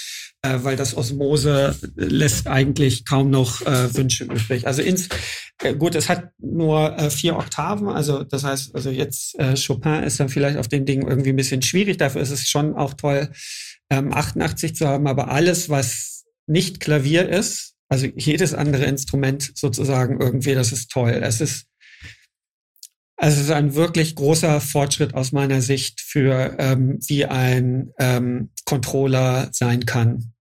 äh, 0.43 0.59
weil 0.63 0.77
das 0.77 0.97
Osmose 0.97 1.77
lässt 1.95 2.49
eigentlich 2.49 3.05
kaum 3.05 3.31
noch 3.31 3.63
äh, 3.63 3.95
Wünsche 3.95 4.25
übrig. 4.25 4.67
Also 4.67 4.83
ins 4.83 5.09
äh, 5.63 5.75
gut, 5.75 5.95
es 5.95 6.09
hat 6.09 6.31
nur 6.39 6.99
äh, 6.99 7.11
vier 7.11 7.37
Oktaven, 7.37 7.89
also 7.89 8.25
das 8.25 8.45
heißt, 8.45 8.75
also 8.75 8.91
jetzt 8.91 9.39
äh, 9.39 9.55
Chopin 9.55 10.03
ist 10.03 10.19
dann 10.19 10.29
vielleicht 10.29 10.59
auf 10.59 10.69
den 10.69 10.87
Dingen 10.87 11.07
irgendwie 11.07 11.31
ein 11.31 11.37
bisschen 11.37 11.63
schwierig. 11.63 11.99
Dafür 11.99 12.21
ist 12.21 12.31
es 12.31 12.49
schon 12.49 12.75
auch 12.75 12.95
toll, 12.95 13.29
ähm, 13.91 14.13
88 14.13 14.75
zu 14.75 14.89
haben, 14.89 15.07
aber 15.07 15.31
alles, 15.31 15.69
was 15.69 16.25
nicht 16.47 16.81
Klavier 16.81 17.29
ist, 17.29 17.75
also 17.89 18.07
jedes 18.17 18.55
andere 18.55 18.85
Instrument 18.85 19.53
sozusagen 19.55 20.21
irgendwie, 20.21 20.55
das 20.55 20.73
ist 20.73 20.91
toll. 20.91 21.11
Es 21.23 21.41
ist 21.41 21.67
also 23.21 23.39
es 23.39 23.47
ist 23.47 23.51
ein 23.51 23.75
wirklich 23.75 24.15
großer 24.15 24.61
Fortschritt 24.61 25.15
aus 25.15 25.33
meiner 25.33 25.61
Sicht 25.61 26.01
für 26.01 26.55
ähm, 26.59 27.01
wie 27.09 27.27
ein 27.27 27.93
ähm, 27.99 28.51
Controller 28.65 29.49
sein 29.53 29.87
kann. 29.87 30.33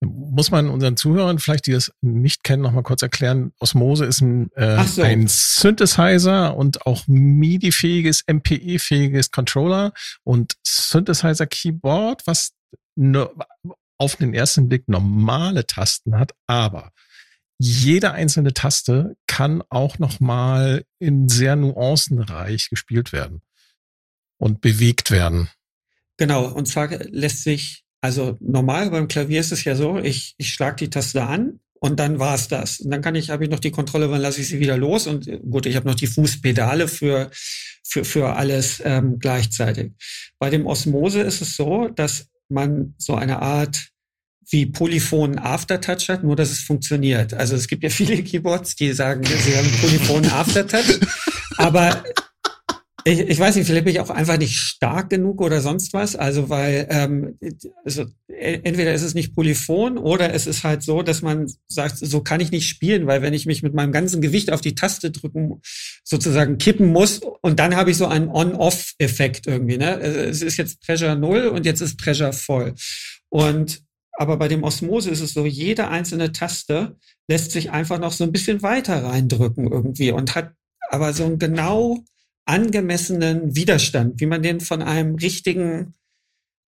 Muss 0.00 0.52
man 0.52 0.70
unseren 0.70 0.96
Zuhörern 0.96 1.40
vielleicht, 1.40 1.66
die 1.66 1.72
das 1.72 1.90
nicht 2.00 2.44
kennen, 2.44 2.62
noch 2.62 2.70
mal 2.70 2.84
kurz 2.84 3.02
erklären. 3.02 3.52
Osmose 3.58 4.04
ist 4.04 4.20
ein, 4.20 4.48
äh, 4.52 4.82
so. 4.84 5.02
ein 5.02 5.26
Synthesizer 5.26 6.56
und 6.56 6.86
auch 6.86 7.02
MIDI-fähiges, 7.08 8.22
MPE-fähiges 8.28 9.32
Controller 9.32 9.92
und 10.22 10.54
Synthesizer-Keyboard, 10.64 12.28
was 12.28 12.52
auf 13.98 14.14
den 14.16 14.34
ersten 14.34 14.68
Blick 14.68 14.88
normale 14.88 15.66
Tasten 15.66 16.16
hat, 16.16 16.32
aber 16.46 16.92
jede 17.58 18.12
einzelne 18.12 18.54
Taste 18.54 19.16
kann 19.26 19.62
auch 19.68 19.98
nochmal 19.98 20.84
in 20.98 21.28
sehr 21.28 21.56
nuancenreich 21.56 22.70
gespielt 22.70 23.12
werden 23.12 23.42
und 24.38 24.60
bewegt 24.60 25.10
werden. 25.10 25.48
Genau, 26.16 26.46
und 26.46 26.66
zwar 26.66 26.88
lässt 26.88 27.42
sich, 27.42 27.84
also 28.00 28.36
normal 28.40 28.90
beim 28.90 29.08
Klavier 29.08 29.40
ist 29.40 29.52
es 29.52 29.64
ja 29.64 29.74
so, 29.74 29.98
ich, 29.98 30.34
ich 30.38 30.52
schlage 30.52 30.76
die 30.76 30.90
Taste 30.90 31.24
an 31.24 31.60
und 31.80 32.00
dann 32.00 32.18
war 32.18 32.34
es 32.34 32.48
das. 32.48 32.80
Und 32.80 32.90
dann 32.90 33.02
kann 33.02 33.14
ich, 33.14 33.30
habe 33.30 33.44
ich 33.44 33.50
noch 33.50 33.60
die 33.60 33.70
Kontrolle, 33.70 34.10
wann 34.10 34.20
lasse 34.20 34.40
ich 34.40 34.48
sie 34.48 34.60
wieder 34.60 34.76
los. 34.76 35.06
Und 35.06 35.28
gut, 35.48 35.66
ich 35.66 35.76
habe 35.76 35.86
noch 35.86 35.94
die 35.94 36.06
Fußpedale 36.06 36.88
für, 36.88 37.30
für, 37.84 38.04
für 38.04 38.34
alles 38.34 38.82
ähm, 38.84 39.18
gleichzeitig. 39.18 39.92
Bei 40.38 40.50
dem 40.50 40.66
Osmose 40.66 41.20
ist 41.20 41.40
es 41.40 41.56
so, 41.56 41.88
dass 41.88 42.28
man 42.48 42.94
so 42.98 43.14
eine 43.14 43.40
Art 43.42 43.90
wie 44.50 44.66
polyphonen 44.66 45.38
Aftertouch 45.38 46.08
hat, 46.08 46.24
nur 46.24 46.36
dass 46.36 46.50
es 46.50 46.60
funktioniert. 46.60 47.34
Also 47.34 47.54
es 47.56 47.68
gibt 47.68 47.82
ja 47.82 47.90
viele 47.90 48.22
Keyboards, 48.22 48.76
die 48.76 48.92
sagen, 48.92 49.24
sie 49.24 49.56
haben 49.56 49.70
polyphonen 49.80 50.30
Aftertouch, 50.30 51.00
aber 51.56 52.02
ich, 53.08 53.20
ich 53.20 53.38
weiß 53.38 53.56
nicht, 53.56 53.66
vielleicht 53.66 53.84
bin 53.84 53.94
ich 53.94 54.00
auch 54.00 54.10
einfach 54.10 54.38
nicht 54.38 54.58
stark 54.58 55.10
genug 55.10 55.40
oder 55.40 55.60
sonst 55.60 55.92
was. 55.92 56.16
Also 56.16 56.48
weil 56.48 56.86
ähm, 56.90 57.38
also, 57.84 58.06
entweder 58.28 58.92
ist 58.92 59.02
es 59.02 59.14
nicht 59.14 59.34
polyphon 59.34 59.98
oder 59.98 60.34
es 60.34 60.46
ist 60.46 60.64
halt 60.64 60.82
so, 60.82 61.02
dass 61.02 61.22
man 61.22 61.50
sagt, 61.68 61.98
so 61.98 62.20
kann 62.20 62.40
ich 62.40 62.50
nicht 62.50 62.68
spielen, 62.68 63.06
weil 63.06 63.22
wenn 63.22 63.34
ich 63.34 63.46
mich 63.46 63.62
mit 63.62 63.74
meinem 63.74 63.92
ganzen 63.92 64.20
Gewicht 64.20 64.52
auf 64.52 64.60
die 64.60 64.74
Taste 64.74 65.10
drücken, 65.10 65.60
sozusagen 66.04 66.58
kippen 66.58 66.88
muss 66.88 67.20
und 67.42 67.58
dann 67.58 67.76
habe 67.76 67.90
ich 67.90 67.96
so 67.96 68.06
einen 68.06 68.28
On-Off-Effekt 68.28 69.46
irgendwie. 69.46 69.78
Ne? 69.78 70.00
Es 70.00 70.42
ist 70.42 70.56
jetzt 70.56 70.80
Pressure 70.82 71.16
null 71.16 71.46
und 71.46 71.66
jetzt 71.66 71.80
ist 71.80 71.98
Pressure 71.98 72.32
voll. 72.32 72.74
Und 73.30 73.82
aber 74.18 74.36
bei 74.36 74.48
dem 74.48 74.64
Osmose 74.64 75.10
ist 75.10 75.20
es 75.20 75.32
so, 75.32 75.46
jede 75.46 75.88
einzelne 75.88 76.32
Taste 76.32 76.96
lässt 77.28 77.52
sich 77.52 77.70
einfach 77.70 78.00
noch 78.00 78.10
so 78.10 78.24
ein 78.24 78.32
bisschen 78.32 78.62
weiter 78.62 79.04
reindrücken 79.04 79.70
irgendwie 79.70 80.10
und 80.10 80.34
hat 80.34 80.54
aber 80.90 81.12
so 81.12 81.24
einen 81.24 81.38
genau 81.38 82.02
angemessenen 82.44 83.54
Widerstand, 83.54 84.20
wie 84.20 84.26
man 84.26 84.42
den 84.42 84.58
von 84.58 84.82
einem 84.82 85.14
richtigen 85.14 85.94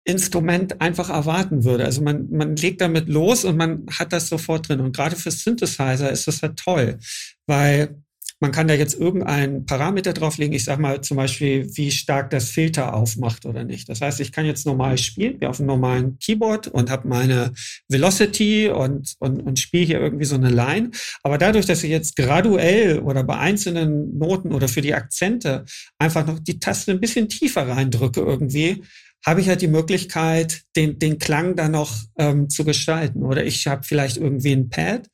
Instrument 0.05 0.79
einfach 0.79 1.09
erwarten 1.09 1.65
würde. 1.65 1.83
Also 1.83 2.01
man, 2.01 2.29
man 2.29 2.55
legt 2.55 2.79
damit 2.79 3.09
los 3.09 3.43
und 3.43 3.57
man 3.57 3.85
hat 3.89 4.13
das 4.13 4.29
sofort 4.29 4.69
drin. 4.69 4.79
Und 4.79 4.95
gerade 4.95 5.17
für 5.17 5.31
Synthesizer 5.31 6.11
ist 6.11 6.27
das 6.27 6.41
halt 6.41 6.57
toll, 6.57 6.99
weil 7.45 8.02
man 8.43 8.51
kann 8.51 8.67
da 8.67 8.73
jetzt 8.73 8.99
irgendeinen 8.99 9.65
Parameter 9.65 10.11
drauflegen. 10.11 10.53
Ich 10.53 10.65
sage 10.65 10.81
mal 10.81 10.99
zum 10.99 11.15
Beispiel, 11.15 11.65
wie 11.77 11.91
stark 11.91 12.29
das 12.29 12.49
Filter 12.49 12.93
aufmacht 12.93 13.45
oder 13.45 13.63
nicht. 13.63 13.87
Das 13.87 14.01
heißt, 14.01 14.19
ich 14.19 14.33
kann 14.33 14.45
jetzt 14.45 14.65
normal 14.65 14.97
spielen, 14.97 15.39
wie 15.39 15.45
auf 15.45 15.59
einem 15.59 15.67
normalen 15.67 16.19
Keyboard 16.19 16.67
und 16.67 16.89
habe 16.89 17.07
meine 17.07 17.53
Velocity 17.87 18.67
und, 18.67 19.15
und, 19.19 19.39
und 19.39 19.59
spiele 19.59 19.85
hier 19.85 20.01
irgendwie 20.01 20.25
so 20.25 20.35
eine 20.35 20.49
Line. 20.49 20.91
Aber 21.23 21.37
dadurch, 21.37 21.67
dass 21.67 21.85
ich 21.85 21.89
jetzt 21.89 22.17
graduell 22.17 22.99
oder 22.99 23.23
bei 23.23 23.37
einzelnen 23.37 24.17
Noten 24.17 24.51
oder 24.51 24.67
für 24.67 24.81
die 24.81 24.93
Akzente 24.93 25.63
einfach 25.97 26.27
noch 26.27 26.39
die 26.39 26.59
Taste 26.59 26.91
ein 26.91 26.99
bisschen 26.99 27.29
tiefer 27.29 27.65
reindrücke 27.65 28.19
irgendwie, 28.19 28.83
habe 29.25 29.39
ich 29.39 29.47
halt 29.47 29.61
die 29.61 29.69
Möglichkeit, 29.69 30.63
den, 30.75 30.99
den 30.99 31.17
Klang 31.17 31.55
da 31.55 31.69
noch 31.69 31.95
ähm, 32.17 32.49
zu 32.49 32.65
gestalten. 32.65 33.23
Oder 33.23 33.45
ich 33.45 33.67
habe 33.67 33.83
vielleicht 33.83 34.17
irgendwie 34.17 34.51
ein 34.51 34.67
Pad 34.67 35.07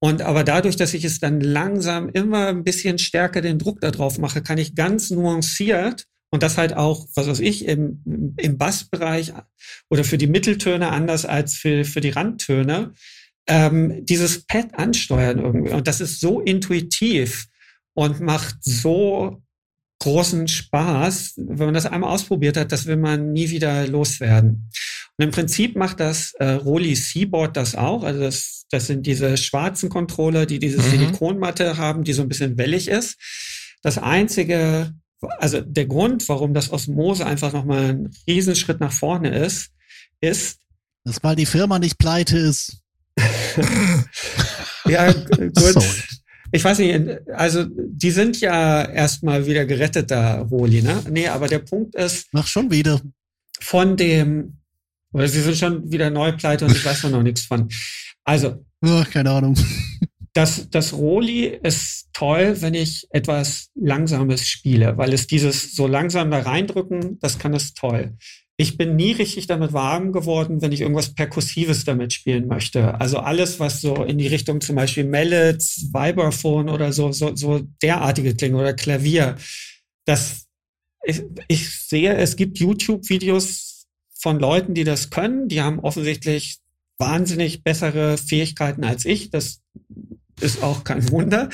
und 0.00 0.22
aber 0.22 0.44
dadurch, 0.44 0.76
dass 0.76 0.94
ich 0.94 1.04
es 1.04 1.20
dann 1.20 1.40
langsam 1.40 2.08
immer 2.08 2.48
ein 2.48 2.64
bisschen 2.64 2.98
stärker 2.98 3.42
den 3.42 3.58
Druck 3.58 3.80
da 3.80 3.90
drauf 3.90 4.18
mache, 4.18 4.42
kann 4.42 4.58
ich 4.58 4.74
ganz 4.74 5.10
nuanciert 5.10 6.06
und 6.30 6.42
das 6.42 6.56
halt 6.56 6.74
auch, 6.74 7.06
was 7.14 7.28
weiß 7.28 7.40
ich, 7.40 7.66
im, 7.66 8.34
im 8.38 8.56
Bassbereich 8.56 9.32
oder 9.90 10.02
für 10.04 10.16
die 10.16 10.26
Mitteltöne 10.26 10.90
anders 10.90 11.26
als 11.26 11.54
für, 11.54 11.84
für 11.84 12.00
die 12.00 12.10
Randtöne, 12.10 12.94
ähm, 13.46 14.06
dieses 14.06 14.46
Pad 14.46 14.78
ansteuern 14.78 15.38
irgendwie. 15.38 15.72
Und 15.72 15.86
das 15.86 16.00
ist 16.00 16.20
so 16.20 16.40
intuitiv 16.40 17.48
und 17.94 18.20
macht 18.20 18.56
so 18.60 19.42
großen 19.98 20.48
Spaß. 20.48 21.34
Wenn 21.36 21.66
man 21.66 21.74
das 21.74 21.86
einmal 21.86 22.10
ausprobiert 22.10 22.56
hat, 22.56 22.72
das 22.72 22.86
will 22.86 22.96
man 22.96 23.32
nie 23.32 23.50
wieder 23.50 23.86
loswerden. 23.86 24.70
Und 25.20 25.24
im 25.24 25.32
Prinzip 25.32 25.76
macht 25.76 26.00
das 26.00 26.32
äh, 26.38 26.46
Roli 26.46 26.96
Seaboard 26.96 27.54
das 27.54 27.74
auch. 27.74 28.04
Also 28.04 28.20
das, 28.20 28.64
das 28.70 28.86
sind 28.86 29.04
diese 29.04 29.36
schwarzen 29.36 29.90
Controller, 29.90 30.46
die 30.46 30.58
diese 30.58 30.78
mhm. 30.78 30.90
Silikonmatte 30.90 31.76
haben, 31.76 32.04
die 32.04 32.14
so 32.14 32.22
ein 32.22 32.28
bisschen 32.28 32.56
wellig 32.56 32.88
ist. 32.88 33.18
Das 33.82 33.98
einzige, 33.98 34.94
also 35.20 35.60
der 35.60 35.84
Grund, 35.84 36.26
warum 36.30 36.54
das 36.54 36.72
Osmose 36.72 37.26
einfach 37.26 37.52
nochmal 37.52 37.90
ein 37.90 38.10
Riesenschritt 38.26 38.80
nach 38.80 38.92
vorne 38.92 39.36
ist, 39.36 39.72
ist, 40.22 40.60
dass 41.04 41.22
weil 41.22 41.36
die 41.36 41.44
Firma 41.44 41.78
nicht 41.78 41.98
pleite 41.98 42.38
ist. 42.38 42.78
ja, 44.86 45.12
gut. 45.12 45.54
Sorry. 45.54 45.86
Ich 46.50 46.64
weiß 46.64 46.78
nicht, 46.78 47.28
also 47.34 47.66
die 47.68 48.10
sind 48.10 48.40
ja 48.40 48.88
erstmal 48.88 49.44
wieder 49.44 49.66
gerettet 49.66 50.10
da, 50.10 50.40
Roli, 50.40 50.80
ne? 50.80 51.04
Nee, 51.10 51.28
aber 51.28 51.46
der 51.46 51.58
Punkt 51.58 51.94
ist. 51.94 52.28
Mach 52.32 52.46
schon 52.46 52.70
wieder. 52.70 53.02
Von 53.60 53.98
dem, 53.98 54.59
oder 55.12 55.28
sie 55.28 55.40
sind 55.42 55.56
schon 55.56 55.90
wieder 55.90 56.10
neu 56.10 56.32
pleite 56.32 56.64
und 56.64 56.72
ich 56.72 56.84
weiß 56.84 57.04
noch 57.04 57.22
nichts 57.22 57.42
von. 57.42 57.68
Also. 58.24 58.64
Oh, 58.84 59.02
keine 59.10 59.30
Ahnung. 59.30 59.56
Das, 60.32 60.70
das 60.70 60.92
Roli 60.92 61.46
ist 61.46 62.08
toll, 62.12 62.56
wenn 62.60 62.74
ich 62.74 63.08
etwas 63.10 63.70
Langsames 63.74 64.46
spiele, 64.46 64.96
weil 64.96 65.12
es 65.12 65.26
dieses 65.26 65.74
so 65.74 65.88
langsam 65.88 66.30
da 66.30 66.38
reindrücken, 66.38 67.18
das 67.18 67.40
kann 67.40 67.52
es 67.52 67.74
toll 67.74 68.16
ich 68.60 68.76
bin 68.76 68.94
nie 68.94 69.12
richtig 69.12 69.46
damit 69.46 69.72
warm 69.72 70.12
geworden, 70.12 70.60
wenn 70.60 70.70
ich 70.70 70.82
irgendwas 70.82 71.14
Perkussives 71.14 71.86
damit 71.86 72.12
spielen 72.12 72.46
möchte. 72.46 73.00
Also 73.00 73.18
alles, 73.18 73.58
was 73.58 73.80
so 73.80 74.04
in 74.04 74.18
die 74.18 74.26
Richtung 74.26 74.60
zum 74.60 74.76
Beispiel 74.76 75.04
Mallets, 75.04 75.88
Vibraphone 75.94 76.68
oder 76.68 76.92
so, 76.92 77.10
so, 77.10 77.34
so 77.34 77.60
derartige 77.82 78.36
Klingen 78.36 78.56
oder 78.56 78.74
Klavier. 78.74 79.36
Das, 80.04 80.46
ich, 81.04 81.22
ich 81.48 81.70
sehe, 81.70 82.14
es 82.16 82.36
gibt 82.36 82.58
YouTube-Videos 82.58 83.69
von 84.20 84.38
Leuten, 84.38 84.74
die 84.74 84.84
das 84.84 85.10
können. 85.10 85.48
Die 85.48 85.62
haben 85.62 85.80
offensichtlich 85.80 86.58
wahnsinnig 86.98 87.64
bessere 87.64 88.18
Fähigkeiten 88.18 88.84
als 88.84 89.04
ich. 89.04 89.30
Das 89.30 89.60
ist 90.40 90.62
auch 90.62 90.84
kein 90.84 91.10
Wunder. 91.10 91.48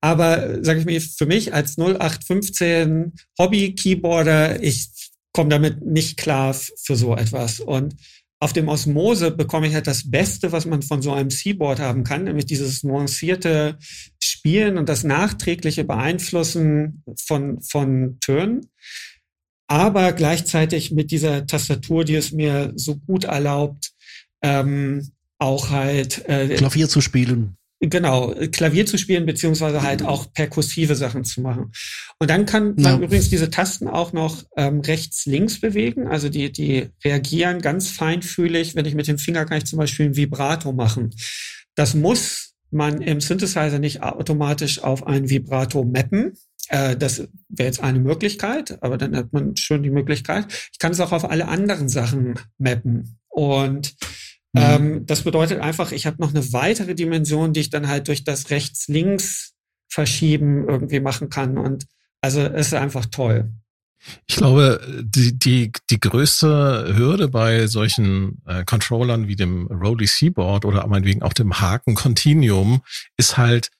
Aber 0.00 0.62
sage 0.64 0.80
ich 0.80 0.86
mir, 0.86 1.00
für 1.00 1.26
mich 1.26 1.54
als 1.54 1.76
0815 1.78 3.12
Hobby-Keyboarder, 3.38 4.62
ich 4.62 4.88
komme 5.32 5.50
damit 5.50 5.84
nicht 5.84 6.16
klar 6.16 6.54
für 6.54 6.96
so 6.96 7.16
etwas. 7.16 7.60
Und 7.60 7.96
auf 8.42 8.54
dem 8.54 8.68
Osmose 8.68 9.30
bekomme 9.30 9.66
ich 9.66 9.74
halt 9.74 9.86
das 9.86 10.10
Beste, 10.10 10.50
was 10.50 10.64
man 10.64 10.80
von 10.80 11.02
so 11.02 11.12
einem 11.12 11.30
Seaboard 11.30 11.78
haben 11.78 12.04
kann, 12.04 12.24
nämlich 12.24 12.46
dieses 12.46 12.82
nuancierte 12.82 13.76
Spielen 14.22 14.78
und 14.78 14.88
das 14.88 15.04
nachträgliche 15.04 15.84
Beeinflussen 15.84 17.04
von, 17.26 17.60
von 17.60 18.18
Tönen. 18.20 18.69
Aber 19.70 20.12
gleichzeitig 20.12 20.90
mit 20.90 21.12
dieser 21.12 21.46
Tastatur, 21.46 22.04
die 22.04 22.16
es 22.16 22.32
mir 22.32 22.72
so 22.74 22.96
gut 22.96 23.22
erlaubt, 23.22 23.92
ähm, 24.42 25.12
auch 25.38 25.70
halt 25.70 26.28
äh, 26.28 26.48
Klavier 26.56 26.88
zu 26.88 27.00
spielen. 27.00 27.56
Genau, 27.78 28.34
Klavier 28.50 28.84
zu 28.84 28.98
spielen, 28.98 29.26
beziehungsweise 29.26 29.82
halt 29.82 30.02
auch 30.02 30.32
perkussive 30.32 30.96
Sachen 30.96 31.22
zu 31.22 31.40
machen. 31.40 31.70
Und 32.18 32.28
dann 32.28 32.46
kann 32.46 32.74
man 32.74 32.84
ja. 32.84 32.98
übrigens 32.98 33.30
diese 33.30 33.48
Tasten 33.48 33.86
auch 33.86 34.12
noch 34.12 34.42
ähm, 34.56 34.80
rechts, 34.80 35.24
links 35.24 35.60
bewegen. 35.60 36.08
Also 36.08 36.28
die, 36.28 36.50
die 36.50 36.88
reagieren 37.04 37.62
ganz 37.62 37.90
feinfühlig. 37.90 38.74
Wenn 38.74 38.86
ich 38.86 38.96
mit 38.96 39.06
dem 39.06 39.18
Finger 39.18 39.44
kann 39.44 39.58
ich 39.58 39.66
zum 39.66 39.78
Beispiel 39.78 40.06
ein 40.06 40.16
Vibrato 40.16 40.72
machen. 40.72 41.14
Das 41.76 41.94
muss 41.94 42.54
man 42.72 43.00
im 43.02 43.20
Synthesizer 43.20 43.78
nicht 43.78 44.02
automatisch 44.02 44.82
auf 44.82 45.06
ein 45.06 45.30
Vibrato 45.30 45.84
mappen. 45.84 46.32
Äh, 46.70 46.96
das 46.96 47.28
wäre 47.48 47.66
jetzt 47.66 47.82
eine 47.82 48.00
Möglichkeit, 48.00 48.82
aber 48.82 48.96
dann 48.96 49.14
hat 49.14 49.32
man 49.32 49.56
schon 49.56 49.82
die 49.82 49.90
Möglichkeit. 49.90 50.46
Ich 50.72 50.78
kann 50.78 50.92
es 50.92 51.00
auch 51.00 51.12
auf 51.12 51.30
alle 51.30 51.46
anderen 51.48 51.88
Sachen 51.88 52.34
mappen. 52.58 53.18
Und 53.28 53.94
Mhm. 54.52 54.60
Ähm, 54.62 55.06
das 55.06 55.22
bedeutet 55.22 55.60
einfach, 55.60 55.92
ich 55.92 56.06
habe 56.06 56.16
noch 56.20 56.30
eine 56.30 56.52
weitere 56.52 56.94
Dimension, 56.94 57.52
die 57.52 57.60
ich 57.60 57.70
dann 57.70 57.88
halt 57.88 58.08
durch 58.08 58.24
das 58.24 58.50
Rechts-Links 58.50 59.54
verschieben 59.88 60.68
irgendwie 60.68 61.00
machen 61.00 61.28
kann. 61.30 61.58
Und 61.58 61.86
also 62.20 62.40
es 62.40 62.68
ist 62.68 62.74
einfach 62.74 63.06
toll. 63.06 63.52
Ich 64.26 64.36
glaube, 64.36 64.80
die, 65.02 65.38
die, 65.38 65.72
die 65.90 66.00
größte 66.00 66.94
Hürde 66.96 67.28
bei 67.28 67.66
solchen 67.66 68.42
äh, 68.46 68.64
Controllern 68.64 69.28
wie 69.28 69.36
dem 69.36 69.66
Rolly 69.66 70.06
Seaboard 70.06 70.64
oder 70.64 70.86
meinetwegen 70.86 71.22
auch 71.22 71.34
dem 71.34 71.60
Haken 71.60 71.94
Continuum 71.94 72.80
ist 73.18 73.36
halt, 73.36 73.70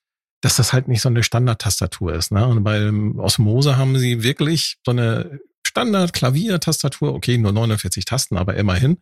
dass 0.40 0.56
das 0.56 0.72
halt 0.72 0.88
nicht 0.88 1.02
so 1.02 1.08
eine 1.08 1.22
Standardtastatur 1.22 2.14
ist. 2.14 2.32
Ne? 2.32 2.46
Und 2.46 2.64
beim 2.64 3.18
Osmose 3.18 3.76
haben 3.76 3.98
sie 3.98 4.22
wirklich 4.22 4.76
so 4.84 4.92
eine 4.92 5.40
Standard-Klavier-Tastatur, 5.66 7.14
okay, 7.14 7.38
nur 7.38 7.52
49 7.52 8.04
Tasten, 8.04 8.36
aber 8.36 8.56
immerhin 8.56 8.98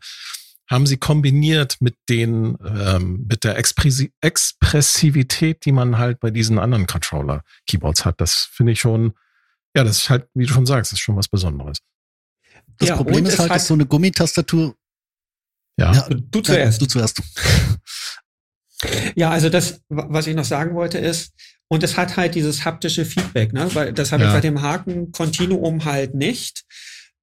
haben 0.68 0.86
sie 0.86 0.98
kombiniert 0.98 1.78
mit 1.80 1.96
den 2.08 2.58
ähm, 2.62 3.26
mit 3.28 3.42
der 3.44 3.56
Expressi 3.56 4.12
Expressivität, 4.20 5.64
die 5.64 5.72
man 5.72 5.96
halt 5.96 6.20
bei 6.20 6.30
diesen 6.30 6.58
anderen 6.58 6.86
Controller 6.86 7.42
Keyboards 7.66 8.04
hat. 8.04 8.20
Das 8.20 8.50
finde 8.52 8.72
ich 8.72 8.80
schon, 8.80 9.14
ja, 9.74 9.82
das 9.82 9.98
ist 9.98 10.10
halt, 10.10 10.28
wie 10.34 10.44
du 10.44 10.52
schon 10.52 10.66
sagst, 10.66 10.92
ist 10.92 11.00
schon 11.00 11.16
was 11.16 11.28
Besonderes. 11.28 11.78
Das 12.76 12.90
ja, 12.90 12.96
Problem 12.96 13.24
ist 13.24 13.38
halt, 13.38 13.50
dass 13.50 13.66
so 13.66 13.74
eine 13.74 13.86
Gummitastatur. 13.86 14.74
Ja. 15.78 15.92
ja 15.92 16.08
du 16.10 16.40
zuerst. 16.40 16.82
Du 16.82 16.86
zuerst. 16.86 17.22
Ja, 19.16 19.30
also 19.30 19.48
das, 19.48 19.80
was 19.88 20.26
ich 20.26 20.36
noch 20.36 20.44
sagen 20.44 20.74
wollte, 20.74 20.98
ist, 20.98 21.32
und 21.68 21.82
es 21.82 21.96
hat 21.96 22.16
halt 22.16 22.34
dieses 22.34 22.64
haptische 22.64 23.04
Feedback, 23.04 23.52
ne? 23.52 23.68
Weil 23.74 23.92
das 23.92 24.12
habe 24.12 24.22
ja. 24.22 24.28
ich 24.28 24.34
bei 24.34 24.40
dem 24.40 24.62
Haken 24.62 25.12
Continuum 25.12 25.84
halt 25.84 26.14
nicht. 26.14 26.64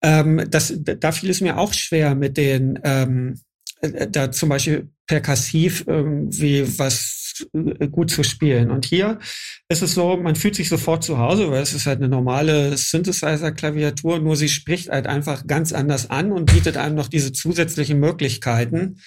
Ähm, 0.04 0.46
das, 0.50 0.74
da 0.78 1.12
fiel 1.12 1.30
es 1.32 1.42
mir 1.42 1.58
auch 1.58 1.74
schwer 1.74 2.14
mit 2.14 2.38
den, 2.38 2.80
ähm, 2.84 3.40
äh, 3.82 4.08
da 4.08 4.32
zum 4.32 4.50
Beispiel 4.50 4.90
perkassiv 5.08 5.84
irgendwie 5.88 6.78
was 6.78 7.46
äh, 7.54 7.88
gut 7.88 8.12
zu 8.12 8.24
spielen. 8.24 8.70
Und 8.70 8.86
hier 8.86 9.20
ist 9.68 9.82
es 9.82 9.94
so, 9.94 10.18
man 10.18 10.36
fühlt 10.36 10.56
sich 10.56 10.70
sofort 10.70 11.04
zu 11.04 11.18
Hause, 11.18 11.50
weil 11.50 11.64
es 11.64 11.74
ist 11.74 11.88
halt 11.88 12.00
eine 12.00 12.10
normale 12.10 12.78
Synthesizer-Klaviatur, 12.78 14.20
nur 14.20 14.36
sie 14.36 14.50
spricht 14.50 14.90
halt 14.90 15.08
einfach 15.08 15.48
ganz 15.48 15.74
anders 15.74 16.10
an 16.10 16.32
und 16.32 16.54
bietet 16.54 16.78
einem 16.78 16.96
noch 16.96 17.08
diese 17.08 17.32
zusätzlichen 17.32 18.00
Möglichkeiten. 18.00 19.00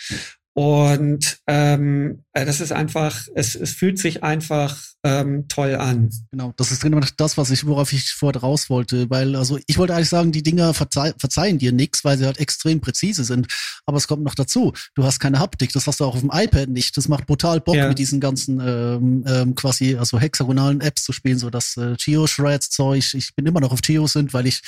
Und 0.58 1.38
ähm, 1.46 2.24
äh, 2.32 2.44
das 2.44 2.60
ist 2.60 2.72
einfach, 2.72 3.28
es, 3.36 3.54
es 3.54 3.74
fühlt 3.74 3.96
sich 3.96 4.24
einfach 4.24 4.76
ähm, 5.04 5.46
toll 5.46 5.76
an. 5.76 6.10
Genau, 6.32 6.52
das 6.56 6.72
ist 6.72 6.82
genau 6.82 6.98
das, 7.16 7.38
was 7.38 7.52
ich, 7.52 7.64
worauf 7.64 7.92
ich 7.92 8.10
vorher 8.10 8.40
raus 8.40 8.68
wollte. 8.68 9.08
Weil, 9.08 9.36
also 9.36 9.60
ich 9.68 9.78
wollte 9.78 9.94
eigentlich 9.94 10.08
sagen, 10.08 10.32
die 10.32 10.42
Dinger 10.42 10.74
verzeih 10.74 11.14
verzeihen 11.16 11.58
dir 11.58 11.70
nichts, 11.70 12.04
weil 12.04 12.18
sie 12.18 12.26
halt 12.26 12.38
extrem 12.38 12.80
präzise 12.80 13.22
sind. 13.22 13.46
Aber 13.86 13.98
es 13.98 14.08
kommt 14.08 14.24
noch 14.24 14.34
dazu, 14.34 14.72
du 14.96 15.04
hast 15.04 15.20
keine 15.20 15.38
Haptik, 15.38 15.72
das 15.72 15.86
hast 15.86 16.00
du 16.00 16.04
auch 16.04 16.14
auf 16.14 16.22
dem 16.22 16.32
iPad 16.32 16.68
nicht. 16.68 16.96
Das 16.96 17.06
macht 17.06 17.26
brutal 17.26 17.60
Bock, 17.60 17.76
ja. 17.76 17.86
mit 17.86 18.00
diesen 18.00 18.18
ganzen 18.18 18.58
ähm, 18.60 19.24
ähm, 19.28 19.54
quasi, 19.54 19.94
also 19.94 20.18
hexagonalen 20.18 20.80
Apps 20.80 21.04
zu 21.04 21.12
spielen, 21.12 21.38
so 21.38 21.50
das 21.50 21.76
äh, 21.76 21.94
Geo-Shreds-Zeug. 21.96 23.14
Ich 23.14 23.36
bin 23.36 23.46
immer 23.46 23.60
noch 23.60 23.70
auf 23.70 23.80
Geo 23.80 24.08
sind, 24.08 24.34
weil 24.34 24.48
ich 24.48 24.60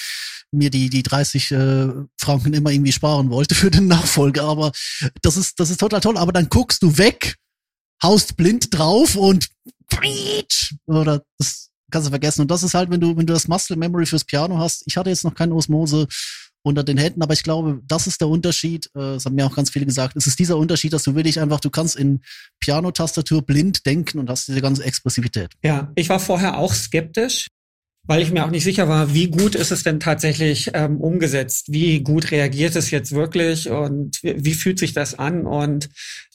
mir 0.53 0.71
die, 0.71 0.91
die 0.91 1.03
30 1.03 1.51
äh, 1.53 1.89
Franken 2.17 2.55
immer 2.55 2.71
irgendwie 2.71 2.93
sparen 2.93 3.31
wollte 3.31 3.55
für 3.55 3.71
den 3.71 3.87
Nachfolger. 3.87 4.45
Aber 4.45 4.73
das 5.23 5.37
ist, 5.37 5.61
das 5.61 5.71
ist 5.71 5.81
total 5.81 6.01
toll. 6.01 6.17
Aber 6.17 6.33
dann 6.33 6.49
guckst 6.49 6.83
du 6.83 6.99
weg, 6.99 7.37
haust 8.03 8.37
blind 8.37 8.77
drauf 8.77 9.17
und 9.17 9.49
oder 10.87 11.23
das 11.39 11.71
kannst 11.91 12.07
du 12.07 12.11
vergessen. 12.11 12.43
Und 12.43 12.51
das 12.51 12.63
ist 12.63 12.75
halt, 12.75 12.91
wenn 12.91 13.01
du, 13.01 13.17
wenn 13.17 13.27
du 13.27 13.33
das 13.33 13.49
Muscle 13.49 13.77
Memory 13.77 14.07
fürs 14.07 14.25
Piano 14.25 14.59
hast. 14.59 14.85
Ich 14.87 14.97
hatte 14.97 15.11
jetzt 15.11 15.25
noch 15.25 15.35
keine 15.35 15.55
Osmose 15.55 16.07
unter 16.63 16.85
den 16.85 16.99
Händen, 16.99 17.23
aber 17.23 17.33
ich 17.33 17.43
glaube, 17.43 17.81
das 17.87 18.07
ist 18.07 18.21
der 18.21 18.29
Unterschied. 18.29 18.87
Äh, 18.95 19.15
das 19.15 19.25
haben 19.25 19.35
mir 19.35 19.47
auch 19.47 19.55
ganz 19.55 19.71
viele 19.71 19.87
gesagt. 19.87 20.17
Es 20.17 20.27
ist 20.27 20.39
dieser 20.39 20.59
Unterschied, 20.59 20.93
dass 20.93 21.05
du 21.05 21.15
wirklich 21.15 21.41
einfach, 21.41 21.61
du 21.61 21.71
kannst 21.71 21.97
in 21.97 22.21
Piano-Tastatur 22.61 23.43
blind 23.43 23.87
denken 23.87 24.19
und 24.19 24.29
hast 24.29 24.49
diese 24.49 24.61
ganze 24.61 24.85
Expressivität. 24.85 25.55
Ja, 25.63 25.91
ich 25.95 26.09
war 26.09 26.21
vorher 26.21 26.59
auch 26.59 26.75
skeptisch 26.75 27.49
weil 28.05 28.23
ich 28.23 28.33
mir 28.33 28.45
auch 28.45 28.51
nicht 28.51 28.65
sicher 28.65 28.89
war, 28.89 29.15
wie 29.15 29.31
gut 29.31 29.55
ist 29.55 29.71
es 29.71 29.83
denn 29.83 30.01
tatsächlich 30.01 30.71
ähm, 30.75 31.01
umgesetzt? 31.01 31.67
Wie 31.71 32.01
gut 32.01 32.31
reagiert 32.31 32.77
es 32.77 32.91
jetzt 32.91 33.13
wirklich 33.13 33.69
und 33.71 34.23
wie, 34.23 34.45
wie 34.45 34.55
fühlt 34.55 34.79
sich 34.79 34.93
das 34.93 35.19
an? 35.19 35.47
Und 35.47 35.91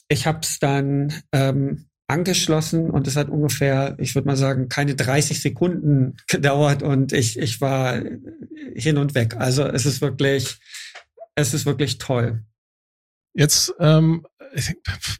ich 0.07 0.27
habe 0.27 0.39
es 0.43 0.59
dann 0.59 1.13
ähm, 1.31 1.87
angeschlossen 2.07 2.91
und 2.91 3.07
es 3.07 3.15
hat 3.15 3.29
ungefähr, 3.29 3.95
ich 3.99 4.13
würde 4.13 4.27
mal 4.27 4.37
sagen, 4.37 4.69
keine 4.69 4.95
30 4.95 5.41
Sekunden 5.41 6.17
gedauert 6.27 6.83
und 6.83 7.13
ich, 7.13 7.39
ich 7.39 7.61
war 7.61 7.99
hin 8.75 8.97
und 8.97 9.15
weg. 9.15 9.35
Also 9.37 9.63
es 9.63 9.85
ist 9.85 10.01
wirklich, 10.01 10.57
es 11.35 11.53
ist 11.53 11.65
wirklich 11.65 11.97
toll. 11.97 12.43
Jetzt 13.33 13.73
ähm, 13.79 14.25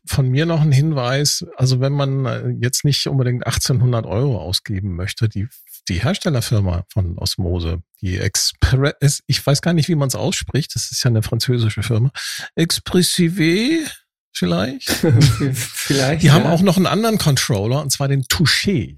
von 0.06 0.30
mir 0.30 0.46
noch 0.46 0.62
ein 0.62 0.72
Hinweis, 0.72 1.46
also 1.58 1.82
wenn 1.82 1.92
man 1.92 2.26
äh, 2.26 2.50
jetzt 2.62 2.86
nicht 2.86 3.08
unbedingt 3.08 3.46
1800 3.46 4.06
Euro 4.06 4.40
ausgeben 4.40 4.96
möchte, 4.96 5.28
die 5.28 5.48
die 5.88 6.04
Herstellerfirma 6.04 6.86
von 6.90 7.18
Osmose, 7.18 7.82
die 8.02 8.18
Express, 8.18 9.22
ich 9.28 9.46
weiß 9.46 9.62
gar 9.62 9.74
nicht, 9.74 9.88
wie 9.88 9.96
man 9.96 10.08
es 10.08 10.16
ausspricht, 10.16 10.76
das 10.76 10.92
ist 10.92 11.04
ja 11.04 11.10
eine 11.10 11.24
französische 11.24 11.84
Firma, 11.84 12.12
Expressive 12.56 13.86
vielleicht. 14.32 14.90
vielleicht. 15.54 16.24
Die 16.24 16.28
ja. 16.28 16.34
haben 16.34 16.46
auch 16.46 16.62
noch 16.62 16.78
einen 16.78 16.88
anderen 16.88 17.18
Controller, 17.18 17.82
und 17.82 17.92
zwar 17.92 18.08
den 18.08 18.24
Touché. 18.24 18.98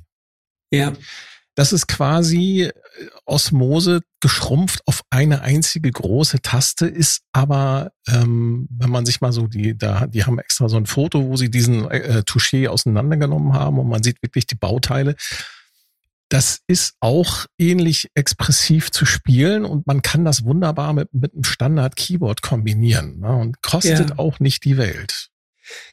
Ja. 0.71 0.93
Das 1.55 1.73
ist 1.73 1.87
quasi 1.87 2.65
äh, 2.65 2.73
Osmose 3.25 4.01
geschrumpft 4.19 4.81
auf 4.85 5.01
eine 5.09 5.41
einzige 5.41 5.91
große 5.91 6.41
Taste, 6.41 6.85
ist 6.85 7.21
aber, 7.33 7.91
ähm, 8.07 8.67
wenn 8.69 8.91
man 8.91 9.07
sich 9.07 9.21
mal 9.21 9.31
so 9.31 9.47
die, 9.47 9.75
da, 9.75 10.05
die 10.05 10.23
haben 10.23 10.37
extra 10.37 10.69
so 10.69 10.77
ein 10.77 10.85
Foto, 10.85 11.25
wo 11.25 11.35
sie 11.35 11.49
diesen 11.49 11.89
äh, 11.89 12.21
Touché 12.25 12.67
auseinandergenommen 12.67 13.53
haben 13.53 13.79
und 13.79 13.89
man 13.89 14.03
sieht 14.03 14.21
wirklich 14.21 14.45
die 14.45 14.55
Bauteile 14.55 15.15
das 16.29 16.59
ist 16.67 16.95
auch 16.99 17.45
ähnlich 17.57 18.09
expressiv 18.13 18.91
zu 18.91 19.05
spielen 19.05 19.63
und 19.65 19.87
man 19.87 20.01
kann 20.01 20.25
das 20.25 20.43
wunderbar 20.43 20.93
mit, 20.93 21.13
mit 21.13 21.33
einem 21.33 21.43
Standard-Keyboard 21.43 22.41
kombinieren 22.41 23.19
ne, 23.19 23.35
und 23.35 23.61
kostet 23.61 24.09
ja. 24.09 24.19
auch 24.19 24.39
nicht 24.39 24.65
die 24.65 24.77
Welt. 24.77 25.29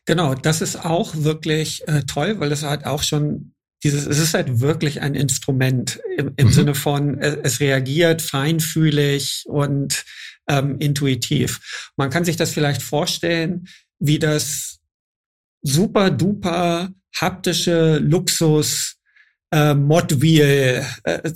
Genau, 0.04 0.34
das 0.34 0.60
ist 0.60 0.84
auch 0.84 1.14
wirklich 1.14 1.86
äh, 1.88 2.02
toll, 2.02 2.40
weil 2.40 2.52
es 2.52 2.62
halt 2.62 2.84
auch 2.84 3.02
schon 3.02 3.54
dieses, 3.82 4.06
es 4.06 4.18
ist 4.18 4.34
halt 4.34 4.60
wirklich 4.60 5.02
ein 5.02 5.14
Instrument 5.14 6.00
im, 6.16 6.32
im 6.36 6.46
mhm. 6.48 6.52
Sinne 6.52 6.74
von, 6.74 7.18
es, 7.18 7.36
es, 7.42 7.60
reagiert 7.60 8.22
feinfühlig 8.22 9.44
und 9.46 10.04
ähm, 10.48 10.78
intuitiv. 10.78 11.90
Man 11.96 12.10
kann 12.10 12.24
sich 12.24 12.36
das 12.36 12.52
vielleicht 12.52 12.82
vorstellen, 12.82 13.66
wie 13.98 14.18
das 14.18 14.78
super 15.62 16.10
duper 16.10 16.90
haptische 17.14 17.98
Luxus 17.98 18.96
äh, 19.54 19.74
Modwheel, 19.74 20.84
äh, 21.04 21.30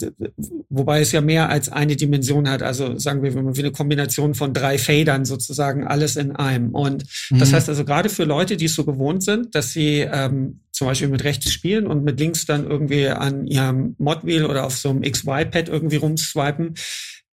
wobei 0.68 1.00
es 1.02 1.12
ja 1.12 1.20
mehr 1.20 1.48
als 1.48 1.68
eine 1.68 1.94
Dimension 1.94 2.50
hat. 2.50 2.62
Also 2.62 2.98
sagen 2.98 3.22
wir 3.22 3.32
wie 3.32 3.60
eine 3.60 3.70
Kombination 3.70 4.34
von 4.34 4.52
drei 4.52 4.76
Federn 4.76 5.24
sozusagen 5.24 5.86
alles 5.86 6.16
in 6.16 6.34
einem. 6.34 6.74
Und 6.74 7.04
mhm. 7.30 7.38
das 7.38 7.52
heißt 7.52 7.68
also 7.68 7.84
gerade 7.84 8.08
für 8.08 8.24
Leute, 8.24 8.56
die 8.56 8.64
es 8.64 8.74
so 8.74 8.84
gewohnt 8.84 9.22
sind, 9.22 9.54
dass 9.54 9.72
sie 9.72 10.00
ähm, 10.00 10.62
zum 10.72 10.88
Beispiel 10.88 11.08
mit 11.08 11.22
rechts 11.22 11.52
spielen 11.52 11.86
und 11.86 12.02
mit 12.02 12.18
links 12.18 12.44
dann 12.44 12.68
irgendwie 12.68 13.06
an 13.06 13.46
ihrem 13.46 13.94
Modwheel 13.98 14.46
oder 14.46 14.66
auf 14.66 14.76
so 14.76 14.90
einem 14.90 15.02
XY-Pad 15.02 15.68
irgendwie 15.68 15.96
rumswipen, 15.96 16.74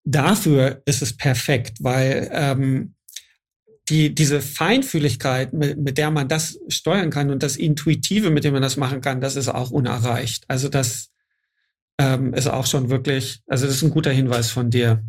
dafür 0.06 0.82
ist 0.86 1.02
es 1.02 1.16
perfekt, 1.16 1.78
weil 1.82 2.30
ähm, 2.32 2.94
die, 3.90 4.14
diese 4.14 4.42
Feinfühligkeit, 4.42 5.54
mit, 5.54 5.78
mit 5.78 5.98
der 5.98 6.12
man 6.12 6.28
das 6.28 6.60
steuern 6.68 7.10
kann 7.10 7.32
und 7.32 7.44
das 7.44 7.56
Intuitive, 7.56 8.30
mit 8.30 8.44
dem 8.44 8.54
man 8.54 8.62
das 8.62 8.78
machen 8.78 9.02
kann, 9.02 9.22
das 9.22 9.36
ist 9.36 9.50
auch 9.50 9.72
unerreicht. 9.72 10.46
Also 10.48 10.70
das 10.70 11.10
ähm, 11.98 12.34
ist 12.34 12.48
auch 12.48 12.66
schon 12.66 12.90
wirklich, 12.90 13.42
also 13.48 13.66
das 13.66 13.76
ist 13.76 13.84
ein 13.84 13.92
guter 13.92 14.12
Hinweis 14.12 14.52
von 14.52 14.70
dir. 14.70 15.04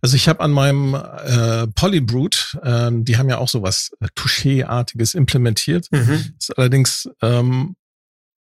Also 0.00 0.16
ich 0.16 0.28
habe 0.28 0.40
an 0.40 0.52
meinem 0.52 0.94
äh, 0.94 1.66
Polybrute, 1.68 2.60
ähm, 2.62 3.04
die 3.04 3.16
haben 3.16 3.28
ja 3.28 3.38
auch 3.38 3.48
sowas 3.48 3.90
äh, 4.00 4.06
Touché-artiges 4.14 5.14
implementiert. 5.14 5.88
Mhm. 5.90 6.34
Ist 6.38 6.56
allerdings 6.56 7.08
ähm, 7.22 7.74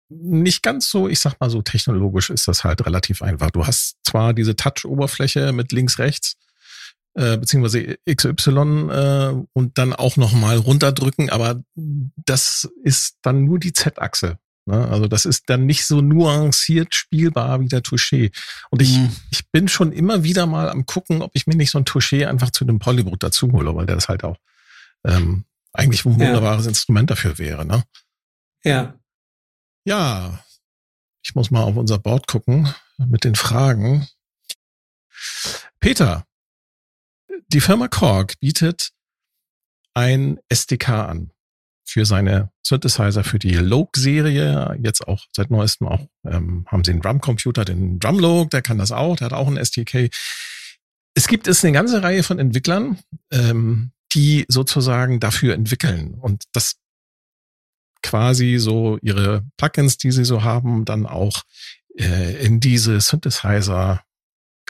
nicht 0.09 0.63
ganz 0.63 0.91
so, 0.91 1.09
ich 1.09 1.21
sag 1.21 1.41
mal 1.41 1.51
so 1.51 1.63
technologisch 1.63 2.31
ist 2.31 2.49
das 2.49 2.65
halt 2.65 2.85
relativ 2.85 3.23
einfach. 3.23 3.51
Du 3.51 3.67
hast 3.67 3.97
zwar 4.03 4.35
diese 4.35 4.57
Touch-Oberfläche 4.57 5.53
mit 5.53 5.73
links, 5.73 5.99
rechts, 5.99 6.35
äh, 7.15 7.37
beziehungsweise 7.37 7.99
XY 8.09 8.89
äh, 8.91 9.45
und 9.53 9.79
dann 9.79 9.93
auch 9.93 10.17
nochmal 10.17 10.57
runterdrücken, 10.57 11.31
aber 11.31 11.63
das 11.75 12.71
ist 12.85 13.19
dann 13.23 13.45
nur 13.45 13.59
die 13.59 13.73
Z-Achse. 13.73 14.39
Ne? 14.67 14.89
Also 14.89 15.09
das 15.09 15.25
ist 15.25 15.51
dann 15.51 15.67
nicht 15.67 15.87
so 15.87 16.01
nuanciert 16.01 16.95
spielbar 16.95 17.61
wie 17.61 17.69
der 17.69 17.83
Touché. 17.83 18.33
Und 18.71 18.81
ich, 18.81 18.97
mhm. 18.97 19.11
ich 19.31 19.51
bin 19.51 19.69
schon 19.69 19.93
immer 19.93 20.23
wieder 20.23 20.47
mal 20.47 20.71
am 20.71 20.87
gucken, 20.87 21.23
ob 21.23 21.33
ich 21.35 21.47
mir 21.47 21.57
nicht 21.57 21.71
so 21.71 21.79
ein 21.79 21.85
Touché 21.85 22.27
einfach 22.27 22.51
zu 22.51 22.65
dem 22.65 22.79
Polybrut 22.79 23.23
dazu 23.23 23.51
hole, 23.53 23.75
weil 23.75 23.87
der 23.87 23.97
das 23.97 24.09
halt 24.09 24.25
auch 24.25 24.39
ähm, 25.05 25.45
eigentlich 25.73 26.05
ein 26.05 26.15
wunderbares 26.19 26.65
ja. 26.65 26.71
Instrument 26.71 27.11
dafür 27.11 27.39
wäre. 27.39 27.65
Ne? 27.65 27.83
Ja. 28.65 28.95
Ja, 29.85 30.45
ich 31.23 31.35
muss 31.35 31.51
mal 31.51 31.65
auf 31.65 31.77
unser 31.77 31.99
Board 31.99 32.29
gucken 32.29 32.73
mit 32.99 33.25
den 33.25 33.35
Fragen. 33.35 34.07
Peter, 35.81 36.25
die 37.53 37.61
Firma 37.61 37.89
Korg 37.89 38.39
bietet 38.41 38.93
ein 39.95 40.39
SDK 40.49 40.89
an 41.09 41.33
für 41.85 42.07
seine 42.07 42.51
Synthesizer, 42.62 43.24
für 43.24 43.39
die 43.39 43.55
Logue-Serie. 43.55 44.79
Jetzt 44.83 45.07
auch 45.07 45.27
seit 45.33 45.51
neuestem 45.51 45.89
auch 45.89 46.07
ähm, 46.24 46.65
haben 46.69 46.85
sie 46.85 46.93
einen 46.93 47.03
Drumcomputer, 47.03 47.65
den 47.65 47.99
Drumlogue, 47.99 48.49
der 48.49 48.62
kann 48.62 48.79
das 48.79 48.93
auch, 48.93 49.16
der 49.16 49.27
hat 49.27 49.33
auch 49.35 49.49
ein 49.49 49.59
SDK. 49.59 50.09
Es 51.15 51.29
gibt 51.29 51.47
es 51.47 51.62
eine 51.62 51.73
ganze 51.73 52.03
Reihe 52.03 52.23
von 52.23 52.39
Entwicklern, 52.39 52.99
ähm, 53.31 53.93
die 54.15 54.47
sozusagen 54.49 55.20
dafür 55.20 55.55
entwickeln 55.55 56.15
und 56.15 56.45
das 56.53 56.77
quasi 58.03 58.57
so 58.59 58.99
ihre 59.03 59.45
Plugins, 59.59 59.99
die 59.99 60.11
sie 60.11 60.24
so 60.24 60.43
haben, 60.43 60.85
dann 60.85 61.07
auch 61.07 61.43
äh, 61.99 62.45
in 62.45 62.61
diese 62.61 63.01
Synthesizer 63.01 64.03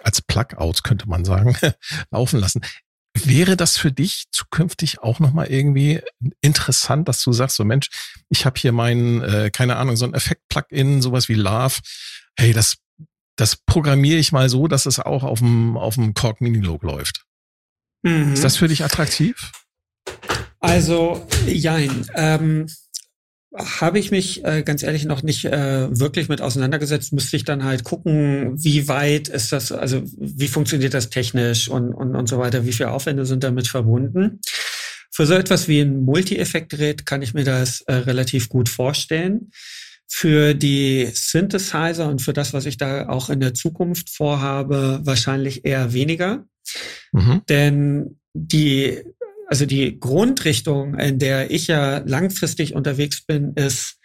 als 0.05 0.23
Plug-out, 0.23 0.85
könnte 0.85 1.09
man 1.09 1.25
sagen, 1.25 1.57
laufen 2.11 2.41
lassen. 2.41 2.63
Wäre 3.15 3.57
das 3.57 3.77
für 3.77 3.93
dich 3.93 4.25
zukünftig 4.31 5.01
auch 5.01 5.21
nochmal 5.21 5.49
irgendwie 5.49 6.01
interessant, 6.41 7.09
dass 7.09 7.23
du 7.23 7.33
sagst, 7.33 7.57
so 7.57 7.65
Mensch, 7.65 7.91
ich 8.31 8.47
habe 8.47 8.59
hier 8.59 8.73
meinen, 8.73 9.23
äh, 9.23 9.51
keine 9.53 9.77
Ahnung, 9.77 9.97
so 9.97 10.07
ein 10.07 10.15
Effekt-Plugin, 10.15 11.03
sowas 11.03 11.29
wie 11.29 11.35
Love. 11.35 11.75
Hey, 12.37 12.55
das, 12.55 12.79
das 13.37 13.57
programmiere 13.57 14.19
ich 14.19 14.33
mal 14.33 14.49
so, 14.49 14.67
dass 14.67 14.87
es 14.87 14.99
auch 14.99 15.25
auf 15.25 15.41
dem, 15.41 15.77
auf 15.77 15.97
dem 15.97 16.15
Korg 16.15 16.41
Minilog 16.41 16.83
läuft. 16.83 17.27
Mhm. 18.03 18.33
Ist 18.33 18.45
das 18.45 18.57
für 18.57 18.69
dich 18.69 18.83
attraktiv? 18.83 19.53
Also, 20.61 21.27
jein. 21.47 22.07
Ähm, 22.15 22.67
habe 23.55 23.99
ich 23.99 24.11
mich 24.11 24.45
äh, 24.45 24.63
ganz 24.63 24.83
ehrlich 24.83 25.05
noch 25.05 25.23
nicht 25.23 25.45
äh, 25.45 25.99
wirklich 25.99 26.29
mit 26.29 26.41
auseinandergesetzt. 26.41 27.13
Müsste 27.13 27.37
ich 27.37 27.45
dann 27.45 27.65
halt 27.65 27.85
gucken, 27.85 28.53
wie 28.63 28.89
weit 28.89 29.29
ist 29.29 29.53
das, 29.53 29.73
also 29.73 30.03
wie 30.17 30.49
funktioniert 30.49 30.95
das 30.95 31.11
technisch 31.11 31.69
und, 31.69 31.93
und, 31.93 32.17
und 32.17 32.29
so 32.29 32.39
weiter, 32.39 32.65
wie 32.65 32.73
viele 32.73 32.91
Aufwände 32.91 33.27
sind 33.27 33.45
damit 33.45 33.69
verbunden. 33.69 34.41
Für 35.11 35.27
so 35.27 35.35
etwas 35.35 35.69
wie 35.69 35.81
ein 35.81 36.05
Multi-Effekt-Gerät 36.05 37.05
kann 37.05 37.21
ich 37.21 37.35
mir 37.35 37.45
das 37.45 37.83
äh, 37.83 37.95
relativ 37.95 38.49
gut 38.49 38.71
vorstellen. 38.71 39.51
Für 40.09 40.55
die 40.55 41.11
Synthesizer 41.13 42.09
und 42.09 42.23
für 42.23 42.33
das, 42.33 42.55
was 42.55 42.65
ich 42.65 42.79
da 42.79 43.09
auch 43.09 43.29
in 43.29 43.41
der 43.41 43.55
Zukunft 43.55 44.11
vorhabe, 44.11 45.01
wahrscheinlich 45.05 45.65
eher 45.67 45.93
weniger. 45.93 46.47
Mhm. 47.13 47.43
Denn 47.49 48.19
die 48.33 49.03
also 49.53 49.67
die 49.67 50.01
Grundrichtung, 50.01 50.95
in 50.95 51.19
der 51.19 51.51
ich 51.51 51.67
ja 51.67 51.99
langfristig 51.99 52.75
unterwegs 52.75 53.21
bin, 53.21 53.53
ist 53.53 53.99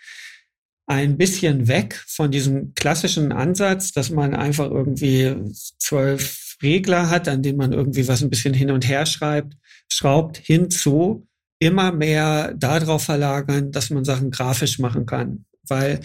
ein 0.87 1.17
bisschen 1.17 1.69
weg 1.69 2.03
von 2.05 2.31
diesem 2.31 2.73
klassischen 2.73 3.31
Ansatz, 3.31 3.93
dass 3.93 4.09
man 4.09 4.35
einfach 4.35 4.69
irgendwie 4.69 5.37
zwölf 5.79 6.57
Regler 6.61 7.09
hat, 7.09 7.29
an 7.29 7.43
denen 7.43 7.57
man 7.57 7.71
irgendwie 7.71 8.09
was 8.09 8.21
ein 8.21 8.29
bisschen 8.29 8.53
hin 8.53 8.71
und 8.71 8.89
her 8.89 9.05
schreibt, 9.05 9.53
schraubt 9.89 10.35
hinzu, 10.35 11.25
immer 11.59 11.93
mehr 11.93 12.53
darauf 12.53 13.05
verlagern, 13.05 13.71
dass 13.71 13.89
man 13.89 14.03
Sachen 14.03 14.31
grafisch 14.31 14.79
machen 14.79 15.05
kann. 15.05 15.45
Weil, 15.65 16.01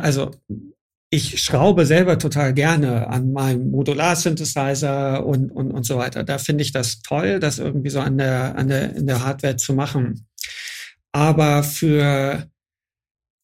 also 0.00 0.30
ich 1.10 1.40
schraube 1.42 1.86
selber 1.86 2.18
total 2.18 2.52
gerne 2.52 3.06
an 3.08 3.32
meinem 3.32 3.70
Modular-Synthesizer 3.70 5.24
und, 5.24 5.50
und, 5.50 5.70
und 5.70 5.84
so 5.84 5.98
weiter. 5.98 6.24
Da 6.24 6.38
finde 6.38 6.62
ich 6.62 6.72
das 6.72 7.00
toll, 7.02 7.38
das 7.38 7.58
irgendwie 7.58 7.90
so 7.90 8.00
an 8.00 8.18
der, 8.18 8.56
an 8.56 8.68
der, 8.68 8.96
in 8.96 9.06
der 9.06 9.24
Hardware 9.24 9.56
zu 9.56 9.74
machen. 9.74 10.26
Aber 11.12 11.62
für, 11.62 12.50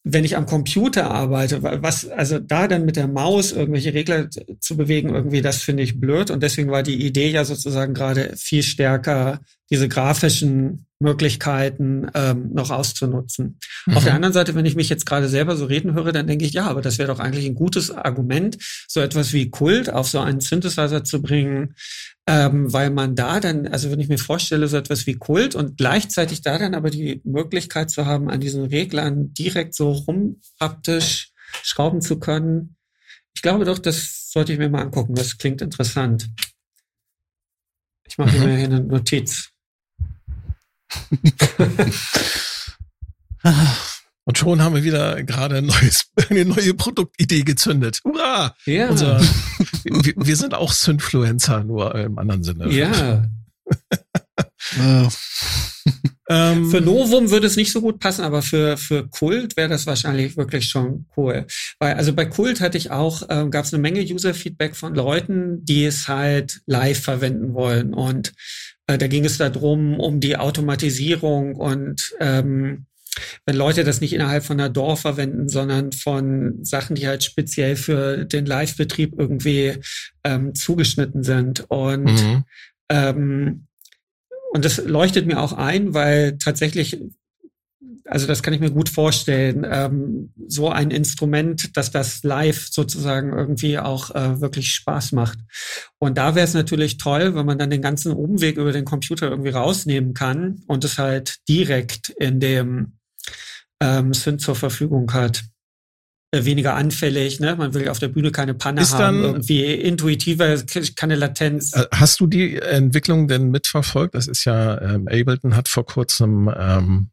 wenn 0.05 0.25
ich 0.25 0.35
am 0.35 0.45
Computer 0.45 1.09
arbeite, 1.09 1.63
was, 1.63 2.09
also 2.09 2.37
da 2.37 2.67
dann 2.67 2.83
mit 2.83 2.97
der 2.97 3.07
Maus 3.07 3.53
irgendwelche 3.53 3.93
Regler 3.93 4.29
zu 4.59 4.75
bewegen, 4.75 5.15
irgendwie, 5.15 5.41
das 5.41 5.63
finde 5.63 5.83
ich 5.83 5.99
blöd. 5.99 6.29
Und 6.29 6.43
deswegen 6.43 6.71
war 6.71 6.83
die 6.83 7.05
Idee 7.05 7.29
ja 7.29 7.45
sozusagen 7.45 7.93
gerade 7.93 8.33
viel 8.35 8.63
stärker, 8.63 9.39
diese 9.69 9.87
grafischen 9.87 10.87
Möglichkeiten 10.99 12.07
ähm, 12.15 12.51
noch 12.53 12.69
auszunutzen. 12.69 13.59
Mhm. 13.85 13.93
Auf 13.97 14.03
der 14.03 14.13
anderen 14.13 14.33
Seite, 14.33 14.55
wenn 14.55 14.65
ich 14.65 14.75
mich 14.75 14.89
jetzt 14.89 15.05
gerade 15.05 15.29
selber 15.29 15.55
so 15.55 15.65
reden 15.65 15.93
höre, 15.93 16.11
dann 16.11 16.27
denke 16.27 16.45
ich, 16.45 16.53
ja, 16.53 16.65
aber 16.65 16.81
das 16.81 16.97
wäre 16.97 17.07
doch 17.07 17.19
eigentlich 17.19 17.45
ein 17.45 17.55
gutes 17.55 17.89
Argument, 17.89 18.57
so 18.87 18.99
etwas 18.99 19.31
wie 19.31 19.49
Kult 19.51 19.91
auf 19.91 20.07
so 20.09 20.19
einen 20.19 20.41
Synthesizer 20.41 21.03
zu 21.03 21.21
bringen, 21.21 21.75
ähm, 22.27 22.71
weil 22.71 22.89
man 22.89 23.15
da 23.15 23.39
dann, 23.39 23.67
also 23.67 23.91
wenn 23.91 23.99
ich 23.99 24.07
mir 24.07 24.17
vorstelle, 24.17 24.67
so 24.67 24.77
etwas 24.77 25.05
wie 25.07 25.15
Kult 25.15 25.55
und 25.55 25.77
gleichzeitig 25.77 26.41
da 26.41 26.57
dann 26.57 26.75
aber 26.75 26.89
die 26.89 27.21
Möglichkeit 27.25 27.89
zu 27.89 28.05
haben, 28.05 28.29
an 28.29 28.39
diesen 28.39 28.63
Reglern 28.65 29.33
direkt 29.33 29.75
so 29.75 29.91
rumhaptisch 29.91 31.31
schrauben 31.63 32.01
zu 32.01 32.19
können, 32.19 32.77
ich 33.35 33.41
glaube 33.41 33.65
doch, 33.65 33.79
das 33.79 34.31
sollte 34.31 34.53
ich 34.53 34.59
mir 34.59 34.69
mal 34.69 34.83
angucken. 34.83 35.15
Das 35.15 35.37
klingt 35.37 35.61
interessant. 35.61 36.29
Ich 38.05 38.17
mache 38.17 38.37
mhm. 38.37 38.45
mir 38.45 38.55
hier 38.57 38.65
eine 38.65 38.79
Notiz. 38.81 39.49
Und 44.25 44.37
schon 44.37 44.61
haben 44.61 44.75
wir 44.75 44.83
wieder 44.83 45.21
gerade 45.23 45.57
ein 45.57 45.65
neues, 45.65 46.05
eine 46.29 46.45
neue 46.45 46.73
Produktidee 46.73 47.43
gezündet. 47.43 47.99
Hurra! 48.05 48.55
Ja. 48.65 48.89
Unser, 48.89 49.21
wir, 49.83 50.13
wir, 50.15 50.35
sind 50.35 50.53
auch 50.53 50.71
Synfluencer, 50.71 51.63
nur 51.63 51.93
im 51.95 52.17
anderen 52.17 52.43
Sinne. 52.43 52.71
Ja. 52.71 53.25
ähm, 56.29 56.69
für 56.69 56.81
Novum 56.81 57.31
würde 57.31 57.47
es 57.47 57.57
nicht 57.57 57.71
so 57.71 57.81
gut 57.81 57.99
passen, 57.99 58.23
aber 58.23 58.41
für, 58.41 58.77
für 58.77 59.07
Kult 59.09 59.57
wäre 59.57 59.69
das 59.69 59.85
wahrscheinlich 59.87 60.37
wirklich 60.37 60.69
schon 60.69 61.05
cool. 61.17 61.45
Weil, 61.79 61.95
also 61.95 62.13
bei 62.13 62.25
Kult 62.25 62.61
hatte 62.61 62.77
ich 62.77 62.91
auch, 62.91 63.23
ähm, 63.29 63.51
gab 63.51 63.65
es 63.65 63.73
eine 63.73 63.81
Menge 63.81 64.01
User-Feedback 64.01 64.75
von 64.75 64.95
Leuten, 64.95 65.65
die 65.65 65.83
es 65.83 66.07
halt 66.07 66.61
live 66.65 67.01
verwenden 67.01 67.53
wollen. 67.53 67.93
Und 67.93 68.33
äh, 68.87 68.97
da 68.97 69.07
ging 69.07 69.25
es 69.25 69.37
darum, 69.37 69.99
um 69.99 70.21
die 70.21 70.37
Automatisierung 70.37 71.55
und 71.55 72.13
ähm, 72.19 72.85
wenn 73.45 73.55
Leute 73.55 73.83
das 73.83 74.01
nicht 74.01 74.13
innerhalb 74.13 74.43
von 74.43 74.59
einer 74.59 74.69
Dorf 74.69 75.01
verwenden, 75.01 75.49
sondern 75.49 75.91
von 75.91 76.63
Sachen, 76.63 76.95
die 76.95 77.07
halt 77.07 77.23
speziell 77.23 77.75
für 77.75 78.25
den 78.25 78.45
Live-Betrieb 78.45 79.15
irgendwie 79.17 79.73
ähm, 80.23 80.55
zugeschnitten 80.55 81.23
sind. 81.23 81.65
Und 81.69 82.05
mhm. 82.05 82.43
ähm, 82.89 83.67
und 84.51 84.65
das 84.65 84.77
leuchtet 84.77 85.25
mir 85.25 85.41
auch 85.41 85.53
ein, 85.53 85.95
weil 85.95 86.37
tatsächlich 86.37 86.99
also 88.05 88.27
das 88.27 88.43
kann 88.43 88.53
ich 88.53 88.59
mir 88.59 88.71
gut 88.71 88.89
vorstellen, 88.89 89.65
ähm, 89.69 90.33
so 90.47 90.69
ein 90.69 90.91
Instrument, 90.91 91.75
dass 91.77 91.91
das 91.91 92.23
live 92.23 92.67
sozusagen 92.69 93.31
irgendwie 93.31 93.79
auch 93.79 94.13
äh, 94.13 94.41
wirklich 94.41 94.73
Spaß 94.73 95.13
macht. 95.13 95.39
Und 95.99 96.17
da 96.17 96.35
wäre 96.35 96.45
es 96.45 96.53
natürlich 96.53 96.97
toll, 96.97 97.35
wenn 97.35 97.45
man 97.45 97.57
dann 97.57 97.69
den 97.69 97.81
ganzen 97.81 98.11
Umweg 98.11 98.57
über 98.57 98.71
den 98.71 98.85
Computer 98.85 99.29
irgendwie 99.29 99.51
rausnehmen 99.51 100.13
kann 100.13 100.63
und 100.67 100.83
es 100.83 100.97
halt 100.97 101.37
direkt 101.47 102.09
in 102.09 102.39
dem 102.39 102.97
ähm, 103.83 104.13
Synth 104.13 104.41
zur 104.41 104.55
Verfügung 104.55 105.11
hat. 105.13 105.43
Äh, 106.31 106.45
weniger 106.45 106.73
anfällig, 106.75 107.39
ne? 107.39 107.55
Man 107.55 107.73
will 107.73 107.87
auf 107.89 107.99
der 107.99 108.07
Bühne 108.07 108.31
keine 108.31 108.53
Panne 108.55 108.81
Ist 108.81 108.93
haben, 108.93 109.21
dann- 109.21 109.31
irgendwie 109.33 109.65
intuitiver, 109.65 110.55
keine 110.95 111.15
Latenz. 111.15 111.73
Äh, 111.73 111.85
Hast 111.93 112.19
du 112.19 112.27
die 112.27 112.57
Entwicklung 112.57 113.27
denn 113.27 113.49
mitverfolgt? 113.51 114.15
Das 114.15 114.27
ist 114.27 114.45
ja, 114.45 114.81
ähm, 114.81 115.07
Ableton 115.07 115.55
hat 115.55 115.67
vor 115.67 115.85
kurzem 115.85 116.51
ähm, 116.57 117.09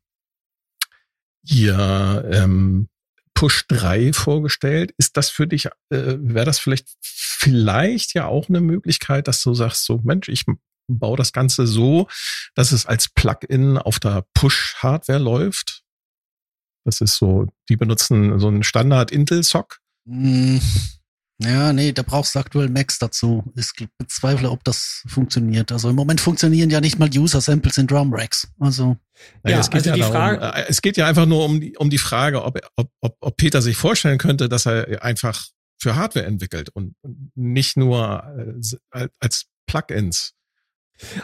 ihr 1.45 2.29
ähm, 2.33 2.89
Push 3.35 3.67
3 3.69 4.13
vorgestellt. 4.13 4.93
Ist 4.97 5.17
das 5.17 5.31
für 5.31 5.47
dich, 5.47 5.67
äh, 5.67 5.71
wäre 6.19 6.45
das 6.47 6.59
vielleicht 6.59 6.89
vielleicht 7.03 8.15
ja 8.15 8.27
auch 8.27 8.49
eine 8.49 8.61
Möglichkeit, 8.61 9.29
dass 9.29 9.43
du 9.43 9.55
sagst, 9.55 9.85
so 9.85 10.01
Mensch, 10.05 10.29
ich 10.29 10.45
baue 10.89 11.17
das 11.17 11.33
Ganze 11.33 11.67
so, 11.67 12.09
dass 12.55 12.73
es 12.73 12.85
als 12.87 13.09
Plugin 13.09 13.79
auf 13.79 13.99
der 14.01 14.25
Push-Hardware 14.35 15.19
läuft? 15.19 15.83
Das 16.85 17.01
ist 17.01 17.17
so, 17.17 17.47
die 17.69 17.77
benutzen 17.77 18.39
so 18.39 18.49
einen 18.49 18.63
Standard 18.63 19.11
Intel-Sock. 19.11 19.79
Hm, 20.09 20.61
Ja, 21.43 21.73
nee, 21.73 21.93
da 21.93 22.03
brauchst 22.03 22.35
du 22.35 22.39
aktuell 22.39 22.69
Macs 22.69 22.99
dazu. 22.99 23.43
Ich 23.57 23.71
bezweifle, 23.99 24.51
ob 24.51 24.63
das 24.65 25.03
funktioniert. 25.07 25.73
Also 25.73 25.89
im 25.89 25.97
Moment 25.97 26.21
funktionieren 26.21 26.69
ja 26.69 26.81
nicht 26.83 26.99
mal 26.99 27.09
User-Samples 27.15 27.79
in 27.79 27.87
Drum 27.87 28.13
Racks. 28.13 28.47
Also, 28.59 28.99
Naja, 29.43 29.57
Ja, 29.57 29.61
es 29.61 29.71
geht 29.71 29.79
also 29.87 29.89
ja 29.91 29.95
die 29.95 30.01
darum, 30.01 30.15
Frage- 30.15 30.45
äh, 30.59 30.65
es 30.69 30.83
geht 30.83 30.97
ja 30.99 31.07
einfach 31.07 31.25
nur 31.27 31.45
um 31.45 31.61
die, 31.61 31.77
um 31.79 31.89
die 31.89 31.99
Frage, 31.99 32.43
ob, 32.45 32.59
ob, 32.77 32.91
ob, 33.01 33.17
ob 33.21 33.37
Peter 33.39 33.63
sich 33.63 33.77
vorstellen 33.77 34.19
könnte, 34.19 34.49
dass 34.51 34.67
er 34.67 35.03
einfach 35.03 35.47
für 35.81 35.97
Hardware 35.97 36.27
entwickelt 36.27 36.69
und 36.71 36.95
nicht 37.35 37.79
nur 37.79 38.23
äh, 38.93 39.09
als 39.19 39.47
Plugins. 39.67 40.35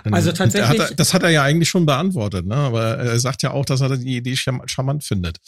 Denn 0.04 0.14
Also 0.14 0.32
tatsächlich- 0.32 0.80
Hat 0.80 0.90
er, 0.90 0.96
das 0.96 1.14
hat 1.14 1.22
er 1.22 1.30
ja 1.30 1.42
eigentlich 1.42 1.68
schon 1.68 1.86
beantwortet, 1.86 2.46
ne? 2.46 2.54
aber 2.54 2.96
er 2.98 3.18
sagt 3.20 3.42
ja 3.42 3.50
auch, 3.52 3.64
dass 3.64 3.80
er 3.80 3.96
die 3.96 4.16
Idee 4.16 4.34
charm- 4.34 4.66
charmant 4.66 5.04
findet. 5.04 5.38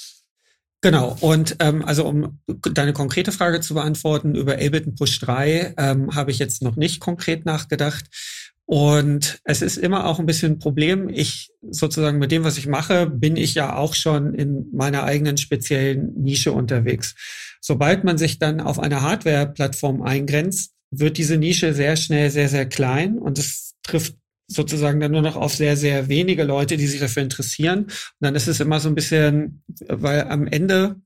Genau, 0.81 1.17
und 1.21 1.57
ähm, 1.59 1.85
also 1.85 2.07
um 2.07 2.39
deine 2.73 2.93
konkrete 2.93 3.33
Frage 3.33 3.61
zu 3.61 3.75
beantworten, 3.75 4.37
über 4.37 4.55
Ableton 4.55 4.95
Push 4.95 5.19
3 5.21 5.75
ähm, 5.77 6.15
habe 6.15 6.31
ich 6.31 6.39
jetzt 6.39 6.63
noch 6.63 6.77
nicht 6.77 7.01
konkret 7.01 7.45
nachgedacht. 7.47 8.05
Und 8.65 9.41
es 9.45 9.63
ist 9.63 9.79
immer 9.79 10.07
auch 10.07 10.19
ein 10.21 10.27
bisschen 10.27 10.53
ein 10.53 10.59
Problem. 10.59 11.09
Ich 11.09 11.51
sozusagen 11.69 12.19
mit 12.19 12.31
dem, 12.31 12.45
was 12.45 12.59
ich 12.59 12.67
mache, 12.67 13.07
bin 13.07 13.37
ich 13.37 13.55
ja 13.55 13.75
auch 13.75 13.95
schon 13.95 14.35
in 14.35 14.67
meiner 14.73 15.05
eigenen 15.05 15.39
speziellen 15.39 16.13
Nische 16.23 16.53
unterwegs. 16.53 17.15
Sobald 17.61 18.05
man 18.05 18.19
sich 18.19 18.39
dann 18.39 18.61
auf 18.61 18.79
eine 18.79 19.01
Hardware-Plattform 19.01 20.03
eingrenzt, 20.03 20.73
wird 20.91 21.17
diese 21.17 21.39
Nische 21.39 21.73
sehr 21.75 21.97
schnell 21.97 22.31
sehr, 22.31 22.49
sehr 22.49 22.67
klein 22.67 23.19
und 23.19 23.39
es 23.39 23.68
trifft 23.89 24.15
sozusagen 24.51 24.99
dann 25.01 25.13
nur 25.13 25.23
noch 25.23 25.37
auf 25.37 25.55
sehr, 25.55 25.77
sehr 25.77 26.09
wenige 26.09 26.45
Leute, 26.45 26.77
die 26.77 26.87
sich 26.87 27.01
dafür 27.01 27.23
interessieren. 27.23 27.85
Und 27.85 27.93
dann 28.21 28.35
ist 28.35 28.49
es 28.49 28.61
immer 28.61 28.81
so 28.81 28.89
ein 28.89 28.95
bisschen, 28.95 29.63
weil 29.89 30.23
am 30.29 30.47
Ende 30.47 30.97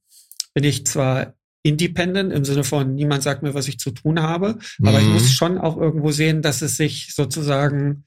bin 0.54 0.64
ich 0.64 0.86
zwar 0.86 1.34
independent 1.64 2.32
im 2.32 2.44
Sinne 2.44 2.64
von 2.64 2.94
niemand 2.94 3.22
sagt 3.22 3.42
mir, 3.42 3.54
was 3.54 3.68
ich 3.68 3.78
zu 3.78 3.90
tun 3.92 4.20
habe, 4.20 4.58
aber 4.82 5.00
ich 5.00 5.06
Mhm. 5.06 5.12
muss 5.14 5.30
schon 5.32 5.58
auch 5.58 5.76
irgendwo 5.76 6.10
sehen, 6.10 6.42
dass 6.42 6.60
es 6.62 6.76
sich 6.76 7.14
sozusagen, 7.14 8.04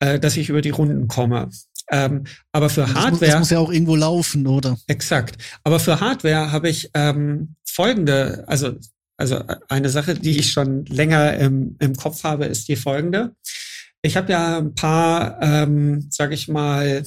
äh, 0.00 0.18
dass 0.18 0.36
ich 0.36 0.48
über 0.48 0.60
die 0.60 0.70
Runden 0.70 1.08
komme. 1.08 1.50
Ähm, 1.92 2.24
aber 2.52 2.68
für 2.68 2.82
das, 2.82 2.90
muss, 2.90 3.02
Hardware 3.02 3.30
das 3.30 3.38
muss 3.40 3.50
ja 3.50 3.58
auch 3.58 3.72
irgendwo 3.72 3.96
laufen, 3.96 4.46
oder? 4.46 4.76
Exakt. 4.86 5.36
Aber 5.64 5.80
für 5.80 6.00
Hardware 6.00 6.52
habe 6.52 6.68
ich 6.68 6.90
ähm, 6.94 7.54
folgende, 7.64 8.44
also, 8.46 8.76
also 9.16 9.42
eine 9.68 9.88
Sache, 9.88 10.14
die 10.14 10.38
ich 10.38 10.52
schon 10.52 10.84
länger 10.86 11.34
im, 11.38 11.76
im 11.80 11.96
Kopf 11.96 12.22
habe, 12.24 12.44
ist 12.46 12.68
die 12.68 12.76
folgende. 12.76 13.34
Ich 14.02 14.16
habe 14.16 14.32
ja 14.32 14.58
ein 14.58 14.74
paar, 14.74 15.40
ähm, 15.42 16.06
sage 16.10 16.34
ich 16.34 16.48
mal, 16.48 17.04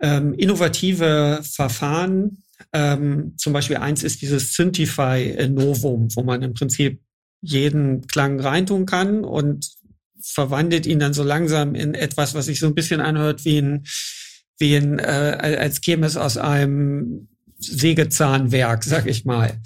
ähm, 0.00 0.34
innovative 0.34 1.40
Verfahren. 1.42 2.42
Ähm, 2.72 3.34
zum 3.36 3.52
Beispiel 3.52 3.76
eins 3.76 4.02
ist 4.02 4.22
dieses 4.22 4.54
Synthify 4.54 5.48
Novum, 5.48 6.08
wo 6.14 6.22
man 6.22 6.42
im 6.42 6.54
Prinzip 6.54 7.02
jeden 7.42 8.06
Klang 8.06 8.40
reintun 8.40 8.86
kann 8.86 9.24
und 9.24 9.68
verwandelt 10.22 10.86
ihn 10.86 11.00
dann 11.00 11.12
so 11.12 11.24
langsam 11.24 11.74
in 11.74 11.94
etwas, 11.94 12.34
was 12.34 12.46
sich 12.46 12.60
so 12.60 12.66
ein 12.66 12.74
bisschen 12.74 13.00
anhört 13.00 13.44
wie 13.44 13.58
ein 13.58 13.84
wie 14.58 14.76
ein, 14.76 14.98
äh, 15.00 15.56
als 15.58 15.80
käme 15.80 16.06
es 16.06 16.16
aus 16.16 16.36
einem 16.36 17.28
Sägezahnwerk, 17.58 18.84
sag 18.84 19.06
ich 19.06 19.24
mal. 19.24 19.60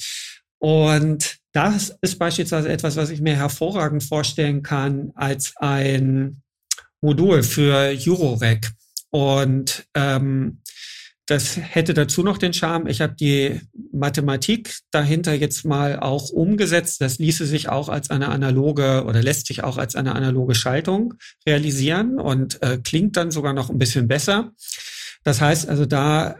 Und 0.58 1.36
das 1.56 1.96
ist 2.02 2.18
beispielsweise 2.18 2.68
etwas, 2.68 2.96
was 2.96 3.08
ich 3.08 3.22
mir 3.22 3.34
hervorragend 3.34 4.04
vorstellen 4.04 4.62
kann 4.62 5.10
als 5.14 5.54
ein 5.56 6.42
Modul 7.00 7.42
für 7.42 7.96
Eurorack. 7.96 8.72
Und 9.08 9.86
ähm, 9.94 10.60
das 11.24 11.56
hätte 11.56 11.94
dazu 11.94 12.22
noch 12.22 12.36
den 12.36 12.52
Charme, 12.52 12.88
ich 12.88 13.00
habe 13.00 13.14
die 13.14 13.58
Mathematik 13.90 14.76
dahinter 14.90 15.32
jetzt 15.32 15.64
mal 15.64 15.98
auch 15.98 16.28
umgesetzt. 16.28 17.00
Das 17.00 17.18
ließe 17.18 17.46
sich 17.46 17.70
auch 17.70 17.88
als 17.88 18.10
eine 18.10 18.28
analoge 18.28 19.04
oder 19.06 19.22
lässt 19.22 19.46
sich 19.46 19.64
auch 19.64 19.78
als 19.78 19.96
eine 19.96 20.14
analoge 20.14 20.54
Schaltung 20.54 21.14
realisieren 21.46 22.20
und 22.20 22.62
äh, 22.62 22.76
klingt 22.84 23.16
dann 23.16 23.30
sogar 23.30 23.54
noch 23.54 23.70
ein 23.70 23.78
bisschen 23.78 24.08
besser. 24.08 24.52
Das 25.24 25.40
heißt 25.40 25.70
also, 25.70 25.86
da, 25.86 26.36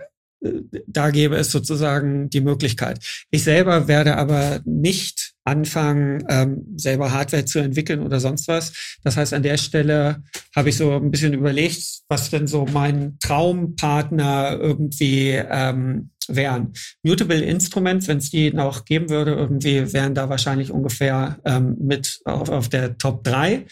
da 0.87 1.11
gäbe 1.11 1.37
es 1.37 1.51
sozusagen 1.51 2.31
die 2.31 2.41
Möglichkeit. 2.41 2.99
Ich 3.31 3.45
selber 3.45 3.89
werde 3.89 4.17
aber 4.17 4.61
nicht 4.65 5.35
anfangen, 5.45 6.25
ähm, 6.29 6.65
selber 6.77 7.13
Hardware 7.13 7.45
zu 7.45 7.61
entwickeln 7.61 8.03
oder 8.03 8.19
sonst 8.21 8.49
was. 8.49 8.97
Das 9.05 9.17
heißt, 9.17 9.33
an 9.33 9.43
der 9.43 9.57
Stelle 9.57 10.23
habe 10.55 10.69
ich 10.69 10.77
so 10.77 10.93
ein 10.93 11.11
bisschen 11.11 11.35
überlegt, 11.35 12.01
was 12.09 12.31
denn 12.31 12.47
so 12.47 12.67
mein 12.67 13.17
Traumpartner 13.21 14.59
irgendwie 14.61 15.31
ähm, 15.31 16.11
wären. 16.29 16.73
Mutable 17.03 17.41
Instruments, 17.41 18.09
wenn 18.09 18.19
es 18.19 18.31
die 18.31 18.53
noch 18.53 18.85
geben 18.85 19.09
würde, 19.09 19.33
irgendwie 19.33 19.93
wären 19.93 20.15
da 20.15 20.29
wahrscheinlich 20.29 20.71
ungefähr 20.71 21.39
ähm, 21.45 21.77
mit 21.81 22.21
auf, 22.25 22.49
auf 22.49 22.69
der 22.69 22.99
Top 22.99 23.23
3. 23.25 23.67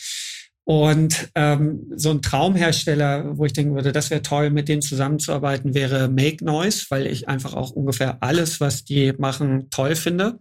Und 0.67 1.29
ähm, 1.35 1.93
so 1.95 2.11
ein 2.11 2.23
Traumhersteller, 2.23 3.37
wo 3.37 3.45
ich 3.45 3.53
denken 3.53 3.75
würde, 3.75 3.93
das 3.93 4.11
wäre 4.11 4.23
toll, 4.23 4.49
mit 4.49 4.69
denen 4.69 4.81
zusammenzuarbeiten, 4.81 5.75
wäre 5.75 6.09
Make 6.09 6.43
Noise, 6.43 6.87
weil 6.89 7.07
ich 7.07 7.29
einfach 7.29 7.53
auch 7.53 7.71
ungefähr 7.71 8.23
alles, 8.23 8.61
was 8.61 8.85
die 8.85 9.13
machen, 9.19 9.69
toll 9.71 9.95
finde. 9.95 10.39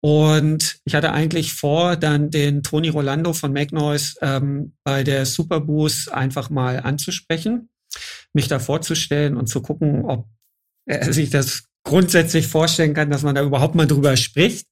Und 0.00 0.80
ich 0.84 0.94
hatte 0.94 1.12
eigentlich 1.12 1.54
vor, 1.54 1.96
dann 1.96 2.30
den 2.30 2.62
Tony 2.62 2.88
Rolando 2.88 3.32
von 3.32 3.52
Make 3.52 3.74
Noise 3.74 4.16
ähm, 4.20 4.74
bei 4.82 5.04
der 5.04 5.24
Superboost 5.24 6.12
einfach 6.12 6.50
mal 6.50 6.80
anzusprechen, 6.80 7.70
mich 8.32 8.48
da 8.48 8.58
vorzustellen 8.58 9.36
und 9.36 9.46
zu 9.46 9.62
gucken, 9.62 10.04
ob 10.04 10.26
er 10.84 11.12
sich 11.12 11.30
das 11.30 11.68
grundsätzlich 11.84 12.46
vorstellen 12.46 12.94
kann, 12.94 13.10
dass 13.10 13.22
man 13.22 13.34
da 13.34 13.42
überhaupt 13.42 13.74
mal 13.74 13.86
drüber 13.86 14.16
spricht. 14.16 14.66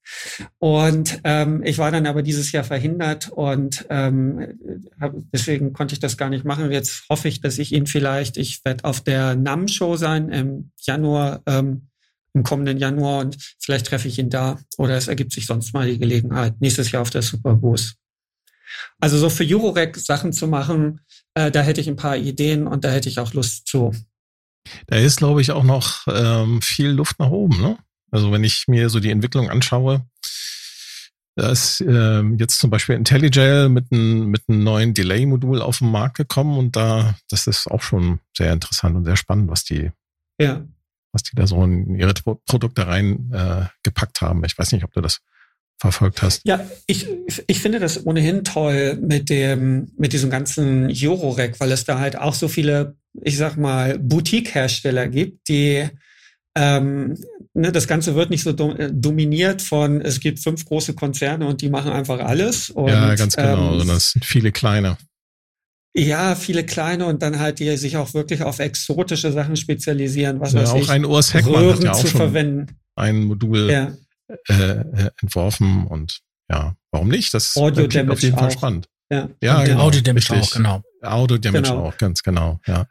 Und 0.59 1.21
ähm, 1.25 1.63
ich 1.63 1.79
war 1.79 1.91
dann 1.91 2.07
aber 2.07 2.23
dieses 2.23 2.53
Jahr 2.53 2.65
verhindert 2.65 3.29
und 3.31 3.87
ähm, 3.91 4.59
hab, 4.99 5.15
deswegen 5.33 5.75
konnte 5.75 5.95
ich 5.95 6.01
das 6.01 6.17
gar 6.17 6.31
nicht 6.31 6.45
machen. 6.45 6.73
Jetzt 6.73 7.05
hoffe 7.11 7.29
ich, 7.29 7.41
dass 7.43 7.59
ich 7.59 7.73
ihn 7.73 7.87
vielleicht, 7.87 8.39
ich 8.39 8.65
werde 8.65 8.85
auf 8.85 9.03
der 9.03 9.37
NAM-Show 9.37 9.97
sein 9.97 10.31
im 10.31 10.71
Januar, 10.81 11.43
ähm, 11.47 11.89
im 12.35 12.45
kommenden 12.45 12.79
Januar 12.79 13.21
und 13.21 13.37
vielleicht 13.61 13.87
treffe 13.87 14.09
ich 14.09 14.19
ihn 14.19 14.31
da 14.31 14.59
oder 14.79 14.97
es 14.97 15.07
ergibt 15.07 15.33
sich 15.33 15.45
sonst 15.45 15.75
mal 15.75 15.87
die 15.87 15.99
Gelegenheit 15.99 16.61
nächstes 16.63 16.91
Jahr 16.91 17.03
auf 17.03 17.11
der 17.11 17.21
Superboost. 17.21 17.97
Also 19.01 19.19
so 19.19 19.29
für 19.29 19.45
Eurorack 19.45 19.99
Sachen 19.99 20.33
zu 20.33 20.49
machen, 20.49 21.01
äh, 21.35 21.51
da 21.51 21.61
hätte 21.61 21.83
ich 21.83 21.89
ein 21.89 21.97
paar 21.97 22.17
Ideen 22.17 22.67
und 22.67 22.85
da 22.85 22.91
hätte 22.91 23.11
ich 23.11 23.19
auch 23.19 23.35
Lust 23.35 23.67
zu. 23.67 23.93
Da 24.87 24.97
ist, 24.97 25.19
glaube 25.19 25.41
ich, 25.41 25.51
auch 25.51 25.65
noch 25.65 26.07
ähm, 26.09 26.63
viel 26.63 26.89
Luft 26.89 27.19
nach 27.19 27.31
oben. 27.31 27.61
Ne? 27.61 27.79
Also 28.11 28.31
wenn 28.33 28.45
ich 28.45 28.69
mir 28.69 28.89
so 28.91 29.01
die 29.01 29.11
Entwicklung 29.11 29.51
anschaue, 29.51 30.07
da 31.35 31.51
ist 31.51 31.81
ähm, 31.81 32.37
jetzt 32.39 32.59
zum 32.59 32.69
Beispiel 32.71 32.95
IntelliGel 32.95 33.71
mit 33.71 33.91
einem 33.91 34.27
mit 34.27 34.43
einem 34.49 34.63
neuen 34.65 34.93
Delay-Modul 34.93 35.63
auf 35.63 35.79
den 35.79 35.91
Markt 35.91 36.19
gekommen 36.19 36.59
und 36.59 36.77
da, 36.77 37.15
das 37.31 37.47
ist 37.47 37.69
auch 37.69 37.81
schon 37.81 38.21
sehr 38.37 38.53
interessant 38.53 38.97
und 38.97 39.05
sehr 39.07 39.17
spannend, 39.17 39.51
was 39.51 39.65
die, 39.65 39.91
Ja. 40.39 40.63
was 41.13 41.23
die 41.23 41.35
da 41.35 41.47
so 41.47 41.65
in 41.65 41.95
ihre 41.99 42.13
Pro 42.13 42.35
Produkte 42.47 42.87
rein 42.87 43.31
äh, 43.33 43.65
gepackt 43.83 44.21
haben. 44.21 44.45
Ich 44.45 44.59
weiß 44.59 44.73
nicht, 44.73 44.85
ob 44.85 44.93
du 44.93 45.01
das 45.01 45.21
verfolgt 45.83 46.23
hast. 46.23 46.43
Ja, 46.45 46.65
ich, 46.87 47.09
ich 47.49 47.61
finde 47.61 47.81
das 47.81 48.07
ohnehin 48.07 48.45
toll 48.45 48.99
mit 49.03 49.29
dem, 49.29 49.91
mit 49.99 50.13
diesem 50.13 50.31
ganzen 50.31 50.89
Eurorack, 50.91 51.59
weil 51.59 51.73
es 51.73 51.85
da 51.85 51.99
halt 51.99 52.17
auch 52.17 52.35
so 52.35 52.47
viele, 52.49 52.97
ich 53.21 53.37
sag 53.37 53.57
mal, 53.57 53.99
Boutique-Hersteller 53.99 55.09
gibt, 55.09 55.49
die 55.49 55.89
ähm, 56.55 57.17
ne, 57.55 57.73
das 57.73 57.89
Ganze 57.89 58.15
wird 58.15 58.31
nicht 58.31 58.45
so 58.45 58.53
dom 58.53 58.77
dominiert 58.93 59.61
von, 59.61 60.01
es 60.01 60.21
gibt 60.21 60.39
fünf 60.39 60.65
große 60.65 60.95
Konzerne 60.95 61.47
und 61.47 61.63
die 61.63 61.69
machen 61.69 61.91
einfach 61.91 62.21
alles. 62.21 62.71
Und, 62.71 62.89
ja, 62.89 63.15
ganz 63.15 63.35
genau, 63.35 63.73
ähm, 63.73 63.79
sondern 63.79 63.97
es 63.97 64.13
sind 64.13 64.25
viele 64.25 64.53
kleine. 64.53 64.97
Ja, 65.95 66.37
viele 66.37 66.65
kleine 66.65 67.07
und 67.07 67.23
dann 67.23 67.39
halt, 67.39 67.59
die 67.59 67.77
sich 67.77 67.97
auch 67.97 68.15
wirklich 68.15 68.43
auf 68.43 68.61
exotische 68.61 69.33
Sachen 69.33 69.57
spezialisieren, 69.57 70.41
was 70.41 70.53
Ja, 70.53 70.61
weiß 70.61 70.71
auch 70.71 70.77
ich, 70.77 70.91
ein 70.91 71.05
Urs 71.05 71.35
Heckmann 71.35 71.55
hat 71.55 71.63
Röhren 71.63 71.83
ja 71.83 71.93
auch 71.93 72.01
zu 72.01 72.07
schon 72.07 72.21
verwenden. 72.21 72.67
ein 72.95 73.25
Modul 73.25 73.69
Ja, 73.71 73.93
äh, 74.49 74.55
äh, 74.55 75.11
entworfen 75.20 75.86
und 75.86 76.20
ja, 76.51 76.74
warum 76.90 77.09
nicht? 77.09 77.32
Das 77.35 77.57
Audio 77.57 77.89
klingt 77.89 78.11
auf 78.11 78.20
jeden 78.20 78.36
Fall 78.36 78.49
auch. 78.49 78.53
spannend. 78.53 78.89
ja. 79.11 79.28
Ja, 79.43 79.65
genau. 79.65 79.81
Audio 79.85 80.01
Damage 80.03 80.32
richtig. 80.32 80.53
auch, 80.53 80.57
genau. 80.57 80.82
Audio 81.03 81.39
Damage 81.39 81.62
Genau. 81.70 81.85
auch, 81.86 81.97
ganz 81.99 82.23
genau, 82.23 82.61
ja. 82.66 82.86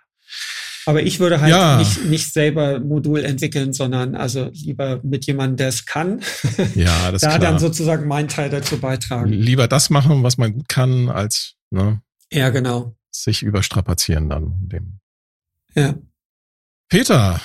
Aber 0.87 1.03
ich 1.03 1.19
würde 1.19 1.39
halt 1.41 1.51
Ja. 1.51 1.77
nicht, 1.77 2.05
nicht 2.05 2.33
selber 2.33 2.79
Modul 2.79 3.23
entwickeln, 3.23 3.71
sondern 3.71 4.15
also 4.15 4.49
lieber 4.53 4.99
mit 5.03 5.25
jemandem, 5.27 5.57
der 5.57 5.67
es 5.67 5.85
kann, 5.85 6.21
Ja, 6.75 7.11
das 7.11 7.21
ist 7.21 7.23
da 7.23 7.37
klar. 7.37 7.39
dann 7.39 7.59
sozusagen 7.59 8.07
meinen 8.07 8.27
Teil 8.29 8.49
dazu 8.49 8.79
beitragen. 8.79 9.29
Lieber 9.31 9.67
das 9.67 9.89
machen, 9.91 10.23
was 10.23 10.37
man 10.39 10.53
gut 10.53 10.67
kann, 10.69 11.09
als 11.09 11.53
ne, 11.69 12.01
Ja, 12.31 12.49
genau. 12.49 12.95
sich 13.11 13.43
überstrapazieren 13.43 14.29
dann. 14.29 14.53
Dem. 14.69 14.99
Ja. 15.75 15.93
Peter, 16.89 17.39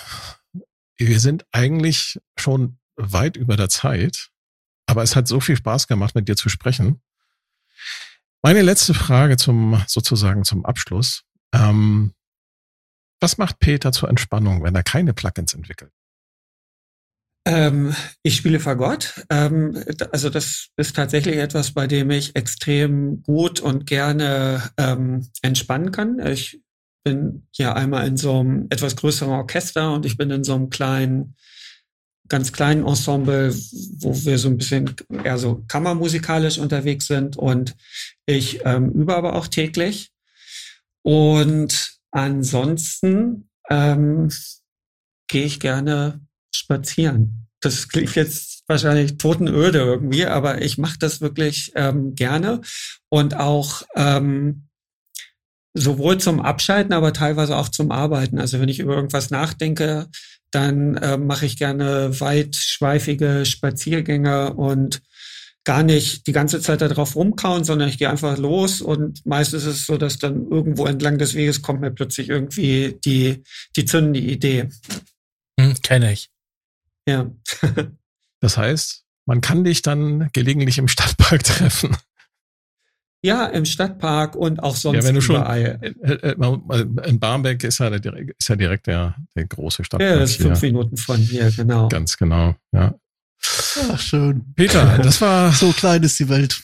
wir 0.96 1.20
sind 1.20 1.44
eigentlich 1.52 2.18
schon 2.38 2.78
weit 2.96 3.36
über 3.36 3.56
der 3.56 3.68
Zeit, 3.68 4.30
aber 4.86 5.02
es 5.02 5.16
hat 5.16 5.28
so 5.28 5.40
viel 5.40 5.56
Spaß 5.56 5.86
gemacht, 5.88 6.14
mit 6.14 6.28
dir 6.28 6.36
zu 6.36 6.48
sprechen. 6.48 7.00
Meine 8.42 8.62
letzte 8.62 8.94
Frage 8.94 9.36
zum 9.36 9.82
sozusagen 9.86 10.44
zum 10.44 10.64
Abschluss. 10.64 11.24
Ähm, 11.52 12.14
was 13.20 13.38
macht 13.38 13.58
Peter 13.58 13.92
zur 13.92 14.08
Entspannung, 14.08 14.62
wenn 14.62 14.74
er 14.74 14.82
keine 14.82 15.14
Plugins 15.14 15.54
entwickelt? 15.54 15.92
Ähm, 17.46 17.94
ich 18.22 18.36
spiele 18.36 18.58
Fagott. 18.58 19.24
Ähm, 19.30 19.82
also 20.10 20.30
das 20.30 20.68
ist 20.76 20.96
tatsächlich 20.96 21.36
etwas, 21.36 21.72
bei 21.72 21.86
dem 21.86 22.10
ich 22.10 22.34
extrem 22.34 23.22
gut 23.22 23.60
und 23.60 23.86
gerne 23.86 24.70
ähm, 24.76 25.28
entspannen 25.42 25.92
kann. 25.92 26.18
Ich 26.18 26.60
bin 27.04 27.46
ja 27.52 27.72
einmal 27.72 28.06
in 28.08 28.16
so 28.16 28.40
einem 28.40 28.66
etwas 28.70 28.96
größeren 28.96 29.32
Orchester 29.32 29.94
und 29.94 30.04
ich 30.04 30.16
bin 30.16 30.30
in 30.30 30.42
so 30.42 30.56
einem 30.56 30.70
kleinen, 30.70 31.36
ganz 32.28 32.52
kleinen 32.52 32.86
Ensemble, 32.86 33.54
wo 33.98 34.14
wir 34.24 34.38
so 34.38 34.48
ein 34.48 34.58
bisschen 34.58 34.94
eher 35.24 35.38
so 35.38 35.64
kammermusikalisch 35.68 36.58
unterwegs 36.58 37.06
sind 37.06 37.36
und 37.36 37.76
ich 38.26 38.60
ähm, 38.64 38.90
übe 38.92 39.14
aber 39.16 39.34
auch 39.34 39.48
täglich. 39.48 40.10
Und 41.02 41.98
ansonsten 42.10 43.48
ähm, 43.70 44.30
gehe 45.28 45.44
ich 45.44 45.60
gerne 45.60 46.20
spazieren. 46.54 47.48
Das 47.60 47.88
klingt 47.88 48.14
jetzt 48.14 48.64
wahrscheinlich 48.66 49.18
totenöde 49.18 49.78
irgendwie, 49.78 50.26
aber 50.26 50.62
ich 50.62 50.78
mache 50.78 50.98
das 50.98 51.20
wirklich 51.20 51.72
ähm, 51.76 52.14
gerne 52.14 52.60
und 53.08 53.36
auch 53.36 53.82
ähm, 53.94 54.68
sowohl 55.74 56.18
zum 56.18 56.40
Abschalten, 56.40 56.92
aber 56.92 57.12
teilweise 57.12 57.56
auch 57.56 57.68
zum 57.68 57.90
Arbeiten. 57.90 58.38
Also 58.38 58.60
wenn 58.60 58.68
ich 58.68 58.80
über 58.80 58.94
irgendwas 58.94 59.30
nachdenke, 59.30 60.08
dann 60.50 60.98
ähm, 61.02 61.26
mache 61.26 61.46
ich 61.46 61.58
gerne 61.58 62.20
weitschweifige 62.20 63.44
Spaziergänge 63.44 64.54
und 64.54 65.02
gar 65.64 65.82
nicht 65.82 66.26
die 66.28 66.32
ganze 66.32 66.60
Zeit 66.60 66.80
darauf 66.80 67.16
rumkauen, 67.16 67.64
sondern 67.64 67.88
ich 67.88 67.98
gehe 67.98 68.08
einfach 68.08 68.38
los 68.38 68.80
und 68.80 69.26
meistens 69.26 69.64
ist 69.64 69.80
es 69.80 69.86
so, 69.86 69.96
dass 69.96 70.18
dann 70.18 70.46
irgendwo 70.48 70.86
entlang 70.86 71.18
des 71.18 71.34
Weges 71.34 71.60
kommt 71.60 71.80
mir 71.80 71.90
plötzlich 71.90 72.28
irgendwie 72.28 72.98
die, 73.04 73.42
die 73.74 73.84
zündende 73.84 74.20
Idee. 74.20 74.68
Hm, 75.58 75.74
Kenne 75.82 76.12
ich. 76.12 76.30
Ja. 77.08 77.30
Das 78.40 78.58
heißt, 78.58 79.06
man 79.24 79.40
kann 79.40 79.64
dich 79.64 79.80
dann 79.80 80.28
gelegentlich 80.34 80.76
im 80.76 80.88
Stadtpark 80.88 81.42
treffen. 81.44 81.96
Ja, 83.26 83.46
im 83.46 83.64
Stadtpark 83.64 84.36
und 84.36 84.62
auch 84.62 84.76
sonst 84.76 84.98
Ja, 84.98 85.02
wenn 85.02 85.16
du 85.16 85.20
schon 85.20 85.34
überall. 85.36 85.80
äh, 85.82 86.12
äh, 86.12 87.08
in 87.08 87.18
Barmbek 87.18 87.64
ist 87.64 87.78
ja, 87.78 87.90
der, 87.90 88.14
ist 88.38 88.48
ja 88.48 88.54
direkt 88.54 88.86
der, 88.86 89.16
der 89.34 89.46
große 89.46 89.82
Stadtpark. 89.82 90.08
Ja, 90.12 90.18
das 90.20 90.30
ist 90.30 90.36
hier. 90.36 90.46
fünf 90.46 90.62
Minuten 90.62 90.96
von 90.96 91.16
hier, 91.16 91.50
genau. 91.50 91.88
Ganz 91.88 92.16
genau, 92.16 92.54
ja. 92.70 92.94
Ach, 93.90 93.98
schön. 93.98 94.44
Peter, 94.54 94.98
das 94.98 95.20
war, 95.20 95.50
So 95.52 95.72
klein 95.72 96.04
ist 96.04 96.20
die 96.20 96.28
Welt. 96.28 96.62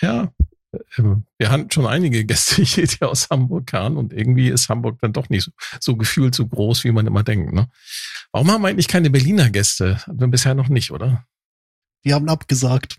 ja, 0.00 0.32
äh, 0.72 1.02
wir 1.38 1.50
hatten 1.50 1.70
schon 1.70 1.86
einige 1.86 2.24
Gäste 2.24 2.62
hier, 2.64 2.86
die 2.86 3.02
aus 3.02 3.28
Hamburg 3.28 3.66
kamen 3.66 3.98
und 3.98 4.14
irgendwie 4.14 4.48
ist 4.48 4.70
Hamburg 4.70 4.98
dann 5.02 5.12
doch 5.12 5.28
nicht 5.28 5.44
so, 5.44 5.50
so 5.80 5.96
gefühlt 5.96 6.34
so 6.34 6.46
groß, 6.46 6.84
wie 6.84 6.92
man 6.92 7.06
immer 7.06 7.24
denkt. 7.24 7.52
Ne? 7.52 7.68
Warum 8.32 8.50
haben 8.50 8.62
wir 8.62 8.68
eigentlich 8.68 8.88
keine 8.88 9.10
Berliner 9.10 9.50
Gäste? 9.50 9.98
Hatten 9.98 10.18
wir 10.18 10.28
bisher 10.28 10.54
noch 10.54 10.68
nicht, 10.68 10.92
oder? 10.92 11.26
Die 12.06 12.14
haben 12.14 12.30
abgesagt. 12.30 12.96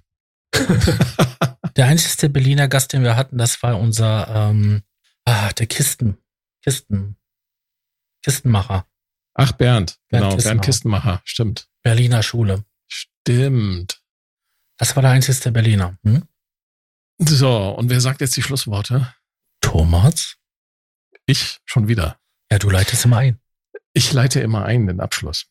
Der 1.77 1.85
einzige 1.85 2.29
Berliner 2.29 2.67
Gast, 2.67 2.91
den 2.91 3.03
wir 3.03 3.15
hatten, 3.15 3.37
das 3.37 3.61
war 3.63 3.79
unser, 3.79 4.27
ähm, 4.27 4.81
ah, 5.25 5.53
der 5.53 5.67
Kisten, 5.67 6.17
Kisten, 6.63 7.15
Kistenmacher, 8.23 8.87
Ach, 9.39 9.51
Bernd, 9.51 9.99
Bernd 10.09 10.31
genau, 10.31 10.43
Bernd 10.43 10.63
Kistenmacher. 10.63 10.63
Kistenmacher, 10.65 11.21
stimmt. 11.23 11.69
Berliner 11.83 12.23
Schule. 12.23 12.65
Stimmt. 12.87 14.01
Das 14.77 14.95
war 14.95 15.03
der 15.03 15.11
einzige 15.11 15.51
Berliner. 15.51 15.97
Hm? 16.03 16.27
So, 17.19 17.69
und 17.69 17.89
wer 17.89 18.01
sagt 18.01 18.21
jetzt 18.21 18.35
die 18.35 18.41
Schlussworte? 18.41 19.13
Thomas? 19.61 20.37
Ich 21.27 21.59
schon 21.65 21.87
wieder. 21.87 22.19
Ja, 22.51 22.57
du 22.57 22.69
leitest 22.69 23.05
immer 23.05 23.17
ein. 23.17 23.39
Ich 23.93 24.11
leite 24.11 24.39
immer 24.39 24.65
ein 24.65 24.87
den 24.87 25.01
Abschluss. 25.01 25.45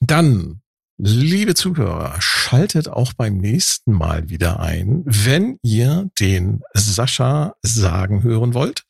Dann, 0.00 0.62
liebe 1.06 1.54
Zuhörer, 1.54 2.16
schaltet 2.20 2.88
auch 2.88 3.12
beim 3.12 3.36
nächsten 3.36 3.92
Mal 3.92 4.30
wieder 4.30 4.60
ein, 4.60 5.02
wenn 5.04 5.58
ihr 5.62 6.10
den 6.18 6.62
Sascha 6.72 7.56
sagen 7.62 8.22
hören 8.22 8.54
wollt. 8.54 8.84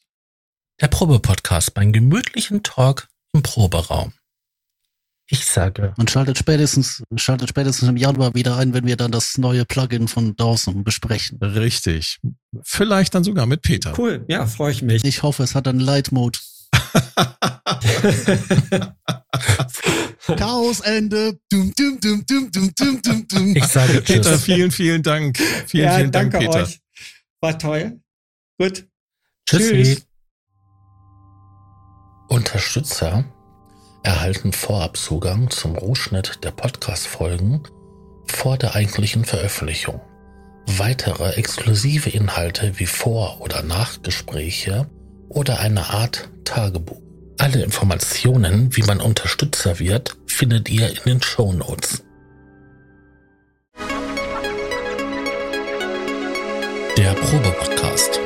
Der 0.80 0.88
Probe-Podcast 0.88 1.74
beim 1.74 1.92
gemütlichen 1.92 2.62
Talk 2.62 3.08
im 3.32 3.42
Proberaum. 3.42 4.12
Ich 5.26 5.44
sage, 5.44 5.94
Man 5.96 6.06
schaltet 6.06 6.38
spätestens, 6.38 7.02
schaltet 7.16 7.48
spätestens 7.48 7.88
im 7.88 7.96
Januar 7.96 8.34
wieder 8.34 8.58
ein, 8.58 8.74
wenn 8.74 8.86
wir 8.86 8.96
dann 8.96 9.10
das 9.10 9.38
neue 9.38 9.64
Plugin 9.64 10.06
von 10.06 10.36
Dawson 10.36 10.84
besprechen. 10.84 11.38
Richtig. 11.38 12.20
Vielleicht 12.62 13.14
dann 13.14 13.24
sogar 13.24 13.46
mit 13.46 13.62
Peter. 13.62 13.94
Cool, 13.98 14.24
ja, 14.28 14.46
freue 14.46 14.70
ich 14.70 14.82
mich. 14.82 15.04
Ich 15.04 15.22
hoffe, 15.22 15.42
es 15.42 15.54
hat 15.54 15.66
einen 15.66 15.80
Light 15.80 16.12
Mode. 16.12 16.38
Chaosende. 20.26 21.38
Dum, 21.50 21.72
dum, 21.76 21.98
dum, 22.00 22.24
dum, 22.26 22.50
dum, 22.50 22.72
dum, 22.74 23.02
dum, 23.02 23.28
dum. 23.28 23.56
ich 23.56 23.64
sage 23.64 24.00
Peter, 24.00 24.32
Tschüss. 24.32 24.44
vielen, 24.44 24.70
vielen 24.70 25.02
Dank. 25.02 25.38
Vielen, 25.66 25.84
ja, 25.84 25.96
vielen 25.96 26.12
Dank, 26.12 26.32
danke 26.32 26.46
Peter. 26.46 26.62
euch. 26.62 26.80
War 27.40 27.58
toll. 27.58 28.00
Gut. 28.58 28.86
Tschüssi. 29.46 29.68
Tschüss. 29.68 30.06
Unterstützer 32.28 33.24
erhalten 34.02 34.52
Vorabzugang 34.52 35.50
zum 35.50 35.76
Rohschnitt 35.76 36.44
der 36.44 36.50
Podcast-Folgen 36.50 37.62
vor 38.26 38.58
der 38.58 38.74
eigentlichen 38.74 39.24
Veröffentlichung. 39.24 40.00
Weitere 40.66 41.32
exklusive 41.34 42.10
Inhalte 42.10 42.78
wie 42.78 42.86
Vor- 42.86 43.40
oder 43.40 43.62
Nachgespräche 43.62 44.90
oder 45.34 45.60
eine 45.60 45.90
Art 45.90 46.28
Tagebuch. 46.44 47.00
Alle 47.38 47.62
Informationen, 47.62 48.74
wie 48.76 48.82
man 48.82 49.00
Unterstützer 49.00 49.78
wird, 49.78 50.16
findet 50.26 50.70
ihr 50.70 50.88
in 50.88 51.02
den 51.04 51.22
Show 51.22 51.52
Notes. 51.52 52.04
Der 56.96 57.12
Probe-Podcast. 57.14 58.20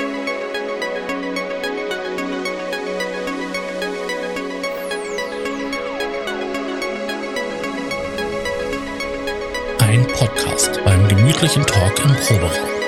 Ein 9.79 10.07
Podcast 10.09 10.81
beim 10.85 11.09
gemütlichen 11.09 11.65
Talk 11.65 11.99
im 12.05 12.15
Proberaum. 12.15 12.88